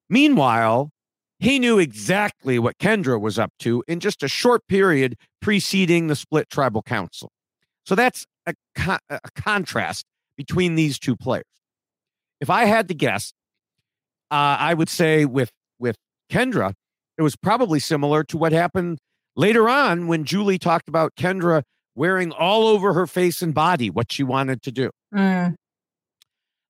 Meanwhile, 0.08 0.90
he 1.38 1.58
knew 1.58 1.78
exactly 1.78 2.58
what 2.58 2.78
Kendra 2.78 3.20
was 3.20 3.38
up 3.38 3.52
to 3.60 3.82
in 3.86 4.00
just 4.00 4.22
a 4.22 4.28
short 4.28 4.66
period 4.68 5.16
preceding 5.40 6.08
the 6.08 6.16
split 6.16 6.50
tribal 6.50 6.82
council. 6.82 7.30
So 7.86 7.94
that's 7.94 8.26
a, 8.46 8.54
a 9.08 9.30
contrast 9.34 10.04
between 10.36 10.74
these 10.74 10.98
two 10.98 11.16
players. 11.16 11.44
If 12.40 12.50
I 12.50 12.64
had 12.64 12.88
to 12.88 12.94
guess, 12.94 13.32
uh, 14.30 14.56
I 14.60 14.74
would 14.74 14.88
say 14.88 15.24
with 15.24 15.50
Kendra, 16.30 16.72
it 17.16 17.22
was 17.22 17.36
probably 17.36 17.80
similar 17.80 18.22
to 18.24 18.36
what 18.36 18.52
happened 18.52 18.98
later 19.36 19.68
on 19.68 20.06
when 20.06 20.24
Julie 20.24 20.58
talked 20.58 20.88
about 20.88 21.14
Kendra 21.16 21.62
wearing 21.94 22.30
all 22.32 22.66
over 22.68 22.92
her 22.92 23.06
face 23.06 23.42
and 23.42 23.52
body 23.54 23.90
what 23.90 24.12
she 24.12 24.22
wanted 24.22 24.62
to 24.62 24.70
do. 24.72 24.90
Mm, 25.14 25.54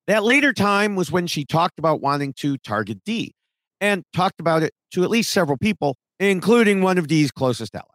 That 0.07 0.23
later 0.23 0.53
time 0.53 0.95
was 0.95 1.11
when 1.11 1.27
she 1.27 1.45
talked 1.45 1.77
about 1.77 2.01
wanting 2.01 2.33
to 2.37 2.57
target 2.57 3.03
Dee 3.05 3.33
and 3.79 4.03
talked 4.13 4.39
about 4.39 4.63
it 4.63 4.73
to 4.93 5.03
at 5.03 5.09
least 5.09 5.31
several 5.31 5.57
people, 5.57 5.95
including 6.19 6.81
one 6.81 6.97
of 6.97 7.07
Dee's 7.07 7.31
closest 7.31 7.75
allies. 7.75 7.85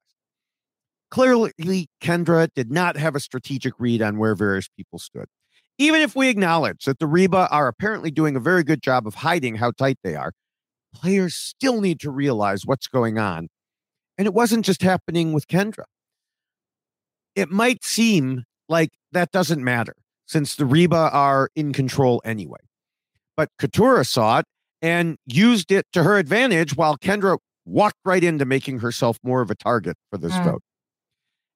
Clearly, 1.10 1.88
Kendra 2.02 2.48
did 2.54 2.70
not 2.70 2.96
have 2.96 3.14
a 3.14 3.20
strategic 3.20 3.74
read 3.78 4.02
on 4.02 4.18
where 4.18 4.34
various 4.34 4.68
people 4.76 4.98
stood. 4.98 5.26
even 5.76 6.00
if 6.00 6.14
we 6.14 6.28
acknowledge 6.28 6.84
that 6.84 7.00
the 7.00 7.06
Reba 7.06 7.48
are 7.50 7.66
apparently 7.66 8.10
doing 8.12 8.36
a 8.36 8.40
very 8.40 8.62
good 8.62 8.80
job 8.80 9.08
of 9.08 9.16
hiding 9.16 9.56
how 9.56 9.72
tight 9.72 9.98
they 10.04 10.14
are, 10.14 10.32
players 10.94 11.34
still 11.34 11.80
need 11.80 12.00
to 12.00 12.10
realize 12.10 12.64
what's 12.64 12.86
going 12.86 13.18
on. 13.18 13.48
And 14.16 14.26
it 14.26 14.34
wasn't 14.34 14.64
just 14.64 14.82
happening 14.82 15.32
with 15.32 15.48
Kendra. 15.48 15.84
It 17.34 17.50
might 17.50 17.84
seem 17.84 18.44
like 18.68 18.90
that 19.12 19.32
doesn't 19.32 19.62
matter 19.62 19.94
since 20.26 20.54
the 20.54 20.64
Reba 20.64 21.10
are 21.12 21.50
in 21.56 21.72
control 21.72 22.22
anyway. 22.24 22.60
But 23.36 23.50
Katurah 23.60 24.06
saw 24.06 24.38
it 24.38 24.46
and 24.80 25.16
used 25.26 25.72
it 25.72 25.86
to 25.92 26.04
her 26.04 26.16
advantage 26.18 26.76
while 26.76 26.96
Kendra 26.96 27.38
walked 27.64 27.98
right 28.04 28.22
into 28.22 28.44
making 28.44 28.78
herself 28.78 29.18
more 29.22 29.40
of 29.40 29.50
a 29.50 29.54
target 29.54 29.96
for 30.10 30.18
this 30.18 30.34
Mm. 30.34 30.44
vote. 30.44 30.62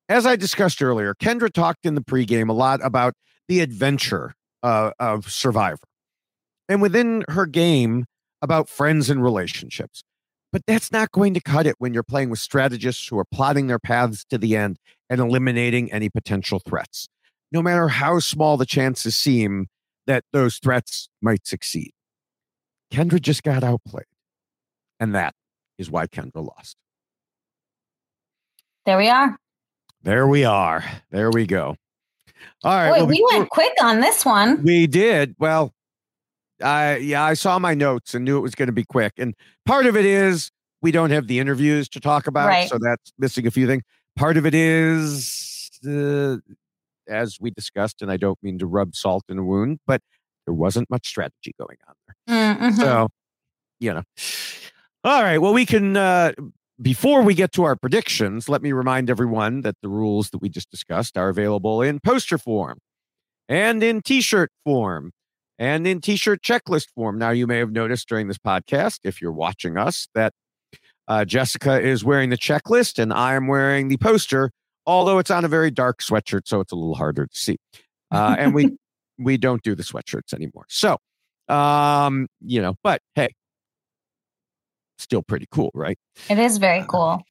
As 0.09 0.27
I 0.27 0.37
discussed 0.37 0.83
earlier, 0.83 1.15
Kendra 1.15 1.53
talked 1.53 1.85
in 1.85 1.95
the 1.95 2.01
pregame 2.01 2.49
a 2.49 2.55
lot 2.55 2.81
about 2.83 3.15
the 3.47 3.61
adventure 3.61 4.35
uh, 4.63 4.91
of 4.99 5.31
Survivor 5.31 5.87
and 6.69 6.83
within 6.83 7.25
her 7.29 7.47
game 7.47 8.07
about 8.43 8.69
friends 8.69 9.11
and 9.11 9.23
relationships. 9.23 10.03
But 10.53 10.63
that's 10.67 10.91
not 10.91 11.13
going 11.13 11.35
to 11.35 11.41
cut 11.41 11.67
it 11.67 11.75
when 11.79 11.93
you're 11.93 12.03
playing 12.03 12.31
with 12.31 12.39
strategists 12.39 13.07
who 13.07 13.19
are 13.19 13.25
plotting 13.25 13.67
their 13.67 13.79
paths 13.79 14.25
to 14.31 14.39
the 14.39 14.57
end 14.57 14.79
and 15.11 15.21
eliminating 15.21 15.93
any 15.93 16.09
potential 16.09 16.59
threats, 16.59 17.09
no 17.53 17.61
matter 17.63 17.89
how 17.89 18.19
small 18.19 18.57
the 18.57 18.65
chances 18.67 19.17
seem 19.17 19.67
that 20.07 20.25
those 20.33 20.57
threats 20.57 21.11
might 21.21 21.47
succeed. 21.47 21.93
Kendra 22.91 23.21
just 23.21 23.43
got 23.43 23.63
outplayed. 23.63 24.07
And 24.99 25.15
that 25.15 25.35
is 25.77 25.91
why 25.91 26.07
Kendra 26.07 26.47
lost. 26.47 26.77
There 28.87 28.97
we 28.97 29.09
are. 29.09 29.37
There 30.03 30.27
we 30.27 30.45
are. 30.45 30.83
There 31.11 31.31
we 31.31 31.47
go. 31.47 31.77
All 32.65 32.75
right. 32.75 32.91
Boy, 32.91 32.97
well, 32.99 33.07
we 33.07 33.17
before- 33.17 33.39
went 33.39 33.51
quick 33.51 33.73
on 33.83 34.01
this 34.01 34.25
one. 34.25 34.63
We 34.63 34.87
did. 34.87 35.35
Well, 35.39 35.75
I 36.63 36.97
yeah, 36.97 37.23
I 37.25 37.35
saw 37.35 37.59
my 37.59 37.75
notes 37.75 38.15
and 38.15 38.25
knew 38.25 38.37
it 38.39 38.41
was 38.41 38.55
going 38.55 38.67
to 38.69 38.73
be 38.73 38.85
quick. 38.85 39.15
And 39.19 39.35
part 39.67 39.87
of 39.87 39.97
it 39.97 40.05
is 40.05 40.51
we 40.83 40.91
don't 40.93 41.11
have 41.11 41.27
the 41.27 41.39
interviews 41.39 41.89
to 41.91 42.01
talk 42.01 42.27
about, 42.27 42.49
Right. 42.49 42.69
so 42.69 42.79
that's 42.81 43.13
missing 43.19 43.47
a 43.47 43.51
few 43.51 43.67
things. 43.67 43.83
Part 44.17 44.37
of 44.37 44.47
it 44.47 44.55
is 44.55 45.71
uh, 45.87 46.37
as 47.09 47.39
we 47.41 47.51
discussed, 47.51 48.03
and 48.03 48.11
I 48.11 48.17
don't 48.17 48.39
mean 48.43 48.59
to 48.59 48.67
rub 48.67 48.95
salt 48.95 49.25
in 49.29 49.39
a 49.39 49.45
wound, 49.45 49.79
but 49.87 50.01
there 50.47 50.55
wasn't 50.55 50.89
much 50.91 51.07
strategy 51.09 51.53
going 51.59 51.77
on 51.89 51.95
there. 52.27 52.37
Mm, 52.55 52.59
mhm. 52.73 52.77
So, 52.77 53.09
you 53.81 53.93
know. 53.95 54.03
All 55.05 55.23
right. 55.23 55.39
Well, 55.39 55.53
we 55.55 55.65
can 55.67 55.97
uh 55.97 56.33
before 56.81 57.23
we 57.23 57.35
get 57.35 57.51
to 57.53 57.65
our 57.65 57.75
predictions, 57.77 58.49
let 58.49 58.63
me 58.63 58.71
remind 58.73 59.11
everyone 59.11 59.63
that 59.63 59.75
the 59.83 59.89
rules 59.89 60.31
that 60.31 60.39
we 60.41 60.49
just 60.49 60.71
discussed 60.71 61.17
are 61.19 61.29
available 61.29 61.83
in 61.83 61.99
poster 62.01 62.39
form 62.39 62.79
and 63.49 63.83
in 63.83 64.01
t-shirt 64.01 64.51
form 64.65 65.11
and 65.59 65.87
in 65.87 66.01
t-shirt 66.01 66.43
checklist 66.43 66.89
form. 66.95 67.19
Now, 67.19 67.31
you 67.31 67.47
may 67.47 67.59
have 67.59 67.73
noticed 67.73 68.09
during 68.09 68.29
this 68.29 68.39
podcast, 68.39 69.01
if 69.05 69.21
you're 69.21 69.33
watching 69.33 69.77
us, 69.77 70.09
that 70.15 70.33
uh, 71.09 71.25
Jessica 71.25 71.81
is 71.81 72.05
wearing 72.05 72.31
the 72.31 72.37
checklist 72.37 72.99
and 72.99 73.13
I 73.13 73.35
am 73.35 73.47
wearing 73.47 73.89
the 73.89 73.97
poster, 73.97 74.51
although 74.87 75.19
it's 75.19 75.31
on 75.31 75.45
a 75.45 75.49
very 75.49 75.71
dark 75.71 76.01
sweatshirt, 76.01 76.43
so 76.47 76.61
it's 76.61 76.73
a 76.73 76.77
little 76.77 76.95
harder 76.95 77.27
to 77.27 77.39
see. 77.39 77.57
Uh, 78.11 78.37
and 78.39 78.55
we 78.55 78.77
we 79.19 79.37
don't 79.37 79.63
do 79.63 79.75
the 79.75 79.83
sweatshirts 79.83 80.33
anymore. 80.33 80.65
So, 80.69 80.99
um, 81.49 82.29
you 82.41 82.63
know, 82.63 82.77
but 82.83 83.01
hey, 83.15 83.29
still 84.99 85.23
pretty 85.23 85.47
cool, 85.51 85.71
right? 85.75 85.99
it 86.31 86.39
is 86.39 86.59
very 86.59 86.85
cool. 86.87 87.23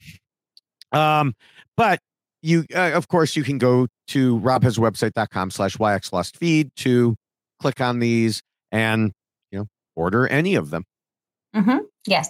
Um, 0.92 1.34
but 1.76 2.00
you, 2.42 2.66
uh, 2.74 2.92
of 2.94 3.08
course, 3.08 3.36
you 3.36 3.44
can 3.44 3.58
go 3.58 3.88
to 4.10 4.40
robhasawebsite.com 4.40 5.52
slash 5.52 5.78
yxlost 5.78 6.38
feed 6.38 6.72
to 6.78 7.16
click 7.60 7.82
on 7.82 8.00
these 8.00 8.42
and, 8.72 9.12
you 9.52 9.60
know, 9.60 9.68
order 9.96 10.28
any 10.28 10.56
of 10.56 10.70
them. 10.70 10.84
hmm 11.54 11.78
Yes. 12.06 12.30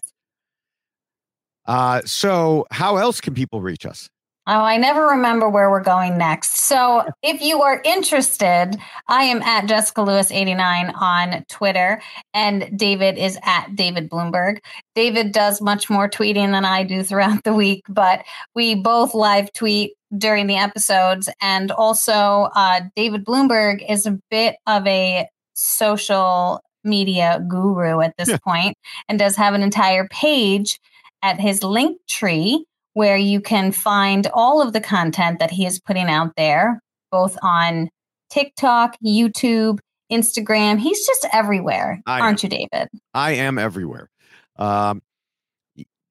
Uh, 1.65 2.01
so 2.05 2.65
how 2.71 2.95
else 2.97 3.19
can 3.19 3.33
people 3.33 3.61
reach 3.61 3.85
us? 3.85 4.09
Oh, 4.49 4.61
I 4.61 4.77
never 4.77 5.07
remember 5.07 5.49
where 5.49 5.69
we're 5.69 5.83
going 5.83 6.17
next. 6.17 6.55
So 6.55 7.03
if 7.21 7.41
you 7.41 7.63
are 7.63 7.81
interested, 7.83 8.77
I 9.09 9.23
am 9.23 9.41
at 9.41 9.65
Jessica 9.65 10.01
Lewis 10.01 10.31
89 10.31 10.91
on 10.91 11.43
Twitter, 11.49 12.01
and 12.33 12.79
David 12.79 13.17
is 13.17 13.37
at 13.43 13.75
David 13.75 14.09
Bloomberg. 14.09 14.59
David 14.95 15.33
does 15.33 15.59
much 15.59 15.89
more 15.89 16.09
tweeting 16.09 16.53
than 16.53 16.63
I 16.63 16.83
do 16.83 17.03
throughout 17.03 17.43
the 17.43 17.53
week, 17.53 17.83
but 17.89 18.23
we 18.55 18.73
both 18.73 19.13
live 19.13 19.51
tweet 19.51 19.96
during 20.15 20.47
the 20.47 20.55
episodes. 20.55 21.29
And 21.41 21.71
also, 21.71 22.49
uh, 22.55 22.81
David 22.95 23.25
Bloomberg 23.25 23.83
is 23.89 24.05
a 24.05 24.19
bit 24.29 24.55
of 24.67 24.85
a 24.87 25.27
social 25.53 26.61
media 26.83 27.43
guru 27.47 27.99
at 28.01 28.13
this 28.17 28.29
Yeah. 28.29 28.37
point 28.37 28.77
and 29.09 29.19
does 29.19 29.35
have 29.35 29.53
an 29.53 29.61
entire 29.63 30.07
page 30.07 30.79
at 31.21 31.39
his 31.39 31.63
link 31.63 31.97
tree 32.07 32.63
where 32.93 33.17
you 33.17 33.41
can 33.41 33.71
find 33.71 34.27
all 34.33 34.61
of 34.61 34.73
the 34.73 34.81
content 34.81 35.39
that 35.39 35.51
he 35.51 35.65
is 35.65 35.79
putting 35.79 36.09
out 36.09 36.31
there, 36.37 36.79
both 37.11 37.37
on 37.41 37.89
TikTok, 38.29 38.95
YouTube, 39.05 39.79
Instagram. 40.11 40.79
He's 40.79 41.05
just 41.05 41.25
everywhere, 41.33 42.01
I 42.05 42.21
aren't 42.21 42.43
you, 42.43 42.49
David? 42.49 42.87
I 43.13 43.31
am 43.33 43.57
everywhere. 43.57 44.09
Um, 44.57 45.01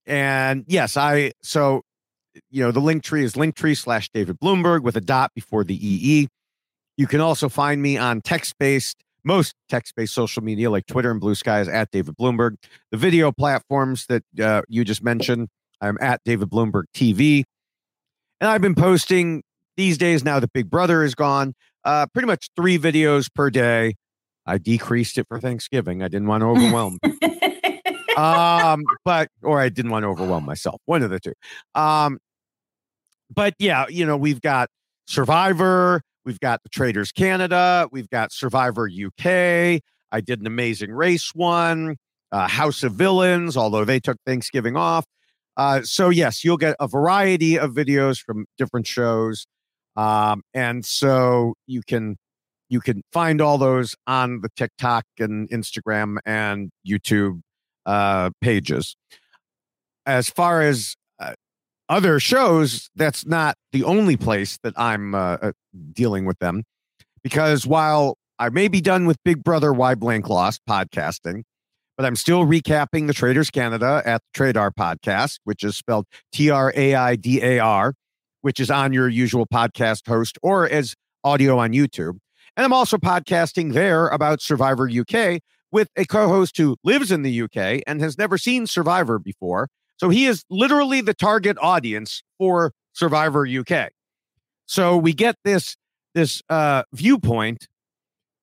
and 0.07 0.65
yes, 0.69 0.97
I 0.97 1.33
so 1.43 1.83
you 2.51 2.63
know 2.63 2.71
the 2.71 2.81
link 2.81 3.03
tree 3.03 3.25
is 3.25 3.35
linktree 3.35 3.77
slash 3.77 4.09
David 4.11 4.39
Bloomberg 4.41 4.83
with 4.83 4.97
a 4.97 5.01
dot 5.01 5.33
before 5.35 5.65
the 5.65 5.75
EE. 5.75 6.29
You 6.97 7.07
can 7.07 7.21
also 7.21 7.49
find 7.49 7.83
me 7.83 7.97
on 7.99 8.21
text 8.21 8.55
based 8.59 8.97
most 9.25 9.55
text 9.69 9.95
based 9.97 10.15
social 10.15 10.43
media 10.43 10.71
like 10.71 10.87
Twitter 10.87 11.11
and 11.11 11.21
Blue 11.21 11.35
Skies 11.35 11.69
at 11.69 11.91
David 11.91 12.17
Bloomberg. 12.17 12.57
The 12.91 12.97
video 12.97 13.33
platforms 13.33 14.07
that 14.07 14.23
uh, 14.41 14.63
you 14.69 14.85
just 14.85 15.03
mentioned, 15.03 15.49
I'm 15.81 15.99
at 16.01 16.21
David 16.25 16.49
Bloomberg 16.49 16.85
TV, 16.95 17.45
and 18.41 18.49
I've 18.49 18.63
been 18.63 18.75
posting 18.75 19.43
these 19.77 19.99
days 19.99 20.25
now 20.25 20.41
that 20.41 20.53
Big 20.53 20.71
Brother 20.71 21.03
is 21.03 21.15
gone. 21.15 21.55
Uh, 21.85 22.07
pretty 22.13 22.27
much 22.27 22.49
three 22.57 22.79
videos 22.79 23.29
per 23.33 23.51
day. 23.51 23.95
I 24.47 24.59
decreased 24.59 25.19
it 25.19 25.27
for 25.29 25.41
Thanksgiving. 25.41 26.03
I 26.03 26.09
didn't 26.09 26.29
want 26.29 26.43
to 26.43 26.47
overwhelm 26.47 26.99
um, 28.17 28.85
but 29.05 29.29
or 29.43 29.61
I 29.61 29.69
didn't 29.69 29.91
want 29.91 30.05
to 30.05 30.09
overwhelm 30.09 30.45
myself. 30.45 30.81
One 30.87 31.03
of 31.03 31.11
the 31.11 31.21
two. 31.21 31.35
Um, 31.75 32.19
but 33.35 33.55
yeah, 33.59 33.87
you 33.89 34.07
know, 34.07 34.17
we've 34.17 34.41
got 34.41 34.69
Survivor, 35.07 36.03
we've 36.25 36.41
got 36.41 36.63
the 36.63 36.69
Traitors 36.69 37.13
Canada, 37.13 37.89
we've 37.93 38.11
got 38.11 38.33
Survivor 38.33 38.89
UK. 38.89 39.81
I 40.13 40.21
did 40.21 40.41
an 40.41 40.47
amazing 40.47 40.93
race 40.93 41.35
one, 41.35 41.97
uh, 42.33 42.49
House 42.49 42.83
of 42.83 42.93
Villains, 42.93 43.57
although 43.57 43.85
they 43.85 44.01
took 44.01 44.19
Thanksgiving 44.27 44.77
off. 44.77 45.05
Uh, 45.57 45.83
so 45.83 46.11
yes, 46.11 46.45
you'll 46.45 46.57
get 46.57 46.77
a 46.79 46.87
variety 46.87 47.59
of 47.59 47.73
videos 47.73 48.19
from 48.19 48.47
different 48.59 48.87
shows, 48.87 49.47
um, 49.97 50.43
and 50.53 50.85
so 50.85 51.55
you 51.67 51.81
can 51.87 52.17
you 52.69 52.81
can 52.81 53.03
find 53.13 53.41
all 53.41 53.59
those 53.59 53.95
on 54.07 54.41
the 54.43 54.49
TikTok 54.57 55.05
and 55.19 55.49
Instagram 55.51 56.19
and 56.27 56.71
YouTube 56.87 57.41
uh, 57.87 58.31
pages. 58.41 58.97
As 60.05 60.29
far 60.29 60.61
as 60.61 60.97
other 61.89 62.21
shows, 62.21 62.91
that's 62.97 63.27
not 63.27 63.57
the 63.73 63.85
only 63.85 64.17
place 64.17 64.59
that 64.63 64.75
I'm 64.77 65.15
uh, 65.15 65.37
uh, 65.41 65.53
dealing 65.93 66.25
with 66.25 66.39
them. 66.39 66.65
Because 67.23 67.67
while 67.67 68.19
I 68.39 68.49
may 68.51 68.69
be 68.69 68.81
done 68.81 69.07
with 69.07 69.17
Big 69.25 69.43
Brother 69.43 69.73
Why 69.73 69.95
Blank 69.95 70.29
Lost 70.29 70.63
podcasting, 70.69 71.43
but 71.97 72.05
I'm 72.05 72.17
still 72.17 72.45
recapping 72.45 73.07
the 73.07 73.15
Traitors 73.15 73.51
Canada 73.51 74.03
at 74.05 74.23
the 74.35 74.39
Traidar 74.39 74.71
podcast, 74.79 75.39
which 75.45 75.65
is 75.65 75.77
spelled 75.77 76.07
T 76.33 76.51
R 76.51 76.73
A 76.77 76.95
I 76.95 77.17
D 77.17 77.43
A 77.43 77.59
R, 77.59 77.95
which 78.43 78.61
is 78.61 78.71
on 78.71 78.93
your 78.93 79.09
usual 79.09 79.47
podcast 79.47 80.07
host 80.07 80.39
or 80.43 80.69
as 80.69 80.95
audio 81.25 81.59
on 81.59 81.73
YouTube. 81.73 82.19
And 82.57 82.65
I'm 82.65 82.73
also 82.73 82.97
podcasting 82.99 83.73
there 83.73 84.09
about 84.09 84.41
Survivor 84.41 84.89
UK, 84.89 85.41
with 85.73 85.89
a 85.97 86.05
co-host 86.05 86.57
who 86.57 86.77
lives 86.85 87.11
in 87.11 87.23
the 87.23 87.43
UK 87.43 87.83
and 87.87 88.01
has 88.01 88.17
never 88.17 88.39
seen 88.39 88.67
Survivor 88.67 89.19
before. 89.19 89.69
So 89.99 90.09
he 90.11 90.27
is 90.27 90.45
literally 90.51 91.01
the 91.01 91.15
target 91.15 91.57
audience 91.61 92.23
for 92.39 92.73
Survivor 92.93 93.47
UK. 93.47 93.91
So 94.67 94.97
we 94.97 95.13
get 95.13 95.37
this 95.45 95.77
this 96.15 96.43
uh, 96.49 96.83
viewpoint 96.95 97.67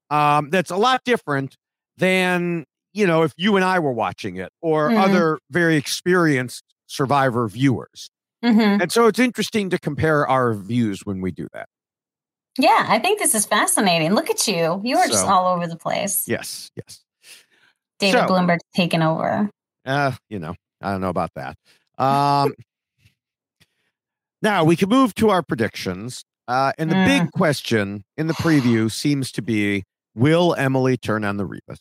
um, 0.09 0.49
that's 0.51 0.69
a 0.71 0.75
lot 0.77 1.01
different 1.05 1.55
than 1.97 2.65
you 2.93 3.05
know 3.07 3.23
if 3.23 3.33
you 3.37 3.55
and 3.55 3.65
I 3.65 3.79
were 3.79 3.91
watching 3.93 4.37
it 4.37 4.51
or 4.61 4.89
Mhm. 4.89 5.03
other 5.03 5.39
very 5.49 5.75
experienced 5.75 6.63
Survivor 6.87 7.47
viewers. 7.47 8.09
hmm 8.43 8.59
And 8.59 8.91
so 8.91 9.07
it's 9.07 9.19
interesting 9.19 9.69
to 9.71 9.79
compare 9.79 10.27
our 10.27 10.53
views 10.53 11.01
when 11.05 11.21
we 11.21 11.31
do 11.31 11.47
that. 11.53 11.67
Yeah, 12.59 12.85
I 12.87 12.99
think 12.99 13.17
this 13.19 13.33
is 13.33 13.45
fascinating. 13.47 14.13
Look 14.13 14.29
at 14.29 14.47
you. 14.47 14.79
You 14.83 14.97
are 14.97 15.07
just 15.07 15.25
all 15.25 15.47
over 15.55 15.65
the 15.65 15.75
place. 15.77 16.27
Yes, 16.27 16.69
yes. 16.75 17.01
David 17.99 18.19
So- 18.19 18.27
Bloomberg's 18.27 18.61
taken 18.75 19.01
over. 19.01 19.49
Uh, 19.85 20.11
you 20.29 20.37
know, 20.39 20.53
I 20.83 20.91
don't 20.91 21.01
know 21.01 21.09
about 21.09 21.31
that. 21.35 21.57
Um, 21.97 22.53
now 24.41 24.63
we 24.63 24.75
can 24.75 24.89
move 24.89 25.15
to 25.15 25.29
our 25.29 25.41
predictions. 25.41 26.23
Uh, 26.47 26.73
and 26.77 26.91
the 26.91 26.95
big 26.95 27.31
question 27.31 28.03
in 28.17 28.27
the 28.27 28.33
preview 28.33 28.91
seems 28.91 29.31
to 29.31 29.41
be 29.41 29.83
will 30.13 30.53
Emily 30.55 30.97
turn 30.97 31.23
on 31.23 31.37
the 31.37 31.47
Rebas? 31.47 31.79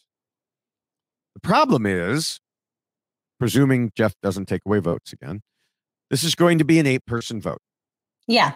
The 1.35 1.41
problem 1.43 1.85
is, 1.85 2.39
presuming 3.41 3.91
Jeff 3.97 4.15
doesn't 4.23 4.47
take 4.47 4.63
away 4.65 4.79
votes 4.79 5.13
again, 5.13 5.41
this 6.11 6.23
is 6.23 6.35
going 6.35 6.59
to 6.59 6.65
be 6.65 6.79
an 6.79 6.87
eight 6.87 7.05
person 7.07 7.41
vote. 7.41 7.61
Yeah. 8.29 8.55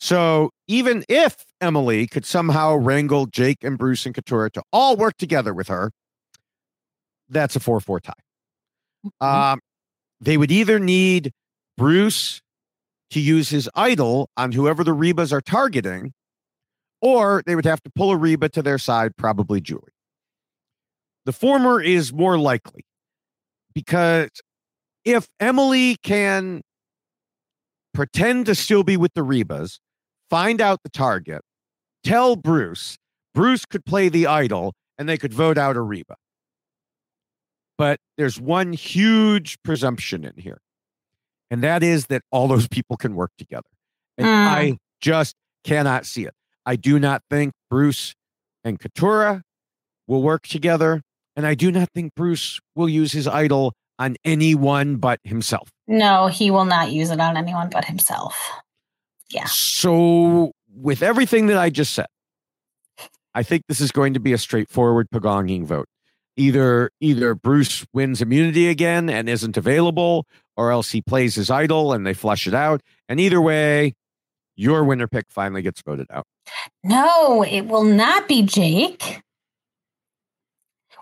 So 0.00 0.50
even 0.66 1.04
if 1.08 1.44
Emily 1.60 2.06
could 2.06 2.26
somehow 2.26 2.74
wrangle 2.74 3.26
Jake 3.26 3.64
and 3.64 3.78
Bruce 3.78 4.04
and 4.04 4.14
Katurah 4.14 4.52
to 4.52 4.62
all 4.72 4.96
work 4.96 5.16
together 5.16 5.54
with 5.54 5.68
her, 5.68 5.92
that's 7.28 7.56
a 7.56 7.60
4 7.60 7.80
4 7.80 8.00
tie. 8.00 8.12
Mm-hmm. 9.04 9.24
Um, 9.24 9.60
they 10.20 10.36
would 10.36 10.50
either 10.50 10.78
need 10.78 11.32
Bruce 11.76 12.40
to 13.10 13.20
use 13.20 13.48
his 13.50 13.68
idol 13.74 14.28
on 14.36 14.52
whoever 14.52 14.82
the 14.82 14.94
Rebas 14.94 15.32
are 15.32 15.40
targeting, 15.40 16.12
or 17.00 17.42
they 17.46 17.54
would 17.54 17.64
have 17.66 17.82
to 17.82 17.90
pull 17.94 18.10
a 18.10 18.16
Reba 18.16 18.48
to 18.50 18.62
their 18.62 18.78
side, 18.78 19.16
probably 19.16 19.60
Julie. 19.60 19.92
The 21.24 21.32
former 21.32 21.80
is 21.80 22.12
more 22.12 22.38
likely 22.38 22.84
because 23.74 24.30
if 25.04 25.26
Emily 25.40 25.96
can 26.02 26.62
pretend 27.92 28.46
to 28.46 28.54
still 28.54 28.82
be 28.82 28.96
with 28.96 29.14
the 29.14 29.22
Rebas, 29.22 29.78
find 30.28 30.60
out 30.60 30.82
the 30.82 30.90
target, 30.90 31.42
tell 32.02 32.36
Bruce, 32.36 32.96
Bruce 33.34 33.64
could 33.64 33.84
play 33.84 34.08
the 34.08 34.26
idol 34.26 34.74
and 34.98 35.08
they 35.08 35.18
could 35.18 35.32
vote 35.32 35.58
out 35.58 35.76
a 35.76 35.80
Reba. 35.80 36.16
But 37.76 37.98
there's 38.16 38.40
one 38.40 38.72
huge 38.72 39.56
presumption 39.64 40.24
in 40.24 40.34
here, 40.36 40.60
and 41.50 41.62
that 41.62 41.82
is 41.82 42.06
that 42.06 42.22
all 42.30 42.46
those 42.48 42.68
people 42.68 42.96
can 42.96 43.14
work 43.14 43.32
together. 43.38 43.68
And 44.16 44.26
Mm. 44.26 44.46
I 44.46 44.78
just 45.00 45.34
cannot 45.64 46.06
see 46.06 46.24
it. 46.24 46.34
I 46.66 46.76
do 46.76 46.98
not 47.00 47.22
think 47.30 47.52
Bruce 47.68 48.14
and 48.62 48.78
Katurah 48.78 49.42
will 50.06 50.22
work 50.22 50.46
together. 50.46 51.02
And 51.36 51.46
I 51.46 51.54
do 51.54 51.72
not 51.72 51.88
think 51.92 52.14
Bruce 52.14 52.60
will 52.76 52.88
use 52.88 53.10
his 53.12 53.26
idol 53.26 53.72
on 53.98 54.16
anyone 54.24 54.96
but 54.96 55.18
himself. 55.24 55.68
No, 55.88 56.28
he 56.28 56.50
will 56.50 56.64
not 56.64 56.92
use 56.92 57.10
it 57.10 57.18
on 57.20 57.36
anyone 57.36 57.70
but 57.70 57.84
himself. 57.86 58.38
Yeah. 59.30 59.46
So, 59.46 60.52
with 60.72 61.02
everything 61.02 61.48
that 61.48 61.58
I 61.58 61.70
just 61.70 61.92
said, 61.92 62.06
I 63.34 63.42
think 63.42 63.64
this 63.68 63.80
is 63.80 63.90
going 63.90 64.14
to 64.14 64.20
be 64.20 64.32
a 64.32 64.38
straightforward 64.38 65.08
pagonging 65.12 65.64
vote. 65.64 65.88
Either 66.36 66.90
either 67.00 67.34
Bruce 67.34 67.86
wins 67.92 68.20
immunity 68.20 68.68
again 68.68 69.08
and 69.08 69.28
isn't 69.28 69.56
available, 69.56 70.26
or 70.56 70.72
else 70.72 70.90
he 70.90 71.00
plays 71.00 71.34
his 71.36 71.48
idol 71.50 71.92
and 71.92 72.04
they 72.06 72.14
flush 72.14 72.46
it 72.46 72.54
out. 72.54 72.80
And 73.08 73.20
either 73.20 73.40
way, 73.40 73.94
your 74.56 74.82
winner 74.84 75.06
pick 75.06 75.26
finally 75.30 75.62
gets 75.62 75.80
voted 75.82 76.06
out. 76.10 76.24
No, 76.82 77.42
it 77.44 77.62
will 77.66 77.84
not 77.84 78.26
be 78.28 78.42
Jake. 78.42 79.20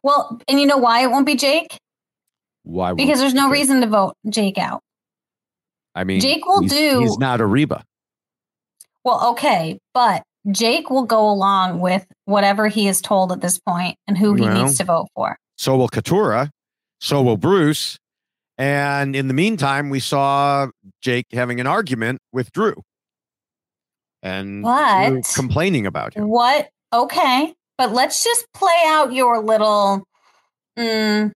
Well, 0.03 0.41
and 0.49 0.61
you 0.61 0.67
know 0.67 0.79
why 0.79 1.03
it 1.03 1.11
won't 1.11 1.27
be 1.27 1.37
Jake? 1.37 1.79
Why? 2.65 2.93
Because 2.93 3.19
there's 3.21 3.35
no 3.35 3.47
Jake? 3.47 3.53
reason 3.53 3.81
to 3.81 3.87
vote 3.87 4.15
Jake 4.29 4.59
out. 4.59 4.81
I 5.95 6.05
mean, 6.05 6.21
Jake 6.21 6.45
will 6.47 6.61
he's- 6.61 6.73
do- 6.73 7.01
He's 7.01 7.19
not 7.19 7.41
a 7.41 7.47
Reba. 7.47 7.85
Well, 9.05 9.31
okay, 9.31 9.79
but 9.95 10.23
Jake 10.51 10.91
will 10.91 11.05
go 11.05 11.29
along 11.29 11.81
with 11.81 12.07
whatever 12.25 12.69
he 12.69 12.89
is 12.89 13.01
told 13.01 13.33
at 13.33 13.41
this 13.41 13.59
point 13.59 13.97
and 14.07 14.19
who 14.19 14.35
he 14.35 14.43
Well, 14.43 14.65
needs 14.65 14.79
to 14.79 14.85
vote 14.85 15.09
for. 15.15 15.39
So 15.57 15.77
will 15.77 15.89
Katurah. 15.89 16.51
So 17.01 17.23
will 17.23 17.37
Bruce. 17.37 17.99
And 18.59 19.17
in 19.17 19.29
the 19.29 19.35
meantime, 19.35 19.91
we 19.91 20.01
saw 20.01 20.69
Jake 21.01 21.27
having 21.33 21.61
an 21.61 21.67
argument 21.67 22.21
with 22.33 22.53
Drew 22.53 22.75
and 24.23 24.63
Drew 24.63 25.23
complaining 25.35 25.87
about 25.87 26.15
him. 26.15 26.29
What? 26.29 26.69
Okay, 26.93 27.55
but 27.79 27.93
let's 27.93 28.23
just 28.23 28.47
play 28.53 28.83
out 28.87 29.13
your 29.13 29.41
little 29.43 30.05
mm, 30.79 31.33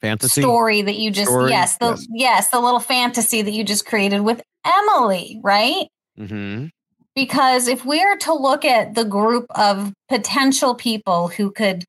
Fantasy. 0.00 0.40
story 0.40 0.82
that 0.82 0.96
you 0.96 1.10
just 1.10 1.30
Story, 1.30 1.50
yes, 1.50 1.78
the 1.78 1.86
yes. 1.88 2.06
yes, 2.10 2.48
the 2.50 2.60
little 2.60 2.80
fantasy 2.80 3.42
that 3.42 3.50
you 3.50 3.64
just 3.64 3.86
created 3.86 4.20
with 4.20 4.42
Emily, 4.64 5.40
right? 5.42 5.88
hmm 6.16 6.66
Because 7.16 7.66
if 7.66 7.84
we 7.84 8.02
are 8.02 8.16
to 8.18 8.34
look 8.34 8.64
at 8.66 8.94
the 8.94 9.04
group 9.04 9.46
of 9.50 9.92
potential 10.08 10.74
people 10.74 11.28
who 11.28 11.50
could 11.50 11.84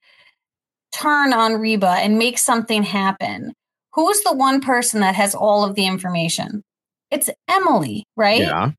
turn 0.94 1.34
on 1.34 1.56
Reba 1.56 1.98
and 2.00 2.18
make 2.18 2.38
something 2.38 2.82
happen, 2.82 3.54
who's 3.94 4.22
the 4.24 4.34
one 4.34 4.62
person 4.62 5.02
that 5.02 5.16
has 5.16 5.36
all 5.36 5.66
of 5.66 5.76
the 5.76 5.86
information? 5.86 6.64
It's 7.12 7.30
Emily, 7.50 8.06
right? 8.16 8.40
Yeah. 8.40 8.72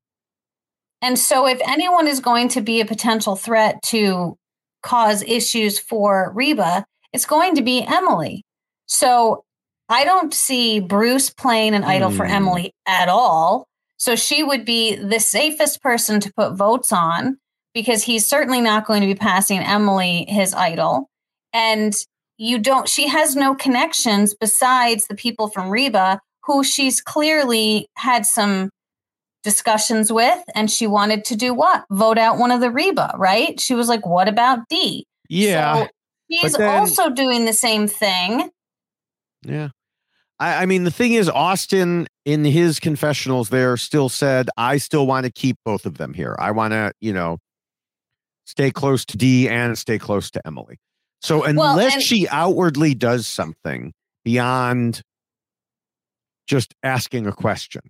And 1.02 1.18
so, 1.18 1.46
if 1.46 1.60
anyone 1.68 2.08
is 2.08 2.18
going 2.18 2.48
to 2.48 2.60
be 2.62 2.80
a 2.80 2.86
potential 2.86 3.36
threat 3.36 3.80
to 3.84 4.36
cause 4.82 5.22
issues 5.22 5.78
for 5.78 6.32
Reba, 6.34 6.84
it's 7.12 7.26
going 7.26 7.54
to 7.56 7.62
be 7.62 7.84
Emily. 7.86 8.42
So, 8.86 9.44
I 9.88 10.04
don't 10.04 10.34
see 10.34 10.80
Bruce 10.80 11.30
playing 11.30 11.74
an 11.74 11.84
idol 11.84 12.10
for 12.10 12.26
Hmm. 12.26 12.32
Emily 12.32 12.72
at 12.86 13.08
all. 13.08 13.66
So, 13.98 14.16
she 14.16 14.42
would 14.42 14.64
be 14.64 14.96
the 14.96 15.20
safest 15.20 15.82
person 15.82 16.20
to 16.20 16.32
put 16.34 16.54
votes 16.54 16.92
on 16.92 17.38
because 17.74 18.02
he's 18.02 18.26
certainly 18.26 18.60
not 18.60 18.86
going 18.86 19.02
to 19.02 19.06
be 19.06 19.14
passing 19.14 19.60
Emily 19.60 20.24
his 20.28 20.54
idol. 20.54 21.08
And 21.52 21.94
you 22.38 22.58
don't, 22.58 22.88
she 22.88 23.08
has 23.08 23.36
no 23.36 23.54
connections 23.54 24.34
besides 24.34 25.06
the 25.06 25.14
people 25.16 25.48
from 25.48 25.68
Reba 25.68 26.20
who 26.48 26.64
she's 26.64 27.00
clearly 27.02 27.86
had 27.96 28.24
some 28.24 28.70
discussions 29.44 30.10
with 30.12 30.42
and 30.54 30.70
she 30.70 30.86
wanted 30.86 31.24
to 31.26 31.36
do 31.36 31.54
what 31.54 31.84
vote 31.90 32.18
out 32.18 32.38
one 32.38 32.50
of 32.50 32.60
the 32.60 32.70
reba 32.70 33.14
right 33.16 33.60
she 33.60 33.74
was 33.74 33.88
like 33.88 34.04
what 34.04 34.26
about 34.28 34.58
Dee 34.68 35.06
Yeah. 35.28 35.84
so 35.84 35.88
he's 36.26 36.54
then- 36.54 36.80
also 36.80 37.10
doing 37.10 37.44
the 37.44 37.52
same 37.52 37.86
thing 37.86 38.50
yeah. 39.44 39.68
I, 40.40 40.62
I 40.62 40.66
mean, 40.66 40.84
the 40.84 40.90
thing 40.90 41.14
is, 41.14 41.28
Austin 41.28 42.06
in 42.24 42.44
his 42.44 42.78
confessionals 42.80 43.48
there 43.48 43.76
still 43.76 44.08
said, 44.08 44.48
I 44.56 44.76
still 44.78 45.06
want 45.06 45.24
to 45.26 45.32
keep 45.32 45.56
both 45.64 45.84
of 45.86 45.98
them 45.98 46.14
here. 46.14 46.36
I 46.38 46.50
want 46.52 46.72
to, 46.72 46.92
you 47.00 47.12
know, 47.12 47.38
stay 48.44 48.70
close 48.70 49.04
to 49.06 49.16
Dee 49.16 49.48
and 49.48 49.76
stay 49.76 49.98
close 49.98 50.30
to 50.32 50.46
Emily. 50.46 50.78
So 51.20 51.42
unless 51.44 51.94
and- 51.94 52.02
she 52.02 52.28
outwardly 52.28 52.94
does 52.94 53.26
something 53.26 53.92
beyond 54.24 55.02
just 56.46 56.74
asking 56.82 57.26
a 57.26 57.32
question, 57.32 57.82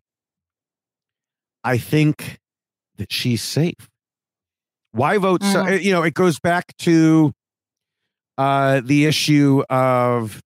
I 1.62 1.78
think 1.78 2.38
that 2.96 3.12
she's 3.12 3.42
safe. 3.42 3.88
Why 4.92 5.18
vote? 5.18 5.42
So, 5.42 5.64
Mhm. 5.64 5.82
you 5.82 5.92
know, 5.92 6.02
it 6.02 6.14
goes 6.14 6.40
back 6.40 6.64
to 6.78 7.32
uh, 8.38 8.80
the 8.84 9.04
issue 9.04 9.62
of 9.68 10.40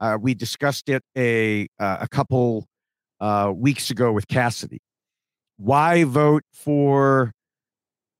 uh, 0.00 0.18
we 0.20 0.34
discussed 0.34 0.88
it 0.88 1.02
a 1.16 1.68
uh, 1.78 1.98
a 2.00 2.08
couple 2.08 2.66
uh, 3.20 3.52
weeks 3.54 3.90
ago 3.90 4.12
with 4.12 4.28
Cassidy. 4.28 4.80
Why 5.56 6.04
vote 6.04 6.44
for 6.52 7.32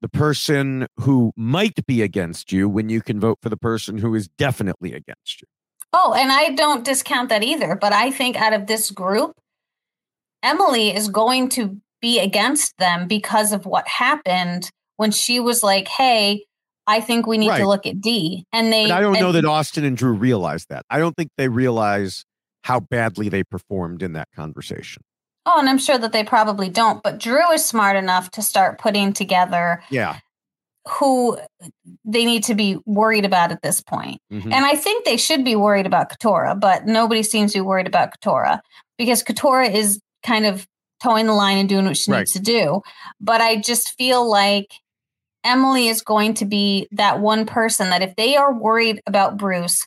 the 0.00 0.08
person 0.08 0.86
who 1.00 1.32
might 1.36 1.84
be 1.86 2.02
against 2.02 2.52
you 2.52 2.68
when 2.68 2.88
you 2.88 3.00
can 3.00 3.20
vote 3.20 3.38
for 3.42 3.48
the 3.48 3.56
person 3.56 3.98
who 3.98 4.14
is 4.14 4.28
definitely 4.28 4.92
against 4.92 5.40
you? 5.40 5.46
oh 5.92 6.14
and 6.14 6.30
i 6.30 6.50
don't 6.50 6.84
discount 6.84 7.28
that 7.28 7.42
either 7.42 7.74
but 7.74 7.92
i 7.92 8.10
think 8.10 8.36
out 8.36 8.52
of 8.52 8.66
this 8.66 8.90
group 8.90 9.36
emily 10.42 10.94
is 10.94 11.08
going 11.08 11.48
to 11.48 11.80
be 12.00 12.18
against 12.18 12.76
them 12.78 13.08
because 13.08 13.52
of 13.52 13.66
what 13.66 13.86
happened 13.88 14.70
when 14.96 15.10
she 15.10 15.40
was 15.40 15.62
like 15.62 15.88
hey 15.88 16.44
i 16.88 17.00
think 17.00 17.26
we 17.26 17.38
need 17.38 17.48
Right. 17.50 17.58
to 17.58 17.68
look 17.68 17.86
at 17.86 18.00
Dee 18.00 18.44
and 18.52 18.72
they 18.72 18.88
But 18.88 18.92
I 18.98 19.00
don't 19.00 19.20
know 19.20 19.30
that 19.32 19.44
Austin 19.44 19.84
and 19.84 19.96
Drew 19.96 20.12
realize 20.12 20.66
that. 20.70 20.84
I 20.90 20.98
don't 20.98 21.14
think 21.16 21.30
they 21.38 21.48
realize 21.48 22.24
how 22.64 22.80
badly 22.80 23.28
they 23.28 23.44
performed 23.44 24.02
in 24.02 24.14
that 24.14 24.28
conversation. 24.34 25.02
oh 25.46 25.58
and 25.60 25.68
i'm 25.70 25.78
sure 25.78 25.96
that 25.98 26.12
they 26.12 26.24
probably 26.24 26.68
don't 26.68 27.02
but 27.02 27.18
drew 27.18 27.50
is 27.52 27.64
smart 27.64 27.96
enough 27.96 28.30
to 28.32 28.42
start 28.42 28.78
putting 28.78 29.12
together 29.12 29.82
Yeah. 29.90 30.18
who 30.98 31.38
they 32.04 32.24
need 32.24 32.44
to 32.44 32.54
be 32.54 32.78
worried 32.86 33.24
about 33.26 33.52
at 33.52 33.60
this 33.62 33.80
point. 33.82 34.20
Mhm. 34.32 34.46
And 34.52 34.64
I 34.64 34.74
think 34.74 35.04
they 35.04 35.18
should 35.18 35.44
be 35.44 35.54
worried 35.54 35.86
about 35.86 36.08
Katurah, 36.10 36.58
but 36.58 36.86
nobody 36.86 37.22
seems 37.22 37.52
to 37.52 37.58
be 37.58 37.62
worried 37.62 37.86
about 37.86 38.08
Katurah 38.14 38.60
because 38.96 39.22
Katurah 39.22 39.70
is 39.70 40.00
kind 40.24 40.46
of 40.46 40.66
towing 41.02 41.26
the 41.26 41.34
line 41.34 41.58
and 41.58 41.68
doing 41.68 41.84
what 41.84 41.96
she 41.96 42.10
Right. 42.10 42.20
needs 42.20 42.32
to 42.32 42.40
do. 42.40 42.80
But 43.20 43.40
I 43.42 43.56
just 43.56 43.90
feel 43.98 44.26
like 44.28 44.72
Emily 45.44 45.88
is 45.88 46.02
going 46.02 46.34
to 46.34 46.44
be 46.44 46.88
that 46.92 47.20
one 47.20 47.46
person 47.46 47.90
that 47.90 48.02
if 48.02 48.16
they 48.16 48.36
are 48.36 48.52
worried 48.52 49.00
about 49.06 49.36
Bruce 49.36 49.86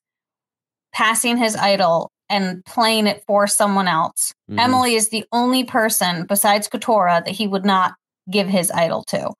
passing 0.93 1.37
his 1.37 1.55
idol 1.55 2.09
and 2.29 2.63
playing 2.65 3.07
it 3.07 3.23
for 3.27 3.47
someone 3.47 3.87
else, 3.87 4.33
Mhm. 4.49 4.59
Emily 4.59 4.95
is 4.95 5.09
the 5.09 5.25
only 5.31 5.63
person 5.63 6.25
besides 6.25 6.69
Katurah 6.69 7.23
that 7.25 7.35
he 7.35 7.47
would 7.47 7.65
not 7.65 7.93
give 8.29 8.47
his 8.47 8.71
idol 8.71 9.03
to. 9.07 9.31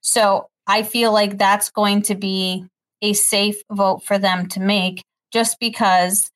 So 0.00 0.48
I 0.66 0.82
feel 0.82 1.12
like 1.12 1.38
that's 1.38 1.70
going 1.70 2.02
to 2.02 2.14
be 2.14 2.64
a 3.00 3.12
safe 3.12 3.62
vote 3.70 4.02
for 4.04 4.18
them 4.18 4.48
to 4.48 4.60
make 4.60 5.02
just 5.32 5.58
because 5.60 6.30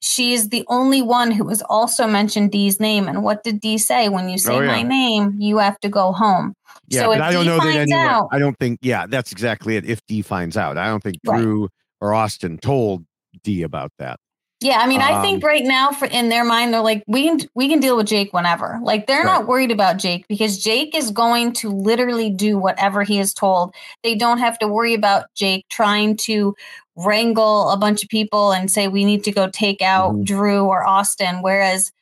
she's 0.00 0.48
the 0.48 0.64
only 0.68 1.02
one 1.02 1.30
who 1.30 1.48
has 1.48 1.62
also 1.62 2.06
mentioned 2.06 2.50
Dee's 2.52 2.78
name. 2.80 3.08
And 3.08 3.22
what 3.22 3.42
did 3.42 3.60
Dee 3.60 3.78
say? 3.78 4.08
When 4.08 4.28
you 4.28 4.38
say 4.38 4.54
Oh, 4.54 4.60
yeah. 4.60 4.66
my 4.68 4.82
name, 4.82 5.34
you 5.38 5.58
have 5.58 5.78
to 5.80 5.88
go 5.88 6.12
home. 6.12 6.54
Yeah, 6.88 7.02
so 7.02 7.06
but 7.08 7.18
if 7.18 7.22
I 7.22 7.32
don't 7.32 7.42
Dee 7.44 7.48
know 7.48 7.60
that 7.60 7.76
anyone. 7.76 8.00
out, 8.06 8.28
I 8.32 8.38
don't 8.38 8.58
think. 8.58 8.78
Yeah, 8.82 9.06
that's 9.06 9.32
exactly 9.32 9.76
it. 9.76 9.84
If 9.84 10.00
Dee 10.06 10.22
finds 10.22 10.56
out, 10.56 10.78
I 10.78 10.86
don't 10.86 11.02
think 11.02 11.16
Right. 11.26 11.40
Drew 11.40 11.68
or 12.00 12.14
Austin 12.14 12.58
told 12.58 13.04
Dee 13.42 13.62
about 13.62 13.92
that. 13.98 14.18
Yeah, 14.60 14.78
I 14.80 14.88
mean, 14.88 15.00
I 15.00 15.22
think 15.22 15.44
Um, 15.44 15.48
right 15.48 15.62
now, 15.64 15.92
for 15.92 16.06
in 16.06 16.30
their 16.30 16.42
mind, 16.44 16.74
they're 16.74 16.80
like, 16.80 17.04
we 17.06 17.22
can 17.28 17.40
we 17.54 17.68
can 17.68 17.78
deal 17.78 17.96
with 17.96 18.08
Jake 18.08 18.32
whenever. 18.32 18.80
Like 18.82 19.06
they're 19.06 19.18
Right. 19.18 19.26
not 19.34 19.46
worried 19.46 19.70
about 19.70 19.98
Jake 19.98 20.26
because 20.28 20.58
Jake 20.58 20.96
is 20.96 21.12
going 21.12 21.52
to 21.54 21.70
literally 21.70 22.28
do 22.28 22.58
whatever 22.58 23.04
he 23.04 23.20
is 23.20 23.32
told. 23.32 23.72
They 24.02 24.16
don't 24.16 24.38
have 24.38 24.58
to 24.58 24.66
worry 24.66 24.94
about 24.94 25.26
Jake 25.36 25.64
trying 25.70 26.16
to 26.18 26.56
wrangle 26.98 27.70
a 27.70 27.76
bunch 27.76 28.02
of 28.02 28.08
people 28.08 28.52
and 28.52 28.70
say 28.70 28.88
we 28.88 29.04
need 29.04 29.22
to 29.24 29.32
go 29.32 29.48
take 29.48 29.80
out 29.80 30.14
Mhm. 30.14 30.24
Drew 30.24 30.64
or 30.64 30.84
Austin. 30.86 31.42
Whereas 31.42 31.92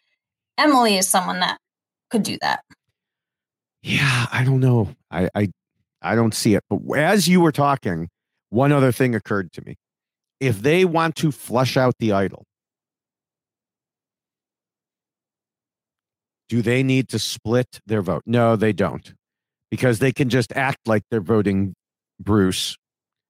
Emily 0.59 0.97
is 0.97 1.07
someone 1.09 1.41
that 1.41 1.59
could 2.11 2.23
do 2.23 2.39
that. 2.41 2.65
Yeah, 3.83 4.27
I 4.33 4.43
don't 4.45 4.61
know. 4.61 4.95
I 5.11 5.29
I 5.35 5.49
I 6.03 6.15
don't 6.15 6.35
see 6.35 6.55
it. 6.55 6.65
But 6.71 6.81
as 6.99 7.29
you 7.29 7.41
were 7.41 7.53
talking, 7.53 8.09
one 8.51 8.73
other 8.73 8.91
thing 8.93 9.15
occurred 9.15 9.53
to 9.53 9.63
me. 9.65 9.77
If 10.41 10.63
they 10.63 10.85
want 10.85 11.17
to 11.17 11.31
flush 11.33 11.77
out 11.77 11.95
the 11.99 12.13
idol, 12.13 12.45
do 16.49 16.63
they 16.63 16.83
need 16.83 17.09
to 17.11 17.19
split 17.19 17.81
their 17.87 18.03
vote? 18.03 18.23
No, 18.27 18.57
they 18.57 18.73
don't. 18.73 19.15
Because 19.71 19.99
they 19.99 20.13
can 20.13 20.29
just 20.29 20.53
act 20.53 20.87
like 20.87 21.03
they're 21.11 21.21
voting 21.21 21.75
Bruce. 22.21 22.77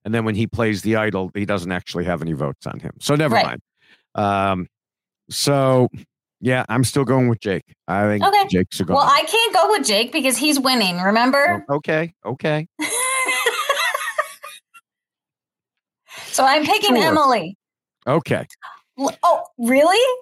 And 0.07 0.15
then 0.15 0.25
when 0.25 0.35
he 0.37 0.47
plays 0.47 0.81
the 0.83 0.97
idol, 0.97 1.31
he 1.35 1.45
doesn't 1.45 1.73
actually 1.73 2.05
have 2.05 2.23
any 2.23 2.33
votes 2.33 2.67
on 2.67 2.79
him. 2.81 2.93
So 3.01 3.15
never 3.17 3.35
Right. 3.35 3.45
mind. 3.47 3.61
Um, 4.15 4.69
so 5.29 5.89
yeah, 6.41 6.65
I'm 6.69 6.85
still 6.85 7.05
going 7.05 7.29
with 7.29 7.41
Jake. 7.41 7.65
I 7.89 8.03
think 8.05 8.25
Okay. 8.25 8.47
Jake's 8.49 8.79
a 8.81 8.85
go. 8.85 8.95
Well, 8.95 9.05
I 9.07 9.23
can't 9.25 9.53
go 9.53 9.69
with 9.73 9.85
Jake 9.87 10.13
because 10.13 10.37
he's 10.39 10.61
winning. 10.61 10.99
Remember? 11.01 11.67
Oh, 11.69 11.75
okay, 11.77 12.15
okay. 12.25 12.69
so 16.27 16.45
I'm 16.45 16.65
picking 16.65 16.95
Sure. 16.97 17.05
Emily. 17.05 17.57
Okay. 18.07 18.47
Oh, 18.99 19.43
really? 19.59 20.21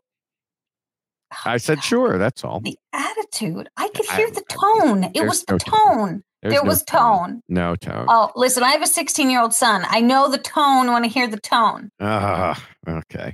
I 1.44 1.56
said 1.58 1.82
sure, 1.82 2.16
that's 2.16 2.44
all. 2.44 2.60
The 2.60 2.78
attitude. 2.92 3.68
I 3.76 3.88
could 3.88 4.08
I- 4.10 4.16
hear 4.16 4.30
the 4.30 4.44
I- 4.50 4.54
tone. 4.82 5.10
It 5.14 5.26
was 5.26 5.44
the 5.44 5.52
no 5.54 5.58
tone. 5.58 5.78
tone. 5.98 6.24
There's 6.44 6.56
there 6.56 6.62
no 6.62 6.68
was 6.68 6.82
tone. 6.82 7.40
No 7.48 7.74
tone. 7.74 8.04
Oh, 8.06 8.30
listen, 8.36 8.62
I 8.62 8.72
have 8.72 8.82
a 8.82 8.86
16 8.86 9.30
year 9.30 9.40
old 9.40 9.54
son. 9.54 9.86
I 9.88 10.02
know 10.02 10.30
the 10.30 10.36
tone 10.36 10.92
when 10.92 11.02
I 11.02 11.08
hear 11.08 11.26
the 11.26 11.40
tone. 11.40 11.90
Ah, 11.98 12.62
okay. 12.86 13.32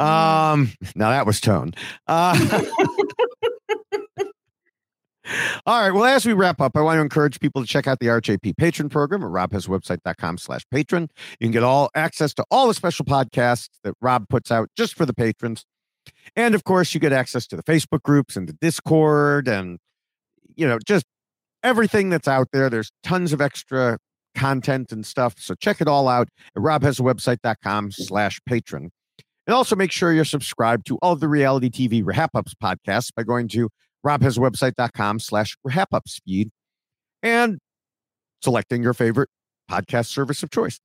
Um, 0.00 0.72
now 0.96 1.10
that 1.10 1.26
was 1.26 1.40
tone. 1.40 1.74
Uh, 2.08 2.34
all 5.64 5.80
right. 5.80 5.92
Well, 5.92 6.04
as 6.04 6.26
we 6.26 6.32
wrap 6.32 6.60
up, 6.60 6.76
I 6.76 6.80
want 6.80 6.96
to 6.96 7.02
encourage 7.02 7.38
people 7.38 7.62
to 7.62 7.68
check 7.68 7.86
out 7.86 8.00
the 8.00 8.06
RHAP 8.06 8.56
patron 8.56 8.88
program 8.88 9.22
at 9.22 9.28
robhasawebsite.com 9.28 10.38
slash 10.38 10.62
patron. 10.72 11.08
You 11.38 11.44
can 11.44 11.52
get 11.52 11.62
all 11.62 11.88
access 11.94 12.34
to 12.34 12.44
all 12.50 12.66
the 12.66 12.74
special 12.74 13.04
podcasts 13.04 13.68
that 13.84 13.94
Rob 14.00 14.28
puts 14.28 14.50
out 14.50 14.70
just 14.76 14.96
for 14.96 15.06
the 15.06 15.14
patrons. 15.14 15.64
And 16.34 16.56
of 16.56 16.64
course, 16.64 16.94
you 16.94 16.98
get 17.00 17.12
access 17.12 17.46
to 17.46 17.54
the 17.54 17.62
Facebook 17.62 18.02
groups 18.02 18.34
and 18.34 18.48
the 18.48 18.54
Discord 18.54 19.46
and, 19.46 19.78
you 20.56 20.66
know, 20.66 20.80
just 20.84 21.04
everything 21.62 22.10
that's 22.10 22.28
out 22.28 22.48
there. 22.52 22.70
There's 22.70 22.90
tons 23.02 23.32
of 23.32 23.40
extra 23.40 23.98
content 24.34 24.92
and 24.92 25.04
stuff. 25.04 25.34
So 25.38 25.54
check 25.54 25.80
it 25.80 25.88
all 25.88 26.08
out 26.08 26.28
at 26.56 26.62
robhasawebsite.com 26.62 27.92
slash 27.92 28.40
patron. 28.46 28.90
And 29.46 29.54
also 29.54 29.74
make 29.74 29.90
sure 29.90 30.12
you're 30.12 30.24
subscribed 30.24 30.86
to 30.86 30.98
all 31.02 31.16
the 31.16 31.28
reality 31.28 31.70
TV 31.70 32.04
Rehap 32.04 32.28
Ups 32.34 32.54
podcasts 32.62 33.10
by 33.14 33.24
going 33.24 33.48
to 33.48 33.68
robhasawebsite.com 34.06 35.18
slash 35.18 35.56
Rehap 35.66 35.86
Ups 35.92 36.20
feed 36.24 36.50
and 37.22 37.58
selecting 38.42 38.82
your 38.82 38.94
favorite 38.94 39.28
podcast 39.70 40.06
service 40.06 40.42
of 40.42 40.50
choice. 40.50 40.78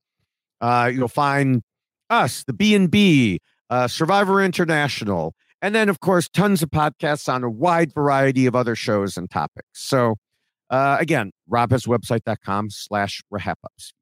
Uh, 0.60 0.90
you'll 0.92 1.08
find 1.08 1.62
us, 2.10 2.44
the 2.44 2.52
B&B, 2.52 3.40
uh, 3.70 3.88
Survivor 3.88 4.42
International, 4.42 5.34
and 5.62 5.74
then, 5.74 5.88
of 5.88 6.00
course, 6.00 6.28
tons 6.28 6.62
of 6.62 6.70
podcasts 6.70 7.32
on 7.32 7.42
a 7.42 7.50
wide 7.50 7.92
variety 7.92 8.46
of 8.46 8.54
other 8.54 8.74
shows 8.74 9.16
and 9.16 9.30
topics. 9.30 9.68
So, 9.72 10.16
uh, 10.70 10.96
again, 11.00 11.32
robhasawebsite.com 11.50 12.70
slash 12.70 13.22
rehapups. 13.32 13.92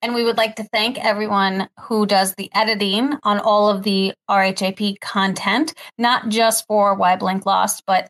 And 0.00 0.14
we 0.14 0.24
would 0.24 0.36
like 0.36 0.54
to 0.56 0.64
thank 0.64 1.04
everyone 1.04 1.68
who 1.80 2.06
does 2.06 2.34
the 2.34 2.50
editing 2.54 3.14
on 3.24 3.40
all 3.40 3.68
of 3.68 3.82
the 3.82 4.12
RHAP 4.30 5.00
content, 5.00 5.74
not 5.98 6.28
just 6.28 6.66
for 6.66 6.94
Why 6.94 7.16
Blank 7.16 7.46
Lost, 7.46 7.82
but 7.84 8.08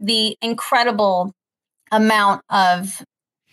the 0.00 0.36
incredible 0.40 1.34
amount 1.92 2.42
of 2.48 3.04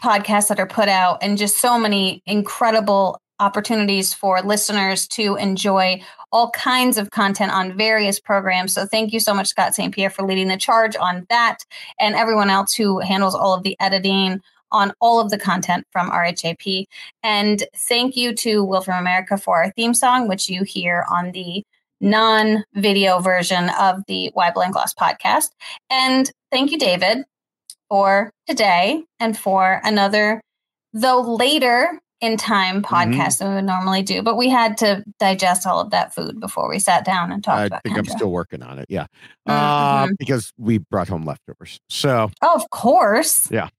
podcasts 0.02 0.48
that 0.48 0.60
are 0.60 0.68
put 0.68 0.88
out 0.88 1.18
and 1.22 1.38
just 1.38 1.57
so 1.57 1.77
many 1.77 2.22
incredible 2.26 3.19
opportunities 3.40 4.14
for 4.14 4.41
listeners 4.41 5.07
to 5.10 5.36
enjoy 5.36 6.02
all 6.32 6.52
kinds 6.52 6.98
of 6.98 7.12
content 7.12 7.52
on 7.52 7.78
various 7.78 8.20
programs. 8.20 8.74
So 8.74 8.86
thank 8.86 9.14
you 9.14 9.20
so 9.20 9.34
much, 9.34 9.48
Scott 9.48 9.76
St. 9.76 9.94
Pierre, 9.94 10.10
for 10.10 10.24
leading 10.24 10.48
the 10.48 10.57
charge 10.57 10.95
on 10.95 11.26
that 11.30 11.60
and 11.99 12.16
everyone 12.16 12.49
else 12.49 12.74
who 12.74 12.99
handles 12.99 13.36
all 13.36 13.53
of 13.53 13.64
the 13.64 13.76
editing 13.80 14.41
on 14.72 14.91
all 14.99 15.20
of 15.20 15.30
the 15.30 15.38
content 15.38 15.86
from 15.91 16.10
RHAP. 16.10 16.86
And 17.24 17.64
thank 17.76 18.16
you 18.16 18.34
to 18.36 18.64
Will 18.64 18.82
from 18.82 18.99
America 18.99 19.38
for 19.38 19.64
our 19.64 19.72
theme 19.72 19.94
song, 19.94 20.28
which 20.28 20.49
you 20.49 20.64
hear 20.64 21.06
on 21.10 21.32
the 21.32 21.64
non 22.02 22.64
video 22.74 23.20
version 23.20 23.70
of 23.80 24.02
the 24.07 24.32
Why 24.34 24.52
Blank 24.52 24.76
Lost 24.76 24.98
podcast. 24.98 25.49
And 25.90 26.32
thank 26.52 26.72
you, 26.72 26.78
David, 26.78 27.26
for 27.90 28.32
today 28.48 29.03
and 29.20 29.38
for 29.38 29.82
another, 29.84 30.41
though 30.94 31.22
later 31.22 31.99
in 32.21 32.37
time 32.37 32.81
podcast 32.81 33.39
than 33.39 33.49
we 33.49 33.55
would 33.55 33.65
normally 33.65 34.01
do. 34.01 34.21
But 34.21 34.35
we 34.37 34.49
had 34.49 34.77
to 34.77 35.03
digest 35.19 35.67
all 35.67 35.79
of 35.81 35.91
that 35.91 36.13
food 36.13 36.39
before 36.39 36.69
we 36.69 36.79
sat 36.79 37.03
down 37.05 37.31
and 37.31 37.43
talked 37.43 37.73
I 37.73 37.79
think 37.79 37.97
I'm 37.97 38.05
still 38.05 38.31
working 38.31 38.63
on 38.63 38.79
it. 38.79 38.85
Yeah. 38.89 39.05
Uh, 39.45 40.07
Mhm. 40.07 40.17
because 40.17 40.53
we 40.57 40.77
brought 40.77 41.07
home 41.09 41.25
leftovers. 41.25 41.79
So, 41.89 42.31
Oh, 42.41 42.55
of 42.55 42.69
course. 42.69 43.49
Yeah. 43.51 43.69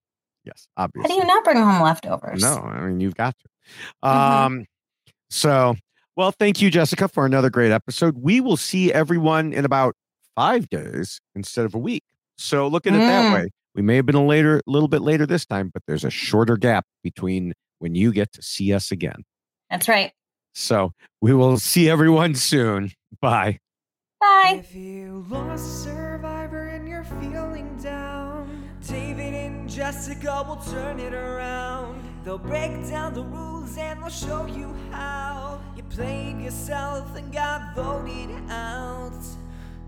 Yes, 0.45 0.69
obviously. 0.77 1.11
How 1.11 1.17
do 1.17 1.21
you 1.23 1.27
not 1.27 1.45
bring 1.45 1.57
home 1.57 1.83
leftovers? 1.83 2.43
No, 2.43 2.59
I 2.59 2.87
mean 2.87 3.01
you've 3.01 3.17
got 3.17 3.35
to. 3.39 3.49
Mhm. 4.05 4.09
Um, 4.09 4.65
so 5.31 5.75
well, 6.15 6.31
thank 6.31 6.63
you, 6.63 6.71
Jessica, 6.71 7.09
for 7.09 7.27
another 7.27 7.51
great 7.51 7.73
episode. 7.73 8.17
We 8.23 8.41
will 8.41 8.57
see 8.57 8.91
everyone 8.93 9.53
in 9.53 9.65
about 9.67 9.95
five 10.35 10.69
days 10.71 11.21
instead 11.35 11.65
of 11.67 11.75
a 11.75 11.79
week. 11.79 12.05
So 12.39 12.69
look 12.69 12.87
at 12.87 12.95
it 12.95 12.99
that 12.99 13.31
Mm. 13.31 13.35
way. 13.35 13.49
We 13.75 13.83
may 13.83 13.97
have 13.97 14.07
been 14.07 14.15
a 14.15 14.25
later, 14.25 14.59
a 14.59 14.71
little 14.71 14.89
bit 14.89 15.03
later 15.03 15.27
this 15.27 15.45
time, 15.45 15.71
but 15.75 15.83
there's 15.87 16.05
a 16.05 16.11
shorter 16.11 16.57
gap 16.57 16.85
between 17.03 17.53
when 17.79 17.95
you 17.95 18.13
get 18.13 18.33
to 18.33 18.43
see 18.43 18.73
us 18.73 18.91
again. 18.91 19.25
That's 19.71 19.89
right. 19.89 20.13
So 20.55 20.93
we 21.21 21.35
will 21.35 21.59
see 21.59 21.91
everyone 21.91 22.35
soon. 22.35 22.93
Bye. 23.21 23.59
Bye. 24.21 24.63
If 24.65 24.75
you 24.75 25.27
lost 25.29 25.85
Survivor 25.85 26.69
and 26.69 26.89
you're 26.89 27.05
feeling 27.05 27.77
down, 27.83 28.65
David 28.87 29.35
and 29.35 29.69
Jessica 29.69 30.45
will 30.47 30.57
turn 30.57 30.99
it 30.99 31.13
around. 31.13 32.03
They'll 32.25 32.39
break 32.39 32.89
down 32.89 33.15
the 33.15 33.23
rules 33.23 33.77
and 33.77 34.03
they'll 34.03 34.09
show 34.09 34.47
you 34.47 34.75
how. 34.91 35.61
You 35.77 35.83
played 35.85 36.41
yourself 36.41 37.15
and 37.17 37.33
got 37.33 37.75
voted 37.75 38.31
out. 38.51 39.23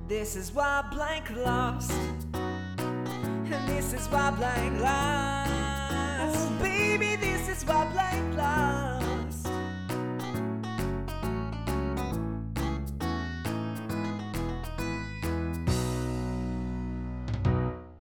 This 0.07 0.37
is 0.37 0.53
why 0.53 0.85
blank 0.93 1.31
lost. 1.31 1.93
And 2.35 3.69
this 3.69 3.93
is 3.93 4.07
why 4.09 4.31
blank 4.33 4.81
lost. 4.81 5.78
Baby, 6.19 7.15
this 7.15 7.49
is 7.49 7.65
why 7.65 7.85
blank 7.93 8.37
lost. 8.37 8.98